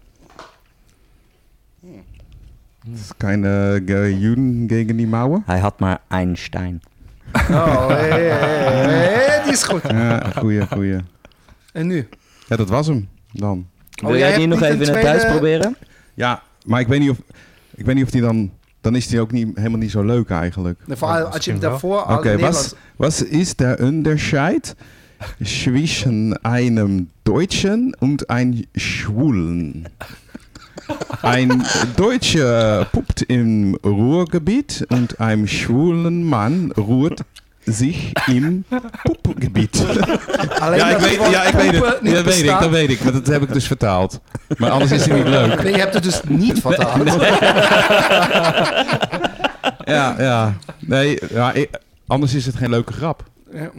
Het 2.90 2.98
is 3.00 3.10
keine 3.16 3.82
Juden 4.18 4.64
gegen 4.68 4.96
die 4.96 5.06
Mauer. 5.06 5.42
Hij 5.46 5.58
had 5.58 5.78
maar 5.80 6.00
Einstein. 6.08 6.82
Oh, 7.50 7.88
die 9.44 9.52
is 9.52 9.62
goed. 9.62 9.82
Ja, 9.88 10.22
goeie, 10.36 10.66
goeie. 10.66 10.96
En 11.72 11.86
nu? 11.86 12.08
Ja, 12.48 12.56
dat 12.56 12.68
was 12.68 12.86
hem 12.86 13.08
dan. 13.32 13.66
Wil 13.90 14.16
jij 14.16 14.36
die 14.36 14.46
nog 14.46 14.62
even 14.62 14.74
in 14.74 14.80
het 14.80 15.02
Duits 15.02 15.02
tweede- 15.22 15.26
proberen? 15.38 15.76
Ja, 16.14 16.42
maar 16.66 16.80
ik 16.80 16.86
weet 16.86 17.00
niet 17.00 17.10
of, 17.10 17.16
ik 17.74 17.84
weet 17.86 17.94
niet 17.94 18.04
of 18.04 18.10
die 18.10 18.20
dan... 18.20 18.52
Dan 18.85 18.97
is 18.97 19.07
die 19.09 19.20
ook 19.20 19.32
niet, 19.32 19.57
helemaal 19.57 19.78
niet 19.78 19.91
zo 19.91 20.03
leuk 20.03 20.30
eigenlijk. 20.30 20.80
Vooral 20.89 21.16
als 21.16 21.24
je 21.24 21.32
misschien 21.32 21.59
daarvoor 21.59 22.03
al 22.03 22.16
Oké, 22.16 22.28
Nederlands... 22.28 22.74
was, 22.97 23.20
was 23.20 23.28
ist 23.28 23.57
der 23.57 23.80
Unterschied 23.80 24.74
zwischen 25.43 26.37
einem 26.43 27.09
Deutschen 27.22 27.97
und 27.99 28.30
einem 28.30 28.64
Schwulen? 28.74 29.89
Ein 31.22 31.64
Deutscher 31.97 32.85
puppt 32.93 33.22
im 33.22 33.74
Ruhrgebiet 33.82 34.87
und 34.91 35.18
ein 35.18 35.49
schwulen 35.49 36.24
Mann 36.24 36.72
ruht 36.76 37.24
sich 37.64 38.12
im 38.26 38.64
Poepgebied. 39.22 39.84
Alleen 40.60 40.78
Ja, 40.78 40.86
ik 40.88 40.92
dat 41.00 41.08
weet, 41.08 41.30
ja, 41.30 41.42
ik 41.44 41.54
weet 41.54 41.70
het. 41.72 41.80
Dat 42.14 42.24
weet 42.24 42.42
ik, 42.42 42.58
dat 42.60 42.70
weet 42.70 42.90
ik. 42.90 43.04
Maar 43.04 43.12
dat 43.12 43.26
heb 43.26 43.42
ik 43.42 43.52
dus 43.52 43.66
vertaald. 43.66 44.20
Maar 44.58 44.70
anders 44.70 44.90
is 44.90 45.04
het 45.04 45.14
niet 45.14 45.28
leuk. 45.28 45.62
Nee, 45.62 45.72
je 45.72 45.78
hebt 45.78 45.94
het 45.94 46.02
dus 46.02 46.20
niet 46.28 46.60
vertaald. 46.60 47.16
Ja, 49.84 50.14
ja. 50.18 50.54
Nee, 50.78 51.18
ja, 51.30 51.52
ik- 51.52 51.70
anders 52.06 52.34
is 52.34 52.46
het 52.46 52.56
geen 52.56 52.70
leuke 52.70 52.92
grap. 52.92 53.22
Ja. 53.52 53.70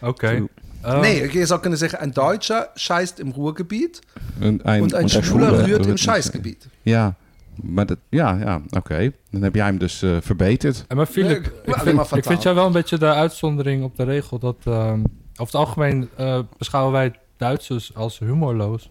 Oké. 0.00 0.46
Eh, 0.82 1.00
Nee, 1.00 1.32
je 1.38 1.46
zou 1.46 1.60
kunnen 1.60 1.78
zeggen, 1.78 2.02
een 2.02 2.12
Deutscher 2.12 2.68
scheißt 2.74 3.18
im 3.18 3.30
Ruhrgebied 3.30 4.00
Een, 4.40 4.60
een, 4.64 4.82
und 4.82 4.94
ein 4.94 5.02
een 5.02 5.08
Schwuler 5.08 5.24
schwule 5.48 5.64
rührt 5.66 5.80
im 5.80 5.82
ruurt- 5.86 6.00
Scheißgebied. 6.00 6.66
Ja, 6.82 7.14
maar 7.62 7.86
dat, 7.86 7.98
ja, 8.08 8.36
ja 8.40 8.60
oké. 8.70 9.12
Dan 9.30 9.42
heb 9.42 9.54
jij 9.54 9.64
hem 9.64 9.78
dus 9.78 10.02
eh, 10.02 10.16
verbeterd. 10.20 10.84
En 10.88 10.96
maar 10.96 11.06
Philip, 11.06 11.46
ik, 11.64 11.80
vind, 11.82 12.26
ik 12.36 12.40
jou 12.42 12.54
wel 12.54 12.66
een 12.66 12.72
beetje 12.72 12.98
de 12.98 13.12
uitzondering 13.12 13.84
op 13.84 13.96
de 13.96 14.04
regel 14.04 14.38
dat 14.38 14.56
ehm, 14.64 14.98
over 15.00 15.04
het 15.36 15.54
algemeen 15.54 16.08
eh, 16.16 16.38
beschouwen 16.58 16.92
wij 16.92 17.12
Duitsers 17.36 17.94
als 17.94 18.18
humorloos. 18.18 18.90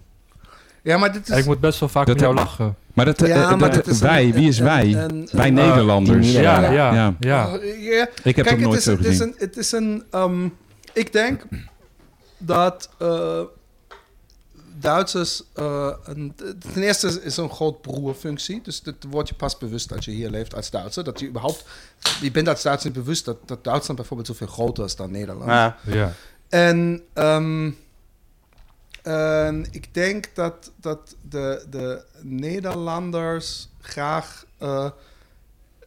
Ja, 0.83 0.97
maar 0.97 1.11
dit 1.13 1.27
En 1.29 1.33
ik 1.33 1.39
is... 1.39 1.45
moet 1.45 1.59
best 1.59 1.79
wel 1.79 1.89
vaak 1.89 2.05
Dat 2.05 2.15
met 2.15 2.23
jou 2.23 2.35
lachen. 2.35 2.75
Maar 2.93 3.05
dat, 3.05 3.19
Ja, 3.19 3.25
eh, 3.51 3.57
maar 3.57 3.71
dat- 3.71 3.87
is 3.87 3.99
een- 4.01 4.07
wij, 4.07 4.33
wie 4.33 4.47
is 4.47 4.57
een- 4.59 4.65
wij? 4.65 4.95
een- 4.95 5.27
wij 5.31 5.49
Nederlanders. 5.49 6.31
Ja, 6.31 6.41
Ja. 6.41 6.71
ja, 6.71 6.93
ja. 6.93 7.15
Ja. 7.19 7.47
Oh. 7.47 7.63
Ik 8.23 8.35
heb 8.35 8.45
Kijk, 8.45 8.59
nooit 8.59 8.69
het 8.69 8.77
is, 8.77 8.83
zo 8.83 8.91
het 8.91 8.99
is 8.99 9.05
gezien. 9.07 9.27
een... 9.27 9.33
Het 9.37 9.57
is 9.57 9.71
een 9.71 10.03
ehm, 10.11 10.45
ik 10.93 11.11
denk 11.13 11.41
dat 12.37 12.89
eh, 12.99 13.39
Duitsers... 14.83 15.43
eh, 15.53 15.91
een, 16.03 16.35
ten 16.73 16.83
eerste 16.83 17.07
is- 17.07 17.19
is 17.19 17.37
een 17.37 17.49
groot 17.49 17.81
broerfunctie. 17.81 18.61
Dus 18.63 18.81
dat 18.81 18.95
word 19.09 19.29
je 19.29 19.35
pas 19.35 19.57
bewust 19.57 19.93
als 19.93 20.05
je 20.05 20.11
hier 20.11 20.29
leeft 20.29 20.55
als 20.55 20.69
Duitser. 20.69 21.03
Dat 21.03 21.19
je 21.19 21.27
überhaupt... 21.27 21.65
Je 22.21 22.31
bent 22.31 22.47
als 22.47 22.61
Duitser 22.61 22.89
niet 22.89 22.99
bewust 23.03 23.25
dat, 23.25 23.37
dat 23.45 23.63
Duitsland 23.63 23.95
bijvoorbeeld 23.99 24.27
zoveel 24.29 24.47
groter 24.47 24.85
is 24.85 24.95
dan 24.95 25.11
Nederland. 25.11 25.49
ja. 25.49 25.77
ja. 25.85 26.13
En 26.49 27.03
ehm, 27.13 27.71
en 29.03 29.67
ik 29.71 29.93
denk 29.93 30.29
dat, 30.33 30.71
dat 30.75 31.15
de, 31.29 31.65
de 31.69 32.03
Nederlanders 32.21 33.67
graag 33.81 34.45
eh, 34.57 34.89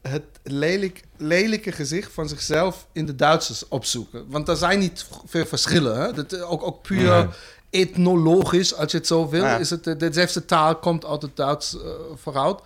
het 0.02 0.24
lelijk, 0.42 1.02
lelijke 1.16 1.72
gezicht 1.72 2.12
van 2.12 2.28
zichzelf 2.28 2.86
in 2.92 3.06
de 3.06 3.14
Duitsers 3.14 3.68
opzoeken. 3.68 4.24
Want 4.30 4.48
er 4.48 4.56
zijn 4.56 4.78
niet 4.78 5.06
veel 5.26 5.46
verschillen. 5.46 6.00
Hè? 6.00 6.12
Dat, 6.12 6.40
ook, 6.42 6.62
ook 6.62 6.82
puur 6.82 7.36
etnologisch, 7.76 8.74
als 8.74 8.90
je 8.90 8.98
het 8.98 9.06
zo 9.06 9.28
wil. 9.28 9.42
Ja. 9.42 9.58
Is 9.58 9.70
het, 9.70 9.84
de- 9.84 9.96
dezelfde 9.96 10.44
taal 10.44 10.76
komt 10.76 11.04
uit 11.04 11.22
het 11.22 11.36
Duits 11.36 11.76
eh, 11.76 11.90
vooruit. 12.14 12.60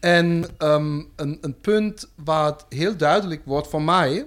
En 0.00 0.44
ehm, 0.58 1.02
een, 1.16 1.38
een 1.40 1.60
punt 1.60 2.08
het 2.24 2.64
heel 2.68 2.96
duidelijk 2.96 3.42
wordt 3.44 3.68
voor 3.68 3.82
mij... 3.82 4.26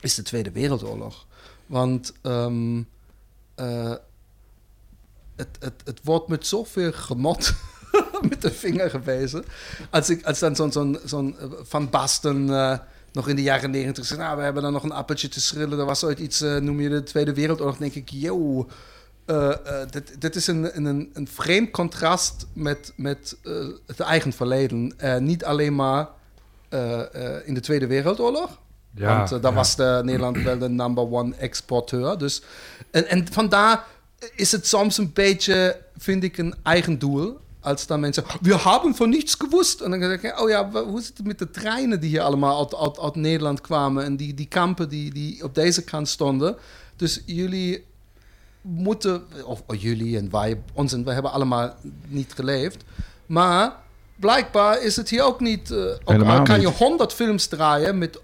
is 0.00 0.14
de 0.14 0.22
Tweede 0.22 0.50
Wereldoorlog. 0.50 1.26
Want 1.66 2.12
ehm, 2.22 2.82
eh, 3.54 3.94
het, 5.36 5.48
het, 5.60 5.82
het 5.84 6.00
wordt 6.02 6.28
met 6.28 6.46
zoveel 6.46 6.92
gemot 6.92 7.54
met 8.28 8.42
de 8.42 8.50
vinger 8.50 8.90
gewezen. 8.90 9.44
Als, 9.90 10.10
ik, 10.10 10.24
als 10.24 10.38
dan 10.38 10.56
zo'n 10.56 10.72
zo'n 10.72 10.98
zo'n, 11.04 11.38
eh, 11.38 11.46
Van 11.62 11.90
Basten 11.90 12.50
eh, 12.50 12.78
nog 13.12 13.28
in 13.28 13.36
de 13.36 13.42
jaren 13.42 13.70
negentig 13.70 14.04
zegt... 14.04 14.20
nou, 14.20 14.36
we 14.36 14.42
hebben 14.42 14.62
dan 14.62 14.72
nog 14.72 14.82
een 14.82 14.92
appeltje 14.92 15.28
te 15.28 15.40
schrillen. 15.40 15.78
Er 15.78 15.84
was 15.84 16.04
ooit 16.04 16.18
iets, 16.18 16.40
eh, 16.40 16.56
noem 16.56 16.80
je 16.80 16.88
de 16.88 17.02
Tweede 17.02 17.34
Wereldoorlog. 17.34 17.76
Denk 17.76 17.94
ik, 17.94 18.08
yo... 18.08 18.68
eh, 19.28 19.80
dit, 19.90 20.20
dit 20.20 20.36
is 20.36 20.46
een, 20.46 20.76
een, 20.76 21.10
een 21.12 21.28
vreemd 21.28 21.70
contrast 21.70 22.46
met, 22.52 22.92
met 22.96 23.36
eh, 23.44 23.52
het 23.86 24.00
eigen 24.00 24.32
verleden. 24.32 24.94
Niet 25.18 25.44
alleen 25.44 25.74
maar 25.74 26.08
in 27.44 27.54
de 27.54 27.60
Tweede 27.60 27.86
Wereldoorlog... 27.86 28.58
Ja, 28.94 29.16
Want 29.16 29.28
daar 29.42 29.52
ja. 29.52 29.52
was 29.52 29.76
de 29.76 30.00
Nederland 30.04 30.42
wel 30.42 30.58
de 30.58 30.68
number 30.68 31.12
one 31.12 31.34
exporteur. 31.34 32.18
Dus, 32.18 32.42
en, 32.90 33.08
en 33.08 33.32
vandaar 33.32 33.84
is 34.34 34.52
het 34.52 34.66
soms 34.66 34.98
een 34.98 35.12
beetje, 35.12 35.80
vind 35.96 36.24
ik, 36.24 36.38
een 36.38 36.54
eigen 36.62 36.98
doel. 36.98 37.38
Als 37.60 37.86
dan 37.86 38.00
mensen, 38.00 38.24
we 38.40 38.58
hebben 38.58 38.94
van 38.94 39.08
niets 39.08 39.34
gewust. 39.34 39.80
En 39.80 39.90
dan 39.90 40.00
denk 40.00 40.22
ik, 40.22 40.40
oh 40.40 40.48
ja, 40.48 40.70
hoe 40.70 41.00
zit 41.00 41.16
het 41.16 41.26
met 41.26 41.38
de 41.38 41.50
treinen 41.50 42.00
die 42.00 42.10
hier 42.10 42.20
allemaal 42.20 42.58
uit, 42.58 42.76
uit, 42.76 42.98
uit 43.00 43.14
Nederland 43.14 43.60
kwamen? 43.60 44.04
En 44.04 44.16
die, 44.16 44.34
die 44.34 44.48
kampen 44.48 44.88
die, 44.88 45.12
die 45.12 45.44
op 45.44 45.54
deze 45.54 45.84
kant 45.84 46.08
stonden. 46.08 46.56
Dus 46.96 47.22
jullie 47.26 47.84
moeten, 48.68 49.24
of, 49.44 49.62
of 49.66 49.76
jullie 49.76 50.16
en 50.18 50.30
wij, 50.30 50.60
ons 50.72 50.92
en 50.92 51.04
wij 51.04 51.14
hebben 51.14 51.32
allemaal 51.32 51.74
niet 52.08 52.32
geleefd. 52.34 52.84
Maar 53.26 53.72
blijkbaar 54.16 54.82
is 54.82 54.96
het 54.96 55.08
hier 55.08 55.22
ook 55.22 55.40
niet. 55.40 55.70
eh, 55.70 55.78
ook 56.04 56.44
kan 56.44 56.60
je 56.60 56.66
honderd 56.66 57.12
films 57.12 57.46
draaien 57.46 57.98
met 57.98 58.18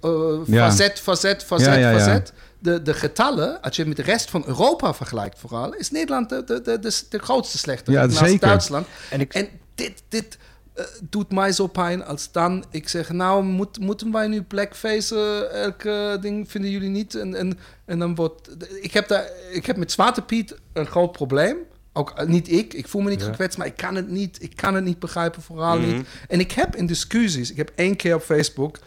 Ja. 0.46 0.70
facet, 0.70 1.00
facet, 1.00 1.44
facet, 1.44 1.66
Ja, 1.66 1.74
ja, 1.74 1.90
ja. 1.90 1.98
facet. 1.98 2.32
De, 2.58 2.82
de 2.82 2.94
getallen, 2.94 3.60
als 3.62 3.76
je 3.76 3.82
het 3.84 3.96
met 3.96 4.06
de 4.06 4.12
rest 4.12 4.30
van 4.30 4.42
Europa 4.46 4.94
vergelijkt, 4.94 5.38
vooral, 5.38 5.74
is 5.74 5.90
Nederland 5.90 6.28
de, 6.28 6.44
de, 6.44 6.60
de, 6.62 6.78
de, 6.78 7.00
de 7.08 7.18
grootste 7.18 7.58
slechte. 7.58 7.90
Ja, 7.92 8.06
naast 8.06 8.18
zeker. 8.18 8.48
Duitsland. 8.48 8.86
En 9.10 9.20
ik, 9.20 9.34
En 9.34 9.48
dit, 9.74 10.02
dit 10.08 10.38
eh, 10.74 10.84
doet 11.10 11.32
mij 11.32 11.52
zo 11.52 11.66
pijn 11.66 12.04
als 12.04 12.32
dan 12.32 12.64
ik 12.70 12.88
zeg, 12.88 13.10
nou, 13.12 13.44
moet, 13.44 13.78
moeten 13.78 14.12
wij 14.12 14.26
nu 14.26 14.42
blackface 14.42 15.46
elke 15.52 16.18
ding, 16.20 16.50
vinden 16.50 16.70
jullie 16.70 16.88
niet? 16.88 17.14
En, 17.14 17.34
en, 17.34 17.58
en 17.84 17.98
dan 17.98 18.14
wordt... 18.14 18.50
Ik 18.80 18.92
heb, 18.92 19.08
daar, 19.08 19.28
ik 19.52 19.66
heb 19.66 19.76
met 19.76 19.92
Zwarte 19.92 20.22
Piet 20.22 20.56
een 20.72 20.86
groot 20.86 21.12
probleem. 21.12 21.56
Ook 21.92 22.10
eh, 22.10 22.26
niet 22.26 22.50
ik, 22.52 22.74
ik 22.74 22.88
voel 22.88 23.02
me 23.02 23.10
niet 23.10 23.20
Ja. 23.20 23.26
gekwetst, 23.26 23.58
maar 23.58 23.66
ik 23.66 23.76
kan 23.76 23.94
het 23.94 24.08
niet, 24.08 24.42
ik 24.42 24.56
kan 24.56 24.74
het 24.74 24.84
niet 24.84 24.98
begrijpen, 24.98 25.42
vooral 25.42 25.78
Mhm. 25.78 25.94
niet. 25.94 26.06
En 26.28 26.40
ik 26.40 26.52
heb 26.52 26.76
in 26.76 26.86
discussies, 26.86 27.50
ik 27.50 27.56
heb 27.56 27.72
één 27.74 27.96
keer 27.96 28.14
op 28.14 28.22
Facebook, 28.22 28.78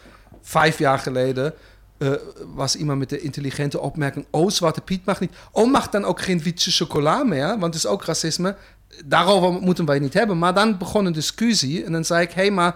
vijf 0.42 0.78
jaar 0.78 0.98
geleden, 0.98 1.54
eh, 1.98 2.12
was 2.54 2.76
iemand 2.76 2.98
met 2.98 3.08
de 3.08 3.20
intelligente 3.20 3.80
opmerking: 3.80 4.26
Oh, 4.30 4.50
Zwarte 4.50 4.80
Piet 4.80 5.04
mag 5.04 5.20
niet. 5.20 5.32
Oh, 5.52 5.70
mag 5.70 5.88
dan 5.88 6.04
ook 6.04 6.20
geen 6.20 6.42
witte 6.42 6.70
chocola 6.70 7.22
meer? 7.24 7.46
Want 7.46 7.64
het 7.64 7.74
is 7.74 7.86
ook 7.86 8.04
racisme. 8.04 8.56
Daarover 9.04 9.52
moeten 9.62 9.84
wij 9.84 9.98
niet 9.98 10.14
hebben. 10.14 10.38
Maar 10.38 10.54
dan 10.54 10.78
begon 10.78 11.04
een 11.06 11.12
discussie. 11.12 11.84
En 11.84 11.92
dan 11.92 12.04
zei 12.04 12.22
ik: 12.22 12.30
Hé, 12.32 12.40
hey, 12.42 12.50
maar 12.50 12.74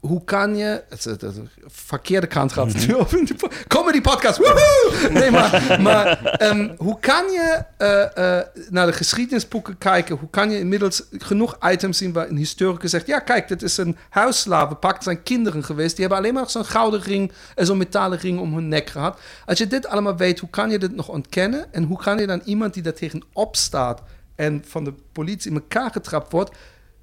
hoe 0.00 0.24
kan 0.24 0.56
je. 0.56 0.82
Het, 0.88 1.04
het, 1.04 1.20
het- 1.20 1.40
verkeerde 1.66 2.26
kant 2.26 2.52
gaat 2.52 2.72
het 2.72 2.86
nu 2.86 2.94
op 2.94 3.08
in 3.14 3.24
de 3.24 3.34
po- 3.34 3.48
comedy 3.68 4.00
podcast. 4.00 4.38
Woehoe! 4.38 5.08
Nee, 5.10 5.30
maar, 5.30 5.78
maar 5.80 6.24
ehm, 6.24 6.74
hoe 6.76 7.00
kan 7.00 7.24
je 7.30 7.64
eh, 7.76 8.38
eh, 8.38 8.44
naar 8.68 8.86
de 8.86 8.92
geschiedenisboeken 8.92 9.78
kijken? 9.78 10.16
Hoe 10.16 10.30
kan 10.30 10.50
je 10.50 10.58
inmiddels 10.58 11.02
genoeg 11.10 11.56
items 11.70 11.98
zien 11.98 12.12
waar 12.12 12.28
een 12.28 12.36
historicus 12.36 12.90
zegt: 12.90 13.06
Ja, 13.06 13.18
kijk, 13.18 13.48
dit 13.48 13.62
is 13.62 13.76
een 13.76 13.96
huisslavenpak. 14.08 14.94
Het 14.94 15.02
zijn 15.02 15.22
kinderen 15.22 15.64
geweest. 15.64 15.90
Die 15.96 16.00
hebben 16.00 16.18
alleen 16.18 16.34
maar 16.34 16.50
zo'n 16.50 16.64
gouden 16.64 17.00
ring 17.02 17.32
en 17.54 17.66
zo'n 17.66 17.76
metalen 17.78 18.18
ring 18.18 18.40
om 18.40 18.54
hun 18.54 18.68
nek 18.68 18.90
gehad. 18.90 19.20
Als 19.46 19.58
je 19.58 19.66
dit 19.66 19.86
allemaal 19.86 20.16
weet, 20.16 20.38
hoe 20.38 20.50
kan 20.50 20.70
je 20.70 20.78
dit 20.78 20.94
nog 20.96 21.08
ontkennen? 21.08 21.72
En 21.72 21.82
hoe 21.84 21.98
kan 21.98 22.18
je 22.18 22.26
dan 22.26 22.40
iemand 22.44 22.74
die 22.74 22.82
daar 22.82 22.92
tegenop 22.94 23.56
staat 23.56 24.02
en 24.34 24.64
van 24.66 24.84
de 24.84 24.94
politie 25.12 25.50
in 25.50 25.56
elkaar 25.56 25.90
getrapt 25.90 26.32
wordt, 26.32 26.56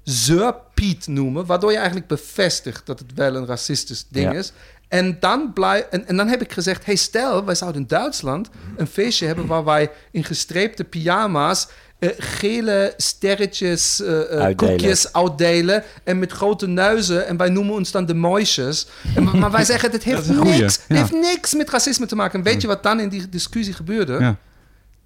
Sir 0.04 0.54
Piet 0.74 1.06
noemen, 1.06 1.46
waardoor 1.46 1.70
je 1.70 1.76
eigenlijk 1.76 2.06
bevestigt 2.06 2.86
dat 2.86 2.98
het 2.98 3.14
wel 3.14 3.34
een 3.34 3.46
racistisch 3.46 4.06
ding 4.08 4.32
Ja. 4.32 4.38
is. 4.38 4.52
En 4.88 5.16
dan, 5.20 5.52
blij, 5.52 5.86
en, 5.90 6.06
en 6.06 6.16
dan 6.16 6.28
heb 6.28 6.42
ik 6.42 6.52
gezegd, 6.52 6.84
hey 6.84 6.96
stel, 6.96 7.44
wij 7.44 7.54
zouden 7.54 7.80
in 7.80 7.86
Duitsland 7.86 8.48
een 8.76 8.86
feestje 8.86 9.26
hebben 9.26 9.46
waar 9.46 9.64
wij 9.64 9.90
in 10.10 10.24
gestreepte 10.24 10.84
pyjama's 10.84 11.68
eh, 11.98 12.08
gele 12.18 12.94
sterretjes, 12.96 14.02
eh, 14.02 14.08
eh, 14.08 14.18
Uitdelen. 14.40 14.56
koekjes 14.56 15.12
uitdelen 15.12 15.84
en 16.04 16.18
met 16.18 16.32
grote 16.32 16.66
neuzen. 16.66 17.26
En 17.26 17.36
wij 17.36 17.48
noemen 17.48 17.74
ons 17.74 17.90
dan 17.90 18.06
de 18.06 18.14
mooisjes. 18.14 18.86
En, 19.14 19.38
maar 19.38 19.50
wij 19.50 19.64
zeggen, 19.64 19.90
dit 19.90 20.02
heeft, 20.02 20.28
niks, 20.44 20.78
ja. 20.88 20.94
heeft 20.96 21.12
niks 21.12 21.54
met 21.54 21.70
racisme 21.70 22.06
te 22.06 22.16
maken. 22.16 22.38
En 22.38 22.44
weet 22.44 22.60
je 22.60 22.66
wat 22.66 22.82
dan 22.82 23.00
in 23.00 23.08
die 23.08 23.28
discussie 23.28 23.74
gebeurde? 23.74 24.16
Ja. 24.18 24.36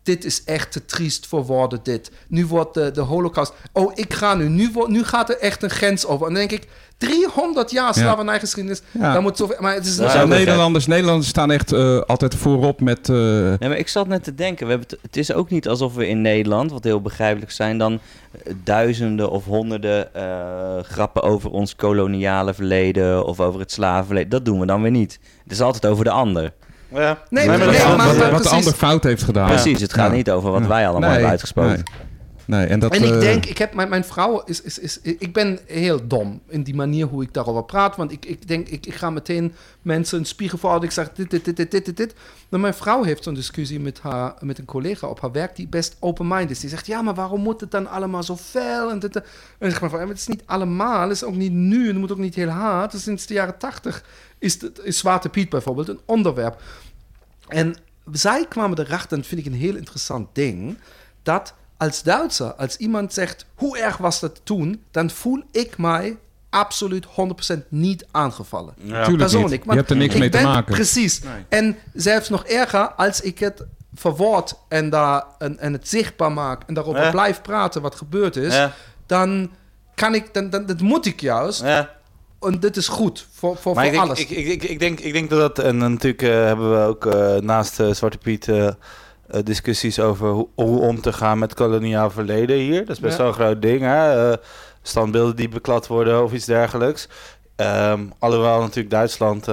Dit 0.04 0.24
is 0.24 0.44
echt 0.44 0.72
te 0.72 0.84
triest 0.84 1.26
voor 1.26 1.44
woorden, 1.44 1.80
dit. 1.82 2.10
Nu 2.28 2.46
wordt 2.46 2.74
de, 2.74 2.90
de 2.90 3.00
holocaust... 3.00 3.52
Oh, 3.72 3.92
ik 3.94 4.12
ga 4.14 4.34
nu. 4.34 4.48
Nu, 4.48 4.70
wordt, 4.72 4.90
nu 4.90 5.04
gaat 5.04 5.28
er 5.30 5.38
echt 5.38 5.62
een 5.62 5.70
grens 5.70 6.06
over. 6.06 6.26
En 6.26 6.32
dan 6.34 6.46
denk 6.48 6.62
ik, 6.62 6.68
300 6.98 7.70
jaar 7.70 7.94
slavernijgeschiedenis. 7.94 8.82
Ja. 8.90 9.12
Dan 9.12 9.22
moet 9.22 9.36
zoveel... 9.36 9.56
Maar 9.60 9.74
het 9.74 9.86
is 9.86 9.96
Ja, 9.96 10.24
Nederlanders, 10.24 10.86
Nederlanders 10.86 11.28
staan 11.28 11.50
echt 11.50 11.72
eh, 11.72 12.00
altijd 12.00 12.34
voorop 12.34 12.80
met... 12.80 13.08
eh, 13.08 13.16
Nee, 13.16 13.56
maar 13.58 13.76
ik 13.76 13.88
zat 13.88 14.06
net 14.08 14.24
te 14.24 14.34
denken, 14.34 14.64
we 14.66 14.70
hebben 14.72 14.88
het, 14.90 14.98
het 15.02 15.16
is 15.16 15.32
ook 15.32 15.50
niet 15.50 15.68
alsof 15.68 15.94
we 15.94 16.06
in 16.08 16.20
Nederland, 16.22 16.70
wat 16.70 16.84
heel 16.84 17.00
begrijpelijk 17.00 17.50
zijn, 17.52 17.78
dan 17.78 17.92
eh, 17.92 18.52
duizenden 18.64 19.30
of 19.30 19.44
honderden 19.44 20.14
eh, 20.14 20.82
grappen 20.82 21.22
over 21.22 21.50
ons 21.50 21.76
koloniale 21.76 22.54
verleden 22.54 23.26
of 23.26 23.40
over 23.40 23.60
het 23.60 23.72
slavenverleden. 23.72 24.30
Dat 24.30 24.44
doen 24.44 24.60
we 24.60 24.66
dan 24.66 24.82
weer 24.82 24.90
niet. 24.90 25.18
Het 25.42 25.52
is 25.52 25.60
altijd 25.60 25.86
over 25.86 26.04
de 26.04 26.10
ander. 26.10 26.52
Ja. 26.94 27.18
Nee, 27.30 27.46
maar 27.46 27.58
maar- 27.58 27.66
dat 27.66 27.74
nee, 27.74 27.76
is 27.76 27.88
wat, 27.88 27.96
maar- 27.96 28.06
wat, 28.06 28.16
maar 28.16 28.30
wat 28.30 28.42
de 28.42 28.48
ander 28.48 28.72
fout 28.72 29.04
heeft 29.04 29.22
gedaan. 29.22 29.46
Precies, 29.48 29.80
het 29.80 29.92
gaat 29.92 30.10
Ja. 30.10 30.16
niet 30.16 30.30
over 30.30 30.50
wat 30.50 30.62
Ja. 30.62 30.68
wij 30.68 30.82
allemaal 30.82 31.00
Nee, 31.00 31.10
hebben 31.10 31.30
uitgesproken. 31.30 31.82
Nee, 32.46 32.58
nee, 32.58 32.66
en 32.66 32.78
dat... 32.78 32.92
En 32.94 33.02
ik 33.02 33.10
eh, 33.12 33.18
denk, 33.20 33.46
ik 33.46 33.58
heb, 33.58 33.74
mijn, 33.74 33.88
mijn 33.88 34.04
vrouw 34.04 34.42
is, 34.44 34.62
is, 34.62 34.78
is... 34.78 35.00
Ik 35.02 35.32
ben 35.32 35.58
heel 35.66 36.06
dom 36.08 36.40
in 36.48 36.62
die 36.62 36.74
manier 36.74 37.06
hoe 37.06 37.22
ik 37.22 37.32
daarover 37.34 37.64
praat. 37.64 37.96
Want 37.96 38.12
ik, 38.12 38.24
ik 38.26 38.48
denk, 38.48 38.68
ik, 38.68 38.86
ik 38.86 38.94
ga 38.94 39.10
meteen 39.10 39.54
mensen 39.82 40.18
een 40.18 40.24
spiegel 40.24 40.58
voorhouden. 40.58 40.88
Ik 40.88 40.94
zeg 40.94 41.12
dit, 41.12 41.30
dit, 41.30 41.44
dit, 41.44 41.56
dit, 41.56 41.70
dit, 41.70 41.84
dit, 41.84 41.96
dit. 41.96 42.14
Maar 42.48 42.60
mijn 42.60 42.74
vrouw 42.74 43.02
heeft 43.02 43.22
zo'n 43.22 43.34
discussie 43.34 43.80
met, 43.80 44.00
haar, 44.00 44.34
met 44.40 44.58
een 44.58 44.64
collega 44.64 45.06
op 45.06 45.20
haar 45.20 45.32
werk... 45.32 45.56
die 45.56 45.68
best 45.68 45.96
open-minded 46.00 46.50
is. 46.50 46.60
Die 46.60 46.70
zegt, 46.70 46.86
ja, 46.86 47.02
maar 47.02 47.14
waarom 47.14 47.40
moet 47.40 47.60
het 47.60 47.70
dan 47.70 47.88
allemaal 47.88 48.22
zo 48.22 48.36
fel? 48.36 48.90
En, 48.90 48.98
dit, 48.98 49.16
en 49.16 49.22
ik 49.58 49.70
zeg 49.70 49.80
maar, 49.80 49.90
van, 49.90 50.08
het 50.08 50.18
is 50.18 50.26
niet 50.26 50.42
allemaal. 50.46 51.00
Het 51.02 51.10
is 51.10 51.24
ook 51.24 51.34
niet 51.36 51.52
nu. 51.52 51.80
En 51.82 51.88
het 51.90 51.98
moet 51.98 52.12
ook 52.12 52.18
niet 52.18 52.34
heel 52.34 52.48
hard. 52.48 52.90
Dus 52.92 53.02
sinds 53.02 53.26
de 53.26 53.34
jaren 53.34 53.58
tachtig 53.58 54.04
is, 54.38 54.60
het- 54.60 54.80
is 54.82 54.98
Zwarte 54.98 55.28
Piet 55.28 55.48
bijvoorbeeld 55.48 55.88
een 55.88 56.00
onderwerp. 56.04 56.60
En 57.54 57.76
zij 58.12 58.46
kwamen 58.48 58.78
erachter, 58.78 59.12
en 59.12 59.18
dat 59.18 59.26
vind 59.26 59.40
ik 59.40 59.46
een 59.46 59.58
heel 59.58 59.76
interessant 59.76 60.28
ding, 60.32 60.78
dat 61.22 61.54
als 61.76 62.02
Duitser, 62.02 62.54
als 62.54 62.76
iemand 62.76 63.12
zegt, 63.12 63.46
hoe 63.54 63.78
erg 63.78 63.96
was 63.96 64.20
dat 64.20 64.40
toen, 64.44 64.82
dan 64.90 65.10
voel 65.10 65.42
ik 65.50 65.78
mij 65.78 66.16
absoluut 66.50 67.06
100% 67.06 67.10
niet 67.68 68.06
aangevallen. 68.10 68.74
Ja. 68.76 68.84
Tuurlijk 68.84 69.18
Persoonlijk. 69.18 69.64
niet. 69.64 69.70
Je 69.72 69.78
hebt 69.78 69.90
er 69.90 69.96
niks 69.96 70.14
ik 70.14 70.20
mee 70.20 70.28
te 70.28 70.40
maken. 70.40 70.74
Precies. 70.74 71.20
En 71.48 71.76
zelfs 71.92 72.28
nog 72.28 72.44
erger, 72.44 72.92
als 72.92 73.20
ik 73.20 73.38
het 73.38 73.64
verwoord 73.94 74.54
en, 74.68 74.90
daar, 74.90 75.24
en, 75.38 75.58
en 75.58 75.72
het 75.72 75.88
zichtbaar 75.88 76.32
maak 76.32 76.62
en 76.66 76.74
daarover 76.74 77.10
blijf 77.10 77.42
praten 77.42 77.82
wat 77.82 77.94
gebeurd 77.94 78.36
is, 78.36 78.68
dan 79.06 79.50
kan 79.94 80.14
ik, 80.14 80.34
dan, 80.34 80.50
dan, 80.50 80.66
dat 80.66 80.80
moet 80.80 81.06
ik 81.06 81.20
juist. 81.20 81.62
Ja. 81.62 81.90
En 82.46 82.60
dit 82.60 82.76
is 82.76 82.88
goed 82.88 83.26
voor, 83.32 83.56
voor, 83.56 83.74
Maar 83.74 83.84
voor 83.84 83.92
ik 83.92 83.98
denk, 83.98 84.08
alles. 84.10 84.20
ik, 84.20 84.30
ik, 84.30 84.46
ik, 84.46 84.62
ik, 84.62 84.78
denk, 84.78 85.00
ik 85.00 85.12
denk 85.12 85.30
dat 85.30 85.38
dat... 85.56 85.64
En 85.64 85.76
natuurlijk 85.76 86.22
eh, 86.22 86.30
hebben 86.30 86.70
we 86.70 86.86
ook 86.86 87.06
eh, 87.06 87.36
naast 87.36 87.80
eh, 87.80 87.90
Zwarte 87.90 88.18
Piet... 88.18 88.52
discussies 89.44 90.00
over 90.00 90.28
hoe, 90.28 90.48
hoe 90.54 90.80
om 90.80 91.00
te 91.00 91.12
gaan 91.12 91.38
met 91.38 91.54
koloniaal 91.54 92.10
verleden 92.10 92.56
hier. 92.56 92.78
Dat 92.86 92.96
is 92.96 93.00
best 93.00 93.12
Ja. 93.12 93.18
wel 93.18 93.28
een 93.28 93.34
groot 93.34 93.62
ding. 93.62 93.80
Hè? 93.80 94.32
Standbeelden 94.82 95.36
die 95.36 95.48
beklad 95.48 95.86
worden 95.86 96.22
of 96.22 96.32
iets 96.32 96.44
dergelijks. 96.44 97.08
Ehm, 97.56 98.00
alhoewel 98.18 98.60
natuurlijk 98.60 98.90
Duitsland 98.90 99.44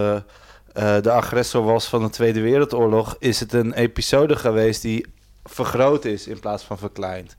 de 1.02 1.12
agressor 1.12 1.64
was 1.64 1.86
van 1.86 2.02
de 2.04 2.10
Tweede 2.10 2.42
Wereldoorlog... 2.42 3.16
is 3.20 3.40
het 3.40 3.54
een 3.54 3.74
episode 3.74 4.36
geweest 4.36 4.82
die 4.82 5.06
vergroot 5.44 6.06
is 6.06 6.28
in 6.28 6.40
plaats 6.40 6.64
van 6.64 6.78
verkleind. 6.78 7.38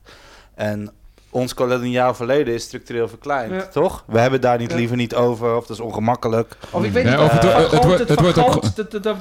En 0.55 0.91
ons 1.33 1.53
koloniaal 1.53 2.13
verleden 2.13 2.53
is 2.53 2.63
structureel 2.63 3.07
verkleind, 3.07 3.51
Ja. 3.53 3.67
toch? 3.71 4.03
We 4.07 4.19
hebben 4.19 4.41
daar 4.41 4.57
niet 4.57 4.71
Ja. 4.71 4.77
liever 4.77 4.95
niet 4.97 5.15
over, 5.15 5.55
of 5.55 5.65
dat 5.65 5.77
is 5.77 5.83
ongemakkelijk. 5.83 6.55
Of 6.69 6.83
ik 6.83 6.91
weet 6.91 7.03
niet, 7.05 7.13
of 7.17 7.21
of 7.23 7.31
het- 7.31 7.41
het, 7.53 7.71
het 7.71 7.83
wordt- 7.85 7.99
het, 7.99 8.09
het 8.09 8.19
wordt 8.19 8.37
ook- 8.37 8.63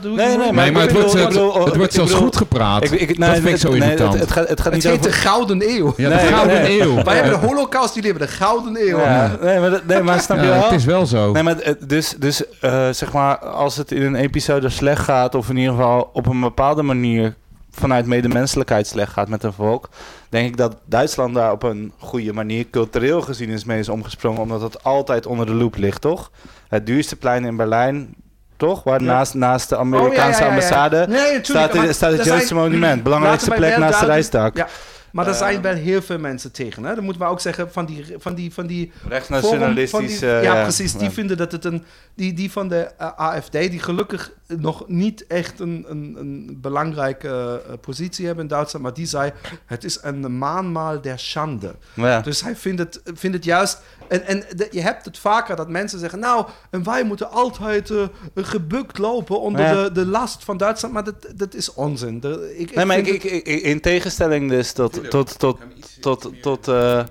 Nee, 0.02 0.36
niet. 0.36 0.52
nee, 0.52 0.52
maar 0.72 0.82
het 0.82 0.92
wordt, 0.92 1.12
bedoel- 1.12 1.54
het, 1.54 1.64
het 1.64 1.76
wordt 1.76 1.92
zelfs 1.92 2.10
bedoel- 2.10 2.26
goed 2.26 2.36
gepraat. 2.36 2.84
Ik, 2.84 2.90
ik, 2.90 3.18
nee, 3.18 3.28
dat 3.28 3.28
vind 3.28 3.44
ik 3.44 3.50
het- 3.52 3.60
zo 3.60 3.70
nee, 3.70 3.80
irritant. 3.80 4.12
het, 4.12 4.20
het 4.22 4.30
gaat, 4.32 4.48
het 4.48 4.60
gaat 4.60 4.64
Het 4.72 4.74
niet 4.74 4.82
heet 4.82 4.92
over... 4.98 5.10
de 5.10 5.16
Gouden 5.16 5.62
Eeuw. 5.68 5.92
ja, 5.96 6.08
de 6.08 6.14
Nee, 6.14 6.26
Gouden 6.26 6.62
nee. 6.62 6.80
Eeuw. 6.80 7.02
Wij 7.02 7.14
hebben 7.14 7.40
de 7.40 7.46
Holocaust, 7.46 7.94
jullie 7.94 8.10
hebben 8.10 8.28
de 8.28 8.34
Gouden 8.34 8.76
Eeuw. 8.88 8.98
Ja, 8.98 9.36
nee, 9.40 9.58
maar, 9.60 9.70
dat- 9.70 9.84
nee, 9.86 10.02
maar 10.02 10.20
snap 10.20 10.40
je 10.40 10.46
wel? 10.46 10.62
het 10.62 10.72
is 10.72 10.84
wel 10.84 11.06
zo. 11.06 11.32
Nee, 11.32 11.42
maar 11.42 11.54
het- 11.58 11.88
dus, 11.88 12.14
dus 12.18 12.42
eh, 12.60 12.88
zeg 12.90 13.12
maar, 13.12 13.38
als 13.38 13.76
het 13.76 13.92
in 13.92 14.02
een 14.02 14.14
episode 14.14 14.68
slecht 14.68 15.02
gaat, 15.04 15.34
of 15.34 15.48
in 15.48 15.56
ieder 15.56 15.74
geval 15.74 16.10
op 16.12 16.26
een 16.26 16.40
bepaalde 16.40 16.82
manier 16.82 17.34
vanuit 17.74 18.06
medemenselijkheid 18.06 18.86
slecht 18.86 19.12
gaat 19.12 19.28
met 19.28 19.42
een 19.42 19.52
volk, 19.52 19.88
denk 20.28 20.48
ik 20.48 20.56
dat 20.56 20.76
Duitsland 20.84 21.34
daar 21.34 21.52
op 21.52 21.62
een 21.62 21.92
goede 21.98 22.32
manier 22.32 22.70
cultureel 22.70 23.20
gezien 23.20 23.48
is 23.48 23.64
mee 23.64 23.78
is 23.78 23.88
omgesprongen, 23.88 24.40
omdat 24.40 24.60
het 24.60 24.84
altijd 24.84 25.26
onder 25.26 25.46
de 25.46 25.54
loep 25.54 25.76
ligt, 25.76 26.00
toch? 26.00 26.30
Het 26.68 26.86
duurste 26.86 27.16
plein 27.16 27.44
in 27.44 27.56
Berlijn, 27.56 28.14
toch? 28.56 28.82
Waar 28.82 29.00
Ja. 29.00 29.06
naast, 29.06 29.34
naast 29.34 29.68
de 29.68 29.74
Oh, 29.74 29.80
Amerikaanse 29.80 30.38
ja, 30.40 30.44
ja. 30.44 30.48
ambassade 30.48 31.06
Nee, 31.08 31.38
staat, 31.42 31.74
maar 31.74 31.94
staat 31.94 32.12
het 32.12 32.24
Joodse 32.24 32.46
zijn- 32.46 32.58
monument, 32.60 33.02
belangrijkste 33.02 33.50
plek 33.50 33.76
naast 33.78 34.00
de 34.00 34.06
Rijstak. 34.06 34.66
Maar 35.12 35.26
Eh, 35.26 35.34
zijn 35.34 35.62
wel 35.62 35.74
heel 35.74 36.02
veel 36.02 36.18
mensen 36.18 36.52
tegen. 36.52 36.84
Hè? 36.84 36.94
Dan 36.94 37.04
moeten 37.04 37.22
we 37.22 37.28
ook 37.28 37.40
zeggen 37.40 37.72
van 37.72 37.84
die, 37.86 38.04
van 38.18 38.34
die, 38.34 38.52
van 38.52 38.66
die 38.66 38.92
Rechtsnationalistisch. 39.08 39.90
Forum 39.90 40.08
van 40.08 40.18
die- 40.28 40.36
eh, 40.36 40.42
ja, 40.42 40.62
precies. 40.62 40.92
Die 40.94 41.10
vinden 41.10 41.36
dat 41.36 41.52
het 41.52 41.64
een. 41.64 41.84
Die, 42.14 42.32
die 42.32 42.50
van 42.52 42.68
de 42.68 42.76
eh, 42.98 43.06
AFD, 43.16 43.52
die 43.52 43.78
gelukkig 43.78 44.32
nog 44.46 44.88
niet 44.88 45.26
echt 45.26 45.60
een, 45.60 45.84
een, 45.88 46.14
een 46.18 46.58
belangrijke 46.60 47.62
eh, 47.68 47.72
positie 47.80 48.26
hebben 48.26 48.44
in 48.44 48.50
Duitsland, 48.50 48.84
maar 48.84 48.94
die 48.94 49.06
zei: 49.06 49.32
het 49.66 49.84
is 49.84 49.98
een 50.02 50.38
maanmaal 50.38 51.00
der 51.00 51.18
schande. 51.18 51.74
Dus 52.22 52.42
hij 52.42 52.56
vindt 52.56 52.78
het, 52.78 53.00
vindt 53.04 53.36
het 53.36 53.44
juist. 53.44 53.80
En, 54.08 54.26
en 54.26 54.44
de- 54.56 54.68
je 54.70 54.80
hebt 54.80 55.04
het 55.04 55.18
vaker 55.18 55.56
dat 55.56 55.68
mensen 55.68 55.98
zeggen: 55.98 56.18
Nou, 56.18 56.46
en 56.70 56.84
wij 56.84 57.04
moeten 57.04 57.30
altijd 57.30 57.90
gebukt 58.34 58.98
lopen 58.98 59.40
onder 59.40 59.60
Ja. 59.60 59.82
de, 59.82 59.92
de 59.92 60.06
last 60.06 60.44
van 60.44 60.56
Duitsland. 60.56 60.94
Maar 60.94 61.04
dat, 61.04 61.26
dat 61.36 61.54
is 61.54 61.74
onzin. 61.74 62.20
De- 62.20 62.54
ik, 62.58 62.74
Nee, 62.74 62.84
maar 62.84 62.98
ik, 62.98 63.04
vind 63.04 63.24
ik, 63.24 63.30
het- 63.30 63.46
ik- 63.48 63.62
in 63.62 63.80
tegenstelling 63.80 64.50
dus 64.50 64.72
tot, 64.72 65.00
tot, 65.08 65.38
tot, 65.38 65.58
tot, 66.00 66.30
tot, 66.42 66.68
eh, 66.68 67.02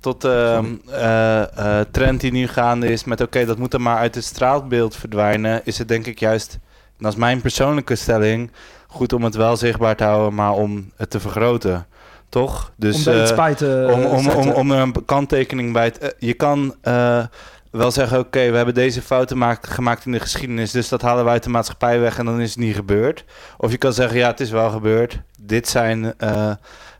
tot 0.00 0.20
de 0.20 0.62
eh, 0.90 1.80
eh, 1.80 1.86
trend 1.90 2.20
die 2.20 2.32
nu 2.32 2.46
gaande 2.48 2.86
is 2.86 3.04
met 3.04 3.20
oké, 3.20 3.44
dat 3.44 3.58
moet 3.58 3.74
er 3.74 3.80
maar 3.80 3.98
uit 3.98 4.14
het 4.14 4.24
straatbeeld 4.24 4.96
verdwijnen, 4.96 5.60
is 5.64 5.78
het 5.78 5.88
denk 5.88 6.06
ik 6.06 6.18
juist, 6.18 6.52
en 6.52 7.02
dat 7.02 7.12
is 7.12 7.18
mijn 7.18 7.40
persoonlijke 7.40 7.94
stelling, 7.94 8.50
goed 8.86 9.12
om 9.12 9.24
het 9.24 9.34
wel 9.34 9.56
zichtbaar 9.56 9.96
te 9.96 10.04
houden, 10.04 10.34
maar 10.34 10.52
om 10.52 10.90
het 10.96 11.10
te 11.10 11.20
vergroten. 11.20 11.86
Toch? 12.28 12.72
Dus, 12.76 13.06
om 13.06 13.20
iets 13.20 13.30
eh, 13.30 13.36
bij 13.36 13.54
te 13.54 13.88
om, 13.92 14.28
om, 14.28 14.50
om, 14.50 14.70
er 14.70 14.78
een 14.78 15.04
kanttekening 15.04 15.72
bij 15.72 15.90
te... 15.90 16.14
je 16.18 16.34
kan 16.34 16.74
eh, 16.82 17.24
wel 17.70 17.90
zeggen, 17.90 18.18
oké, 18.18 18.50
we 18.50 18.56
hebben 18.56 18.74
deze 18.74 19.02
fouten 19.02 19.38
maak- 19.38 19.66
gemaakt 19.66 20.06
in 20.06 20.12
de 20.12 20.20
geschiedenis... 20.20 20.70
dus 20.70 20.88
dat 20.88 21.02
halen 21.02 21.24
wij 21.24 21.32
uit 21.32 21.42
de 21.42 21.50
maatschappij 21.50 22.00
weg 22.00 22.18
en 22.18 22.24
dan 22.24 22.40
is 22.40 22.50
het 22.50 22.58
niet 22.58 22.74
gebeurd. 22.74 23.24
Of 23.56 23.70
je 23.70 23.76
kan 23.76 23.92
zeggen, 23.92 24.18
ja, 24.18 24.26
het 24.26 24.40
is 24.40 24.50
wel 24.50 24.70
gebeurd. 24.70 25.20
Dit 25.40 25.68
zijn 25.68 26.18
eh, 26.18 26.50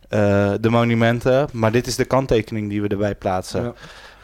eh, 0.08 0.52
de 0.60 0.70
monumenten, 0.70 1.48
maar 1.52 1.72
dit 1.72 1.86
is 1.86 1.96
de 1.96 2.04
kanttekening 2.04 2.68
die 2.68 2.82
we 2.82 2.88
erbij 2.88 3.14
plaatsen. 3.14 3.62
Ja. 3.62 3.72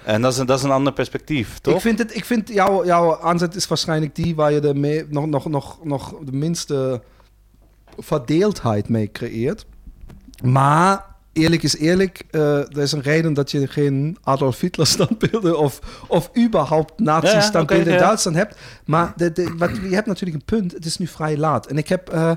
En 0.04 0.22
dat 0.22 0.32
is, 0.32 0.38
een, 0.38 0.46
dat 0.46 0.58
is 0.58 0.64
een 0.64 0.70
ander 0.70 0.92
perspectief, 0.92 1.58
toch? 1.58 1.74
Ik 1.74 1.80
vind, 1.80 1.98
het, 1.98 2.16
ik 2.16 2.24
vind 2.24 2.48
jouw, 2.48 2.84
jouw 2.84 3.20
aanzet 3.20 3.54
is 3.54 3.66
waarschijnlijk 3.66 4.14
die 4.14 4.34
waar 4.34 4.52
je 4.52 4.60
de 4.60 4.74
me- 4.74 5.06
nog, 5.08 5.26
nog, 5.26 5.48
nog, 5.48 5.84
nog 5.84 6.14
de 6.24 6.32
minste 6.32 7.02
verdeeldheid 7.98 8.88
mee 8.88 9.10
creëert. 9.12 9.66
Maar 10.42 11.04
eerlijk 11.32 11.62
is 11.62 11.76
eerlijk, 11.76 12.22
eh, 12.30 12.58
er 12.58 12.78
is 12.78 12.92
een 12.92 13.02
reden 13.02 13.34
dat 13.34 13.50
je 13.50 13.66
geen 13.66 14.16
Adolf 14.22 14.60
Hitler 14.60 14.86
standbeelden 14.86 15.58
of, 15.58 15.80
of 16.08 16.30
überhaupt 16.38 16.98
nazi 16.98 17.26
Ja, 17.26 17.32
ja, 17.32 17.40
standbeelden 17.40 17.86
oké, 17.86 17.94
in 17.94 18.00
ja. 18.00 18.06
Duitsland 18.06 18.36
hebt. 18.36 18.56
Maar 18.84 19.12
de, 19.16 19.32
de, 19.32 19.54
wat, 19.56 19.70
je 19.76 19.94
hebt 19.94 20.06
natuurlijk 20.06 20.36
een 20.36 20.58
punt, 20.58 20.72
het 20.72 20.84
is 20.84 20.98
nu 20.98 21.06
vrij 21.06 21.36
laat. 21.36 21.66
En 21.66 21.78
ik 21.78 21.88
heb 21.88 22.08
eh, 22.08 22.30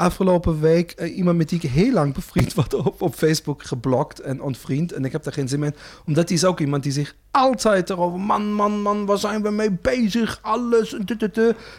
afgelopen 0.00 0.60
week 0.60 0.90
eh, 0.90 1.16
iemand 1.16 1.36
met 1.36 1.48
die 1.48 1.60
ik 1.62 1.70
heel 1.70 1.92
lang 1.92 2.14
bevriend 2.14 2.54
was 2.54 2.66
op, 2.68 3.02
op 3.02 3.14
Facebook 3.14 3.62
geblokt 3.62 4.20
en 4.20 4.42
ontvriend. 4.42 4.92
En 4.92 5.04
ik 5.04 5.12
heb 5.12 5.22
daar 5.22 5.32
geen 5.32 5.48
zin 5.48 5.62
in. 5.62 5.74
Omdat 6.06 6.28
die 6.28 6.36
is 6.36 6.44
ook 6.44 6.60
iemand 6.60 6.82
die 6.82 6.92
zich 6.92 7.14
altijd 7.30 7.90
erover... 7.90 8.20
Man, 8.20 8.52
man, 8.52 8.82
man, 8.82 9.06
waar 9.06 9.18
zijn 9.18 9.42
we 9.42 9.50
mee 9.50 9.70
bezig? 9.82 10.38
Alles. 10.42 10.96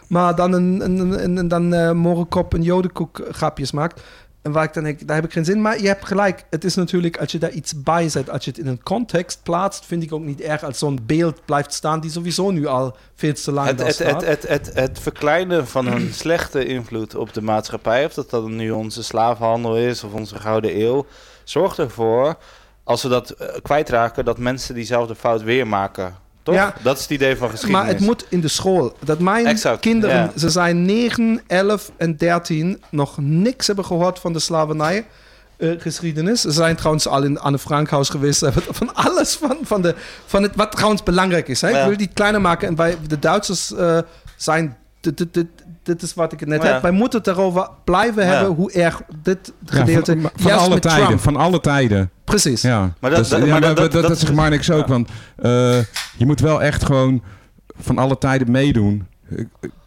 Maar 0.07 0.35
dan, 0.35 0.53
een, 0.53 1.37
een, 1.37 1.47
dan 1.47 1.73
eh 1.73 1.91
morgenkop 1.91 2.53
en 2.53 2.63
jodenkoek 2.63 3.27
grapjes 3.31 3.71
maakt. 3.71 4.01
En 4.41 4.51
waar 4.51 4.63
ik 4.63 4.73
dan 4.73 4.83
denk, 4.83 5.07
daar 5.07 5.15
heb 5.15 5.25
ik 5.25 5.31
geen 5.31 5.45
zin. 5.45 5.61
Maar 5.61 5.81
je 5.81 5.87
hebt 5.87 6.05
gelijk. 6.05 6.45
Het 6.49 6.63
is 6.63 6.75
natuurlijk, 6.75 7.17
als 7.17 7.31
je 7.31 7.37
daar 7.37 7.51
iets 7.51 7.83
bij 7.83 8.09
zet, 8.09 8.29
als 8.29 8.45
je 8.45 8.51
het 8.51 8.59
in 8.59 8.67
een 8.67 8.83
context 8.83 9.39
plaatst, 9.43 9.85
vind 9.85 10.03
ik 10.03 10.13
ook 10.13 10.23
niet 10.23 10.41
erg 10.41 10.63
als 10.63 10.77
zo'n 10.77 10.99
beeld 11.05 11.45
blijft 11.45 11.73
staan 11.73 11.99
die 11.99 12.11
sowieso 12.11 12.51
nu 12.51 12.65
al 12.65 12.95
veel 13.15 13.33
te 13.33 13.51
lang 13.51 13.67
Het, 13.67 13.77
daar 13.77 13.87
het, 13.87 13.95
staat. 13.95 14.25
het, 14.25 14.47
het, 14.47 14.47
het, 14.47 14.73
het 14.73 14.99
verkleinen 14.99 15.67
van 15.67 15.87
een 15.87 16.13
slechte 16.23 16.65
invloed 16.65 17.15
op 17.15 17.33
de 17.33 17.41
maatschappij, 17.41 18.05
of 18.05 18.13
dat 18.13 18.29
dat 18.29 18.47
nu 18.47 18.71
onze 18.71 19.03
slavenhandel 19.03 19.77
is 19.77 20.03
of 20.03 20.13
onze 20.13 20.39
gouden 20.39 20.81
eeuw, 20.81 21.05
zorgt 21.43 21.77
ervoor, 21.77 22.37
als 22.83 23.03
we 23.03 23.09
dat 23.09 23.29
eh, 23.29 23.47
kwijtraken, 23.61 24.25
dat 24.25 24.37
mensen 24.37 24.75
diezelfde 24.75 25.15
fout 25.15 25.43
weer 25.43 25.67
maken. 25.67 26.15
Toch? 26.43 26.55
Ja. 26.55 26.73
Dat 26.83 26.95
is 26.95 27.01
het 27.01 27.11
idee 27.11 27.35
van 27.35 27.49
geschiedenis. 27.49 27.85
Maar 27.85 27.93
het 27.93 28.05
moet 28.05 28.25
in 28.29 28.41
de 28.41 28.47
school. 28.47 28.95
Dat 29.03 29.19
mijn 29.19 29.45
Exact, 29.45 29.79
kinderen, 29.79 30.15
ja. 30.15 30.31
ze 30.37 30.49
zijn 30.49 30.85
9, 30.85 31.41
11 31.47 31.91
en 31.97 32.17
13, 32.17 32.81
nog 32.89 33.17
niks 33.17 33.67
hebben 33.67 33.85
gehoord 33.85 34.19
van 34.19 34.33
de 34.33 34.39
slavernij. 34.39 35.05
eh, 35.57 35.69
geschiedenis. 35.77 36.41
Ze 36.41 36.51
zijn 36.51 36.75
trouwens 36.75 37.07
al 37.07 37.23
in 37.23 37.39
Anne 37.39 37.59
Frankhuis 37.59 38.09
geweest. 38.09 38.39
Ze 38.39 38.45
hebben 38.45 38.63
van 38.81 38.93
alles 38.93 39.35
van, 39.35 39.57
van, 39.63 39.81
de, 39.81 39.95
van 40.25 40.43
het, 40.43 40.55
wat 40.55 40.71
trouwens 40.71 41.03
belangrijk 41.03 41.47
is. 41.47 41.61
Hè? 41.61 41.69
Ja. 41.69 41.79
Ik 41.81 41.87
wil 41.87 41.97
die 41.97 42.09
kleiner 42.13 42.41
maken. 42.41 42.67
En 42.67 42.75
wij, 42.75 42.97
de 43.07 43.19
Duitsers 43.19 43.73
eh, 43.73 43.97
zijn. 44.35 44.77
Dit, 45.01 45.45
dit 45.83 46.01
is 46.01 46.13
wat 46.13 46.31
ik 46.33 46.45
net 46.45 46.63
Ja. 46.63 46.73
heb. 46.73 46.81
Wij 46.81 46.91
moeten 46.91 47.19
het 47.19 47.27
erover 47.27 47.69
blijven 47.83 48.23
Ja. 48.25 48.29
hebben 48.29 48.55
hoe 48.55 48.71
erg 48.71 49.01
dit 49.23 49.53
Ja, 49.65 49.77
gedeelte. 49.77 50.17
van, 50.35 50.51
alle 50.51 50.69
met 50.73 50.81
tijden. 50.81 51.05
Trump. 51.05 51.19
Van 51.19 51.35
alle 51.35 51.59
tijden. 51.59 52.09
Precies. 52.23 52.61
Ja, 52.61 52.79
Maar 52.99 53.09
dat- 53.09 53.19
Dus, 53.19 53.29
dat- 53.29 53.39
ja, 53.39 53.45
maar 53.45 53.51
maar 53.53 53.61
dat- 53.61 53.77
dat, 53.77 53.91
dat- 53.91 54.01
dat, 54.01 54.11
dat 54.11 54.21
is- 54.21 54.31
Marnix 54.31 54.71
ook. 54.71 54.87
Want 54.87 55.09
eh, 55.35 55.77
je 56.17 56.25
moet 56.25 56.39
wel 56.39 56.61
echt 56.61 56.85
gewoon 56.85 57.21
van 57.79 57.97
alle 57.97 58.17
tijden 58.17 58.51
meedoen. 58.51 59.05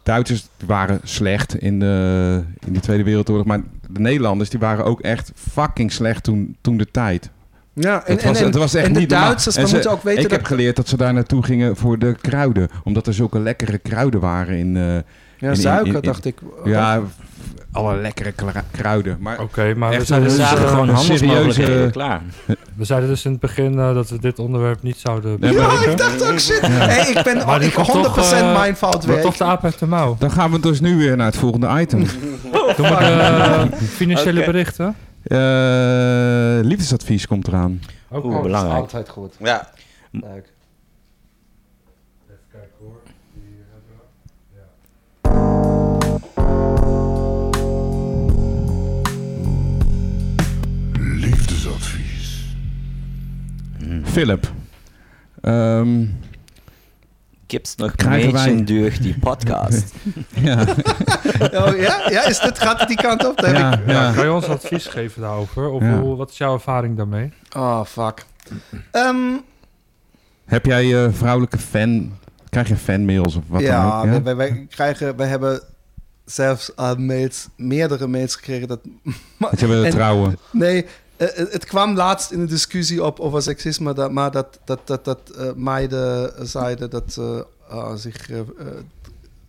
Duitsers 0.03 0.47
waren 0.65 0.99
slecht 1.03 1.55
in 1.55 1.79
de, 1.79 2.43
in 2.65 2.73
de 2.73 2.79
Tweede 2.79 3.03
Wereldoorlog. 3.03 3.45
Maar 3.45 3.61
de 3.89 3.99
Nederlanders 3.99 4.49
die 4.49 4.59
waren 4.59 4.85
ook 4.85 5.01
echt 5.01 5.31
fucking 5.35 5.91
slecht 5.91 6.23
toen, 6.23 6.55
toen 6.61 6.77
de 6.77 6.91
tijd. 6.91 7.29
Ja, 7.73 8.05
en, 8.05 8.13
Het 8.15 8.23
was, 8.23 8.39
en, 8.39 8.45
het 8.45 8.55
was 8.55 8.73
echt 8.73 8.87
en 8.87 8.93
de 8.93 8.99
niet. 8.99 9.09
Duitsers, 9.09 9.55
En 9.55 9.61
we 9.61 9.67
ze- 9.67 9.73
moeten 9.73 9.91
ook 9.91 10.03
weten 10.03 10.23
ik 10.23 10.29
dat... 10.29 10.37
heb 10.37 10.47
geleerd 10.47 10.75
dat 10.75 10.87
ze 10.87 10.97
daar 10.97 11.13
naartoe 11.13 11.43
gingen 11.43 11.75
voor 11.75 11.99
de 11.99 12.15
kruiden. 12.21 12.69
Omdat 12.83 13.07
er 13.07 13.13
zulke 13.13 13.39
lekkere 13.39 13.77
kruiden 13.77 14.19
waren 14.19 14.57
in... 14.57 14.77
eh, 14.77 14.97
ja, 15.37 15.47
in- 15.47 15.53
in- 15.55 15.61
suiker, 15.61 15.93
in- 15.95 16.01
dacht 16.01 16.25
ik. 16.25 16.37
ja, 16.63 17.01
alle 17.71 17.95
lekkere 17.95 18.33
kruiden. 18.71 19.17
Maar 19.19 19.39
Oké, 19.41 19.73
maar 19.73 19.89
we 19.89 19.95
Echt 19.95 20.07
zeiden, 20.07 20.29
een 20.31 20.35
dus, 20.37 20.45
zagen 20.45 20.63
eh, 20.63 20.69
gewoon 20.69 20.89
een 20.89 20.95
handelsmogelijkheden, 20.95 21.53
serieuze- 21.71 21.91
klaar. 21.91 22.21
we 22.75 22.85
zeiden 22.85 23.09
dus 23.09 23.25
in 23.25 23.31
het 23.31 23.39
begin 23.39 23.79
eh, 23.79 23.93
dat 23.93 24.09
we 24.09 24.19
dit 24.19 24.39
onderwerp 24.39 24.81
niet 24.81 24.97
zouden 24.97 25.39
bespreken. 25.39 25.91
Ik 25.91 25.97
dacht 25.97 26.31
ook 26.31 26.39
shit. 26.39 26.59
Hey, 26.67 27.07
ik 27.11 27.23
ben 27.23 27.45
Maar 27.45 27.59
die 27.59 27.67
ik, 27.67 27.73
100% 27.73 27.91
komt 27.91 28.03
toch, 28.03 28.31
eh, 28.31 28.53
mijn 28.53 28.75
fout 28.75 29.21
toch 29.21 29.37
de 29.37 29.43
aap 29.43 29.63
uit 29.63 29.79
de 29.79 29.85
mouw. 29.85 30.15
dan 30.19 30.31
gaan 30.31 30.51
we 30.51 30.59
dus 30.59 30.79
nu 30.79 30.97
weer 30.97 31.15
naar 31.17 31.25
het 31.25 31.37
volgende 31.37 31.79
item. 31.81 31.99
Doen 32.77 32.87
we 32.89 33.67
de 33.79 33.85
financiële 33.85 34.43
berichten? 34.45 34.95
Eh, 35.23 35.37
liefdesadvies 36.67 37.27
komt 37.27 37.47
eraan. 37.47 37.81
Ook 38.11 38.23
Oeh, 38.23 38.41
belangrijk. 38.41 38.79
Altijd 38.79 39.09
goed. 39.09 39.33
Ja, 39.39 39.69
Leuk. 40.11 40.53
Philip. 54.15 54.51
Ehm, 55.41 56.05
Gibt's 57.47 57.75
nog 57.75 57.91
Mädchen 58.05 58.65
durch 58.65 58.99
die 58.99 59.19
podcast? 59.19 59.93
ja, 60.47 60.65
Oh, 61.59 61.77
ja? 61.77 62.09
ja, 62.09 62.23
is 62.25 62.39
dit, 62.39 62.59
gaat 62.59 62.79
het 62.79 62.87
die 62.87 62.97
kant 62.97 63.25
op? 63.27 63.39
Ja, 63.39 63.47
ik... 63.47 63.87
Ja. 63.87 63.93
ja. 63.93 64.11
Kan 64.13 64.23
je 64.25 64.31
ons 64.31 64.45
advies 64.45 64.85
geven 64.85 65.21
daarover? 65.21 65.69
Of 65.69 65.81
Ja. 65.81 65.99
hoe, 65.99 66.15
wat 66.15 66.29
is 66.29 66.37
jouw 66.37 66.53
ervaring 66.53 66.97
daarmee? 66.97 67.31
Oh, 67.55 67.85
fuck. 67.85 68.25
Ehm, 68.91 69.33
Heb 70.45 70.65
jij 70.65 71.05
eh, 71.05 71.11
vrouwelijke 71.13 71.57
fan... 71.57 72.17
Krijg 72.49 72.67
je 72.67 72.75
fanmails 72.75 73.35
of 73.35 73.43
wat 73.47 73.61
dan 73.61 73.69
ja, 73.69 73.99
ook? 73.99 74.05
Ja? 74.05 74.21
wij, 74.21 74.35
wij, 74.35 74.67
krijgen... 74.69 75.15
Wij 75.17 75.27
hebben 75.27 75.61
zelfs 76.25 76.75
al 76.75 76.95
mails, 76.95 77.47
meerdere 77.57 78.07
mails 78.07 78.35
gekregen. 78.35 78.67
Dat, 78.67 78.79
Dat 79.39 79.59
je 79.59 79.87
trouwen. 79.89 80.37
nee, 80.51 80.83
eh, 80.83 80.89
het 81.17 81.51
het 81.51 81.65
kwam 81.65 81.95
laatst 81.95 82.31
in 82.31 82.39
een 82.39 82.45
discussie 82.47 83.03
op 83.03 83.19
over 83.19 83.41
seksisme, 83.41 83.93
dat, 83.93 84.11
maar 84.11 84.31
dat, 84.31 84.59
dat, 84.65 84.79
dat, 84.85 85.05
dat 85.05 85.19
eh, 85.37 85.45
meiden 85.55 86.31
zeiden 86.47 86.89
dat 86.89 87.03
ze 87.13 87.45
eh, 87.69 87.93
zich 87.95 88.29
eh, 88.29 88.39
eh, 88.39 88.45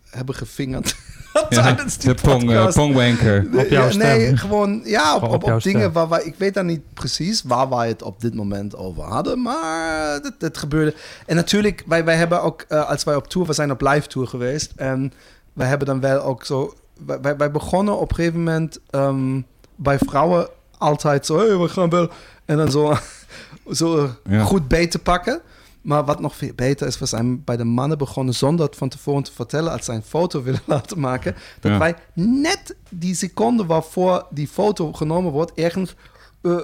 hebben 0.09 0.35
gevingerd. 0.35 0.95
die 1.49 2.13
de 2.13 2.21
pong, 2.21 2.41
eh, 2.41 2.47
podcast. 2.55 2.75
pongwanker. 2.77 3.47
Op 3.55 3.67
jouw 3.69 3.89
Ja, 3.89 3.95
Nee, 3.95 4.37
gewoon 4.37 4.81
ja, 4.83 5.15
op, 5.15 5.23
op, 5.23 5.33
op 5.33 5.43
jouw 5.43 5.55
op 5.55 5.63
dingen 5.63 5.91
waar 5.91 6.09
wij, 6.09 6.23
ik 6.23 6.35
weet 6.37 6.53
dan 6.53 6.65
niet 6.65 6.81
precies 6.93 7.41
waar 7.43 7.69
wij 7.69 7.87
het 7.87 8.01
op 8.01 8.21
dit 8.21 8.33
moment 8.35 8.75
over 8.75 9.03
hadden, 9.03 9.41
maar 9.41 10.13
het, 10.13 10.33
het 10.39 10.57
gebeurde. 10.57 10.93
En 11.25 11.35
natuurlijk, 11.35 11.83
wij, 11.87 12.05
wij 12.05 12.15
hebben 12.15 12.41
ook, 12.41 12.65
eh, 12.67 12.89
als 12.89 13.03
wij 13.03 13.15
op 13.15 13.27
tour, 13.27 13.47
we 13.47 13.53
zijn 13.53 13.71
op 13.71 13.81
live 13.81 14.07
tour 14.07 14.27
geweest 14.27 14.71
en 14.75 15.13
wij 15.53 15.67
hebben 15.67 15.87
dan 15.87 15.99
wel 15.99 16.21
ook 16.21 16.45
zo, 16.45 16.73
wij, 17.05 17.21
wij- 17.21 17.37
wij 17.37 17.51
begonnen 17.51 17.99
op 17.99 18.09
een 18.09 18.15
gegeven 18.15 18.37
moment 18.43 18.79
ehm, 18.89 19.41
bij 19.75 19.97
vrouwen 19.97 20.47
altijd 20.77 21.25
zo, 21.25 21.37
hey, 21.37 21.57
we 21.57 21.67
gaan 21.69 21.89
wel, 21.89 22.09
en 22.45 22.57
dan 22.57 22.71
zo, 22.71 22.97
zo 23.71 24.09
Ja. 24.29 24.43
goed 24.43 24.67
beet 24.67 24.91
te 24.91 24.99
pakken. 24.99 25.41
Maar 25.81 26.05
wat 26.05 26.19
nog 26.19 26.35
veel 26.35 26.51
beter 26.55 26.87
is, 26.87 26.99
we 26.99 27.05
zijn 27.05 27.43
bij 27.43 27.57
de 27.57 27.63
mannen 27.63 27.97
begonnen 27.97 28.33
zonder 28.33 28.65
het 28.65 28.75
van 28.75 28.89
tevoren 28.89 29.23
te 29.23 29.31
vertellen, 29.33 29.71
als 29.71 29.85
zij 29.85 29.95
een 29.95 30.03
foto 30.03 30.43
willen 30.43 30.61
laten 30.75 30.99
maken, 30.99 31.35
dat 31.59 31.71
Ja. 31.71 31.77
wij 31.77 31.95
net 32.13 32.75
die 32.89 33.15
seconde 33.15 33.65
waarvoor 33.65 34.25
die 34.29 34.47
foto 34.47 34.93
genomen 34.93 35.31
wordt, 35.31 35.51
ergens 35.55 35.95
eh, 36.41 36.57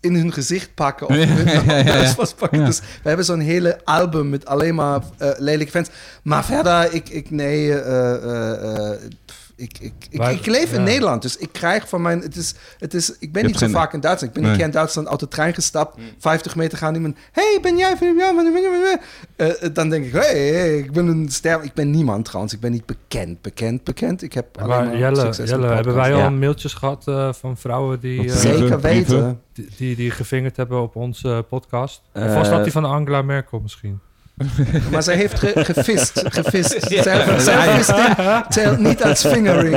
in 0.00 0.14
hun 0.14 0.32
gezicht 0.32 0.74
pakken 0.74 1.08
of 1.08 1.14
Ja, 1.16 1.76
ja, 1.78 2.08
vastpakken. 2.14 2.64
Dus 2.64 2.78
we 2.80 3.08
hebben 3.08 3.24
zo'n 3.24 3.40
hele 3.40 3.84
album 3.84 4.28
met 4.28 4.46
alleen 4.46 4.74
maar 4.74 5.00
eh, 5.18 5.30
lelijke 5.38 5.70
fans. 5.72 5.88
Maar 6.22 6.44
verder, 6.44 6.92
ik, 6.94 7.08
ik 7.08 7.30
nee, 7.30 7.78
eh, 7.80 8.92
ik, 9.56 9.78
ik, 9.80 9.92
ik, 10.10 10.22
ik 10.22 10.46
leef 10.46 10.72
in 10.72 10.78
ja. 10.78 10.84
Nederland, 10.84 11.22
dus 11.22 11.36
ik 11.36 11.48
krijg 11.52 11.88
van 11.88 12.02
mijn, 12.02 12.20
het 12.20 12.36
is, 12.36 12.54
het 12.78 12.94
is, 12.94 13.18
ik 13.18 13.32
ben 13.32 13.42
Je 13.42 13.48
niet 13.48 13.58
zo 13.58 13.64
geen- 13.64 13.74
vaak 13.74 13.92
in 13.92 14.00
Duitsland. 14.00 14.36
Ik 14.36 14.42
ben 14.42 14.42
Nee. 14.42 14.50
een 14.52 14.56
keer 14.58 14.66
in 14.66 14.72
Duitsland 14.72 15.08
uit 15.08 15.20
de 15.20 15.28
trein 15.28 15.54
gestapt, 15.54 15.98
50 16.18 16.56
meter 16.56 16.78
gaan 16.78 16.94
iemand, 16.94 17.16
hey, 17.32 17.58
ben 17.62 17.76
jij 17.76 17.96
van 17.96 18.16
ja, 18.16 18.98
Eh, 19.36 19.48
dan 19.72 19.88
denk 19.90 20.04
ik, 20.04 20.12
hey, 20.12 20.48
hey, 20.48 20.78
ik 20.78 20.92
ben 20.92 21.06
een 21.06 21.28
ster, 21.28 21.62
ik 21.62 21.72
ben 21.74 21.90
niemand 21.90 22.24
trouwens, 22.24 22.54
ik 22.54 22.60
ben 22.60 22.70
niet 22.72 22.86
bekend, 22.86 23.40
bekend, 23.42 23.84
bekend. 23.84 24.22
Ik 24.22 24.32
heb 24.32 24.58
alleen 24.60 24.84
Maar 24.86 24.96
Jelle, 24.96 25.30
Jelle 25.44 25.66
hebben 25.66 25.94
wij 25.94 26.12
al 26.14 26.18
Ja. 26.18 26.30
mailtjes 26.30 26.74
gehad 26.74 27.08
eh, 27.08 27.32
van 27.32 27.56
vrouwen 27.56 28.00
die, 28.00 28.20
Op 28.20 28.26
eh, 28.26 28.32
Zeker. 28.32 28.80
Weten. 28.80 29.40
die, 29.52 29.68
die, 29.76 29.96
die 29.96 30.10
gevingerd 30.10 30.56
hebben 30.56 30.82
op 30.82 30.96
onze 30.96 31.44
podcast? 31.48 32.02
of 32.14 32.34
was 32.34 32.48
dat 32.48 32.62
die 32.62 32.72
van 32.72 32.84
Angela 32.84 33.22
Merkel 33.22 33.60
misschien? 33.60 34.00
Maar 34.90 35.02
zij 35.02 35.14
heeft 35.16 35.38
ge 35.38 35.52
gevist. 35.54 36.22
gevist. 36.24 36.76
Zelf, 36.88 37.40
zelfvisting 37.40 38.16
telt 38.48 38.78
niet 38.78 39.04
als 39.04 39.26
fingering. 39.26 39.76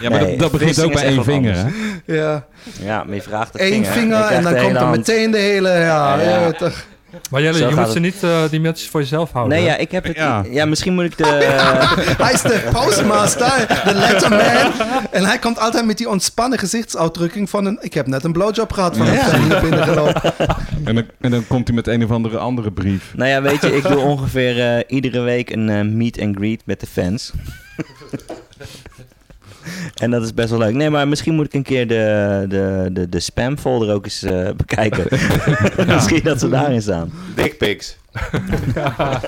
Ja, 0.00 0.10
maar 0.10 0.20
Nee, 0.22 0.30
dat, 0.30 0.38
dat 0.38 0.50
begint 0.50 0.82
ook 0.82 0.92
bij 0.92 1.04
één 1.04 1.24
vinger, 1.24 1.56
anders. 1.56 1.74
hè? 2.06 2.12
Ja, 2.14 2.44
Ja, 2.82 3.04
maar 3.04 3.14
je 3.14 3.22
vraagt 3.22 3.52
de 3.52 3.72
Eén 3.72 3.84
vinger. 3.84 4.24
en 4.24 4.42
dan 4.42 4.56
komt 4.56 4.76
er 4.76 4.88
meteen 4.88 5.30
de 5.30 5.38
hele... 5.38 5.68
Ja, 5.68 5.76
Ja, 5.78 6.20
ja. 6.22 6.40
ja, 6.40 6.50
toch. 6.52 6.84
Maar 7.30 7.42
Jelle, 7.42 7.58
Zo 7.58 7.68
je 7.68 7.74
moet 7.74 7.88
ze 7.92 7.98
niet 8.00 8.22
eh, 8.22 8.42
die 8.50 8.60
mailtjes 8.60 8.88
voor 8.88 9.00
jezelf 9.00 9.32
houden. 9.32 9.56
Nee, 9.58 9.66
hè? 9.66 9.72
ja, 9.72 9.78
ik 9.80 9.90
heb 9.90 10.04
het. 10.04 10.16
Ja. 10.16 10.44
Ja, 10.50 10.64
misschien 10.64 10.94
moet 10.94 11.04
ik 11.04 11.16
de. 11.16 11.24
Hij 12.24 12.32
is 12.32 12.42
de 12.42 12.62
postmaster, 12.72 13.66
de 13.84 13.94
letterman. 13.94 14.72
En 15.10 15.24
hij 15.24 15.38
komt 15.38 15.58
altijd 15.58 15.86
met 15.86 15.98
die 15.98 16.08
ontspannen 16.08 16.58
gezichtsuitdrukking 16.58 17.50
van 17.50 17.64
een... 17.64 17.78
Ik 17.80 17.94
heb 17.94 18.06
net 18.06 18.24
een 18.24 18.32
blowjob 18.32 18.72
gehad 18.72 18.96
van 18.96 19.06
een 19.06 19.12
Ja. 19.12 19.24
fan 19.24 19.40
hier 19.42 19.60
binnengelopen. 19.60 20.22
En 20.84 20.94
dan, 20.94 21.04
en 21.20 21.30
dan 21.30 21.46
komt 21.46 21.66
hij 21.66 21.76
met 21.76 21.86
een 21.86 22.04
of 22.04 22.10
andere 22.10 22.38
andere 22.38 22.72
brief. 22.72 23.12
Nou 23.16 23.30
ja, 23.30 23.42
weet 23.42 23.60
je, 23.62 23.76
ik 23.76 23.82
doe 23.88 23.96
ongeveer 23.98 24.60
eh, 24.76 24.82
iedere 24.86 25.20
week 25.20 25.50
een 25.50 25.68
eh, 25.68 25.80
meet 25.80 26.20
and 26.20 26.36
greet 26.36 26.62
met 26.64 26.80
de 26.80 26.86
fans. 26.86 27.32
en 29.94 30.10
dat 30.10 30.22
is 30.22 30.34
best 30.34 30.50
wel 30.50 30.58
leuk. 30.58 30.74
Nee, 30.74 30.90
maar 30.90 31.08
misschien 31.08 31.34
moet 31.34 31.46
ik 31.46 31.54
een 31.54 31.62
keer 31.62 31.88
de, 31.88 32.44
de, 32.48 32.88
de, 32.92 33.08
de 33.08 33.20
spam 33.20 33.58
folder 33.58 33.94
ook 33.94 34.04
eens 34.04 34.22
eh, 34.22 34.50
bekijken. 34.56 35.06
misschien 35.94 36.22
dat 36.22 36.40
ze 36.40 36.48
daarin 36.48 36.82
staan. 36.82 37.12
Dickpics. 37.34 37.96
ja, 38.74 39.20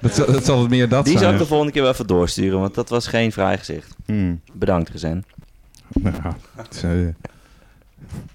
dat, 0.00 0.14
zal- 0.14 0.26
dat 0.32 0.44
zal 0.44 0.60
het 0.60 0.70
meer 0.70 0.88
dat 0.88 1.04
Die 1.04 1.12
zijn. 1.12 1.22
zou 1.24 1.32
ik 1.34 1.40
de 1.40 1.46
volgende 1.46 1.72
keer 1.72 1.82
wel 1.82 1.90
even 1.90 2.06
doorsturen, 2.06 2.60
want 2.60 2.74
dat 2.74 2.88
was 2.88 3.06
geen 3.06 3.32
fraai 3.32 3.58
gezicht. 3.58 3.94
Hmm. 4.06 4.40
Bedankt, 4.52 4.90
Gezen. 4.90 5.24
Nou, 5.92 6.14
is, 6.70 6.82
eh, 6.82 6.90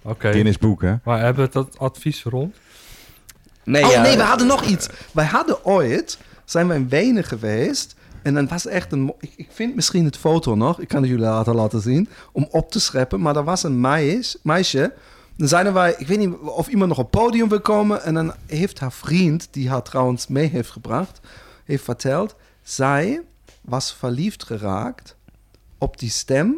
Oké. 0.01 0.31
Guinness 0.31 0.57
boek, 0.57 0.81
hè? 0.81 0.93
Maar 1.03 1.19
hebben 1.19 1.45
we 1.45 1.51
dat 1.51 1.79
advies 1.79 2.23
rond? 2.23 2.55
Nee, 3.63 3.83
Oh 3.85 3.91
ja, 3.91 4.01
nee, 4.01 4.17
we 4.17 4.23
hadden 4.23 4.47
nog 4.47 4.65
iets. 4.65 4.87
Wij 5.11 5.25
hadden 5.25 5.65
ooit, 5.65 6.17
zijn 6.45 6.67
we 6.67 6.73
in 6.73 6.89
Wenen 6.89 7.23
geweest. 7.23 7.95
En 8.27 8.33
dan 8.33 8.47
was 8.47 8.65
echt 8.65 8.91
een. 8.91 9.13
Ik, 9.19 9.33
ik 9.35 9.47
vind 9.51 9.75
misschien 9.75 10.05
het 10.05 10.17
foto 10.17 10.55
nog. 10.55 10.79
Ik 10.79 10.87
kan 10.87 11.01
het 11.01 11.09
jullie 11.09 11.25
later 11.25 11.55
laten 11.55 11.81
zien. 11.81 12.09
Om 12.31 12.47
op 12.51 12.71
te 12.71 12.79
scheppen. 12.79 13.21
Maar 13.21 13.35
er 13.35 13.43
was 13.43 13.63
een 13.63 13.81
meis, 13.81 14.37
meisje. 14.43 14.93
Dan 15.35 15.47
zijn 15.47 15.73
wij. 15.73 15.95
Ik 15.97 16.07
weet 16.07 16.17
niet 16.17 16.35
of 16.35 16.67
iemand 16.67 16.89
nog 16.89 16.97
op 16.97 17.11
het 17.11 17.21
podium 17.21 17.49
wil 17.49 17.61
komen. 17.61 18.03
En 18.03 18.13
dan 18.13 18.33
heeft 18.45 18.79
haar 18.79 18.91
vriend, 18.91 19.47
die 19.51 19.69
haar 19.69 19.81
trouwens 19.81 20.27
mee 20.27 20.49
heeft 20.49 20.69
gebracht. 20.69 21.19
Heeft 21.65 21.83
verteld. 21.83 22.35
Zij 22.61 23.21
was 23.61 23.93
verliefd 23.93 24.43
geraakt 24.43 25.15
op 25.77 25.99
die 25.99 26.09
stem 26.09 26.55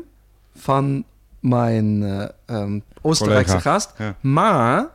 van 0.55 1.03
mijn 1.39 2.03
ehm, 2.45 2.79
Oostenrijkse 3.01 3.51
Collega. 3.51 3.71
gast. 3.71 3.93
Ja. 3.97 4.15
Maar 4.21 4.89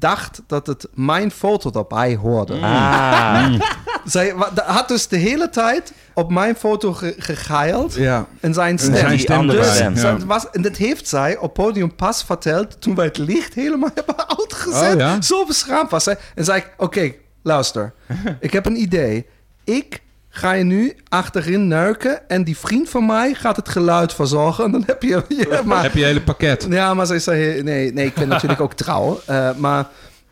dacht 0.00 0.42
dat 0.46 0.66
het 0.66 0.86
mijn 0.94 1.30
foto 1.30 1.70
daarbij 1.70 2.16
hoorde. 2.16 2.54
Ah, 2.60 3.52
Zij 4.04 4.34
had 4.64 4.88
dus 4.88 5.08
de 5.08 5.16
hele 5.16 5.48
tijd 5.50 5.92
op 6.14 6.30
mijn 6.30 6.56
foto 6.56 6.92
ge 6.92 7.14
gegeild 7.18 7.94
Ja. 7.94 8.26
en 8.40 8.54
zijn 8.54 8.70
En 8.72 8.78
stem. 8.78 8.94
zijn 8.94 9.18
stem 9.18 9.46
dus, 9.46 9.78
erbij. 9.78 10.02
Ja. 10.02 10.16
was, 10.26 10.50
en 10.50 10.62
dat 10.62 10.76
heeft 10.76 11.08
zij 11.08 11.36
op 11.36 11.54
podium 11.54 11.94
pas 11.94 12.24
verteld 12.24 12.80
toen 12.80 12.94
wij 12.94 13.04
het 13.04 13.18
licht 13.18 13.54
helemaal 13.54 13.90
hebben 13.94 14.28
uitgezet. 14.38 14.92
Oh, 14.94 14.98
ja? 15.00 15.20
Zo 15.22 15.44
beschaamd 15.46 15.90
was 15.90 16.04
zij. 16.04 16.18
En 16.34 16.44
zei 16.44 16.58
ik, 16.58 16.70
oké, 16.76 17.12
luister. 17.42 17.92
ik 18.40 18.52
heb 18.52 18.66
een 18.66 18.80
idee. 18.80 19.26
Ik 19.64 20.02
ga 20.32 20.52
je 20.52 20.64
nu 20.64 20.96
achterin 21.08 21.68
neuken 21.68 22.28
en 22.28 22.44
die 22.44 22.56
vriend 22.58 22.88
van 22.88 23.06
mij 23.06 23.34
gaat 23.34 23.56
het 23.56 23.68
geluid 23.68 24.14
verzorgen. 24.14 24.64
En 24.64 24.72
dan 24.72 24.82
heb 24.86 25.02
je... 25.02 25.22
Ja, 25.50 25.62
maar, 25.64 25.82
Heb 25.82 25.94
je 25.94 26.04
hele 26.04 26.20
pakket? 26.22 26.66
ja, 26.70 26.94
maar 26.94 27.06
zij 27.06 27.18
zei, 27.18 27.62
nee, 27.62 27.92
nee 27.92 28.06
ik 28.06 28.14
ben 28.14 28.28
natuurlijk 28.28 28.60
ook 28.60 28.74
trouw. 28.74 29.20
eh, 29.26 29.50
maar 29.56 29.86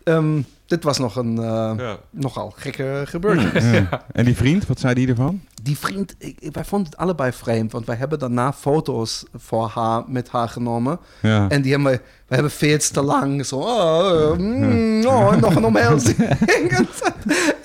ehm, 0.05 0.41
dit 0.69 0.85
was 0.85 0.99
nog 0.99 1.17
een 1.17 1.39
eh, 1.39 1.93
nogal 2.11 2.53
gekke 2.57 3.03
gebeurtenis. 3.05 3.65
Ja. 3.89 4.05
En 4.13 4.25
die 4.25 4.37
vriend, 4.37 4.67
wat 4.67 4.81
zei 4.81 4.95
die 4.95 5.09
ervan? 5.09 5.41
Die 5.63 5.79
vriend, 5.79 6.15
ik, 6.19 6.49
wij 6.53 6.65
vonden 6.65 6.91
het 6.91 6.99
allebei 6.99 7.33
vreemd, 7.33 7.73
want 7.73 7.87
wij 7.87 7.97
hebben 7.97 8.19
daarna 8.19 8.53
foto's 8.53 9.25
voor 9.37 9.67
haar 9.75 10.03
met 10.07 10.29
haar 10.29 10.49
genomen. 10.49 10.99
Ja. 11.23 11.49
En 11.49 11.63
die 11.63 11.73
hebben 11.73 11.93
we, 11.93 12.01
we 12.27 12.35
hebben 12.35 12.53
veel 12.53 12.79
te 12.79 13.03
lang 13.03 13.47
zo, 13.47 13.57
oh, 13.57 14.37
mm, 14.39 15.07
oh, 15.07 15.37
nog 15.37 15.55
een 15.55 15.65
omhelzing. 15.65 16.19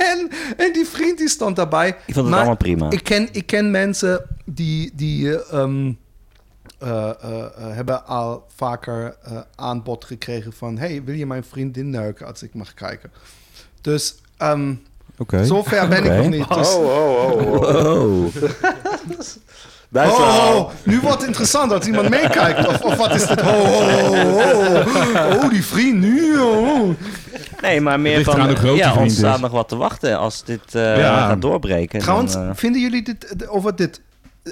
en, 0.09 0.30
en 0.57 0.73
die 0.73 0.85
vriend 0.85 1.17
die 1.17 1.30
stond 1.30 1.55
daarbij. 1.55 1.88
ik 1.88 1.95
vond 2.13 2.15
het 2.15 2.25
Maar 2.25 2.38
allemaal 2.38 2.55
prima. 2.55 2.89
Ik 2.89 3.03
ken, 3.03 3.30
ik 3.31 3.45
ken 3.45 3.71
mensen 3.71 4.25
die, 4.45 4.91
die 4.95 5.38
eh, 5.38 5.59
ehm, 5.59 5.88
eh, 5.88 5.89
eh, 5.89 5.93
eh, 6.63 6.71
hebben 7.73 8.05
al 8.05 8.45
vaker 8.55 9.15
eh, 9.23 9.38
aanbod 9.55 10.05
gekregen 10.05 10.53
van... 10.53 10.77
hey, 10.77 11.03
wil 11.03 11.15
je 11.15 11.26
mijn 11.26 11.43
vriendin 11.43 11.89
neuken 11.89 12.27
als 12.27 12.43
ik 12.43 12.53
mag 12.53 12.73
kijken? 12.73 13.11
Dus 13.81 14.15
ehm 14.38 14.73
Oké. 15.18 15.45
zover 15.45 15.88
ben 15.88 16.03
ik 16.03 16.11
nog 16.11 16.30
niet. 16.30 16.47
Dus, 16.53 16.73
Oh, 16.73 16.85
oh, 16.85 17.41
oh, 17.41 17.61
oh. 17.61 17.81
Wow. 17.84 18.31
Duitsland. 19.93 20.31
Oh, 20.31 20.55
oh, 20.55 20.69
nu 20.84 20.99
wordt 20.99 21.18
het 21.18 21.27
interessant 21.27 21.72
als 21.72 21.85
iemand 21.85 22.10
meekijkt. 22.10 22.68
Of, 22.68 22.81
of 22.81 22.95
wat 22.95 23.15
is 23.15 23.27
dit? 23.27 23.41
Oh, 23.41 23.47
oh, 23.47 24.11
oh, 24.11 24.35
oh. 24.35 25.43
Oh, 25.43 25.49
die 25.49 25.65
vriend 25.65 25.99
nu. 25.99 26.39
Oh. 26.39 26.89
Nee, 27.61 27.81
maar 27.81 27.99
meer 27.99 28.23
van... 28.23 28.55
groot 28.55 28.77
ja, 28.77 28.95
ons 28.95 29.15
staat 29.15 29.39
nog 29.39 29.51
wat 29.51 29.68
te 29.69 29.76
wachten 29.76 30.18
als 30.18 30.43
dit 30.43 30.76
eh, 30.76 30.97
Ja. 30.97 31.27
gaat 31.27 31.41
doorbreken. 31.41 31.99
Trouwens, 31.99 32.34
dan, 32.34 32.49
eh, 32.49 32.55
vinden 32.55 32.81
jullie 32.81 33.03
dit, 33.03 33.26
eh, 33.26 33.53
over 33.53 33.76
dit... 33.76 34.01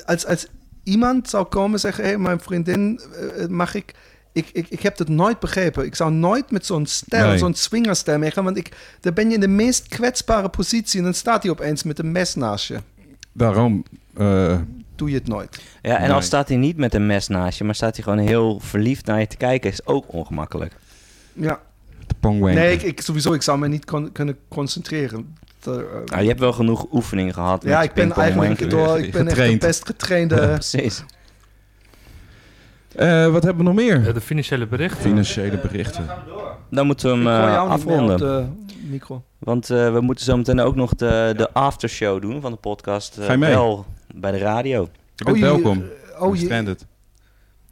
Als, 0.06 0.26
als 0.26 0.48
iemand 0.84 1.30
zou 1.30 1.46
komen 1.46 1.72
en 1.74 1.80
zeggen... 1.80 2.04
hé, 2.04 2.10
hey, 2.10 2.20
mijn 2.20 2.40
vriendin, 2.40 3.02
eh, 3.38 3.48
mag 3.48 3.76
ik... 3.76 3.94
Ik, 4.34 4.50
ik, 4.54 4.66
ik 4.70 4.82
heb 4.82 4.98
het 4.98 5.10
nooit 5.10 5.40
begrepen. 5.40 5.86
Ik 5.86 5.96
zou 5.96 6.12
nooit 6.12 6.52
met 6.52 6.66
zo'n 6.66 6.86
stijl, 6.86 7.28
Nee. 7.28 7.38
zo'n 7.38 7.54
swingerstijl 7.54 8.18
meegaan. 8.18 8.44
Want 8.44 8.58
ik, 8.58 8.72
dan 9.00 9.14
ben 9.14 9.28
je 9.28 9.34
in 9.34 9.40
de 9.40 9.48
meest 9.48 9.88
kwetsbare 9.88 10.50
positie... 10.50 10.98
en 11.00 11.04
dan 11.06 11.14
staat 11.14 11.44
hij 11.44 11.52
opeens 11.52 11.84
met 11.84 12.00
een 12.00 12.12
mes 12.12 12.36
naast 12.36 12.68
je. 12.68 12.80
Daarom. 13.32 13.84
eh, 14.18 14.58
Doe 14.96 15.10
je 15.10 15.16
het 15.16 15.28
nooit. 15.28 15.62
ja, 15.82 15.96
en 15.96 16.02
Nee. 16.02 16.12
al 16.12 16.22
staat 16.22 16.48
hij 16.48 16.58
niet 16.58 16.78
met 16.78 16.94
een 16.94 17.06
mes 17.06 17.28
naast 17.28 17.58
je, 17.58 17.64
maar 17.64 17.76
staat 17.76 17.96
hij 17.96 18.04
gewoon 18.04 18.20
heel 18.20 18.60
verliefd 18.60 19.06
naar 19.06 19.20
je 19.20 19.28
te 19.28 19.38
kijken, 19.38 19.72
is 19.72 19.86
ook 19.86 20.06
ongemakkelijk. 20.14 20.74
Ja. 21.34 21.60
de. 22.20 22.56
Nee, 22.56 22.74
ik, 22.74 22.82
ik, 22.82 23.02
sowieso, 23.02 23.34
ik 23.34 23.42
zou 23.42 23.60
me 23.60 23.68
niet 23.68 23.86
kon- 23.86 24.12
kunnen 24.12 24.38
concentreren. 24.48 25.36
Te, 25.62 25.72
eh, 25.72 26.10
Nou, 26.12 26.22
je 26.22 26.28
hebt 26.28 26.40
wel 26.40 26.54
genoeg 26.54 26.86
oefening 26.92 27.34
gehad. 27.34 27.64
ja, 27.64 27.78
met 27.80 27.88
ik 27.88 27.94
ben 27.94 28.12
eigenlijk 28.12 28.70
door... 28.70 29.00
Ik 29.00 29.12
ben 29.12 29.28
echt 29.28 29.52
de 29.52 29.58
best 29.58 29.86
getrainde... 29.86 30.36
Precies. 30.48 31.04
Eh, 32.96 33.28
wat 33.32 33.44
hebben 33.44 33.66
we 33.66 33.72
nog 33.72 33.74
meer? 33.84 34.14
De 34.14 34.22
financiële 34.22 34.68
berichten. 34.68 35.02
Financiële 35.02 35.58
berichten. 35.58 36.06
Dan 36.70 36.86
moeten 36.86 37.10
we 37.10 37.16
hem 37.16 37.28
eh, 37.28 37.54
jou 37.54 37.70
niet 37.70 37.86
meer 37.86 37.96
afronden. 37.98 38.14
op 38.14 38.20
de 38.20 38.46
micro. 38.90 39.24
Want 39.40 39.70
eh, 39.70 39.94
we 39.94 40.02
moeten 40.02 40.26
zo 40.26 40.38
meteen 40.38 40.60
ook 40.60 40.76
nog 40.76 40.94
de, 40.96 41.34
de 41.38 41.54
aftershow 41.54 42.22
doen 42.22 42.42
van 42.42 42.52
de 42.52 42.58
podcast. 42.58 43.18
Ga 43.22 43.32
je 43.32 43.38
mee? 43.38 43.50
Wel 43.54 43.86
bij 44.16 44.32
de 44.32 44.38
radio. 44.38 44.90
Je 45.16 45.24
bent 45.26 45.30
Oh, 45.30 45.36
je- 45.38 45.44
welkom. 45.44 45.84
Oh, 46.20 46.36
je, 46.36 46.46
Stranded. 46.46 46.86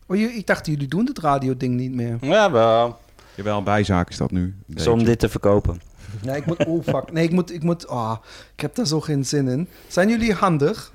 oh 0.08 0.18
je, 0.18 0.26
ik 0.34 0.48
dacht, 0.48 0.66
jullie 0.66 0.88
doen 0.88 1.06
het 1.06 1.20
radio-ding 1.20 1.76
niet 1.76 1.94
meer. 1.94 2.18
Ja, 2.22 2.52
wel. 2.52 2.98
Jawel, 3.36 3.58
een 3.58 3.64
bijzaak 3.64 4.10
is 4.10 4.18
dat 4.18 4.32
nu. 4.32 4.56
Is 4.76 4.88
om 4.88 5.04
dit 5.04 5.20
te 5.20 5.30
verkopen. 5.30 5.82
Nee, 6.22 6.38
ik 6.38 6.46
moet... 6.46 6.66
Oh, 6.66 6.84
fuck. 6.84 7.12
Nee, 7.12 7.24
ik 7.24 7.32
moet... 7.32 7.54
Ik, 7.54 7.64
moet, 7.64 7.88
oh, 7.88 8.16
ik 8.56 8.62
heb 8.62 8.76
daar 8.76 8.86
zo 8.88 9.02
geen 9.02 9.26
zin 9.26 9.48
in. 9.48 9.68
Zijn 9.88 10.10
jullie 10.10 10.34
handig? 10.34 10.92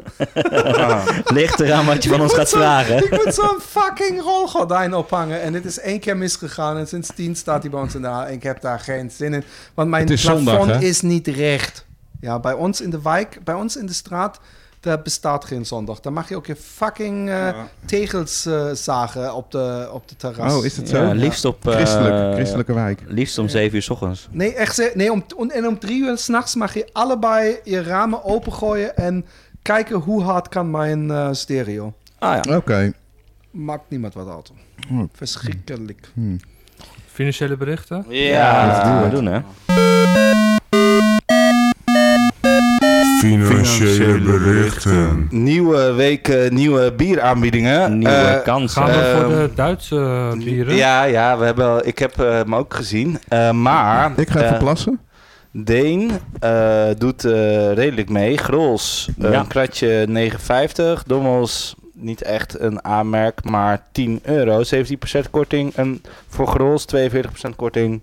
Ligt 1.25 1.61
eraan 1.61 1.87
wat 1.87 2.03
je 2.03 2.09
van 2.11 2.21
ons 2.21 2.35
gaat 2.35 2.49
zo- 2.49 2.57
vragen. 2.57 2.97
Ik 3.05 3.25
moet 3.25 3.35
zo'n 3.35 3.61
fucking 3.61 4.21
rolgordijn 4.21 4.95
ophangen. 4.95 5.41
En 5.43 5.53
dit 5.53 5.65
is 5.65 5.79
één 5.79 6.01
keer 6.01 6.17
misgegaan. 6.17 6.77
En 6.77 6.87
sindsdien 6.87 7.37
staat 7.37 7.63
hij 7.63 7.71
bij 7.71 7.81
ons 7.81 7.95
in 7.95 8.03
de 8.03 8.09
haal. 8.09 8.25
En 8.25 8.33
ik 8.33 8.43
heb 8.43 8.61
daar 8.61 8.81
geen 8.81 9.11
zin 9.11 9.35
in. 9.35 9.45
Want 9.75 9.89
mijn 9.89 10.07
is 10.09 10.23
plafond 10.23 10.49
zondag, 10.49 10.81
is 10.81 11.01
niet 11.01 11.27
recht. 11.29 11.85
Ja, 12.21 12.39
bij 12.41 12.53
ons 12.53 12.81
in 12.81 12.91
de 12.91 13.03
wijk, 13.03 13.39
bij 13.45 13.55
ons 13.55 13.77
in 13.77 13.87
de 13.87 13.93
straat... 13.93 14.41
Daar 14.85 15.03
bestaat 15.03 15.45
geen 15.45 15.67
zondag. 15.67 16.01
Dan 16.01 16.13
mag 16.13 16.29
je 16.29 16.37
ook 16.37 16.47
je 16.47 16.57
fucking 16.57 17.29
eh, 17.31 17.59
tegels 17.85 18.47
eh, 18.47 18.71
zagen 18.73 19.35
op 19.35 19.51
de, 19.51 19.89
op 19.93 20.09
de 20.09 20.17
terras. 20.17 20.55
Oh, 20.55 20.65
is 20.65 20.75
dat 20.75 20.89
zo? 20.89 21.03
Ja, 21.03 21.13
liefst 21.13 21.45
op... 21.45 21.67
eh, 21.69 21.75
Christelijk, 21.75 22.35
christelijke 22.35 22.73
wijk. 22.75 23.03
Liefst 23.07 23.39
om 23.39 23.49
7 23.49 23.77
uur 23.77 23.83
s 23.83 23.91
ochtends. 23.91 24.29
Nee, 24.31 24.55
echt. 24.55 24.75
ze- 24.75 24.93
Nee, 24.95 25.13
om, 25.13 25.25
om- 25.37 25.51
en 25.51 25.67
om 25.67 25.79
drie 25.79 26.03
uur 26.03 26.19
s'nachts 26.19 26.55
mag 26.55 26.75
je 26.75 26.89
allebei 26.93 27.57
je 27.65 27.83
ramen 27.83 28.25
opengooien 28.25 28.97
en 28.97 29.25
kijken 29.63 29.97
hoe 29.97 30.23
hard 30.23 30.49
kan 30.49 30.71
mijn 30.71 31.11
eh, 31.11 31.29
stereo. 31.33 31.93
Ah 32.19 32.39
ja. 32.43 32.57
Oké. 32.57 32.93
Maakt 33.51 33.85
niemand 33.91 34.15
wat 34.15 34.29
uit. 34.29 34.53
Oh. 34.93 35.03
Verschrikkelijk. 35.13 36.09
Hm. 36.15 36.37
Financiële 37.07 37.57
berichten? 37.57 38.05
Ja, 38.09 38.67
dat 38.67 38.77
gaan 38.77 39.03
we 39.03 39.09
doen, 39.09 39.27
hè. 39.27 39.41
Financiële 43.25 44.19
berichten. 44.39 45.27
Nieuwe 45.31 45.93
week, 45.93 46.29
eh, 46.29 46.51
nieuwe 46.51 46.93
bieraanbiedingen. 46.93 47.99
Nieuwe 47.99 48.15
Eh, 48.15 48.43
kansen. 48.43 48.83
Gaan 48.83 48.91
we 48.91 48.99
Ehm, 48.99 49.21
voor 49.21 49.29
de 49.29 49.51
Duitse 49.55 49.97
eh, 49.97 50.45
bieren? 50.45 50.75
Ja, 50.75 51.03
ja, 51.05 51.39
we 51.39 51.45
hebben, 51.45 51.87
ik 51.87 51.99
heb 51.99 52.17
hem 52.17 52.55
ook 52.55 52.75
gezien. 52.75 53.19
Eh, 53.29 53.51
maar 53.51 54.13
Ik 54.17 54.31
ga 54.31 54.43
even 54.45 54.59
plassen. 54.59 55.01
Deen 55.53 56.11
eh, 56.41 56.85
doet 56.99 57.25
eh, 57.25 57.73
redelijk 57.73 58.09
mee. 58.09 58.39
Grols, 58.39 59.09
eh, 59.21 59.31
Ja. 59.31 59.39
een 59.39 59.47
kratje 59.47 60.07
9,50. 60.09 61.03
Dommels, 61.07 61.75
niet 61.93 62.23
echt 62.23 62.61
een 62.61 62.85
aanmerk, 62.85 63.45
maar 63.45 63.83
10 63.93 64.21
euro. 64.23 64.63
17% 64.63 65.31
korting. 65.31 65.75
En 65.75 66.03
voor 66.29 66.47
Grols 66.47 66.85
42% 66.87 67.57
korting. 67.57 68.01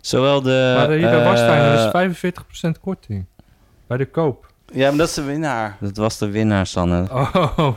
Zowel 0.00 0.42
de... 0.42 0.72
Maar 0.76 0.90
hier 0.90 1.10
bij 1.10 1.24
Warstein 1.24 1.74
is 1.74 1.90
45% 1.90 2.80
korting. 2.80 3.24
Bij 3.90 3.98
de 3.98 4.06
koop. 4.06 4.46
Ja, 4.72 4.88
maar 4.88 4.98
dat 4.98 5.08
is 5.08 5.14
de 5.14 5.22
winnaar. 5.22 5.76
Dat 5.80 5.96
was 5.96 6.18
de 6.18 6.30
winnaar, 6.30 6.66
Sanne. 6.66 7.06
Oh, 7.12 7.74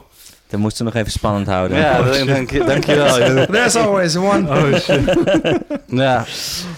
Dat 0.47 0.59
moesten 0.59 0.85
we 0.85 0.91
nog 0.91 0.99
even 1.01 1.11
spannend 1.11 1.47
houden. 1.47 1.77
Ja, 1.77 2.01
dank, 2.01 2.27
dank, 2.27 2.51
je- 2.51 2.63
dankjewel. 2.63 3.45
There's 3.45 3.75
always 3.75 4.15
one. 4.15 4.49
oh 4.49 4.79
shit. 4.79 5.17
ja. 5.87 6.25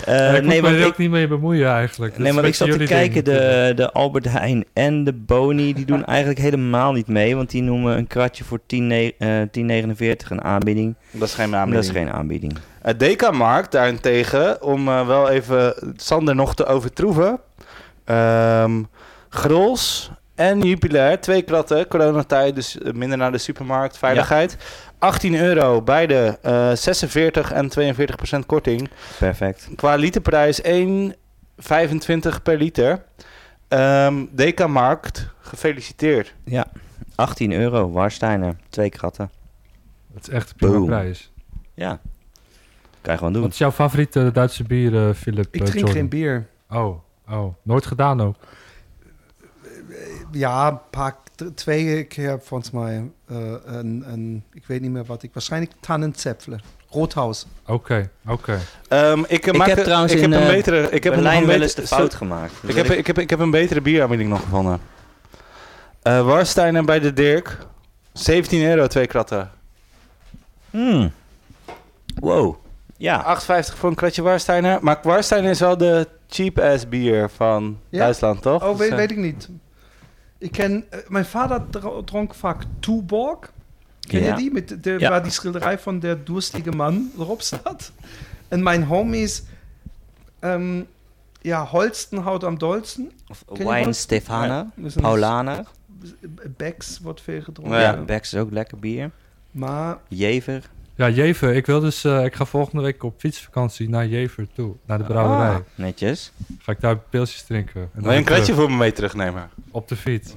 Eh, 0.06 0.36
ik 0.36 0.44
nee, 0.44 0.54
moet 0.54 0.62
maar 0.62 0.72
me 0.72 0.78
er 0.78 0.80
ik, 0.84 0.88
ook 0.88 0.98
niet 0.98 1.10
mee 1.10 1.28
bemoeien 1.28 1.70
eigenlijk. 1.70 2.14
Dat 2.14 2.22
nee, 2.22 2.34
maar 2.34 2.46
ik 2.46 2.56
zat 2.56 2.72
te 2.72 2.78
kijken, 2.78 3.24
de, 3.24 3.74
de 3.76 3.92
Albert 3.92 4.26
Heijn 4.30 4.66
en 4.74 5.04
de 5.04 5.14
Boni, 5.14 5.74
die 5.74 5.86
doen 5.86 6.06
eigenlijk 6.06 6.40
helemaal 6.40 6.92
niet 6.92 7.08
mee. 7.08 7.36
Want 7.36 7.50
die 7.50 7.62
noemen 7.64 7.98
een 7.98 8.08
kratje 8.08 8.44
voor 8.44 8.60
10 8.66 8.88
ne- 8.88 9.14
eh, 9.18 9.42
10,49 9.52 10.30
een 10.30 10.44
aanbieding. 10.44 10.96
Dat 11.12 11.28
is 11.28 11.34
geen 11.34 11.56
aanbieding. 11.56 11.86
dat 11.86 11.96
is 11.96 12.02
geen 12.02 12.12
aanbieding. 12.12 12.54
Het 12.82 13.00
Dekamarkt 13.00 13.72
daarentegen, 13.72 14.62
om 14.64 14.88
eh, 14.88 15.08
wel 15.08 15.30
even 15.30 15.74
Sander 15.96 16.36
nog 16.36 16.56
te 16.56 16.66
overtroeven. 16.66 17.40
Ehm 18.06 18.72
Grols 19.36 20.12
en 20.36 20.62
Jupiler, 20.62 21.20
twee 21.20 21.42
kratten, 21.42 21.88
coronatijd, 21.88 22.56
dus 22.56 22.78
eh, 22.78 22.94
minder 22.94 23.18
naar 23.18 23.32
de 23.32 23.38
supermarkt, 23.38 23.98
veiligheid. 23.98 24.58
18 25.00 25.36
euro, 25.36 25.82
beide 25.82 26.38
eh 26.42 26.72
46 26.74 27.52
en 27.52 27.70
42 27.70 28.16
procent 28.16 28.46
korting. 28.46 28.90
Perfect. 29.20 29.70
Qua 29.76 29.96
literprijs 29.96 30.62
1,25 30.62 32.42
per 32.44 32.58
liter. 32.58 33.04
Ehm 33.68 34.26
Dekamarkt, 34.32 35.30
gefeliciteerd. 35.40 36.34
Ja, 36.44 36.66
18 37.16 37.52
euro, 37.52 37.92
Warsteiner, 37.92 38.56
twee 38.70 38.90
kratten. 38.90 39.30
Het 40.14 40.28
is 40.28 40.34
echt 40.34 40.50
een 40.50 40.56
prima 40.56 40.86
prijs. 40.86 41.32
Ja, 41.74 42.00
kan 43.02 43.14
je 43.14 43.18
gewoon 43.18 43.34
doen. 43.34 43.42
Wat 43.42 43.52
is 43.52 43.58
jouw 43.58 43.72
favoriete 43.72 44.30
Duitse 44.34 44.64
bier, 44.64 45.08
eh, 45.08 45.14
Philip? 45.14 45.48
Ik 45.52 45.62
eh, 45.62 45.68
drink 45.68 45.74
Jordan? 45.74 45.94
geen 45.96 46.10
bier. 46.10 46.48
Oh, 46.70 47.00
oh. 47.30 47.56
Nooit 47.62 47.86
gedaan 47.86 48.22
ook. 48.22 48.36
Ja, 50.32 50.68
een 50.68 50.80
paar, 50.90 51.16
twee 51.56 52.04
keer 52.04 52.40
volgens 52.44 52.72
mij. 52.72 53.10
eh, 53.28 53.38
een, 53.66 54.04
een, 54.08 54.44
ik 54.54 54.64
weet 54.66 54.82
niet 54.82 54.92
meer 54.92 55.06
wat 55.06 55.24
ik. 55.24 55.30
Waarschijnlijk 55.34 55.72
Tannenzäpfle. 55.80 56.56
Roodhuis. 56.90 57.46
Oké, 57.68 58.10
oké. 58.28 58.60
Ehm, 58.88 59.20
ik, 59.28 59.46
Ik 59.46 59.58
maak 59.58 59.68
heb 59.68 59.78
een- 59.78 59.84
trouwens 59.84 60.14
ik 60.14 60.20
in 60.22 60.32
heb 60.32 60.42
een 60.42 60.48
eh, 60.48 60.54
betere, 60.54 60.90
ik 60.90 61.04
heb 61.04 61.14
Berlijn 61.14 61.42
een 61.42 61.48
wel 61.48 61.62
eens 61.62 61.76
de 61.76 61.88
fout 61.88 62.14
gemaakt. 62.14 62.54
Ik 62.68 62.76
heb, 62.76 62.86
ik, 62.92 63.08
heb, 63.08 63.20
ik 63.20 63.30
heb 63.30 63.40
een 63.40 63.52
betere 63.52 63.82
bieraanbieding 63.82 64.30
nog 64.30 64.42
gevonden. 64.42 64.80
Eh 66.02 66.26
Warstein 66.26 66.76
en 66.76 66.86
bij 66.86 67.00
de 67.00 67.14
Dirk. 67.14 67.58
17 68.14 68.64
euro, 68.64 68.88
twee 68.88 69.08
kratten. 69.08 69.52
Hmm. 70.70 71.12
Wow. 72.20 72.56
Ja, 72.98 73.38
8,50 73.40 73.76
voor 73.78 73.90
een 73.90 73.96
kratje 73.96 74.22
Warsteiner. 74.22 74.78
Maar 74.82 75.00
Warsteiner 75.04 75.50
is 75.50 75.60
wel 75.60 75.78
de 75.78 76.08
cheap-ass 76.30 76.90
bier 76.90 77.30
van 77.30 77.80
Ja? 77.90 78.00
Duitsland, 78.00 78.42
toch? 78.42 78.64
Oh, 78.64 78.70
Dus, 78.70 78.78
weet, 78.80 78.90
eh, 78.90 78.96
weet 78.98 79.12
ik 79.12 79.18
niet. 79.18 79.50
Ik 80.38 80.52
ken... 80.52 80.86
eh, 80.90 81.00
mijn 81.08 81.26
vader 81.26 81.70
dro- 81.70 82.04
dronk 82.04 82.34
vaak 82.34 82.64
Tuborg. 82.80 83.52
Ken 84.00 84.22
Ja. 84.24 84.28
je 84.28 84.36
die? 84.42 84.52
Met 84.52 84.84
de, 84.84 84.96
Ja. 85.00 85.10
Waar 85.10 85.24
die 85.24 85.32
schilderij 85.32 85.80
van 85.80 86.00
de 86.00 86.18
durstige 86.24 86.72
man 86.72 87.10
erop 87.20 87.42
staat. 87.42 87.92
En 88.48 88.64
mijn 88.64 88.84
homies... 88.84 89.44
ehm, 90.40 90.82
ja, 91.42 91.66
Holsten 91.66 92.18
houdt 92.18 92.44
am 92.44 92.58
dolsten. 92.58 93.12
Wine? 93.48 93.94
Stefana, 93.94 94.72
een- 94.76 94.92
Paulaner. 95.02 95.66
Becks 96.58 97.00
wordt 97.00 97.22
veel 97.22 97.42
gedronken. 97.42 97.80
Ja, 97.80 97.92
Ja. 97.94 98.02
Bex 98.02 98.34
is 98.34 98.40
ook 98.40 98.52
lekker 98.52 98.80
bier. 98.80 99.12
Maar 99.52 99.98
Jever. 100.08 100.70
Ja, 100.98 101.10
Jever. 101.10 101.54
Ik 101.56 101.66
wil 101.66 101.80
dus... 101.80 102.04
eh, 102.04 102.24
ik 102.26 102.36
ga 102.36 102.46
volgende 102.46 102.84
week 102.84 103.04
op 103.04 103.14
fietsvakantie 103.18 103.90
naar 103.90 104.08
Jever 104.08 104.48
toe. 104.56 104.76
Naar 104.86 104.98
de 104.98 105.04
brouwerij. 105.04 105.50
Ah, 105.50 105.60
netjes. 105.76 106.32
Ga 106.60 106.72
ik 106.72 106.82
daar 106.82 106.98
pilsjes 106.98 107.44
drinken. 107.44 107.90
Wil 107.94 108.12
je 108.12 108.18
een 108.18 108.24
kratje 108.24 108.44
terug. 108.44 108.60
voor 108.60 108.70
me 108.72 108.78
mee 108.78 108.92
terugnemen? 108.92 109.50
Op 109.72 109.88
de 109.88 109.96
fiets. 109.96 110.34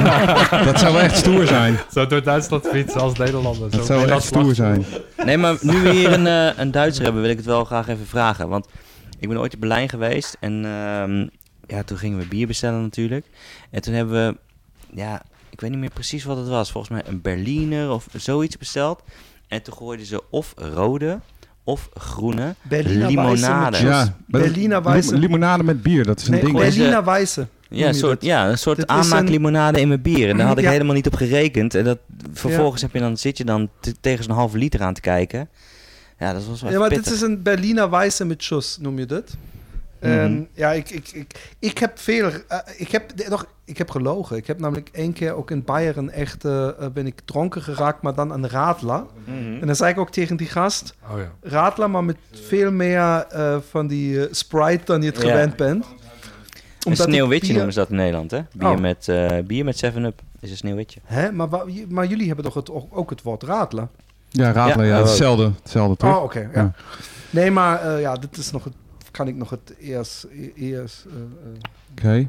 Dat 0.64 0.78
zou 0.78 0.92
wel 0.92 1.02
echt 1.02 1.16
stoer 1.16 1.46
zijn. 1.46 1.78
Zo 1.92 2.06
door 2.06 2.22
Duitsland 2.22 2.66
fietsen 2.66 3.00
als 3.00 3.18
Nederlander. 3.18 3.70
Dat 3.70 3.86
Zo 3.86 3.98
zou 3.98 4.08
echt 4.08 4.22
stoer 4.22 4.54
zijn. 4.54 4.84
Nee, 5.24 5.36
maar 5.38 5.56
nu 5.60 5.80
we 5.82 5.90
hier 5.90 6.12
een, 6.12 6.26
eh, 6.26 6.58
een 6.58 6.70
Duitser 6.70 7.04
hebben, 7.04 7.22
wil 7.22 7.30
ik 7.30 7.36
het 7.36 7.46
wel 7.46 7.64
graag 7.64 7.88
even 7.88 8.06
vragen. 8.06 8.48
Want 8.48 8.66
ik 9.18 9.28
ben 9.28 9.38
ooit 9.38 9.52
in 9.52 9.58
Berlijn 9.60 9.88
geweest 9.88 10.36
en 10.40 10.64
ehm, 10.64 11.26
ja, 11.76 11.82
toen 11.82 11.98
gingen 11.98 12.18
we 12.18 12.26
bier 12.26 12.46
bestellen 12.46 12.82
natuurlijk. 12.82 13.26
En 13.70 13.82
toen 13.82 13.94
hebben 13.94 14.26
we, 14.26 14.36
ja, 15.00 15.22
ik 15.50 15.60
weet 15.60 15.70
niet 15.70 15.78
meer 15.80 15.90
precies 15.90 16.24
wat 16.24 16.36
het 16.36 16.48
was. 16.48 16.70
Volgens 16.70 16.92
mij 16.92 17.02
een 17.12 17.20
Berliner 17.20 17.90
of 17.90 18.06
zoiets 18.16 18.56
besteld. 18.56 19.02
En 19.48 19.62
toen 19.62 19.74
gooiden 19.74 20.06
ze 20.06 20.22
of 20.30 20.52
rode 20.56 21.20
of 21.64 21.88
groene 21.94 22.54
Berliner 22.62 23.06
limonade. 23.08 23.78
Ja, 23.78 24.16
Berliner 24.26 24.82
Weiße. 24.82 25.16
limonade 25.18 25.62
met 25.62 25.82
bier, 25.82 26.04
dat 26.04 26.18
is 26.20 26.26
een 26.26 26.32
Nee, 26.32 26.40
ding. 26.42 26.56
Berliner 26.56 27.04
Weiße. 27.04 27.46
Ja, 27.70 27.92
soort, 27.92 28.22
ja, 28.22 28.48
een 28.48 28.58
soort 28.58 28.76
Dit 28.76 28.86
aanmaaklimonade 28.86 29.80
in 29.80 29.88
mijn 29.88 30.02
bier. 30.02 30.28
En 30.28 30.36
daar 30.36 30.46
had 30.46 30.58
ik 30.58 30.64
Ja. 30.64 30.70
helemaal 30.70 30.94
niet 30.94 31.06
op 31.06 31.14
gerekend. 31.14 31.74
En 31.74 31.84
dat, 31.84 31.98
vervolgens 32.32 32.82
heb 32.82 32.92
je 32.92 32.98
dan, 32.98 33.16
zit 33.16 33.38
je 33.38 33.44
dan 33.44 33.68
te- 33.80 33.94
tegen 34.00 34.24
zo'n 34.24 34.34
halve 34.34 34.58
liter 34.58 34.82
aan 34.82 34.94
te 34.94 35.00
kijken. 35.00 35.48
Ja, 36.18 36.32
dat 36.32 36.44
was 36.46 36.62
wel 36.62 36.70
Ja, 36.70 36.78
maar 36.78 36.88
dit 36.88 37.10
is 37.10 37.20
een 37.20 37.42
Berliner 37.42 37.88
Weiße 37.90 38.24
met 38.26 38.42
Schuss, 38.42 38.78
noem 38.80 38.98
je 38.98 39.06
Mhm. 40.00 40.10
En 40.12 40.48
ja, 40.52 40.72
ik, 40.72 40.90
ik, 40.90 41.08
ik, 41.08 41.54
ik 41.58 41.78
heb 41.78 41.98
veel... 41.98 42.30
eh, 42.48 42.58
ik, 42.76 42.90
heb, 42.90 43.16
de- 43.16 43.26
nog, 43.28 43.46
ik 43.64 43.78
heb 43.78 43.90
gelogen. 43.90 44.36
Ik 44.36 44.46
heb 44.46 44.58
namelijk 44.60 44.88
één 44.92 45.12
keer 45.12 45.32
ook 45.34 45.50
in 45.50 45.64
Bayern 45.64 46.10
echt... 46.10 46.44
eh, 46.44 46.68
eh, 46.68 46.74
ben 46.92 47.06
ik 47.06 47.20
dronken 47.24 47.62
geraakt, 47.62 48.02
maar 48.02 48.14
dan 48.14 48.30
een 48.32 48.48
Radler. 48.48 49.04
Mhm. 49.24 49.60
En 49.60 49.66
dan 49.66 49.76
zei 49.76 49.90
ik 49.92 49.98
ook 49.98 50.10
tegen 50.10 50.36
die 50.36 50.46
gast... 50.48 50.94
Oh 51.12 51.18
ja. 51.18 51.32
Radler, 51.50 51.90
maar 51.90 52.04
met 52.04 52.16
veel 52.46 52.70
meer 52.72 53.26
eh, 53.28 53.56
van 53.70 53.86
die 53.86 54.26
Sprite 54.30 54.84
dan 54.84 55.02
je 55.02 55.06
het 55.08 55.22
Ja. 55.22 55.28
gewend 55.28 55.56
bent. 55.56 55.84
Een 55.84 56.94
Omdat 56.94 57.06
sneeuwwitje 57.08 57.46
bier- 57.46 57.54
noemen 57.56 57.72
ze 57.72 57.78
dat 57.78 57.90
in 57.90 57.96
Nederland, 57.96 58.30
hè? 58.30 58.40
Bier 58.52 58.68
Oh. 58.68 58.78
met, 58.78 59.08
eh 59.08 59.38
bier 59.46 59.64
met 59.64 59.84
7-Up 59.84 60.20
is 60.40 60.50
een 60.50 60.56
sneeuwwitje. 60.56 61.00
Hè? 61.04 61.32
Maar, 61.32 61.48
maar 61.88 62.06
jullie 62.06 62.26
hebben 62.26 62.44
toch 62.44 62.54
het, 62.54 62.70
ook, 62.90 63.10
het 63.10 63.22
woord 63.22 63.42
Radler? 63.42 63.88
Ja, 64.30 64.52
radelen, 64.52 64.86
Ja, 64.86 64.96
ja, 64.96 65.00
hetzelfde, 65.02 65.50
hetzelfde 65.62 65.96
toch? 65.96 66.16
Oh, 66.16 66.22
oké. 66.22 66.38
ja. 66.40 66.48
Ja. 66.54 66.72
Nee, 67.30 67.50
maar 67.50 67.80
eh, 67.94 68.00
ja, 68.00 68.14
dit 68.14 68.36
is 68.36 68.50
nog 68.50 68.64
het... 68.64 68.72
Kan 69.18 69.28
ik 69.28 69.36
nog 69.36 69.50
het 69.50 69.74
eerst... 69.80 70.26
e- 70.32 70.50
eerst 70.70 71.06
eh, 71.08 71.12
eh, 71.16 72.10
Oké. 72.16 72.28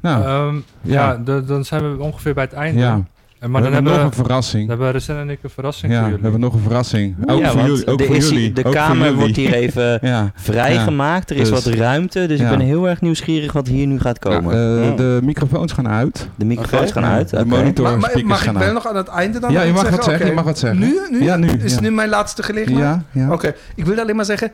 Nou, 0.00 0.24
Ehm, 0.24 0.54
ja, 0.82 1.10
Ja. 1.10 1.16
de- 1.16 1.44
dan 1.44 1.64
zijn 1.64 1.96
we 1.96 2.02
ongeveer 2.02 2.34
bij 2.34 2.44
het 2.44 2.52
einde. 2.52 2.80
ja. 2.80 2.92
En 3.38 3.50
maar 3.50 3.60
we 3.60 3.66
dan 3.66 3.74
hebben 3.76 3.92
hebben, 3.92 4.10
nog 4.10 4.18
een 4.18 4.24
verrassing. 4.24 4.68
dan 4.68 4.76
hebben 4.76 4.92
Rezen 4.92 5.18
en 5.18 5.30
ik 5.30 5.38
een 5.42 5.50
verrassing 5.50 5.92
Ja, 5.92 5.98
voor 5.98 6.06
we 6.06 6.10
jullie. 6.10 6.22
hebben 6.30 6.40
nog 6.50 6.54
een 6.54 6.60
verrassing. 6.68 7.16
Ook 7.30 7.38
ja, 7.40 7.50
voor 7.50 7.60
jullie. 7.62 7.86
Ook 7.86 8.00
er 8.00 8.06
voor 8.06 8.16
is 8.16 8.28
jullie. 8.28 8.52
de 8.52 8.60
ook 8.60 8.66
voor 8.66 8.74
kamer 8.74 9.04
jullie. 9.04 9.18
wordt 9.20 9.36
hier 9.36 9.52
even 9.54 9.98
Ja. 10.12 10.32
vrijgemaakt. 10.34 11.30
Er 11.30 11.36
is 11.36 11.50
Dus- 11.50 11.64
wat 11.64 11.74
ruimte, 11.74 12.26
dus 12.26 12.38
Ja. 12.40 12.50
ik 12.50 12.56
ben 12.56 12.66
heel 12.66 12.88
erg 12.88 13.00
nieuwsgierig 13.00 13.52
wat 13.52 13.66
hier 13.68 13.86
nu 13.86 14.00
gaat 14.00 14.18
komen. 14.18 14.52
Eh, 14.82 14.90
Oh. 14.90 14.96
De 14.96 15.20
microfoons 15.22 15.72
gaan 15.72 15.88
uit. 15.88 16.28
de 16.36 16.44
microfoons 16.44 16.92
gaan 16.92 17.04
uit. 17.04 17.30
De 17.30 17.44
monitor 17.44 17.84
Maar, 17.84 17.92
maar 17.98 18.10
speakers 18.10 18.28
mag 18.28 18.38
ik 18.38 18.44
gaan 18.44 18.54
wel 18.54 18.62
uit. 18.62 18.72
nog 18.72 18.86
aan 18.86 18.96
het 18.96 19.08
einde 19.08 19.38
dan 19.38 19.52
Ja, 19.52 19.62
je 19.62 19.72
mag 19.72 19.90
wat 19.90 20.04
zeggen, 20.04 20.26
je 20.26 20.32
mag 20.32 20.44
wat 20.44 20.58
zeggen. 20.58 20.80
Nu? 20.80 20.94
nu? 21.10 21.22
Ja, 21.24 21.36
nu, 21.36 21.48
Is 21.48 21.74
ja. 21.74 21.80
nu 21.80 21.90
mijn 21.90 22.08
laatste 22.08 22.42
gelegenheid? 22.42 22.84
Ja, 23.12 23.20
ja. 23.22 23.32
Oké, 23.32 23.54
ik 23.74 23.84
wil 23.84 23.98
alleen 24.00 24.16
maar 24.16 24.24
zeggen... 24.24 24.50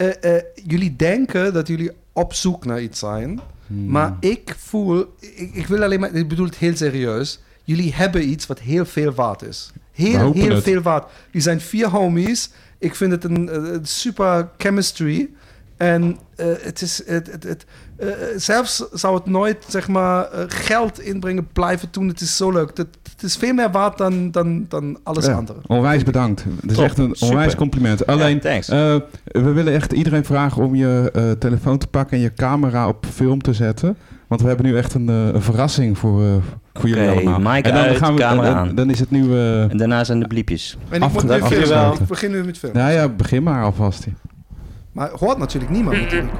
eh, 0.00 0.36
eh, 0.36 0.42
jullie 0.66 0.96
denken 0.96 1.52
dat 1.52 1.68
jullie 1.68 1.90
op 2.12 2.34
zoek 2.34 2.64
naar 2.64 2.80
iets 2.80 2.98
zijn. 2.98 3.40
Hmm. 3.66 3.86
Maar 3.86 4.16
ik 4.20 4.54
voel... 4.58 5.14
Ik, 5.18 5.54
ik 5.54 5.66
wil 5.66 5.82
alleen 5.82 6.00
maar... 6.00 6.14
Ik 6.14 6.28
bedoel 6.28 6.46
het 6.46 6.56
heel 6.56 6.76
serieus. 6.76 7.40
Jullie 7.64 7.94
hebben 7.94 8.28
iets 8.28 8.46
wat 8.46 8.58
heel 8.58 8.84
veel 8.84 9.12
waard 9.12 9.42
is. 9.42 9.72
Heel, 9.92 10.32
heel 10.32 10.54
het. 10.54 10.62
veel 10.62 10.82
waard. 10.82 11.10
Jullie 11.26 11.42
zijn 11.42 11.60
vier 11.60 11.88
homies. 11.88 12.50
Ik 12.78 12.94
vind 12.94 13.12
het 13.12 13.24
een, 13.24 13.48
eh, 13.48 13.54
een 13.54 13.86
super 13.86 14.48
chemistry. 14.56 15.28
En 15.76 16.18
het 16.36 16.80
is... 16.80 17.02
Het, 17.06 17.32
het, 17.32 17.42
het, 17.42 17.64
eh, 18.00 18.08
zelfs 18.36 18.84
zou 18.92 19.14
het 19.14 19.26
nooit, 19.26 19.64
zeg 19.68 19.88
maar, 19.88 20.24
eh, 20.24 20.44
geld 20.48 21.00
inbrengen 21.00 21.48
blijven 21.52 21.88
doen. 21.90 22.08
Het 22.08 22.20
is 22.20 22.36
zo 22.36 22.50
leuk. 22.50 22.68
Het, 22.76 22.86
het 23.12 23.22
is 23.22 23.36
veel 23.36 23.52
meer 23.54 23.70
waard 23.70 23.98
dan, 23.98 24.30
dan, 24.30 24.64
dan 24.68 24.98
alles 25.02 25.26
Ja, 25.26 25.32
andere. 25.32 25.58
Onwijs 25.66 26.02
bedankt. 26.02 26.44
Het 26.60 26.70
is 26.70 26.76
Top, 26.76 26.84
echt 26.84 26.98
een 26.98 27.10
super. 27.14 27.28
onwijs 27.34 27.54
compliment. 27.54 28.06
Alleen, 28.06 28.40
eh, 28.40 28.60
we 29.24 29.52
willen 29.52 29.72
echt 29.72 29.92
iedereen 29.92 30.24
vragen 30.24 30.62
om 30.62 30.74
je 30.74 31.10
eh, 31.14 31.30
telefoon 31.30 31.78
te 31.78 31.86
pakken 31.86 32.16
en 32.16 32.22
je 32.22 32.34
camera 32.34 32.88
op 32.88 33.06
film 33.12 33.42
te 33.42 33.52
zetten. 33.52 33.96
Want 34.26 34.42
we 34.42 34.48
hebben 34.48 34.66
nu 34.66 34.76
echt 34.76 34.94
een, 34.94 35.08
eh, 35.08 35.26
een 35.26 35.42
verrassing 35.42 35.98
voor, 35.98 36.22
eh, 36.22 36.28
voor 36.74 36.88
jullie 36.88 37.08
allemaal. 37.08 37.38
mic 37.54 37.64
en 37.64 37.74
dan 37.74 37.82
uit, 37.82 37.96
gaan 37.96 38.14
we, 38.14 38.20
camera 38.20 38.46
dan, 38.48 38.54
aan. 38.56 38.74
dan 38.74 38.90
is 38.90 39.00
het 39.00 39.10
nu... 39.10 39.32
eh, 39.34 39.70
En 39.70 39.76
daarna 39.76 40.04
zijn 40.04 40.20
de 40.20 40.26
bliepjes. 40.26 40.76
En 40.88 41.02
ik, 41.02 41.22
nu 41.22 41.34
ik 41.34 42.06
begin 42.08 42.30
nu 42.30 42.44
met 42.44 42.58
filmen. 42.58 42.78
nou 42.78 42.92
ja, 42.92 43.08
begin 43.08 43.42
maar 43.42 43.62
alvast. 43.64 44.06
Maar 44.92 45.10
hoort 45.18 45.38
natuurlijk 45.38 45.72
niemand 45.72 45.96
natuurlijk. 46.00 46.32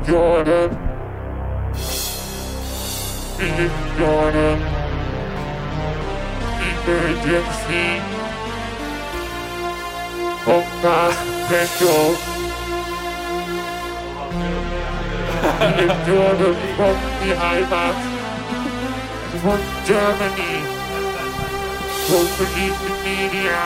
Jordan. 1.71 2.11
Philip 3.37 3.73
Jordan. 3.99 4.59
Emergency. 6.67 7.87
Podcast 10.45 11.21
special. 11.47 12.07
Philip 15.59 15.97
Jordan 16.07 16.57
from 16.77 16.97
the 17.21 17.31
Heimat. 17.39 17.97
From 19.41 19.61
Germany. 19.85 20.55
Don't 22.11 22.33
believe 22.39 22.77
the 22.83 22.91
media. 23.05 23.59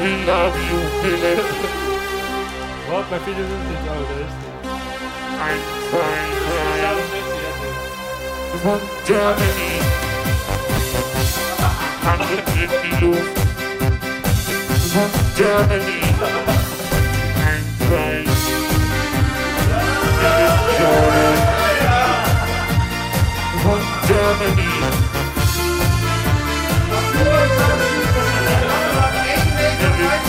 We 0.00 0.10
love 0.26 0.56
you, 0.68 0.78
Philip. 1.02 1.44
Wat? 2.90 3.04
Mijn 3.10 3.20
video 3.20 3.44
is 3.44 3.50
niet. 3.68 3.82
Oh, 3.88 3.98
dat 3.98 4.16
is 4.16 4.32
het. 4.34 4.48
I'm 5.40 5.60
sorry, 5.90 6.28
Brian. 6.46 6.99
From 8.62 8.78
Germany. 9.06 9.80
Handelt 12.02 12.48
in 12.60 12.68
die 12.68 13.00
Luft. 13.00 13.38
From 14.92 15.10
Germany. 15.34 16.02
I'm 17.40 17.64
sorry. 17.88 18.24
Jordan. 20.78 21.36
From 23.62 23.80
Germany. 24.08 24.72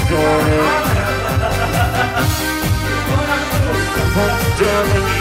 Jordan. 0.09 0.65
From 4.13 4.31
Germany. 4.57 5.20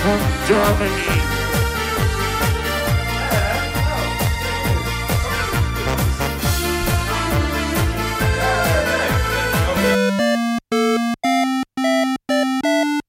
From 0.00 0.20
Germany. 0.46 1.39